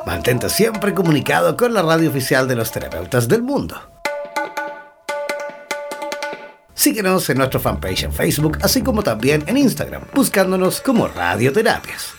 Mantente 0.06 0.50
siempre 0.50 0.94
comunicado 0.94 1.56
con 1.56 1.74
la 1.74 1.82
radio 1.82 2.10
oficial 2.10 2.48
de 2.48 2.56
los 2.56 2.72
terapeutas 2.72 3.28
del 3.28 3.44
mundo. 3.44 3.80
Síguenos 6.74 7.30
en 7.30 7.38
nuestro 7.38 7.60
fanpage 7.60 8.04
en 8.04 8.14
Facebook, 8.14 8.58
así 8.62 8.82
como 8.82 9.04
también 9.04 9.44
en 9.48 9.58
Instagram, 9.58 10.04
buscándonos 10.14 10.82
como 10.82 11.08
Radioterapias. 11.08 12.19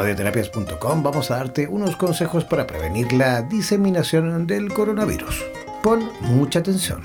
radioterapias.com 0.00 1.02
vamos 1.02 1.30
a 1.30 1.36
darte 1.36 1.68
unos 1.68 1.94
consejos 1.96 2.44
para 2.44 2.66
prevenir 2.66 3.12
la 3.12 3.42
diseminación 3.42 4.46
del 4.46 4.72
coronavirus. 4.72 5.44
Pon 5.82 6.08
mucha 6.22 6.60
atención. 6.60 7.02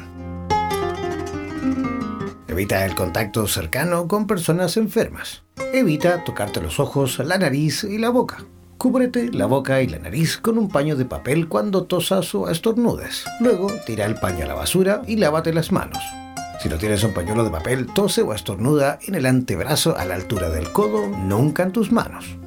Evita 2.48 2.86
el 2.86 2.96
contacto 2.96 3.48
cercano 3.48 4.08
con 4.08 4.28
personas 4.28 4.78
enfermas. 4.78 5.44
Evita 5.74 6.24
tocarte 6.24 6.62
los 6.62 6.80
ojos, 6.80 7.20
la 7.20 7.38
nariz 7.38 7.84
y 7.84 7.98
la 7.98 8.12
boca. 8.12 8.46
Cúbrete 8.78 9.30
la 9.34 9.46
boca 9.46 9.82
y 9.82 9.88
la 9.88 10.00
nariz 10.00 10.38
con 10.38 10.58
un 10.58 10.70
paño 10.70 10.96
de 10.96 11.04
papel 11.04 11.50
cuando 11.50 11.84
tosas 11.84 12.34
o 12.34 12.50
estornudes. 12.50 13.26
Luego 13.42 13.68
tira 13.86 14.06
el 14.06 14.16
paño 14.16 14.46
a 14.46 14.48
la 14.48 14.54
basura 14.54 15.02
y 15.06 15.18
lávate 15.18 15.54
las 15.54 15.74
manos. 15.74 16.02
Si 16.62 16.70
no 16.70 16.78
tienes 16.78 17.04
un 17.04 17.14
pañuelo 17.14 17.44
de 17.44 17.52
papel, 17.52 17.88
tose 17.88 18.22
o 18.22 18.34
estornuda 18.34 19.00
en 19.06 19.16
el 19.16 19.26
antebrazo 19.26 19.98
a 19.98 20.06
la 20.06 20.16
altura 20.16 20.50
del 20.50 20.72
codo, 20.72 21.08
nunca 21.10 21.64
en 21.64 21.74
tus 21.74 21.92
manos. 21.92 22.38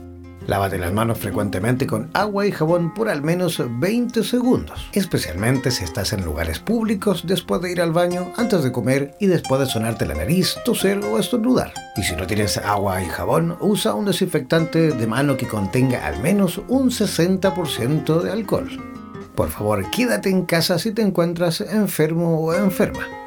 Lávate 0.49 0.79
las 0.79 0.95
manos 0.95 1.19
frecuentemente 1.19 1.87
con 1.87 2.09
agua 2.15 2.47
y 2.47 2.53
jabón 2.53 2.95
por 2.95 3.11
al 3.11 3.21
menos 3.21 3.63
20 3.69 4.25
segundos, 4.25 4.89
especialmente 4.95 5.71
si 5.71 5.85
estás 5.85 6.15
en 6.15 6.25
lugares 6.25 6.59
públicos 6.59 7.25
después 7.27 7.61
de 7.61 7.71
ir 7.71 7.83
al 7.83 7.93
baño, 7.93 8.33
antes 8.35 8.65
de 8.65 8.73
comer 8.73 9.15
y 9.21 9.27
después 9.27 9.61
de 9.61 9.67
sonarte 9.67 10.07
la 10.07 10.15
nariz, 10.15 10.57
toser 10.65 11.01
o 11.05 11.19
estornudar. 11.19 11.75
Y 11.97 12.03
si 12.03 12.17
no 12.17 12.27
tienes 12.27 12.57
agua 12.57 13.03
y 13.03 13.09
jabón, 13.09 13.59
usa 13.61 13.93
un 13.93 14.07
desinfectante 14.07 14.91
de 14.93 15.07
mano 15.07 15.37
que 15.37 15.47
contenga 15.47 16.07
al 16.07 16.19
menos 16.23 16.63
un 16.69 16.89
60% 16.89 18.23
de 18.23 18.33
alcohol. 18.33 18.71
Por 19.35 19.51
favor, 19.51 19.91
quédate 19.91 20.31
en 20.31 20.47
casa 20.47 20.79
si 20.79 20.93
te 20.93 21.03
encuentras 21.03 21.61
enfermo 21.61 22.41
o 22.41 22.55
enferma. 22.55 23.18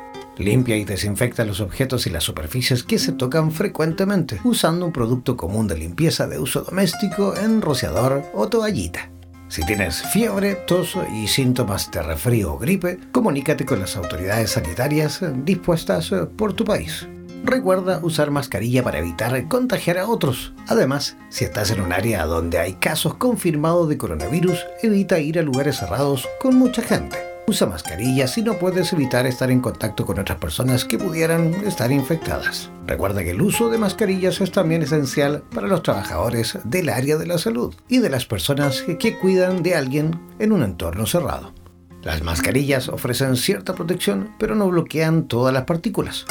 Limpia 0.41 0.75
y 0.75 0.85
desinfecta 0.85 1.45
los 1.45 1.61
objetos 1.61 2.07
y 2.07 2.09
las 2.09 2.23
superficies 2.23 2.83
que 2.83 2.99
se 2.99 3.11
tocan 3.11 3.51
frecuentemente 3.51 4.39
usando 4.43 4.85
un 4.85 4.91
producto 4.91 5.37
común 5.37 5.67
de 5.67 5.77
limpieza 5.77 6.27
de 6.27 6.39
uso 6.39 6.61
doméstico 6.61 7.35
en 7.37 7.61
rociador 7.61 8.23
o 8.33 8.47
toallita. 8.49 9.09
Si 9.47 9.65
tienes 9.65 10.01
fiebre, 10.01 10.55
tos 10.55 10.97
y 11.13 11.27
síntomas 11.27 11.91
de 11.91 12.01
resfrío 12.01 12.53
o 12.53 12.57
gripe, 12.57 12.99
comunícate 13.11 13.65
con 13.65 13.79
las 13.79 13.97
autoridades 13.97 14.51
sanitarias 14.51 15.21
dispuestas 15.43 16.11
por 16.37 16.53
tu 16.53 16.63
país. 16.63 17.07
Recuerda 17.43 17.99
usar 18.03 18.31
mascarilla 18.31 18.83
para 18.83 18.99
evitar 18.99 19.47
contagiar 19.47 19.97
a 19.97 20.07
otros. 20.07 20.53
Además, 20.67 21.17
si 21.29 21.43
estás 21.43 21.71
en 21.71 21.81
un 21.81 21.91
área 21.91 22.25
donde 22.25 22.59
hay 22.59 22.73
casos 22.73 23.15
confirmados 23.15 23.89
de 23.89 23.97
coronavirus, 23.97 24.65
evita 24.83 25.19
ir 25.19 25.39
a 25.39 25.41
lugares 25.41 25.77
cerrados 25.77 26.27
con 26.39 26.55
mucha 26.55 26.81
gente. 26.81 27.30
Usa 27.51 27.67
mascarilla 27.67 28.27
si 28.27 28.41
no 28.41 28.53
puedes 28.53 28.93
evitar 28.93 29.25
estar 29.25 29.51
en 29.51 29.59
contacto 29.59 30.05
con 30.05 30.17
otras 30.17 30.37
personas 30.37 30.85
que 30.85 30.97
pudieran 30.97 31.53
estar 31.65 31.91
infectadas. 31.91 32.71
Recuerda 32.87 33.25
que 33.25 33.31
el 33.31 33.41
uso 33.41 33.69
de 33.69 33.77
mascarillas 33.77 34.39
es 34.39 34.53
también 34.53 34.83
esencial 34.83 35.43
para 35.53 35.67
los 35.67 35.83
trabajadores 35.83 36.57
del 36.63 36.87
área 36.87 37.17
de 37.17 37.27
la 37.27 37.37
salud 37.37 37.75
y 37.89 37.97
de 37.97 38.09
las 38.09 38.25
personas 38.25 38.83
que 38.97 39.17
cuidan 39.17 39.63
de 39.63 39.75
alguien 39.75 40.17
en 40.39 40.53
un 40.53 40.63
entorno 40.63 41.05
cerrado. 41.05 41.53
Las 42.03 42.23
mascarillas 42.23 42.87
ofrecen 42.87 43.35
cierta 43.35 43.75
protección, 43.75 44.33
pero 44.39 44.55
no 44.55 44.69
bloquean 44.69 45.27
todas 45.27 45.53
las 45.53 45.65
partículas. 45.65 46.25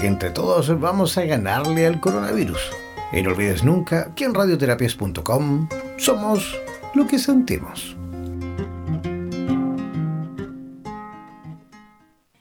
Entre 0.00 0.30
todos 0.30 0.80
vamos 0.80 1.16
a 1.16 1.26
ganarle 1.26 1.86
al 1.86 2.00
coronavirus. 2.00 2.72
Y 3.12 3.22
no 3.22 3.30
olvides 3.30 3.62
nunca 3.62 4.12
que 4.16 4.24
en 4.24 4.34
radioterapias.com 4.34 5.68
somos 5.96 6.58
lo 6.96 7.06
que 7.06 7.20
sentimos. 7.20 7.97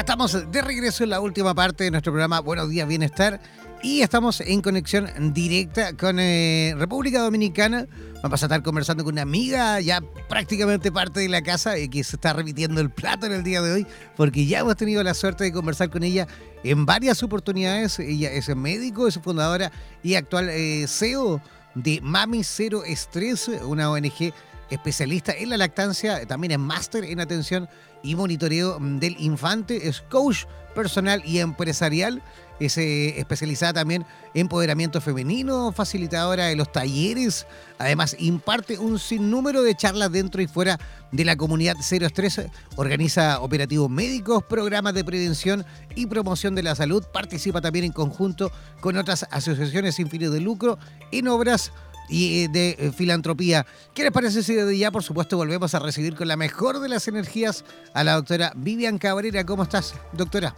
Estamos 0.00 0.50
de 0.50 0.62
regreso 0.62 1.04
en 1.04 1.10
la 1.10 1.20
última 1.20 1.54
parte 1.54 1.84
de 1.84 1.90
nuestro 1.90 2.12
programa 2.12 2.40
Buenos 2.40 2.70
Días 2.70 2.88
Bienestar 2.88 3.40
y 3.82 4.00
estamos 4.00 4.40
en 4.40 4.62
conexión 4.62 5.34
directa 5.34 5.94
con 5.96 6.18
eh, 6.18 6.74
República 6.78 7.20
Dominicana. 7.20 7.86
Vamos 8.22 8.42
a 8.42 8.46
estar 8.46 8.62
conversando 8.62 9.04
con 9.04 9.14
una 9.14 9.22
amiga 9.22 9.80
ya 9.80 10.00
prácticamente 10.28 10.90
parte 10.90 11.20
de 11.20 11.28
la 11.28 11.42
casa 11.42 11.78
y 11.78 11.88
que 11.88 12.02
se 12.04 12.16
está 12.16 12.32
repitiendo 12.32 12.80
el 12.80 12.90
plato 12.90 13.26
en 13.26 13.32
el 13.32 13.42
día 13.42 13.60
de 13.60 13.72
hoy 13.72 13.86
porque 14.16 14.46
ya 14.46 14.60
hemos 14.60 14.76
tenido 14.76 15.02
la 15.02 15.14
suerte 15.14 15.44
de 15.44 15.52
conversar 15.52 15.90
con 15.90 16.02
ella 16.02 16.26
en 16.64 16.86
varias 16.86 17.22
oportunidades. 17.22 17.98
Ella 17.98 18.30
es 18.32 18.54
médico, 18.56 19.08
es 19.08 19.18
fundadora 19.18 19.70
y 20.02 20.14
actual 20.14 20.48
eh, 20.48 20.86
CEO 20.88 21.42
de 21.74 22.00
Mami 22.02 22.44
Cero 22.44 22.82
Estrés, 22.84 23.48
una 23.48 23.90
ONG 23.90 24.32
especialista 24.72 25.32
en 25.32 25.50
la 25.50 25.56
lactancia, 25.56 26.26
también 26.26 26.52
es 26.52 26.58
máster 26.58 27.04
en 27.04 27.20
atención 27.20 27.68
y 28.02 28.14
monitoreo 28.14 28.78
mm, 28.80 28.98
del 28.98 29.16
infante, 29.18 29.88
es 29.88 30.00
coach 30.02 30.44
personal 30.74 31.22
y 31.24 31.38
empresarial, 31.38 32.22
es 32.58 32.78
eh, 32.78 33.18
especializada 33.18 33.74
también 33.74 34.06
en 34.34 34.42
empoderamiento 34.42 35.00
femenino, 35.00 35.72
facilitadora 35.72 36.46
de 36.46 36.56
los 36.56 36.70
talleres, 36.72 37.46
además 37.78 38.16
imparte 38.18 38.78
un 38.78 38.98
sinnúmero 38.98 39.62
de 39.62 39.74
charlas 39.74 40.10
dentro 40.10 40.40
y 40.40 40.46
fuera 40.46 40.78
de 41.10 41.24
la 41.24 41.36
comunidad 41.36 41.76
Cero 41.80 42.06
Estrés, 42.06 42.40
organiza 42.76 43.40
operativos 43.40 43.90
médicos, 43.90 44.44
programas 44.44 44.94
de 44.94 45.04
prevención 45.04 45.66
y 45.94 46.06
promoción 46.06 46.54
de 46.54 46.62
la 46.62 46.74
salud, 46.74 47.04
participa 47.12 47.60
también 47.60 47.86
en 47.86 47.92
conjunto 47.92 48.50
con 48.80 48.96
otras 48.96 49.26
asociaciones 49.30 49.96
sin 49.96 50.08
fines 50.08 50.32
de 50.32 50.40
lucro 50.40 50.78
en 51.10 51.28
obras 51.28 51.72
y 52.08 52.44
eh, 52.44 52.48
de 52.48 52.76
eh, 52.78 52.92
filantropía. 52.92 53.66
¿Qué 53.94 54.02
les 54.02 54.12
parece 54.12 54.42
si 54.42 54.54
desde 54.54 54.76
ya, 54.76 54.90
por 54.90 55.02
supuesto, 55.02 55.36
volvemos 55.36 55.74
a 55.74 55.78
recibir 55.78 56.14
con 56.14 56.28
la 56.28 56.36
mejor 56.36 56.80
de 56.80 56.88
las 56.88 57.08
energías 57.08 57.64
a 57.94 58.04
la 58.04 58.14
doctora 58.14 58.52
Vivian 58.54 58.98
Cabrera? 58.98 59.44
¿Cómo 59.44 59.62
estás, 59.62 59.94
doctora? 60.12 60.54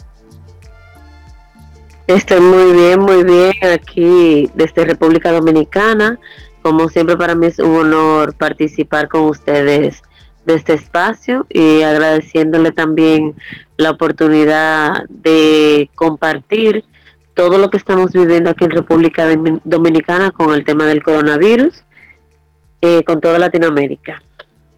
Estoy 2.07 2.41
muy 2.41 2.73
bien, 2.73 3.01
muy 3.01 3.25
bien 3.25 3.53
aquí 3.73 4.51
desde 4.55 4.85
República 4.85 5.33
Dominicana. 5.33 6.19
Como 6.61 6.89
siempre 6.89 7.17
para 7.17 7.35
mí 7.35 7.47
es 7.47 7.59
un 7.59 7.77
honor 7.77 8.35
participar 8.35 9.09
con 9.09 9.23
ustedes 9.23 10.03
de 10.45 10.55
este 10.55 10.75
espacio 10.75 11.47
y 11.49 11.83
agradeciéndole 11.83 12.73
también 12.73 13.35
la 13.77 13.91
oportunidad 13.91 15.05
de 15.09 15.89
compartir 15.95 16.85
todo 17.35 17.59
lo 17.59 17.69
que 17.69 17.77
estamos 17.77 18.13
viviendo 18.13 18.51
aquí 18.51 18.65
en 18.65 18.71
República 18.71 19.29
Dominicana 19.65 20.31
con 20.31 20.55
el 20.55 20.65
tema 20.65 20.87
del 20.87 21.03
coronavirus, 21.03 21.85
eh, 22.81 23.03
con 23.05 23.21
toda 23.21 23.39
Latinoamérica. 23.39 24.23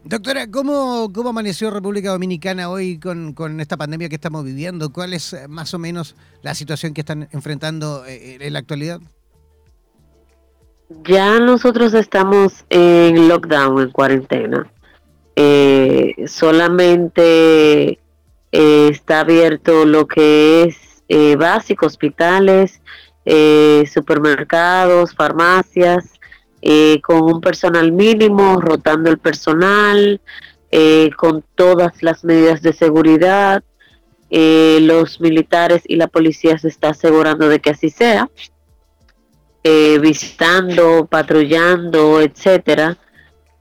Doctora, 0.04 0.48
¿cómo, 0.50 1.10
¿cómo 1.12 1.30
amaneció 1.30 1.70
República 1.70 2.10
Dominicana 2.10 2.70
hoy 2.70 2.98
con, 2.98 3.60
esta 3.60 3.76
pandemia 3.76 4.08
que 4.08 4.14
estamos 4.14 4.44
viviendo? 4.44 4.90
¿Cuál 4.90 5.12
es 5.12 5.32
eh, 5.32 5.48
más 5.48 5.74
o 5.74 5.78
menos 5.78 6.16
la 6.42 6.54
situación 6.54 6.94
que 6.94 7.02
están 7.02 7.28
enfrentando 7.32 8.06
eh, 8.06 8.38
en 8.40 8.52
la 8.52 8.60
actualidad? 8.60 9.00
Ya 11.04 11.40
nosotros 11.40 11.92
estamos 11.94 12.64
en 12.70 13.28
lockdown, 13.28 13.82
en 13.82 13.90
cuarentena. 13.90 14.70
solamente 16.26 17.98
está 18.52 19.20
abierto 19.20 19.84
lo 19.84 20.06
que 20.06 20.62
es 20.62 20.85
eh, 21.08 21.36
básicos, 21.36 21.92
hospitales, 21.92 22.80
eh, 23.24 23.84
supermercados, 23.92 25.14
farmacias, 25.14 26.18
eh, 26.62 27.00
con 27.02 27.22
un 27.22 27.40
personal 27.40 27.92
mínimo, 27.92 28.60
rotando 28.60 29.10
el 29.10 29.18
personal, 29.18 30.20
con 31.16 31.42
todas 31.54 32.02
las 32.02 32.22
medidas 32.22 32.60
de 32.60 32.74
seguridad. 32.74 33.62
los 34.28 35.20
militares 35.20 35.82
y 35.86 35.96
la 35.96 36.08
policía 36.08 36.58
se 36.58 36.68
está 36.68 36.90
asegurando 36.90 37.48
de 37.48 37.60
que 37.60 37.70
así 37.70 37.88
sea, 37.88 38.28
visitando, 39.62 41.06
patrullando, 41.06 42.20
etcétera. 42.20 42.98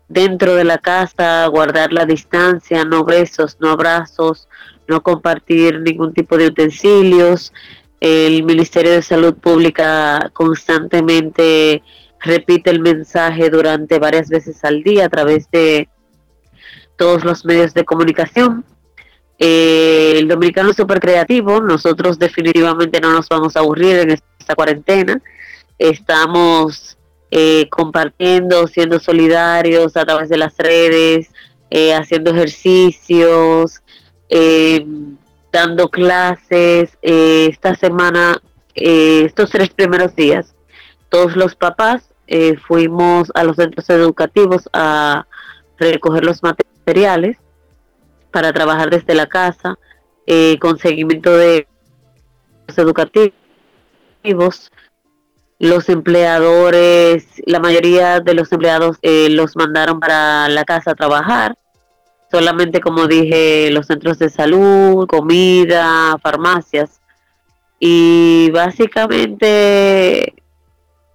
Dentro 0.10 0.56
de 0.56 0.66
la 0.66 0.78
casa, 0.78 1.48
guardar 1.48 1.94
la 1.94 2.06
distancia, 2.06 2.84
no 2.84 3.06
besos, 3.06 3.58
no 3.62 3.70
abrazos, 3.70 4.50
no 4.88 5.02
compartir 5.02 5.80
ningún 5.82 6.14
tipo 6.14 6.38
de 6.38 6.48
utensilios. 6.48 7.54
El 8.00 8.44
Ministerio 8.44 8.92
de 8.92 9.02
Salud 9.02 9.36
Pública 9.36 10.30
constantemente 10.34 11.82
repite 12.20 12.70
el 12.70 12.80
mensaje 12.80 13.50
durante 13.50 14.00
varias 14.00 14.30
veces 14.30 14.64
al 14.64 14.84
día 14.84 15.06
a 15.06 15.10
través 15.10 15.50
de 15.52 15.90
todos 16.98 17.24
los 17.24 17.46
medios 17.46 17.74
de 17.74 17.86
comunicación. 17.86 18.66
Eh, 19.38 20.14
el 20.18 20.28
dominicano 20.28 20.72
es 20.72 20.78
súper 20.78 21.00
creativo, 21.00 21.60
nosotros 21.60 22.18
definitivamente 22.18 23.02
no 23.02 23.12
nos 23.12 23.28
vamos 23.28 23.56
a 23.56 23.60
aburrir 23.60 23.98
en 23.98 24.12
esta 24.12 24.56
cuarentena. 24.56 25.22
Estamos 25.78 26.98
eh, 27.32 27.68
compartiendo, 27.70 28.66
siendo 28.68 29.00
solidarios 29.00 29.98
a 29.98 30.06
través 30.06 30.30
de 30.30 30.38
las 30.38 30.56
redes, 30.58 31.32
eh, 31.70 31.94
haciendo 31.94 32.32
ejercicios, 32.32 33.82
eh, 34.30 34.86
dando 35.56 35.90
clases. 35.90 36.98
Eh, 37.02 37.48
esta 37.50 37.76
semana, 37.76 38.42
eh, 38.76 39.24
estos 39.26 39.50
tres 39.52 39.70
primeros 39.70 40.14
días, 40.16 40.54
todos 41.10 41.38
los 41.38 41.56
papás 41.56 42.10
eh, 42.28 42.58
fuimos 42.58 43.32
a 43.36 43.46
los 43.46 43.56
centros 43.56 43.90
educativos 43.90 44.68
a 44.74 45.26
recoger 45.78 46.26
los 46.26 46.44
materiales 46.44 47.38
para 48.32 48.52
trabajar 48.52 48.90
desde 48.90 49.16
la 49.16 49.28
casa 49.28 49.78
con 50.60 50.80
seguimiento 50.80 51.38
de 51.38 51.68
los 52.68 52.78
educativos. 52.78 53.34
Los 55.60 55.88
empleadores, 55.88 57.28
la 57.46 57.60
mayoría 57.60 58.20
de 58.20 58.34
los 58.34 58.52
empleados 58.52 58.98
los 59.04 59.56
mandaron 59.56 60.00
para 60.00 60.50
la 60.50 60.66
casa 60.66 60.92
a 60.92 60.96
trabajar 60.96 61.56
solamente 62.32 62.82
como 62.82 63.08
dije, 63.08 63.70
los 63.72 63.88
centros 63.88 64.20
de 64.20 64.30
salud, 64.30 65.08
comida, 65.08 66.18
farmacias. 66.22 67.02
Y 67.80 68.50
básicamente 68.52 70.34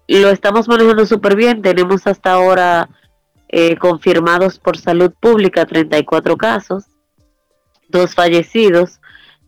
lo 0.09 0.31
estamos 0.31 0.69
manejando 0.69 1.07
súper 1.07 1.37
bien. 1.37 1.63
Tenemos 1.63 2.07
hasta 2.07 2.33
ahora 2.33 2.89
eh, 3.49 3.77
confirmados 3.77 4.59
por 4.59 4.79
salud 4.79 5.13
pública 5.21 5.67
34 5.67 6.37
casos, 6.37 6.85
dos 7.89 8.15
fallecidos 8.15 9.01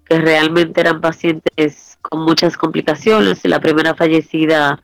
que 0.04 0.18
realmente 0.18 0.80
eran 0.80 1.00
pacientes 1.00 1.98
con 2.02 2.20
muchas 2.20 2.56
complicaciones. 2.56 3.44
La 3.44 3.60
primera 3.60 3.94
fallecida 3.94 4.82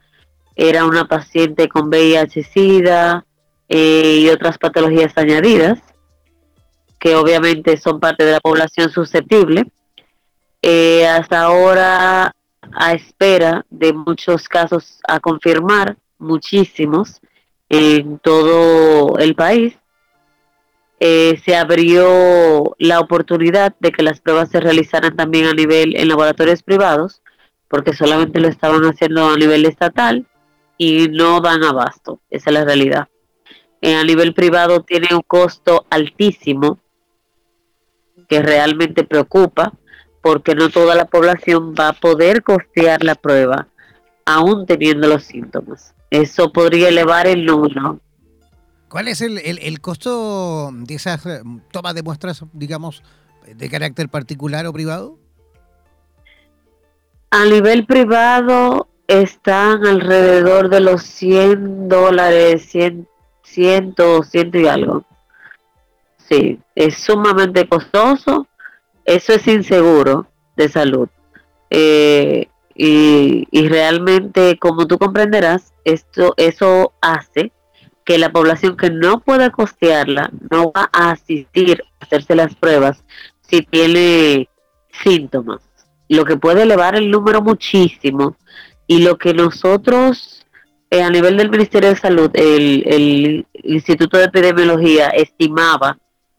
era 0.55 0.85
una 0.85 1.07
paciente 1.07 1.69
con 1.69 1.89
VIH-Sida 1.89 3.25
eh, 3.69 4.21
y 4.23 4.29
otras 4.29 4.59
patologías 4.59 5.13
añadidas 5.17 5.81
que 6.99 7.15
obviamente 7.17 7.77
son 7.77 8.01
parte 8.01 8.25
de 8.25 8.33
la 8.33 8.41
población 8.41 8.91
susceptible. 8.91 9.67
Eh, 10.63 11.07
hasta 11.07 11.43
ahora, 11.43 12.35
a 12.73 12.93
espera 12.93 13.65
de 13.71 13.93
muchos 13.93 14.49
casos 14.49 15.01
a 15.07 15.21
confirmar, 15.21 15.97
muchísimos, 16.19 17.21
en 17.69 18.19
todo 18.19 19.19
el 19.19 19.35
país. 19.35 19.77
eh, 21.01 21.41
se 21.45 21.55
abrió 21.57 22.75
la 22.79 23.01
oportunidad 23.01 23.75
de 23.79 23.93
que 23.93 24.03
las 24.03 24.21
pruebas 24.21 24.51
se 24.51 24.61
realizaran 24.61 25.15
también 25.17 25.47
a 25.47 25.53
nivel 25.53 25.97
en 25.97 26.09
laboratorios 26.09 26.63
privados, 26.63 27.23
porque 27.69 27.93
solamente 27.93 28.41
lo 28.41 28.49
estaban 28.49 28.83
haciendo 28.85 29.29
a 29.29 29.37
nivel 29.37 29.65
estatal 29.67 30.27
y 30.77 31.09
no 31.09 31.41
dan 31.41 31.63
abasto, 31.63 32.21
esa 32.31 32.51
es 32.51 32.55
la 32.55 32.65
realidad. 32.65 33.09
Eh, 33.81 33.95
a 33.95 34.03
nivel 34.03 34.35
privado 34.35 34.83
tiene 34.83 35.09
un 35.13 35.23
costo 35.23 35.87
altísimo 35.91 36.81
que 38.29 38.43
realmente 38.43 39.05
preocupa 39.05 39.73
porque 40.23 40.55
no 40.55 40.69
toda 40.69 40.95
la 40.95 41.07
población 41.07 41.75
va 41.79 41.89
a 41.89 41.93
poder 41.93 42.43
costear 42.43 43.03
la 43.03 43.15
prueba 43.15 43.69
aún 44.27 44.67
teniendo 44.67 45.09
los 45.09 45.25
síntomas. 45.25 45.95
Eso 46.11 46.53
podría 46.53 46.89
elevar 46.89 47.27
el 47.27 47.47
número. 47.47 48.01
¿Cuál 48.89 49.09
es 49.09 49.21
el, 49.21 49.39
el, 49.39 49.81
costo 49.81 50.71
de 50.73 50.95
esas 50.95 51.25
eh, 51.27 51.41
tomas 51.71 51.95
de 51.95 52.03
muestras, 52.03 52.45
digamos, 52.53 53.03
de 53.47 53.69
carácter 53.69 54.09
particular 54.09 54.67
o 54.67 54.73
privado? 54.73 55.19
A 57.31 57.45
nivel 57.45 57.85
privado 57.85 58.89
están 59.07 59.87
alrededor 59.87 60.71
de 60.71 60.81
los 60.81 61.03
100 61.03 61.89
dólares, 61.89 62.67
100, 62.71 63.07
100, 63.43 63.95
100 64.31 64.51
y 64.55 64.67
algo. 64.67 65.05
Sí, 66.29 66.61
es 66.75 66.99
sumamente 66.99 67.69
costoso. 67.69 68.47
Eso 69.05 69.33
es 69.33 69.47
inseguro 69.47 70.27
de 70.57 70.69
salud. 70.69 71.09
Eh, 71.71 72.49
y, 72.75 73.49
y, 73.51 73.69
realmente, 73.69 74.59
como 74.59 74.87
tú 74.87 74.99
comprenderás, 74.99 75.73
esto, 75.85 76.35
eso 76.37 76.93
hace 77.01 77.53
que 78.05 78.19
la 78.19 78.31
población 78.31 78.77
que 78.77 78.91
no 78.91 79.21
pueda 79.21 79.51
costearla 79.51 80.31
no 80.51 80.73
va 80.73 80.89
a 80.93 81.11
asistir 81.11 81.83
a 82.01 82.05
hacerse 82.05 82.35
las 82.35 82.55
pruebas 82.55 83.05
si 83.43 83.63
tiene 83.63 84.49
síntomas, 85.03 85.61
lo 86.09 86.25
que 86.25 86.37
puede 86.37 86.63
elevar 86.63 86.95
el 86.95 87.11
número 87.11 87.43
muchísimo 87.43 88.37
y 88.87 89.01
lo 89.01 89.19
que 89.19 89.35
nosotros 89.35 90.47
eh, 90.91 91.03
a 91.03 91.11
nivel 91.11 91.37
del 91.37 91.51
Ministerio 91.51 91.91
de 91.91 91.97
Salud, 91.97 92.31
el, 92.33 92.83
el 92.87 93.47
Instituto 93.63 94.17
de 94.17 94.25
Epidemiología 94.25 95.09
estimaba 95.09 95.99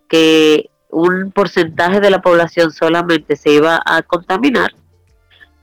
que 0.09 0.69
un 0.89 1.31
porcentaje 1.31 2.01
de 2.01 2.09
la 2.09 2.21
población 2.21 2.71
solamente 2.71 3.35
se 3.35 3.51
iba 3.51 3.81
a 3.85 4.01
contaminar 4.01 4.73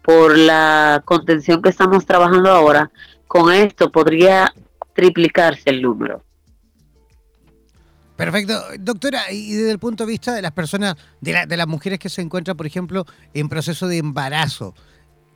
por 0.03 0.39
la 0.39 1.03
contención 1.05 1.61
que 1.61 1.69
estamos 1.69 2.07
trabajando 2.07 2.51
ahora, 2.51 2.91
con 3.27 3.53
esto 3.53 3.91
podría 3.91 4.55
triplicarse 4.95 5.69
el 5.69 5.83
número. 5.83 6.23
Perfecto. 8.17 8.55
Doctora, 8.79 9.31
y 9.31 9.53
desde 9.53 9.73
el 9.73 9.79
punto 9.79 10.07
de 10.07 10.13
vista 10.13 10.33
de 10.33 10.43
las 10.43 10.53
personas, 10.53 10.95
de, 11.21 11.45
de 11.47 11.57
las 11.57 11.67
mujeres 11.67 11.99
que 11.99 12.09
se 12.09 12.23
encuentran, 12.23 12.57
por 12.57 12.67
ejemplo, 12.67 13.05
en 13.35 13.49
proceso 13.49 13.89
de 13.89 13.99
embarazo, 13.99 14.75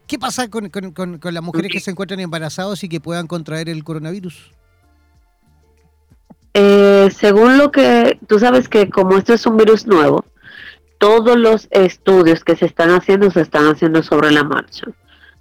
¿qué 0.07 0.19
pasa 0.19 0.49
con, 0.49 0.70
las 0.73 1.43
mujeres 1.43 1.70
que 1.73 1.81
se 1.81 1.91
encuentran 1.91 2.20
embarazadas 2.20 2.82
y 2.85 2.89
que 2.89 3.01
puedan 3.01 3.27
contraer 3.27 3.69
el 3.69 3.85
coronavirus? 3.85 4.53
Eh, 6.55 7.11
según 7.17 7.59
lo 7.59 7.71
que 7.71 8.19
tú 8.27 8.39
sabes 8.39 8.69
que 8.69 8.91
como 8.91 9.17
esto 9.17 9.35
es 9.35 9.47
un 9.47 9.57
virus 9.57 9.87
nuevo, 9.87 10.25
todos 10.99 11.37
los 11.37 11.69
estudios 11.71 12.45
que 12.45 12.57
se 12.57 12.67
están 12.67 12.91
haciendo 12.91 13.31
se 13.31 13.41
están 13.41 13.67
haciendo 13.67 14.03
sobre 14.03 14.31
la 14.31 14.45
marcha 14.45 14.87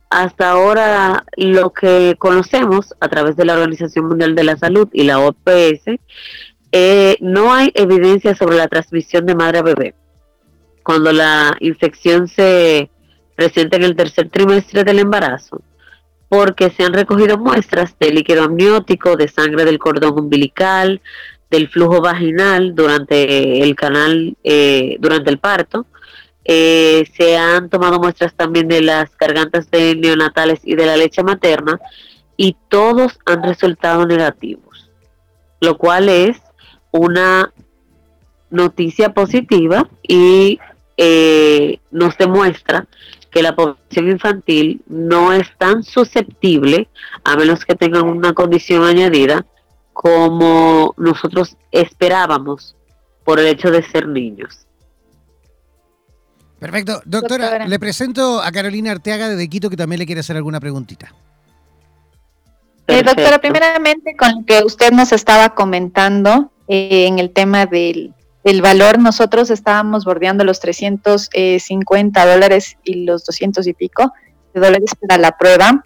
hasta 0.10 0.50
ahora 0.50 1.26
lo 1.38 1.72
que 1.72 2.16
conocemos 2.18 2.96
a 3.00 3.10
través 3.10 3.36
de 3.36 3.46
la 3.46 3.54
Organización 3.54 4.08
Mundial 4.08 4.36
de 4.36 4.44
la 4.44 4.58
Salud 4.58 4.90
y 4.92 5.04
la 5.04 5.20
OPS, 5.20 6.00
eh, 6.72 7.18
no 7.22 7.54
hay 7.54 7.72
evidencia 7.76 8.36
sobre 8.36 8.58
la 8.58 8.68
transmisión 8.68 9.26
de 9.26 9.36
madre 9.36 9.60
a 9.60 9.64
bebé. 9.64 9.96
Cuando 10.84 11.12
la 11.12 11.56
infección 11.60 12.28
se 12.28 12.90
presenta 13.36 13.78
en 13.78 13.84
el 13.84 13.96
tercer 13.96 14.30
trimestre 14.30 14.84
del 14.84 15.00
embarazo, 15.00 15.62
porque 16.30 16.70
se 16.70 16.84
han 16.84 16.94
recogido 16.94 17.38
muestras 17.38 17.96
de 18.00 18.12
líquido 18.12 18.44
amniótico, 18.44 19.18
de 19.18 19.28
sangre 19.28 19.66
del 19.66 19.80
cordón 19.80 20.18
umbilical, 20.18 21.02
del 21.50 21.68
flujo 21.68 22.02
vaginal 22.02 22.76
durante 22.76 23.64
el 23.64 23.76
canal, 23.76 24.38
eh, 24.44 24.98
durante 25.00 25.32
el 25.32 25.40
parto, 25.40 25.88
eh, 26.46 27.06
se 27.16 27.38
han 27.38 27.70
tomado 27.70 28.00
muestras 28.00 28.34
también 28.34 28.68
de 28.68 28.82
las 28.82 29.16
gargantas 29.18 29.70
de 29.72 29.96
neonatales 29.96 30.62
y 30.64 30.76
de 30.76 30.86
la 30.86 30.98
leche 30.98 31.24
materna 31.24 31.80
y 32.38 32.56
todos 32.70 33.20
han 33.26 33.44
resultado 33.44 34.06
negativos, 34.06 34.90
lo 35.60 35.78
cual 35.78 36.10
es 36.10 36.38
una 36.92 37.52
noticia 38.50 39.14
positiva 39.14 39.90
y 40.08 40.60
eh, 40.98 41.80
nos 41.92 42.18
demuestra 42.18 42.88
que 43.32 43.44
la 43.44 43.56
población 43.56 44.10
infantil 44.10 44.82
no 44.88 45.34
es 45.34 45.48
tan 45.58 45.84
susceptible, 45.84 46.90
a 47.24 47.36
menos 47.36 47.66
que 47.66 47.76
tengan 47.76 48.08
una 48.08 48.34
condición 48.34 48.84
añadida, 48.84 49.46
como 49.94 50.94
nosotros 50.98 51.58
esperábamos 51.72 52.76
por 53.24 53.40
el 53.40 53.48
hecho 53.48 53.70
de 53.70 53.84
ser 53.84 54.08
niños. 54.08 54.66
Perfecto. 56.60 57.02
Doctora, 57.06 57.68
le 57.68 57.80
presento 57.80 58.42
a 58.42 58.52
Carolina 58.52 58.92
Arteaga 58.92 59.30
de 59.30 59.50
Quito 59.50 59.70
que 59.70 59.78
también 59.78 60.00
le 60.00 60.06
quiere 60.06 60.22
hacer 60.22 60.36
alguna 60.36 60.60
preguntita. 60.60 61.14
Eh, 62.88 63.04
doctora, 63.04 63.40
primeramente 63.40 64.16
con 64.18 64.34
lo 64.34 64.46
que 64.46 64.64
usted 64.64 64.92
nos 64.92 65.12
estaba 65.12 65.54
comentando 65.54 66.52
eh, 66.68 67.06
en 67.08 67.20
el 67.20 67.30
tema 67.32 67.66
del, 67.66 68.14
valor, 68.62 69.00
nosotros 69.00 69.50
estábamos 69.50 70.06
bordeando 70.06 70.44
los 70.44 70.60
350 70.60 72.26
dólares 72.26 72.78
y 72.84 73.06
los 73.06 73.26
200 73.26 73.68
y 73.68 73.74
pico 73.74 74.14
de 74.54 74.62
dólares 74.62 74.92
para 75.00 75.18
la 75.18 75.38
prueba. 75.38 75.84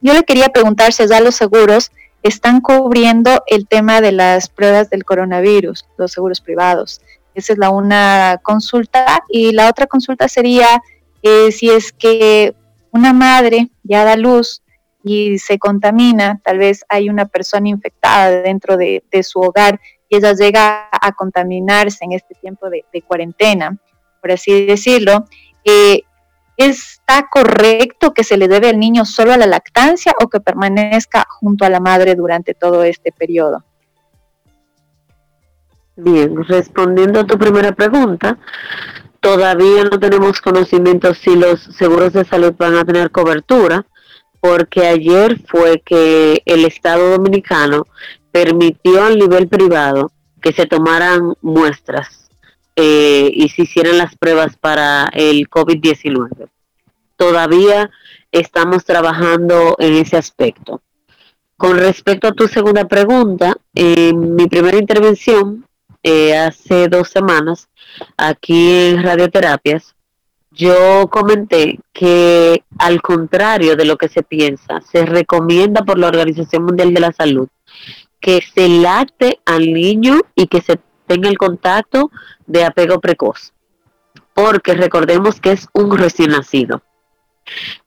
Yo 0.00 0.14
le 0.14 0.24
quería 0.24 0.48
preguntar 0.48 0.92
si 0.92 1.06
ya 1.06 1.20
los 1.20 1.34
seguros 1.34 1.90
están 2.22 2.60
cubriendo 2.60 3.42
el 3.46 3.66
tema 3.66 4.00
de 4.00 4.12
las 4.12 4.48
pruebas 4.48 4.90
del 4.90 5.04
coronavirus, 5.04 5.86
los 5.96 6.12
seguros 6.12 6.40
privados. 6.40 7.00
Esa 7.34 7.52
es 7.52 7.58
la 7.58 7.70
una 7.70 8.38
consulta. 8.42 9.22
Y 9.28 9.52
la 9.52 9.68
otra 9.68 9.86
consulta 9.86 10.28
sería 10.28 10.82
eh, 11.22 11.52
si 11.52 11.70
es 11.70 11.92
que 11.92 12.54
una 12.92 13.12
madre 13.12 13.70
ya 13.82 14.04
da 14.04 14.16
luz 14.16 14.62
y 15.02 15.38
se 15.38 15.58
contamina, 15.58 16.40
tal 16.44 16.58
vez 16.58 16.84
hay 16.88 17.08
una 17.08 17.26
persona 17.26 17.68
infectada 17.68 18.42
dentro 18.42 18.76
de, 18.76 19.02
su 19.22 19.40
hogar 19.40 19.80
y 20.10 20.16
ella 20.16 20.34
llega 20.34 20.88
a 20.90 21.12
contaminarse 21.12 22.04
en 22.04 22.12
este 22.12 22.34
tiempo 22.34 22.68
de, 22.68 22.84
cuarentena, 23.02 23.78
por 24.20 24.32
así 24.32 24.66
decirlo. 24.66 25.24
Eh, 25.64 26.02
¿Está 26.56 27.28
correcto 27.30 28.12
que 28.12 28.24
se 28.24 28.36
le 28.36 28.48
debe 28.48 28.68
al 28.68 28.78
niño 28.78 29.06
solo 29.06 29.32
a 29.32 29.38
la 29.38 29.46
lactancia 29.46 30.12
o 30.22 30.28
que 30.28 30.40
permanezca 30.40 31.26
junto 31.30 31.64
a 31.64 31.70
la 31.70 31.80
madre 31.80 32.16
durante 32.16 32.52
todo 32.52 32.82
este 32.82 33.12
periodo? 33.12 33.64
Bien, 35.96 36.44
respondiendo 36.44 37.20
a 37.20 37.26
tu 37.26 37.38
primera 37.38 37.72
pregunta, 37.72 38.36
todavía 39.20 39.84
no 39.84 39.98
tenemos 40.00 40.40
conocimiento 40.40 41.14
si 41.14 41.36
los 41.36 41.60
seguros 41.60 42.12
de 42.12 42.24
salud 42.24 42.54
van 42.58 42.76
a 42.76 42.84
tener 42.84 43.10
cobertura, 43.10 43.86
porque 44.40 44.86
ayer 44.86 45.40
fue 45.46 45.80
que 45.84 46.42
el 46.44 46.64
Estado 46.64 47.10
Dominicano 47.10 47.86
permitió 48.32 49.02
al 49.04 49.18
nivel 49.18 49.48
privado 49.48 50.12
que 50.40 50.52
se 50.52 50.66
tomaran 50.66 51.34
muestras 51.42 52.30
eh, 52.76 53.30
y 53.34 53.48
se 53.50 53.62
hicieran 53.62 53.98
las 53.98 54.16
pruebas 54.16 54.56
para 54.56 55.10
el 55.12 55.48
COVID-19. 55.48 56.48
Todavía 57.16 57.90
estamos 58.32 58.84
trabajando 58.84 59.76
en 59.78 59.94
ese 59.94 60.16
aspecto. 60.16 60.80
Con 61.56 61.76
respecto 61.76 62.28
a 62.28 62.32
tu 62.32 62.48
segunda 62.48 62.86
pregunta, 62.88 63.54
en 63.74 64.34
mi 64.34 64.46
primera 64.46 64.78
intervención 64.78 65.66
eh, 66.02 66.34
hace 66.34 66.88
dos 66.88 67.10
semanas 67.10 67.68
aquí 68.16 68.86
en 68.86 69.02
Radioterapias, 69.02 69.94
yo 70.52 71.08
comenté 71.10 71.78
que 71.92 72.64
al 72.78 73.02
contrario 73.02 73.76
de 73.76 73.84
lo 73.84 73.98
que 73.98 74.08
se 74.08 74.22
piensa, 74.22 74.80
se 74.80 75.04
recomienda 75.04 75.82
por 75.82 75.98
la 75.98 76.08
Organización 76.08 76.64
Mundial 76.64 76.94
de 76.94 77.00
la 77.00 77.12
Salud 77.12 77.48
que 78.20 78.42
se 78.54 78.68
lacte 78.68 79.40
al 79.46 79.72
niño 79.72 80.20
y 80.34 80.46
que 80.46 80.60
se 80.60 80.78
tenga 81.06 81.28
el 81.28 81.38
contacto 81.38 82.10
de 82.46 82.64
apego 82.64 83.00
precoz, 83.00 83.52
porque 84.34 84.74
recordemos 84.74 85.40
que 85.40 85.52
es 85.52 85.68
un 85.72 85.96
recién 85.96 86.30
nacido 86.30 86.82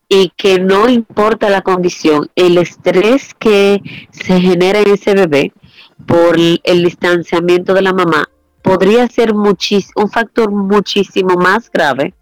y 0.10 0.32
que 0.36 0.60
no 0.60 0.90
importa 0.90 1.50
la 1.50 1.62
condición, 1.62 2.30
el 2.36 2.58
estrés 2.58 3.34
que 3.34 3.82
se 4.12 4.40
genera 4.40 4.80
en 4.80 4.92
ese 4.92 5.14
bebé 5.14 5.54
por 6.06 6.36
el 6.38 6.84
distanciamiento 6.84 7.74
de 7.74 7.82
la 7.82 7.94
mamá 7.94 8.30
podría 8.62 9.08
ser 9.08 9.34
un 9.34 10.10
factor 10.12 10.52
muchísimo 10.52 11.36
más 11.36 11.70
grave 11.70 12.14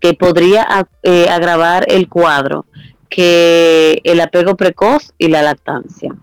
que 0.00 0.14
podría 0.14 0.88
eh, 1.02 1.28
agravar 1.28 1.86
el 1.88 2.08
cuadro 2.08 2.66
que 3.08 4.00
el 4.04 4.20
apego 4.20 4.56
precoz 4.56 5.12
y 5.16 5.28
la 5.28 5.42
lactancia. 5.42 6.14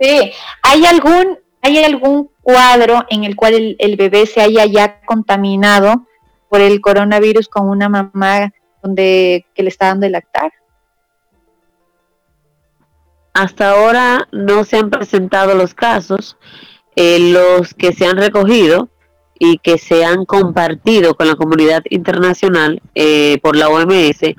Sí, 0.00 0.32
¿hay 0.62 0.86
algún, 0.86 1.38
hay 1.60 1.84
algún 1.84 2.30
cuadro 2.40 3.04
en 3.10 3.24
el 3.24 3.36
cual 3.36 3.54
el, 3.54 3.76
el 3.78 3.96
bebé 3.96 4.24
se 4.26 4.40
haya 4.40 4.64
ya 4.64 5.02
contaminado 5.02 6.06
por 6.48 6.62
el 6.62 6.80
coronavirus 6.80 7.48
con 7.48 7.68
una 7.68 7.88
mamá 7.88 8.52
donde 8.82 9.46
que 9.54 9.62
le 9.62 9.68
está 9.68 9.86
dando 9.86 10.06
el 10.06 10.12
lactar? 10.12 10.52
Hasta 13.34 13.70
ahora 13.70 14.26
no 14.32 14.64
se 14.64 14.78
han 14.78 14.90
presentado 14.90 15.54
los 15.54 15.74
casos, 15.74 16.36
eh, 16.96 17.32
los 17.32 17.74
que 17.74 17.92
se 17.92 18.06
han 18.06 18.16
recogido 18.16 18.88
y 19.38 19.58
que 19.58 19.78
se 19.78 20.04
han 20.04 20.24
compartido 20.24 21.14
con 21.14 21.28
la 21.28 21.36
comunidad 21.36 21.82
internacional 21.88 22.82
eh, 22.94 23.38
por 23.42 23.54
la 23.54 23.68
OMS, 23.68 24.34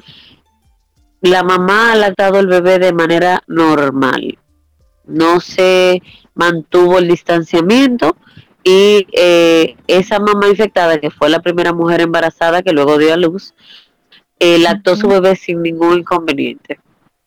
la 1.21 1.43
mamá 1.43 1.93
ha 1.93 1.95
lactado 1.95 2.39
el 2.39 2.47
bebé 2.47 2.79
de 2.79 2.93
manera 2.93 3.41
normal. 3.47 4.37
No 5.05 5.39
se 5.39 6.01
mantuvo 6.33 6.99
el 6.99 7.07
distanciamiento 7.07 8.15
y 8.63 9.07
eh, 9.13 9.75
esa 9.87 10.19
mamá 10.19 10.47
infectada, 10.47 10.99
que 10.99 11.09
fue 11.09 11.29
la 11.29 11.39
primera 11.39 11.73
mujer 11.73 12.01
embarazada 12.01 12.61
que 12.61 12.73
luego 12.73 12.97
dio 12.97 13.13
a 13.13 13.17
luz, 13.17 13.53
eh, 14.39 14.59
lactó 14.59 14.95
su 14.95 15.07
bebé 15.07 15.35
sin 15.35 15.61
ningún 15.61 15.99
inconveniente 15.99 16.79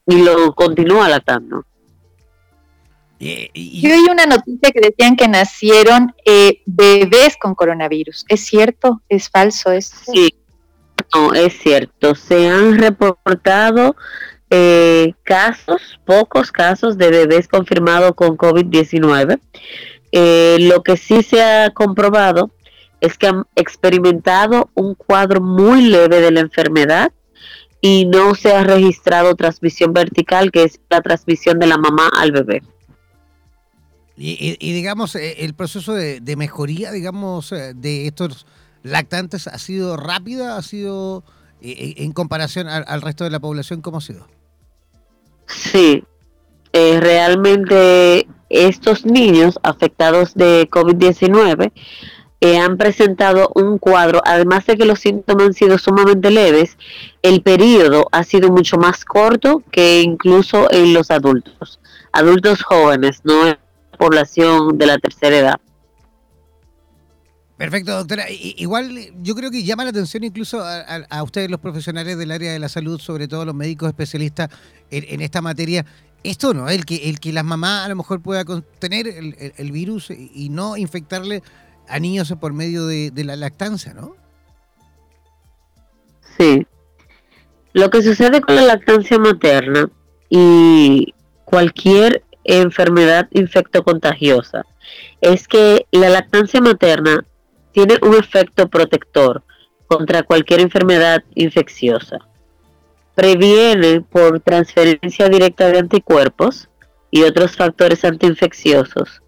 y 0.07 0.23
lo 0.23 0.55
continúa 0.55 1.09
lactando. 1.09 1.65
Yo 3.19 3.49
vi 3.55 4.11
una 4.11 4.27
noticia 4.27 4.71
que 4.71 4.81
decían 4.81 5.17
que 5.17 5.29
nacieron 5.29 6.15
eh, 6.27 6.61
bebés 6.67 7.37
con 7.41 7.55
coronavirus. 7.55 8.27
¿Es 8.29 8.45
cierto? 8.45 9.01
¿Es 9.09 9.31
falso 9.31 9.71
eso? 9.71 9.97
Sí, 10.13 10.35
no, 11.15 11.33
es 11.33 11.57
cierto. 11.59 12.15
Se 12.15 12.49
han 12.49 12.77
reportado 12.79 13.97
eh, 14.51 15.15
casos, 15.25 15.99
pocos 16.05 16.53
casos 16.53 16.99
de 16.99 17.11
bebés 17.11 17.49
confirmados 17.49 18.12
con 18.15 18.37
COVID-19. 18.37 19.41
Eh, 20.12 20.59
lo 20.61 20.83
que 20.83 20.97
sí 20.97 21.23
se 21.23 21.43
ha 21.43 21.71
comprobado 21.71 22.51
es 23.01 23.19
que 23.19 23.27
han 23.27 23.45
experimentado 23.57 24.71
un 24.75 24.95
cuadro 24.95 25.41
muy 25.41 25.83
leve 25.83 26.21
de 26.21 26.31
la 26.31 26.41
enfermedad 26.41 27.12
y 27.81 28.07
no 28.07 28.35
se 28.35 28.53
ha 28.53 28.65
registrado 28.65 29.35
transmisión 29.35 29.93
vertical, 29.93 30.51
que 30.51 30.62
es 30.62 30.81
la 30.89 31.03
transmisión 31.03 31.59
de 31.59 31.66
la 31.66 31.77
mamá 31.77 32.09
al 32.16 32.33
bebé. 32.33 32.62
Y, 34.16 34.73
digamos, 34.73 35.16
eh, 35.16 35.45
el 35.45 35.55
proceso 35.55 35.93
de, 35.93 36.21
de, 36.21 36.37
mejoría, 36.37 36.93
digamos, 36.93 37.51
eh, 37.51 37.73
de 37.75 38.07
estos 38.07 38.47
lactantes 38.85 39.49
ha 39.49 39.59
sido 39.59 39.97
rápida, 39.97 40.57
ha 40.57 40.62
sido 40.62 41.25
en 41.65 42.12
comparación 42.12 42.69
al, 42.69 43.01
resto 43.03 43.24
de 43.24 43.31
la 43.31 43.41
población, 43.41 43.81
¿cómo 43.81 43.99
ha 43.99 44.01
sido? 44.03 44.27
Sí, 45.47 46.05
eh, 46.73 47.01
realmente 47.01 48.27
estos 48.51 49.07
niños 49.07 49.59
afectados 49.62 50.35
de 50.35 50.69
COVID-19 50.70 51.73
eh, 52.41 52.59
han 52.59 52.77
presentado 52.77 53.51
un 53.55 53.78
cuadro, 53.78 54.20
además 54.27 54.66
de 54.66 54.77
que 54.77 54.85
los 54.85 55.01
síntomas 55.01 55.47
han 55.47 55.55
sido 55.55 55.78
sumamente 55.78 56.31
leves, 56.31 56.77
el 57.23 57.41
periodo 57.41 58.09
ha 58.12 58.23
sido 58.24 58.51
mucho 58.51 58.77
más 58.77 59.05
corto 59.07 59.62
que 59.70 60.03
incluso 60.03 60.70
en 60.70 60.93
los 60.93 61.11
adultos, 61.11 61.81
adultos 62.12 62.62
jóvenes, 62.62 63.23
no 63.24 63.47
en 63.47 63.57
la 63.93 63.99
población 63.99 64.77
de 64.77 64.86
la 64.86 64.99
tercera 64.99 65.39
edad. 65.39 65.61
Perfecto, 67.56 67.93
doctora. 67.93 68.24
Igual 68.31 69.12
yo 69.22 69.35
creo 69.35 69.51
que 69.51 69.62
llama 69.62 69.85
la 69.85 69.90
atención 69.90 70.24
incluso 70.24 70.60
a, 70.60 70.81
a, 70.81 71.22
ustedes 71.22 71.48
los 71.51 71.60
profesionales 71.60 72.18
del 72.18 72.32
área 72.32 72.52
de 72.52 72.59
la 72.59 72.68
salud, 72.68 72.98
sobre 73.01 73.28
todo 73.28 73.44
los 73.44 73.55
médicos 73.55 73.89
especialistas 73.89 74.48
en, 74.90 75.20
esta 75.20 75.40
materia. 75.40 75.86
Esto 76.24 76.52
no, 76.52 76.68
el 76.68 76.85
que, 76.85 77.09
el 77.09 77.20
que 77.20 77.32
las 77.32 77.44
mamás 77.44 77.86
a 77.86 77.89
lo 77.89 77.97
mejor 77.97 78.20
pueda 78.20 78.44
contener 78.44 79.06
el 79.06 79.72
virus 79.72 80.10
y 80.10 80.48
no 80.48 80.76
infectarle 80.76 81.43
a 81.89 82.01
niños 82.01 82.32
por 82.40 82.52
medio 82.52 82.86
de, 82.86 83.10
de, 83.10 83.24
la 83.24 83.36
lactancia, 83.36 83.94
¿no? 83.94 84.16
Sí. 86.36 86.66
Lo 87.72 87.90
que 87.90 88.02
sucede 88.02 88.40
con 88.40 88.56
la 88.56 88.62
lactancia 88.62 89.18
materna 89.18 89.90
y 90.28 91.14
cualquier 91.44 92.24
enfermedad 92.44 93.28
infectocontagiosa 93.32 94.64
es 95.20 95.47
que 95.47 95.86
la 95.93 96.09
lactancia 96.09 96.60
materna 96.60 97.24
tiene 97.75 97.99
un 98.01 98.15
efecto 98.15 98.69
protector 98.69 99.43
contra 99.87 100.23
cualquier 100.23 100.61
enfermedad 100.61 101.23
infecciosa. 101.35 102.19
Previene 103.15 104.01
por 104.01 104.41
transferencia 104.41 105.29
directa 105.29 105.69
de 105.69 105.81
anticuerpos 105.81 106.71
y 107.11 107.23
otros 107.25 107.57
factores 107.57 108.05
antiinfecciosos 108.05 109.21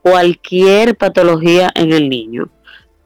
cualquier 0.00 0.96
patología 0.96 1.70
en 1.74 1.92
el 1.92 2.08
niño. 2.08 2.48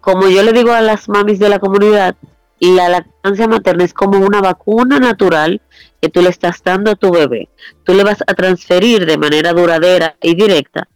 Como 0.00 0.28
yo 0.28 0.42
le 0.42 0.52
digo 0.52 0.72
a 0.72 0.80
las 0.80 1.08
mamis 1.08 1.38
de 1.38 1.48
la 1.48 1.58
comunidad, 1.58 2.16
la 2.60 2.88
lactancia 2.88 3.48
materna 3.48 3.84
es 3.84 3.92
como 3.92 4.18
una 4.18 4.40
vacuna 4.40 4.98
natural 4.98 5.60
que 6.00 6.08
tú 6.08 6.22
le 6.22 6.28
estás 6.28 6.62
dando 6.62 6.92
a 6.92 6.94
tu 6.94 7.10
bebé. 7.10 7.48
Tú 7.84 7.94
le 7.94 8.04
vas 8.04 8.22
a 8.26 8.34
transferir 8.34 9.04
de 9.04 9.18
manera 9.18 9.52
duradera 9.52 10.16
y 10.22 10.34
directa 10.34 10.88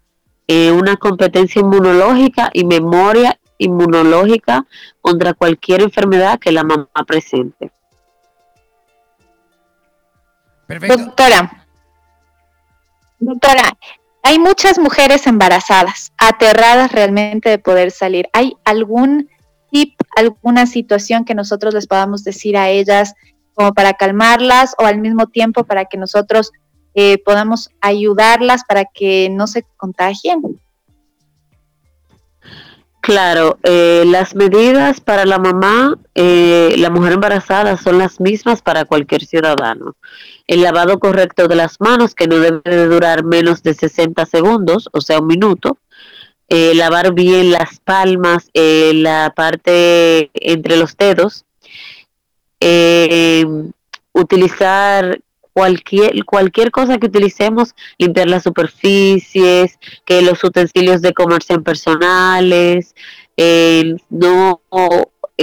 eh, 0.46 0.70
una 0.70 0.96
competencia 0.96 1.60
inmunológica 1.60 2.50
y 2.52 2.64
memoria 2.64 3.38
inmunológica 3.58 4.66
contra 5.00 5.34
cualquier 5.34 5.82
enfermedad 5.82 6.38
que 6.38 6.52
la 6.52 6.64
mamá 6.64 6.88
presente. 7.06 7.70
Perfecto. 10.66 10.96
Doctora, 10.96 11.66
doctora, 13.18 13.78
hay 14.22 14.38
muchas 14.38 14.78
mujeres 14.78 15.26
embarazadas, 15.26 16.12
aterradas 16.18 16.90
realmente 16.90 17.48
de 17.48 17.58
poder 17.58 17.92
salir. 17.92 18.28
¿Hay 18.32 18.56
algún 18.64 19.28
tip, 19.70 19.94
alguna 20.16 20.66
situación 20.66 21.24
que 21.24 21.34
nosotros 21.34 21.72
les 21.74 21.86
podamos 21.86 22.24
decir 22.24 22.56
a 22.56 22.68
ellas 22.68 23.14
como 23.54 23.72
para 23.72 23.94
calmarlas 23.94 24.74
o 24.78 24.84
al 24.84 24.98
mismo 24.98 25.28
tiempo 25.28 25.64
para 25.64 25.84
que 25.84 25.96
nosotros 25.96 26.50
eh, 26.94 27.22
podamos 27.24 27.70
ayudarlas 27.80 28.64
para 28.64 28.84
que 28.84 29.28
no 29.30 29.46
se 29.46 29.62
contagien? 29.76 30.42
Claro, 33.06 33.56
eh, 33.62 34.02
las 34.04 34.34
medidas 34.34 35.00
para 35.00 35.24
la 35.26 35.38
mamá, 35.38 35.96
eh, 36.16 36.74
la 36.76 36.90
mujer 36.90 37.12
embarazada, 37.12 37.76
son 37.76 37.98
las 37.98 38.18
mismas 38.18 38.62
para 38.62 38.84
cualquier 38.84 39.24
ciudadano. 39.24 39.94
El 40.48 40.62
lavado 40.62 40.98
correcto 40.98 41.46
de 41.46 41.54
las 41.54 41.80
manos, 41.80 42.16
que 42.16 42.26
no 42.26 42.40
debe 42.40 42.62
de 42.64 42.88
durar 42.88 43.22
menos 43.22 43.62
de 43.62 43.74
60 43.74 44.26
segundos, 44.26 44.88
o 44.92 45.00
sea, 45.00 45.20
un 45.20 45.28
minuto. 45.28 45.78
Eh, 46.48 46.74
lavar 46.74 47.14
bien 47.14 47.52
las 47.52 47.78
palmas, 47.78 48.50
eh, 48.54 48.90
la 48.92 49.32
parte 49.36 50.32
entre 50.34 50.76
los 50.76 50.96
dedos. 50.96 51.44
utilizar 54.14 55.20
cualquier, 55.56 56.22
cualquier 56.26 56.70
cosa 56.70 56.98
que 56.98 57.06
utilicemos, 57.06 57.74
limpiar 57.96 58.28
las 58.28 58.42
superficies, 58.42 59.78
que 60.04 60.20
los 60.20 60.44
utensilios 60.44 61.00
de 61.00 61.14
comer 61.14 61.40
personales, 61.64 62.94
eh, 63.38 63.96
no 64.10 64.60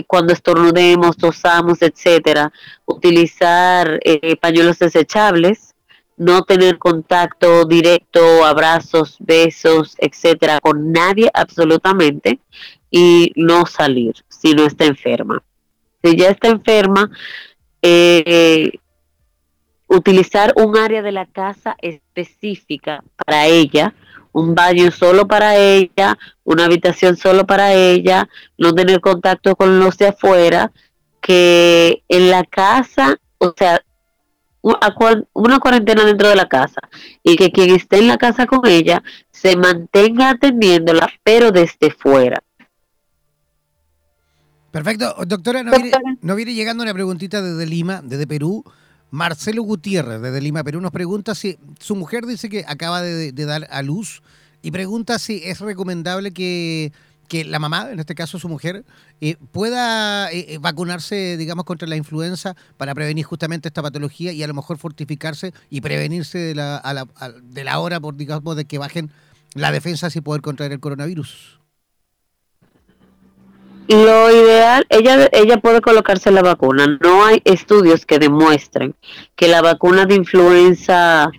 cuando 0.06 0.34
estornudemos, 0.34 1.18
tosamos, 1.18 1.82
etcétera, 1.82 2.54
utilizar 2.86 4.00
eh, 4.04 4.36
pañuelos 4.36 4.78
desechables, 4.78 5.74
no 6.16 6.44
tener 6.44 6.78
contacto 6.78 7.66
directo, 7.66 8.46
abrazos, 8.46 9.18
besos, 9.20 9.96
etcétera, 9.98 10.60
con 10.62 10.92
nadie 10.92 11.32
absolutamente 11.34 12.40
y 12.92 13.32
no 13.36 13.66
salir 13.66 14.14
si 14.28 14.54
no 14.54 14.64
está 14.68 14.86
enferma. 14.86 15.42
Si 16.04 16.16
ya 16.16 16.30
está 16.30 16.50
enferma, 16.50 17.10
eh, 17.82 18.74
utilizar 19.94 20.54
un 20.56 20.78
área 20.78 21.02
de 21.02 21.12
la 21.12 21.26
casa 21.26 21.76
específica 21.80 23.04
para 23.16 23.46
ella, 23.46 23.94
un 24.32 24.56
baño 24.56 24.92
solo 24.92 25.28
para 25.28 25.56
ella, 25.58 26.18
una 26.44 26.66
habitación 26.66 27.16
solo 27.18 27.46
para 27.46 27.74
ella, 27.74 28.28
no 28.58 28.74
tener 28.74 29.00
contacto 29.00 29.56
con 29.56 29.80
los 29.80 29.98
de 29.98 30.08
afuera, 30.08 30.72
que 31.22 32.04
en 32.10 32.30
la 32.30 32.44
casa, 32.44 33.18
o 33.38 33.54
sea, 33.56 33.82
una 34.62 35.60
cuarentena 35.60 36.06
dentro 36.06 36.30
de 36.30 36.36
la 36.36 36.48
casa 36.48 36.82
y 37.22 37.36
que 37.36 37.52
quien 37.52 37.76
esté 37.76 38.00
en 38.00 38.08
la 38.08 38.18
casa 38.18 38.46
con 38.46 38.66
ella 38.66 39.04
se 39.32 39.56
mantenga 39.58 40.30
atendiéndola, 40.32 41.10
pero 41.24 41.52
desde 41.52 41.92
fuera. 41.92 42.42
Perfecto. 44.72 45.14
Doctora, 45.28 45.62
nos, 45.62 45.80
Viene, 45.80 46.18
nos 46.22 46.36
viene 46.36 46.54
llegando 46.56 46.82
una 46.82 46.94
preguntita 46.94 47.42
desde 47.42 47.66
Lima, 47.68 48.02
desde 48.04 48.26
Perú. 48.26 48.64
Marcelo 49.14 49.62
Gutiérrez, 49.62 50.20
desde 50.24 50.42
Lima, 50.42 50.64
Perú, 50.64 50.82
nos 50.82 50.92
pregunta 50.92 51.36
si 51.36 51.60
su 51.80 51.96
mujer 51.96 52.26
dice 52.26 52.50
que 52.50 52.66
acaba 52.68 53.00
de, 53.04 53.32
dar 53.32 53.68
a 53.70 53.84
luz 53.84 54.24
y 54.64 54.72
pregunta 54.72 55.20
si 55.20 55.40
es 55.44 55.60
recomendable 55.60 56.32
que 56.32 56.92
que 57.28 57.46
la 57.46 57.60
mamá, 57.60 57.90
en 57.92 58.00
este 58.00 58.16
caso 58.16 58.40
su 58.40 58.50
mujer, 58.50 58.84
eh, 59.22 59.36
pueda 59.52 60.32
eh, 60.32 60.58
vacunarse, 60.60 61.38
digamos, 61.38 61.64
contra 61.66 61.88
la 61.88 61.96
influenza 61.96 62.56
para 62.76 62.96
prevenir 62.96 63.24
justamente 63.24 63.68
esta 63.68 63.84
patología 63.84 64.32
y 64.32 64.42
a 64.42 64.48
lo 64.48 64.56
mejor 64.56 64.80
fortificarse 64.80 65.54
y 65.70 65.82
prevenirse 65.82 66.40
de 66.40 66.56
la, 66.56 67.08
de 67.44 67.64
la 67.64 67.80
hora, 67.80 68.00
por 68.00 68.18
digamos, 68.18 68.56
de 68.56 68.66
que 68.66 68.80
bajen 68.80 69.12
la 69.54 69.72
defensa 69.72 70.10
y 70.14 70.22
poder 70.22 70.42
contraer 70.42 70.72
el 70.72 70.80
coronavirus? 70.80 71.60
Lo 73.88 74.32
ideal, 74.32 74.86
ella, 74.90 75.28
ella 75.32 75.58
puede 75.58 75.82
colocarse 75.82 76.32
la 76.32 76.42
vacuna. 76.42 76.98
No 77.02 77.26
hay 77.26 77.42
estudios 77.44 78.06
que 78.06 78.20
demuestren 78.20 78.96
que 79.36 79.48
la 79.48 79.62
vacuna 79.62 80.06
de 80.06 80.16
influenza 80.16 81.30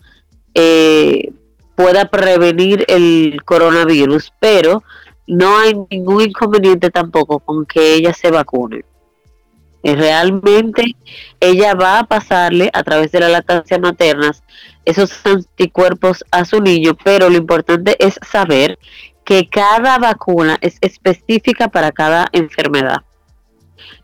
eh, 0.55 1.33
pueda 1.75 2.11
prevenir 2.11 2.85
el 2.89 3.41
coronavirus, 3.45 4.33
pero 4.41 4.83
no 5.27 5.59
hay 5.59 5.75
ningún 5.91 6.23
inconveniente 6.23 6.91
tampoco 6.91 7.41
con 7.41 7.65
que 7.65 7.95
ella 7.95 8.13
se 8.13 8.31
vacune. 8.31 8.85
Eh, 9.83 9.97
realmente 9.97 10.97
ella 11.41 11.75
va 11.75 11.99
a 11.99 12.07
pasarle 12.07 12.71
a 12.73 12.83
través 12.83 13.13
de 13.13 13.21
la 13.21 13.29
lactancia 13.29 13.79
materna 13.79 14.33
esos 14.85 15.15
anticuerpos 15.27 16.25
a 16.31 16.45
su 16.45 16.61
niño, 16.61 16.97
pero 17.05 17.29
lo 17.29 17.37
importante 17.37 17.97
es 17.99 18.19
saber 18.27 18.79
que 19.25 19.49
cada 19.49 19.99
vacuna 19.99 20.59
es 20.61 20.79
específica 20.81 21.69
para 21.69 21.93
cada 21.93 22.29
enfermedad. 22.33 23.03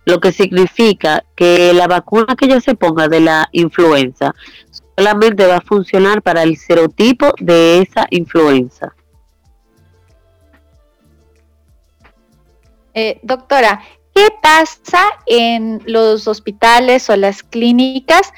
Lo 0.04 0.18
que 0.18 0.32
significa 0.32 1.24
que 1.36 1.72
la 1.72 1.86
vacuna 1.86 2.34
que 2.36 2.46
ella 2.46 2.60
se 2.60 2.74
ponga 2.74 3.08
de 3.08 3.20
la 3.20 3.48
influenza 3.52 4.34
solamente 4.96 5.46
va 5.46 5.56
a 5.56 5.60
funcionar 5.60 6.22
para 6.22 6.42
el 6.42 6.56
serotipo 6.56 7.32
de 7.38 7.80
esa 7.80 8.06
influenza. 8.10 8.94
Eh, 12.92 13.20
doctora, 13.22 13.80
¿qué 14.14 14.28
pasa 14.42 15.04
en 15.26 15.80
los 15.86 16.26
hospitales 16.26 17.08
o 17.10 17.16
las 17.16 17.42
clínicas? 17.42 18.32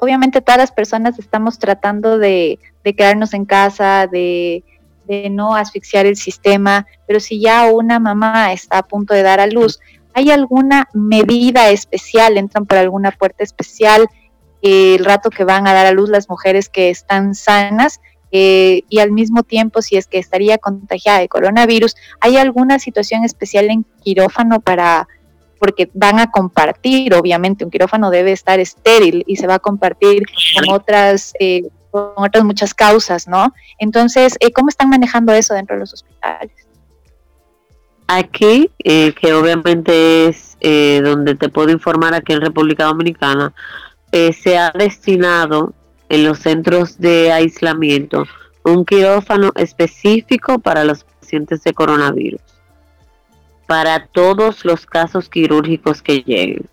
obviamente 0.00 0.40
todas 0.40 0.58
las 0.58 0.70
personas 0.70 1.18
estamos 1.18 1.58
tratando 1.58 2.16
de 2.16 2.60
quedarnos 2.84 3.34
en 3.34 3.44
casa, 3.44 4.06
de 4.06 4.62
de 5.06 5.30
no 5.30 5.54
asfixiar 5.54 6.06
el 6.06 6.16
sistema, 6.16 6.86
pero 7.06 7.20
si 7.20 7.40
ya 7.40 7.70
una 7.70 7.98
mamá 7.98 8.52
está 8.52 8.78
a 8.78 8.86
punto 8.86 9.14
de 9.14 9.22
dar 9.22 9.40
a 9.40 9.46
luz, 9.46 9.80
¿hay 10.14 10.30
alguna 10.30 10.88
medida 10.92 11.70
especial? 11.70 12.38
¿Entran 12.38 12.66
por 12.66 12.78
alguna 12.78 13.10
puerta 13.10 13.44
especial 13.44 14.06
el 14.62 15.04
rato 15.04 15.30
que 15.30 15.44
van 15.44 15.66
a 15.66 15.74
dar 15.74 15.86
a 15.86 15.92
luz 15.92 16.08
las 16.08 16.28
mujeres 16.28 16.68
que 16.68 16.90
están 16.90 17.34
sanas? 17.34 18.00
Eh, 18.36 18.82
y 18.88 18.98
al 18.98 19.12
mismo 19.12 19.44
tiempo, 19.44 19.80
si 19.80 19.96
es 19.96 20.08
que 20.08 20.18
estaría 20.18 20.58
contagiada 20.58 21.20
de 21.20 21.28
coronavirus, 21.28 21.94
¿hay 22.20 22.36
alguna 22.36 22.80
situación 22.80 23.22
especial 23.22 23.70
en 23.70 23.84
quirófano 24.02 24.60
para, 24.60 25.06
porque 25.60 25.88
van 25.94 26.18
a 26.18 26.32
compartir, 26.32 27.14
obviamente, 27.14 27.64
un 27.64 27.70
quirófano 27.70 28.10
debe 28.10 28.32
estar 28.32 28.58
estéril 28.58 29.22
y 29.28 29.36
se 29.36 29.46
va 29.46 29.54
a 29.54 29.58
compartir 29.60 30.24
con 30.56 30.74
otras 30.74 31.32
eh, 31.38 31.62
con 31.94 32.12
otras 32.16 32.42
muchas 32.42 32.74
causas, 32.74 33.28
¿no? 33.28 33.54
Entonces, 33.78 34.36
eh, 34.40 34.50
¿cómo 34.50 34.68
están 34.68 34.88
manejando 34.88 35.32
eso 35.32 35.54
dentro 35.54 35.76
de 35.76 35.80
los 35.80 35.92
hospitales? 35.92 36.50
Aquí, 38.08 38.68
eh, 38.82 39.14
que 39.14 39.32
obviamente 39.32 40.26
es 40.26 40.56
eh, 40.60 41.00
donde 41.04 41.36
te 41.36 41.48
puedo 41.48 41.70
informar 41.70 42.12
aquí 42.12 42.32
en 42.32 42.40
República 42.40 42.86
Dominicana, 42.86 43.54
se 44.10 44.56
ha 44.56 44.70
destinado 44.70 45.72
en 46.08 46.24
los 46.24 46.38
centros 46.38 46.98
de 46.98 47.32
aislamiento 47.32 48.24
un 48.62 48.84
quirófano 48.84 49.50
específico 49.56 50.60
para 50.60 50.84
los 50.84 51.02
pacientes 51.02 51.64
de 51.64 51.72
coronavirus, 51.72 52.40
para 53.66 54.06
todos 54.06 54.64
los 54.64 54.86
casos 54.86 55.28
quirúrgicos 55.28 56.00
que 56.00 56.18
lleguen. 56.18 56.68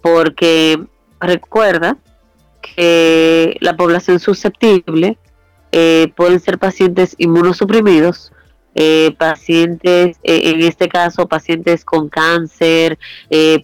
Porque 0.00 0.84
recuerda 1.20 1.96
que 2.62 3.56
la 3.60 3.76
población 3.76 4.18
susceptible 4.20 5.18
eh, 5.72 6.12
pueden 6.16 6.38
ser 6.38 6.58
pacientes 6.58 7.14
inmunosuprimidos, 7.18 8.32
eh, 8.74 9.14
pacientes, 9.18 10.18
eh, 10.22 10.50
en 10.50 10.60
este 10.62 10.88
caso, 10.88 11.26
pacientes 11.26 11.84
con 11.84 12.08
cáncer, 12.08 12.98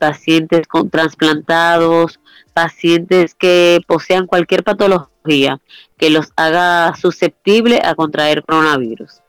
pacientes 0.01 0.67
con 0.67 0.91
trasplantados, 0.91 2.19
pacientes 2.55 3.35
que 3.35 3.81
posean 3.87 4.27
cualquier 4.27 4.65
patología 4.65 5.61
que 5.99 6.11
los 6.11 6.33
haga 6.37 6.95
susceptible 6.97 7.81
a 7.85 7.95
contraer 7.95 8.43
coronavirus. 8.45 9.21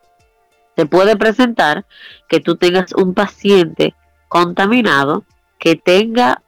Se 0.75 0.85
puede 0.85 1.17
presentar 1.17 1.85
que 2.29 2.39
tú 2.39 2.55
tengas 2.55 2.93
un 2.93 3.13
paciente 3.13 3.93
contaminado 4.29 5.25
que 5.59 5.75
tenga 5.75 6.41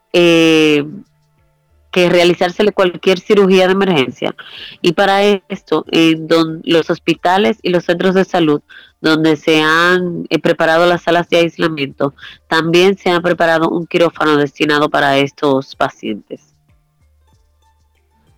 que 1.92 2.08
realizársele 2.08 2.72
cualquier 2.72 3.20
cirugía 3.20 3.66
de 3.66 3.74
emergencia. 3.74 4.34
Y 4.80 4.92
para 4.92 5.22
esto, 5.22 5.84
en 5.92 6.26
los 6.64 6.90
hospitales 6.90 7.58
y 7.62 7.68
los 7.68 7.84
centros 7.84 8.14
de 8.14 8.24
salud 8.24 8.62
donde 9.00 9.36
se 9.36 9.60
han 9.60 10.26
eh, 10.30 10.38
preparado 10.38 10.86
las 10.86 11.02
salas 11.02 11.28
de 11.28 11.38
aislamiento, 11.38 12.14
también 12.48 12.96
se 12.96 13.10
ha 13.10 13.20
preparado 13.20 13.68
un 13.68 13.86
quirófano 13.86 14.36
destinado 14.36 14.88
para 14.88 15.18
estos 15.18 15.76
pacientes. 15.76 16.54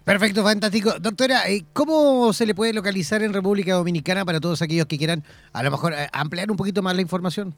Perfecto, 0.05 0.43
fantástico. 0.43 0.99
Doctora, 1.01 1.49
eh, 1.49 1.65
¿cómo 1.73 2.33
se 2.33 2.45
le 2.45 2.55
puede 2.55 2.75
localizar 2.75 3.23
en 3.23 3.33
República 3.33 3.75
Dominicana 3.75 4.25
para 4.25 4.41
todos 4.41 4.61
aquellos 4.61 4.87
que 4.87 4.99
quieran 4.99 5.23
a 5.53 5.63
lo 5.63 5.71
mejor 5.71 5.95
eh, 5.95 6.09
ampliar 6.13 6.51
un 6.51 6.57
poquito 6.57 6.83
más 6.83 6.95
la 6.95 7.03
información? 7.03 7.55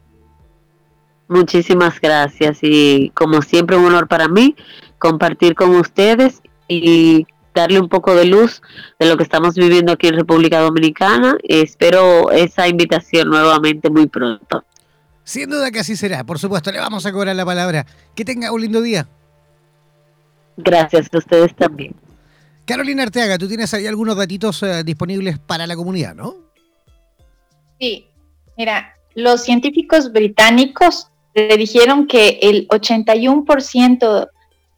Muchísimas 1.29 2.01
gracias 2.01 2.61
y 2.63 3.11
como 3.15 3.43
siempre 3.43 3.77
un 3.77 3.85
honor 3.85 4.09
para 4.09 4.29
mí 4.29 4.57
compartir 4.97 5.55
con 5.55 5.77
ustedes 5.77 6.41
y 6.69 7.27
darle 7.55 7.81
un 7.81 7.89
poco 7.89 8.15
de 8.15 8.25
luz 8.25 8.63
de 8.99 9.09
lo 9.09 9.17
que 9.17 9.23
estamos 9.23 9.55
viviendo 9.55 9.93
aquí 9.93 10.09
en 10.09 10.17
República 10.17 10.61
Dominicana. 10.61 11.37
Espero 11.43 12.31
esa 12.31 12.69
invitación 12.69 13.29
nuevamente 13.29 13.91
muy 13.91 14.07
pronto. 14.07 14.65
Sin 15.25 15.51
duda 15.51 15.71
que 15.71 15.81
así 15.81 15.97
será. 15.97 16.25
Por 16.25 16.39
supuesto, 16.39 16.73
le 16.73 16.81
vamos 16.81 17.07
a 17.07 17.13
cobrar 17.13 17.37
la 17.37 17.45
palabra. 17.45 17.87
Que 18.15 18.25
tenga 18.25 18.53
un 18.53 18.61
lindo 18.61 18.81
día. 18.81 19.07
Gracias 20.57 21.09
a 21.13 21.19
ustedes 21.19 21.55
también. 21.55 21.95
Carolina 22.65 23.03
Arteaga, 23.03 23.39
tú 23.39 23.49
tienes 23.49 23.73
ahí 23.75 23.87
algunos 23.87 24.17
datitos 24.17 24.63
eh, 24.63 24.85
disponibles 24.85 25.39
para 25.39 25.67
la 25.67 25.75
comunidad, 25.75 26.15
¿no? 26.15 26.37
Sí, 27.81 28.07
mira, 28.57 28.95
los 29.15 29.43
científicos 29.43 30.13
británicos 30.13 31.09
le 31.35 31.57
dijeron 31.57 32.07
que 32.07 32.39
el 32.43 32.69
81% 32.69 34.29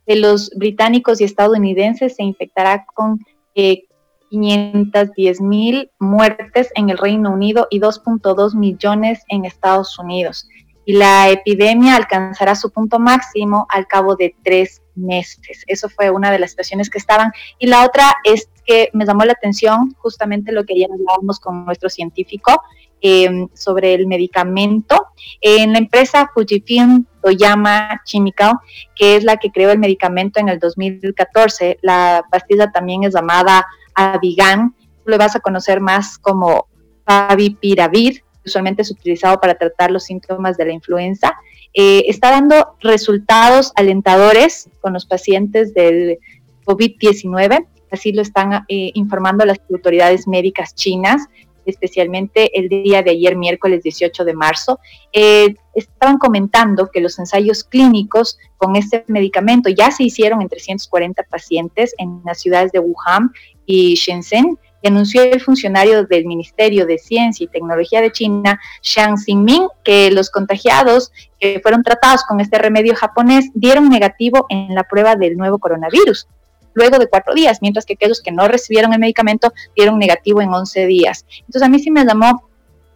de 0.06 0.16
los 0.16 0.50
británicos 0.56 1.20
y 1.20 1.24
estadounidenses 1.24 2.16
se 2.16 2.22
infectará 2.22 2.86
con 2.94 3.20
510 3.54 5.40
eh, 5.40 5.42
mil 5.42 5.90
muertes 5.98 6.70
en 6.74 6.90
el 6.90 6.98
Reino 6.98 7.30
Unido 7.30 7.66
y 7.70 7.80
2.2 7.80 8.54
millones 8.54 9.22
en 9.28 9.44
Estados 9.44 9.98
Unidos. 9.98 10.48
Y 10.86 10.94
la 10.94 11.30
epidemia 11.30 11.96
alcanzará 11.96 12.54
su 12.54 12.70
punto 12.70 12.98
máximo 12.98 13.66
al 13.70 13.86
cabo 13.86 14.16
de 14.16 14.34
tres 14.42 14.82
meses. 14.94 15.64
Eso 15.66 15.88
fue 15.88 16.10
una 16.10 16.30
de 16.30 16.38
las 16.38 16.50
situaciones 16.50 16.90
que 16.90 16.98
estaban. 16.98 17.32
Y 17.58 17.68
la 17.68 17.84
otra 17.84 18.14
es 18.24 18.50
que 18.66 18.90
me 18.92 19.06
llamó 19.06 19.24
la 19.24 19.32
atención 19.32 19.94
justamente 19.98 20.52
lo 20.52 20.64
que 20.64 20.78
ya 20.78 20.86
hablábamos 20.92 21.40
con 21.40 21.64
nuestro 21.64 21.88
científico, 21.88 22.60
Em, 23.06 23.48
sobre 23.52 23.92
el 23.92 24.06
medicamento. 24.06 25.08
En 25.42 25.72
la 25.72 25.78
empresa 25.78 26.30
Fujifilm 26.32 27.04
Toyama 27.22 28.00
Chemical, 28.06 28.54
que 28.96 29.16
es 29.16 29.24
la 29.24 29.36
que 29.36 29.50
creó 29.50 29.72
el 29.72 29.78
medicamento 29.78 30.40
en 30.40 30.48
el 30.48 30.58
2014, 30.58 31.80
la 31.82 32.24
pastilla 32.30 32.72
también 32.72 33.04
es 33.04 33.14
llamada 33.14 33.66
Avigan, 33.94 34.74
lo 35.04 35.18
vas 35.18 35.36
a 35.36 35.40
conocer 35.40 35.82
más 35.82 36.16
como 36.16 36.66
favipiravir, 37.04 38.24
usualmente 38.42 38.80
es 38.80 38.90
utilizado 38.90 39.38
para 39.38 39.56
tratar 39.56 39.90
los 39.90 40.04
síntomas 40.04 40.56
de 40.56 40.64
la 40.64 40.72
influenza, 40.72 41.34
eh, 41.74 42.04
está 42.08 42.30
dando 42.30 42.78
resultados 42.80 43.72
alentadores 43.76 44.70
con 44.80 44.94
los 44.94 45.04
pacientes 45.04 45.74
del 45.74 46.20
COVID-19. 46.64 47.66
Así 47.90 48.12
lo 48.12 48.22
están 48.22 48.64
eh, 48.66 48.92
informando 48.94 49.44
las 49.44 49.60
autoridades 49.70 50.26
médicas 50.26 50.74
chinas, 50.74 51.28
especialmente 51.66 52.58
el 52.58 52.68
día 52.68 53.02
de 53.02 53.12
ayer, 53.12 53.36
miércoles 53.36 53.82
18 53.82 54.24
de 54.24 54.34
marzo. 54.34 54.80
Eh, 55.12 55.54
estaban 55.74 56.18
comentando 56.18 56.90
que 56.90 57.00
los 57.00 57.18
ensayos 57.18 57.64
clínicos 57.64 58.38
con 58.56 58.76
este 58.76 59.04
medicamento 59.08 59.68
ya 59.68 59.90
se 59.90 60.04
hicieron 60.04 60.42
en 60.42 60.48
340 60.48 61.22
pacientes 61.24 61.94
en 61.98 62.20
las 62.24 62.40
ciudades 62.40 62.72
de 62.72 62.78
Wuhan 62.78 63.30
y 63.66 63.94
Shenzhen 63.94 64.58
anunció 64.88 65.22
el 65.22 65.40
funcionario 65.40 66.04
del 66.04 66.26
Ministerio 66.26 66.86
de 66.86 66.98
Ciencia 66.98 67.44
y 67.44 67.48
Tecnología 67.48 68.00
de 68.00 68.12
China, 68.12 68.60
Xiang 68.82 69.16
Xingming, 69.16 69.68
que 69.82 70.10
los 70.10 70.30
contagiados 70.30 71.12
que 71.38 71.60
fueron 71.60 71.82
tratados 71.82 72.22
con 72.24 72.40
este 72.40 72.58
remedio 72.58 72.94
japonés 72.94 73.50
dieron 73.54 73.88
negativo 73.88 74.46
en 74.48 74.74
la 74.74 74.84
prueba 74.84 75.16
del 75.16 75.36
nuevo 75.36 75.58
coronavirus 75.58 76.26
luego 76.74 76.98
de 76.98 77.08
cuatro 77.08 77.34
días, 77.34 77.58
mientras 77.62 77.86
que 77.86 77.94
aquellos 77.94 78.20
que 78.20 78.32
no 78.32 78.46
recibieron 78.48 78.92
el 78.92 78.98
medicamento 78.98 79.52
dieron 79.74 79.98
negativo 79.98 80.42
en 80.42 80.52
11 80.52 80.86
días. 80.86 81.24
Entonces 81.40 81.62
a 81.62 81.68
mí 81.68 81.78
sí 81.78 81.90
me 81.90 82.04
llamó 82.04 82.48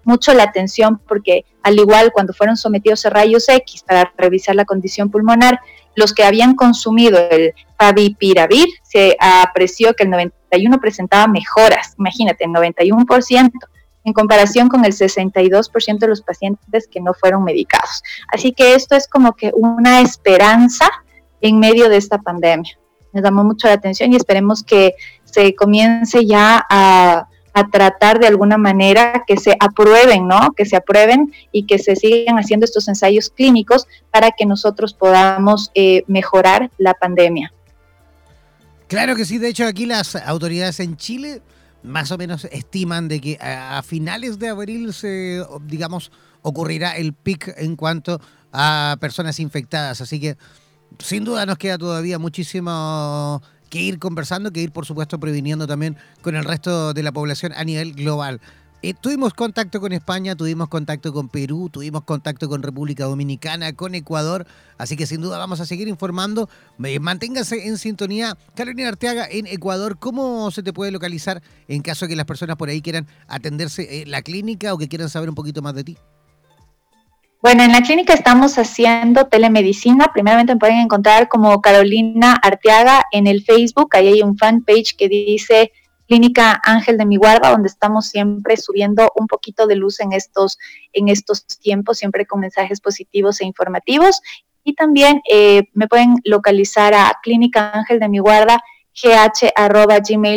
mucho 0.05 0.33
la 0.33 0.45
atención 0.45 1.01
porque 1.07 1.45
al 1.63 1.79
igual 1.79 2.13
cuando 2.13 2.33
fueron 2.33 2.57
sometidos 2.57 3.05
a 3.07 3.11
rayos 3.11 3.49
X 3.49 3.83
para 3.83 4.13
revisar 4.17 4.55
la 4.55 4.65
condición 4.65 5.11
pulmonar, 5.11 5.61
los 5.97 6.15
que 6.15 6.25
habían 6.25 6.55
consumido 6.55 7.19
el 7.31 7.55
favipiravir 7.79 8.69
se 8.83 9.17
apreció 9.21 9.95
que 9.95 10.05
el 10.05 10.11
91 10.11 10.79
presentaba 10.81 11.27
mejoras, 11.27 11.95
imagínate, 11.99 12.45
el 12.45 12.51
91% 12.51 13.51
en 14.05 14.13
comparación 14.13 14.69
con 14.69 14.85
el 14.85 14.93
62% 14.93 15.99
de 15.99 16.09
los 16.09 16.23
pacientes 16.23 16.89
que 16.89 17.01
no 17.01 17.13
fueron 17.15 17.45
medicados. 17.45 18.03
Así 18.33 18.53
que 18.53 18.75
esto 18.75 18.97
es 18.97 19.07
como 19.09 19.35
que 19.35 19.53
una 19.55 20.01
esperanza 20.01 20.89
en 21.41 21.59
medio 21.59 21.89
de 21.89 21.99
esta 21.99 22.19
pandemia. 22.19 22.79
Me 23.13 23.23
llamó 23.23 23.45
mucho 23.45 23.69
la 23.69 23.75
atención 23.75 24.13
y 24.13 24.17
esperemos 24.17 24.63
que 24.63 24.95
se 25.25 25.55
comience 25.55 26.27
ya 26.27 26.65
a 26.69 27.29
a 27.59 27.69
tratar 27.69 28.21
de 28.21 28.27
alguna 28.27 28.57
manera 28.57 29.25
que 29.27 29.37
se 29.37 29.57
aprueben, 29.59 30.29
¿no? 30.29 30.53
Que 30.57 30.65
se 30.65 30.77
aprueben 30.77 31.33
y 31.51 31.65
que 31.65 31.79
se 31.79 31.97
sigan 31.97 32.39
haciendo 32.39 32.65
estos 32.65 32.87
ensayos 32.89 33.31
clínicos 33.31 33.87
para 34.13 34.31
que 34.31 34.47
nosotros 34.47 34.95
podamos 34.95 35.71
eh, 35.75 36.05
mejorar 36.07 36.71
la 36.79 36.95
pandemia. 36.95 37.53
Claro 38.87 39.17
que 39.17 39.25
sí, 39.25 39.39
de 39.39 39.49
hecho 39.49 39.67
aquí 39.67 39.87
las 39.87 40.15
autoridades 40.17 40.81
en 40.81 40.97
Chile 40.97 41.43
más 41.83 42.11
o 42.11 42.19
menos 42.19 42.45
estiman 42.47 43.09
de 43.09 43.21
que 43.21 43.39
a, 43.41 43.83
finales 43.83 44.39
de 44.39 44.49
abril 44.49 44.93
se, 44.93 45.45
digamos, 45.63 46.11
ocurrirá 46.43 46.97
el 46.97 47.13
pic 47.13 47.55
en 47.57 47.77
cuanto 47.77 48.21
a 48.53 48.97
personas 49.01 49.39
infectadas, 49.41 50.01
así 50.01 50.21
que 50.21 50.37
sin 50.99 51.25
duda 51.25 51.47
nos 51.47 51.59
queda 51.59 51.79
todavía 51.79 52.19
muchísimo 52.19 53.43
que 53.71 53.81
ir 53.81 53.99
conversando, 53.99 54.51
que 54.51 54.61
ir, 54.61 54.73
por 54.73 54.87
supuesto, 54.87 55.21
previniendo 55.21 55.67
también 55.67 55.97
con 56.23 56.37
el 56.37 56.45
resto 56.45 56.95
de 56.95 57.03
la 57.03 57.13
población 57.13 57.53
a 57.55 57.65
nivel 57.65 57.93
global. 57.93 58.41
Eh, 58.81 58.95
tuvimos 58.95 59.35
contacto 59.35 59.81
con 59.81 59.93
España, 59.93 60.37
tuvimos 60.37 60.69
contacto 60.69 61.13
con 61.13 61.29
Perú, 61.29 61.69
tuvimos 61.69 62.05
contacto 62.05 62.49
con 62.49 62.63
República 62.63 63.07
Dominicana, 63.07 63.73
con 63.73 63.97
Ecuador, 63.97 64.47
así 64.79 64.97
que 64.97 65.05
sin 65.05 65.21
duda 65.21 65.37
vamos 65.37 65.59
a 65.61 65.67
seguir 65.67 65.89
informando. 65.89 66.49
manténgase 66.79 67.67
en 67.67 67.77
sintonía. 67.77 68.39
Carolina 68.55 68.89
Arteaga, 68.89 69.27
en 69.29 69.49
Ecuador, 69.49 69.99
¿cómo 69.99 70.53
se 70.53 70.63
te 70.63 70.73
puede 70.73 70.93
localizar 70.93 71.43
en 71.67 71.83
caso 71.83 72.05
de 72.05 72.11
que 72.11 72.17
las 72.17 72.27
personas 72.27 72.57
por 72.57 72.69
ahí 72.69 72.81
quieran 72.81 73.09
atenderse 73.27 74.03
en 74.03 74.13
la 74.13 74.23
clínica 74.23 74.73
o 74.73 74.79
que 74.79 74.87
quieran 74.87 75.11
saber 75.11 75.29
un 75.29 75.35
poquito 75.35 75.61
más 75.61 75.75
de 75.75 75.83
ti? 75.83 75.99
Bueno, 77.41 77.63
en 77.63 77.71
la 77.71 77.83
clínica 77.83 78.15
estamos 78.15 78.59
haciendo 78.59 79.29
telemedicina. 79.29 80.11
Primeramente 80.13 80.55
me 80.55 80.59
pueden 80.59 80.79
encontrar 80.79 81.29
como 81.29 81.61
Carolina 81.61 82.35
Arteaga 82.35 83.05
en 83.13 83.29
el 83.29 83.45
Facebook. 83.45 83.95
Ahí 83.95 84.09
hay 84.09 84.23
un 84.23 84.37
fanpage 84.37 84.97
que 84.97 85.09
dice 85.09 85.71
Clínica 86.09 86.61
Ángel 86.65 86.99
de 86.99 87.07
mi 87.07 87.17
guarda, 87.17 87.53
donde 87.53 87.69
estamos 87.69 88.09
siempre 88.09 88.57
subiendo 88.57 89.13
un 89.15 89.29
poquito 89.29 89.69
de 89.69 89.77
luz 89.77 90.01
en 90.01 90.13
estos, 90.13 90.59
en 90.93 91.09
estos 91.09 91.47
tiempos, 91.47 91.99
siempre 91.99 92.27
con 92.27 92.41
mensajes 92.41 92.81
positivos 92.81 93.41
e 93.41 93.45
informativos. 93.45 94.21
Y 94.65 94.75
también 94.75 95.23
eh, 95.31 95.69
me 95.75 95.87
pueden 95.87 96.17
localizar 96.25 96.93
a 96.93 97.21
Clínica 97.23 97.71
Ángel 97.71 98.01
de 98.01 98.09
mi 98.09 98.19
guarda, 98.19 98.61
gh.gmail.com 99.01 100.37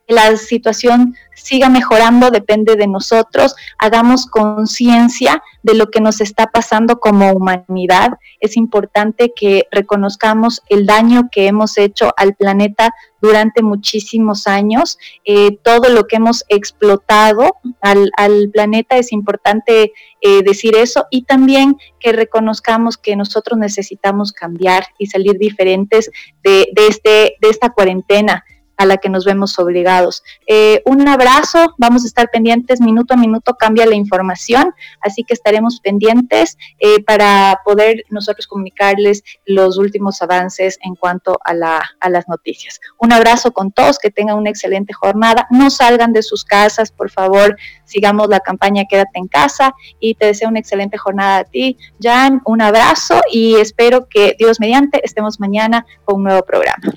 la 0.07 0.35
situación 0.37 1.15
siga 1.35 1.69
mejorando, 1.69 2.29
depende 2.29 2.75
de 2.75 2.87
nosotros, 2.87 3.55
hagamos 3.77 4.27
conciencia 4.27 5.41
de 5.63 5.73
lo 5.73 5.89
que 5.89 6.01
nos 6.01 6.21
está 6.21 6.47
pasando 6.47 6.99
como 6.99 7.31
humanidad. 7.31 8.11
Es 8.39 8.55
importante 8.55 9.33
que 9.35 9.63
reconozcamos 9.71 10.61
el 10.69 10.85
daño 10.85 11.29
que 11.31 11.47
hemos 11.47 11.77
hecho 11.77 12.13
al 12.17 12.35
planeta 12.35 12.93
durante 13.21 13.63
muchísimos 13.63 14.47
años, 14.47 14.97
eh, 15.23 15.57
todo 15.63 15.89
lo 15.89 16.07
que 16.07 16.17
hemos 16.17 16.43
explotado 16.49 17.55
al, 17.79 18.11
planeta, 18.51 18.97
es 18.97 19.13
importante 19.13 19.93
eh, 20.19 20.43
decir 20.43 20.75
eso, 20.75 21.05
y 21.09 21.23
también 21.23 21.77
que 21.99 22.11
reconozcamos 22.11 22.97
que 22.97 23.15
nosotros 23.15 23.57
necesitamos 23.57 24.33
cambiar 24.33 24.87
y 24.97 25.05
salir 25.05 25.37
diferentes 25.37 26.11
de, 26.43 26.67
de, 26.73 26.87
este, 26.87 27.37
de 27.41 27.49
esta 27.49 27.69
cuarentena 27.69 28.43
a 28.77 28.85
la 28.85 28.97
que 28.97 29.09
nos 29.09 29.25
vemos 29.25 29.57
obligados. 29.59 30.23
Eh, 30.47 30.81
un 30.85 31.07
abrazo, 31.07 31.73
vamos 31.77 32.03
a 32.03 32.07
estar 32.07 32.29
pendientes, 32.29 32.81
minuto 32.81 33.13
a 33.13 33.17
minuto 33.17 33.55
cambia 33.55 33.85
la 33.85 33.95
información, 33.95 34.73
así 35.01 35.23
que 35.23 35.33
estaremos 35.33 35.79
pendientes 35.79 36.57
eh, 36.79 37.03
para 37.03 37.59
poder 37.65 38.03
nosotros 38.09 38.47
comunicarles 38.47 39.23
los 39.45 39.77
últimos 39.77 40.21
avances 40.21 40.77
en 40.81 40.95
cuanto 40.95 41.39
a, 41.43 41.53
la, 41.53 41.83
a 41.99 42.09
las 42.09 42.27
noticias. 42.27 42.79
Un 42.99 43.13
abrazo 43.13 43.51
con 43.51 43.71
todos, 43.71 43.99
que 43.99 44.11
tengan 44.11 44.37
una 44.37 44.49
excelente 44.49 44.93
jornada, 44.93 45.47
no 45.49 45.69
salgan 45.69 46.13
de 46.13 46.23
sus 46.23 46.43
casas, 46.43 46.91
por 46.91 47.09
favor, 47.09 47.57
sigamos 47.85 48.27
la 48.29 48.39
campaña 48.39 48.85
Quédate 48.89 49.19
en 49.19 49.27
casa 49.27 49.73
y 49.99 50.15
te 50.15 50.27
deseo 50.27 50.49
una 50.49 50.59
excelente 50.59 50.97
jornada 50.97 51.37
a 51.39 51.43
ti, 51.43 51.77
Jan, 52.01 52.41
un 52.45 52.61
abrazo 52.61 53.21
y 53.31 53.55
espero 53.55 54.07
que 54.07 54.35
Dios 54.37 54.59
mediante 54.59 55.01
estemos 55.03 55.39
mañana 55.39 55.85
con 56.05 56.17
un 56.17 56.23
nuevo 56.23 56.43
programa. 56.43 56.93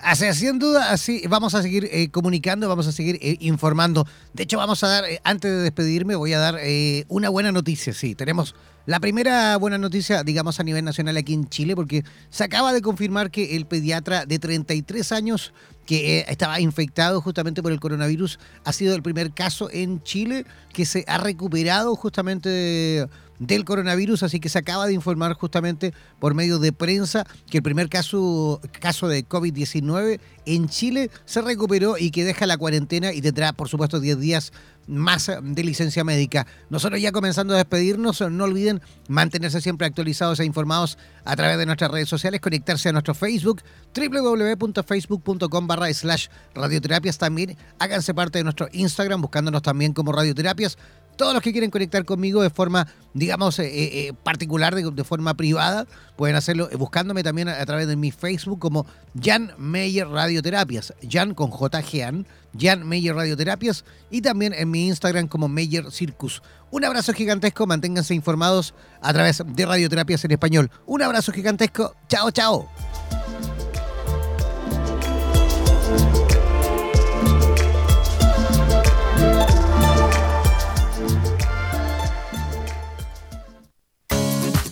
Así, 0.00 0.32
sin 0.32 0.60
duda, 0.60 0.92
así 0.92 1.22
vamos 1.28 1.54
a 1.54 1.62
seguir 1.62 1.88
eh, 1.90 2.08
comunicando, 2.10 2.68
vamos 2.68 2.86
a 2.86 2.92
seguir 2.92 3.18
eh, 3.20 3.36
informando. 3.40 4.06
De 4.32 4.44
hecho, 4.44 4.56
vamos 4.56 4.84
a 4.84 4.88
dar, 4.88 5.04
eh, 5.04 5.20
antes 5.24 5.50
de 5.50 5.58
despedirme, 5.58 6.14
voy 6.14 6.32
a 6.32 6.38
dar 6.38 6.60
una 7.08 7.28
buena 7.28 7.50
noticia. 7.50 7.92
Sí, 7.92 8.14
tenemos 8.14 8.54
la 8.86 9.00
primera 9.00 9.56
buena 9.56 9.76
noticia, 9.76 10.22
digamos, 10.22 10.60
a 10.60 10.62
nivel 10.62 10.84
nacional 10.84 11.16
aquí 11.16 11.34
en 11.34 11.48
Chile, 11.48 11.74
porque 11.74 12.04
se 12.30 12.44
acaba 12.44 12.72
de 12.72 12.80
confirmar 12.80 13.32
que 13.32 13.56
el 13.56 13.66
pediatra 13.66 14.24
de 14.24 14.38
33 14.38 15.10
años 15.12 15.52
que 15.84 16.24
estaba 16.28 16.60
infectado 16.60 17.20
justamente 17.20 17.62
por 17.62 17.72
el 17.72 17.80
coronavirus 17.80 18.38
ha 18.64 18.72
sido 18.72 18.94
el 18.94 19.02
primer 19.02 19.32
caso 19.32 19.68
en 19.72 20.02
Chile 20.02 20.44
que 20.72 20.84
se 20.84 21.04
ha 21.08 21.18
recuperado 21.18 21.96
justamente 21.96 22.48
de 22.48 23.08
del 23.38 23.64
coronavirus, 23.64 24.22
así 24.22 24.40
que 24.40 24.48
se 24.48 24.58
acaba 24.58 24.86
de 24.86 24.92
informar 24.92 25.34
justamente 25.34 25.92
por 26.18 26.34
medio 26.34 26.58
de 26.58 26.72
prensa 26.72 27.26
que 27.50 27.58
el 27.58 27.62
primer 27.62 27.88
caso, 27.88 28.60
caso 28.80 29.08
de 29.08 29.26
COVID-19 29.26 30.20
en 30.46 30.68
Chile 30.68 31.10
se 31.24 31.42
recuperó 31.42 31.96
y 31.98 32.10
que 32.10 32.24
deja 32.24 32.46
la 32.46 32.56
cuarentena 32.56 33.12
y 33.12 33.20
tendrá, 33.20 33.52
por 33.52 33.68
supuesto, 33.68 34.00
10 34.00 34.18
días 34.18 34.52
más 34.86 35.30
de 35.42 35.64
licencia 35.64 36.02
médica. 36.02 36.46
Nosotros 36.70 37.00
ya 37.00 37.12
comenzando 37.12 37.54
a 37.54 37.58
despedirnos, 37.58 38.20
no 38.22 38.44
olviden 38.44 38.80
mantenerse 39.08 39.60
siempre 39.60 39.86
actualizados 39.86 40.40
e 40.40 40.44
informados 40.44 40.98
a 41.24 41.36
través 41.36 41.58
de 41.58 41.66
nuestras 41.66 41.90
redes 41.90 42.08
sociales, 42.08 42.40
conectarse 42.40 42.88
a 42.88 42.92
nuestro 42.92 43.14
Facebook, 43.14 43.62
www.facebook.com 43.94 45.66
barra 45.66 45.92
slash 45.92 46.28
radioterapias 46.54 47.18
también. 47.18 47.56
Háganse 47.78 48.14
parte 48.14 48.38
de 48.38 48.44
nuestro 48.44 48.68
Instagram 48.72 49.20
buscándonos 49.20 49.62
también 49.62 49.92
como 49.92 50.12
radioterapias 50.12 50.78
Todos 51.18 51.34
los 51.34 51.42
que 51.42 51.52
quieren 51.52 51.70
conectar 51.70 52.04
conmigo 52.06 52.42
de 52.42 52.48
forma, 52.48 52.86
digamos, 53.12 53.58
eh, 53.58 54.12
particular, 54.22 54.74
de, 54.74 55.04
forma 55.04 55.34
privada, 55.34 55.86
pueden 56.16 56.36
hacerlo 56.36 56.70
buscándome 56.78 57.22
también 57.22 57.48
a, 57.48 57.66
través 57.66 57.88
de 57.88 57.96
mi 57.96 58.12
Facebook 58.12 58.60
como 58.60 58.86
Jan 59.20 59.52
Meyer 59.58 60.08
Radioterapias. 60.08 60.94
Jan 61.10 61.34
con 61.34 61.50
J. 61.50 61.80
Jean, 61.82 62.26
Jan 62.56 62.88
Meyer 62.88 63.14
Radioterapias 63.14 63.84
y 64.10 64.22
también 64.22 64.54
en 64.54 64.70
mi 64.70 64.86
Instagram 64.86 65.28
como 65.28 65.48
Meyer 65.48 65.90
Circus. 65.90 66.40
Un 66.70 66.84
abrazo 66.84 67.12
gigantesco, 67.12 67.66
manténganse 67.66 68.14
informados 68.14 68.72
a 69.00 69.12
través 69.12 69.42
de 69.44 69.66
Radioterapias 69.66 70.24
en 70.24 70.30
Español. 70.30 70.70
Un 70.86 71.02
abrazo 71.02 71.32
gigantesco, 71.32 71.94
chao, 72.08 72.30
chao. 72.30 72.68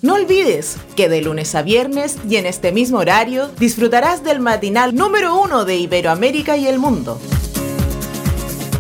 No 0.03 0.15
olvides 0.15 0.77
que 0.95 1.09
de 1.09 1.23
lunes 1.23 1.55
a 1.55 1.63
viernes 1.63 2.19
y 2.29 2.37
en 2.37 2.47
este 2.47 2.73
mismo 2.73 2.99
horario 2.99 3.49
disfrutarás 3.59 4.23
del 4.23 4.41
matinal 4.41 4.95
número 4.95 5.41
uno 5.41 5.65
de 5.65 5.77
Iberoamérica 5.77 6.57
y 6.57 6.67
el 6.67 6.79
mundo. 6.79 7.21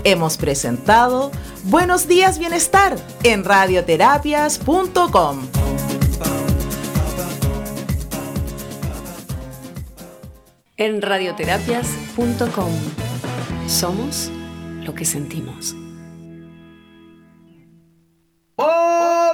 Hemos 0.05 0.37
presentado 0.37 1.31
Buenos 1.65 2.07
días 2.07 2.39
Bienestar 2.39 2.97
en 3.25 3.45
radioterapias.com. 3.45 5.49
En 10.77 11.03
radioterapias.com 11.03 12.71
somos 13.67 14.31
lo 14.85 14.95
que 14.95 15.05
sentimos. 15.05 15.75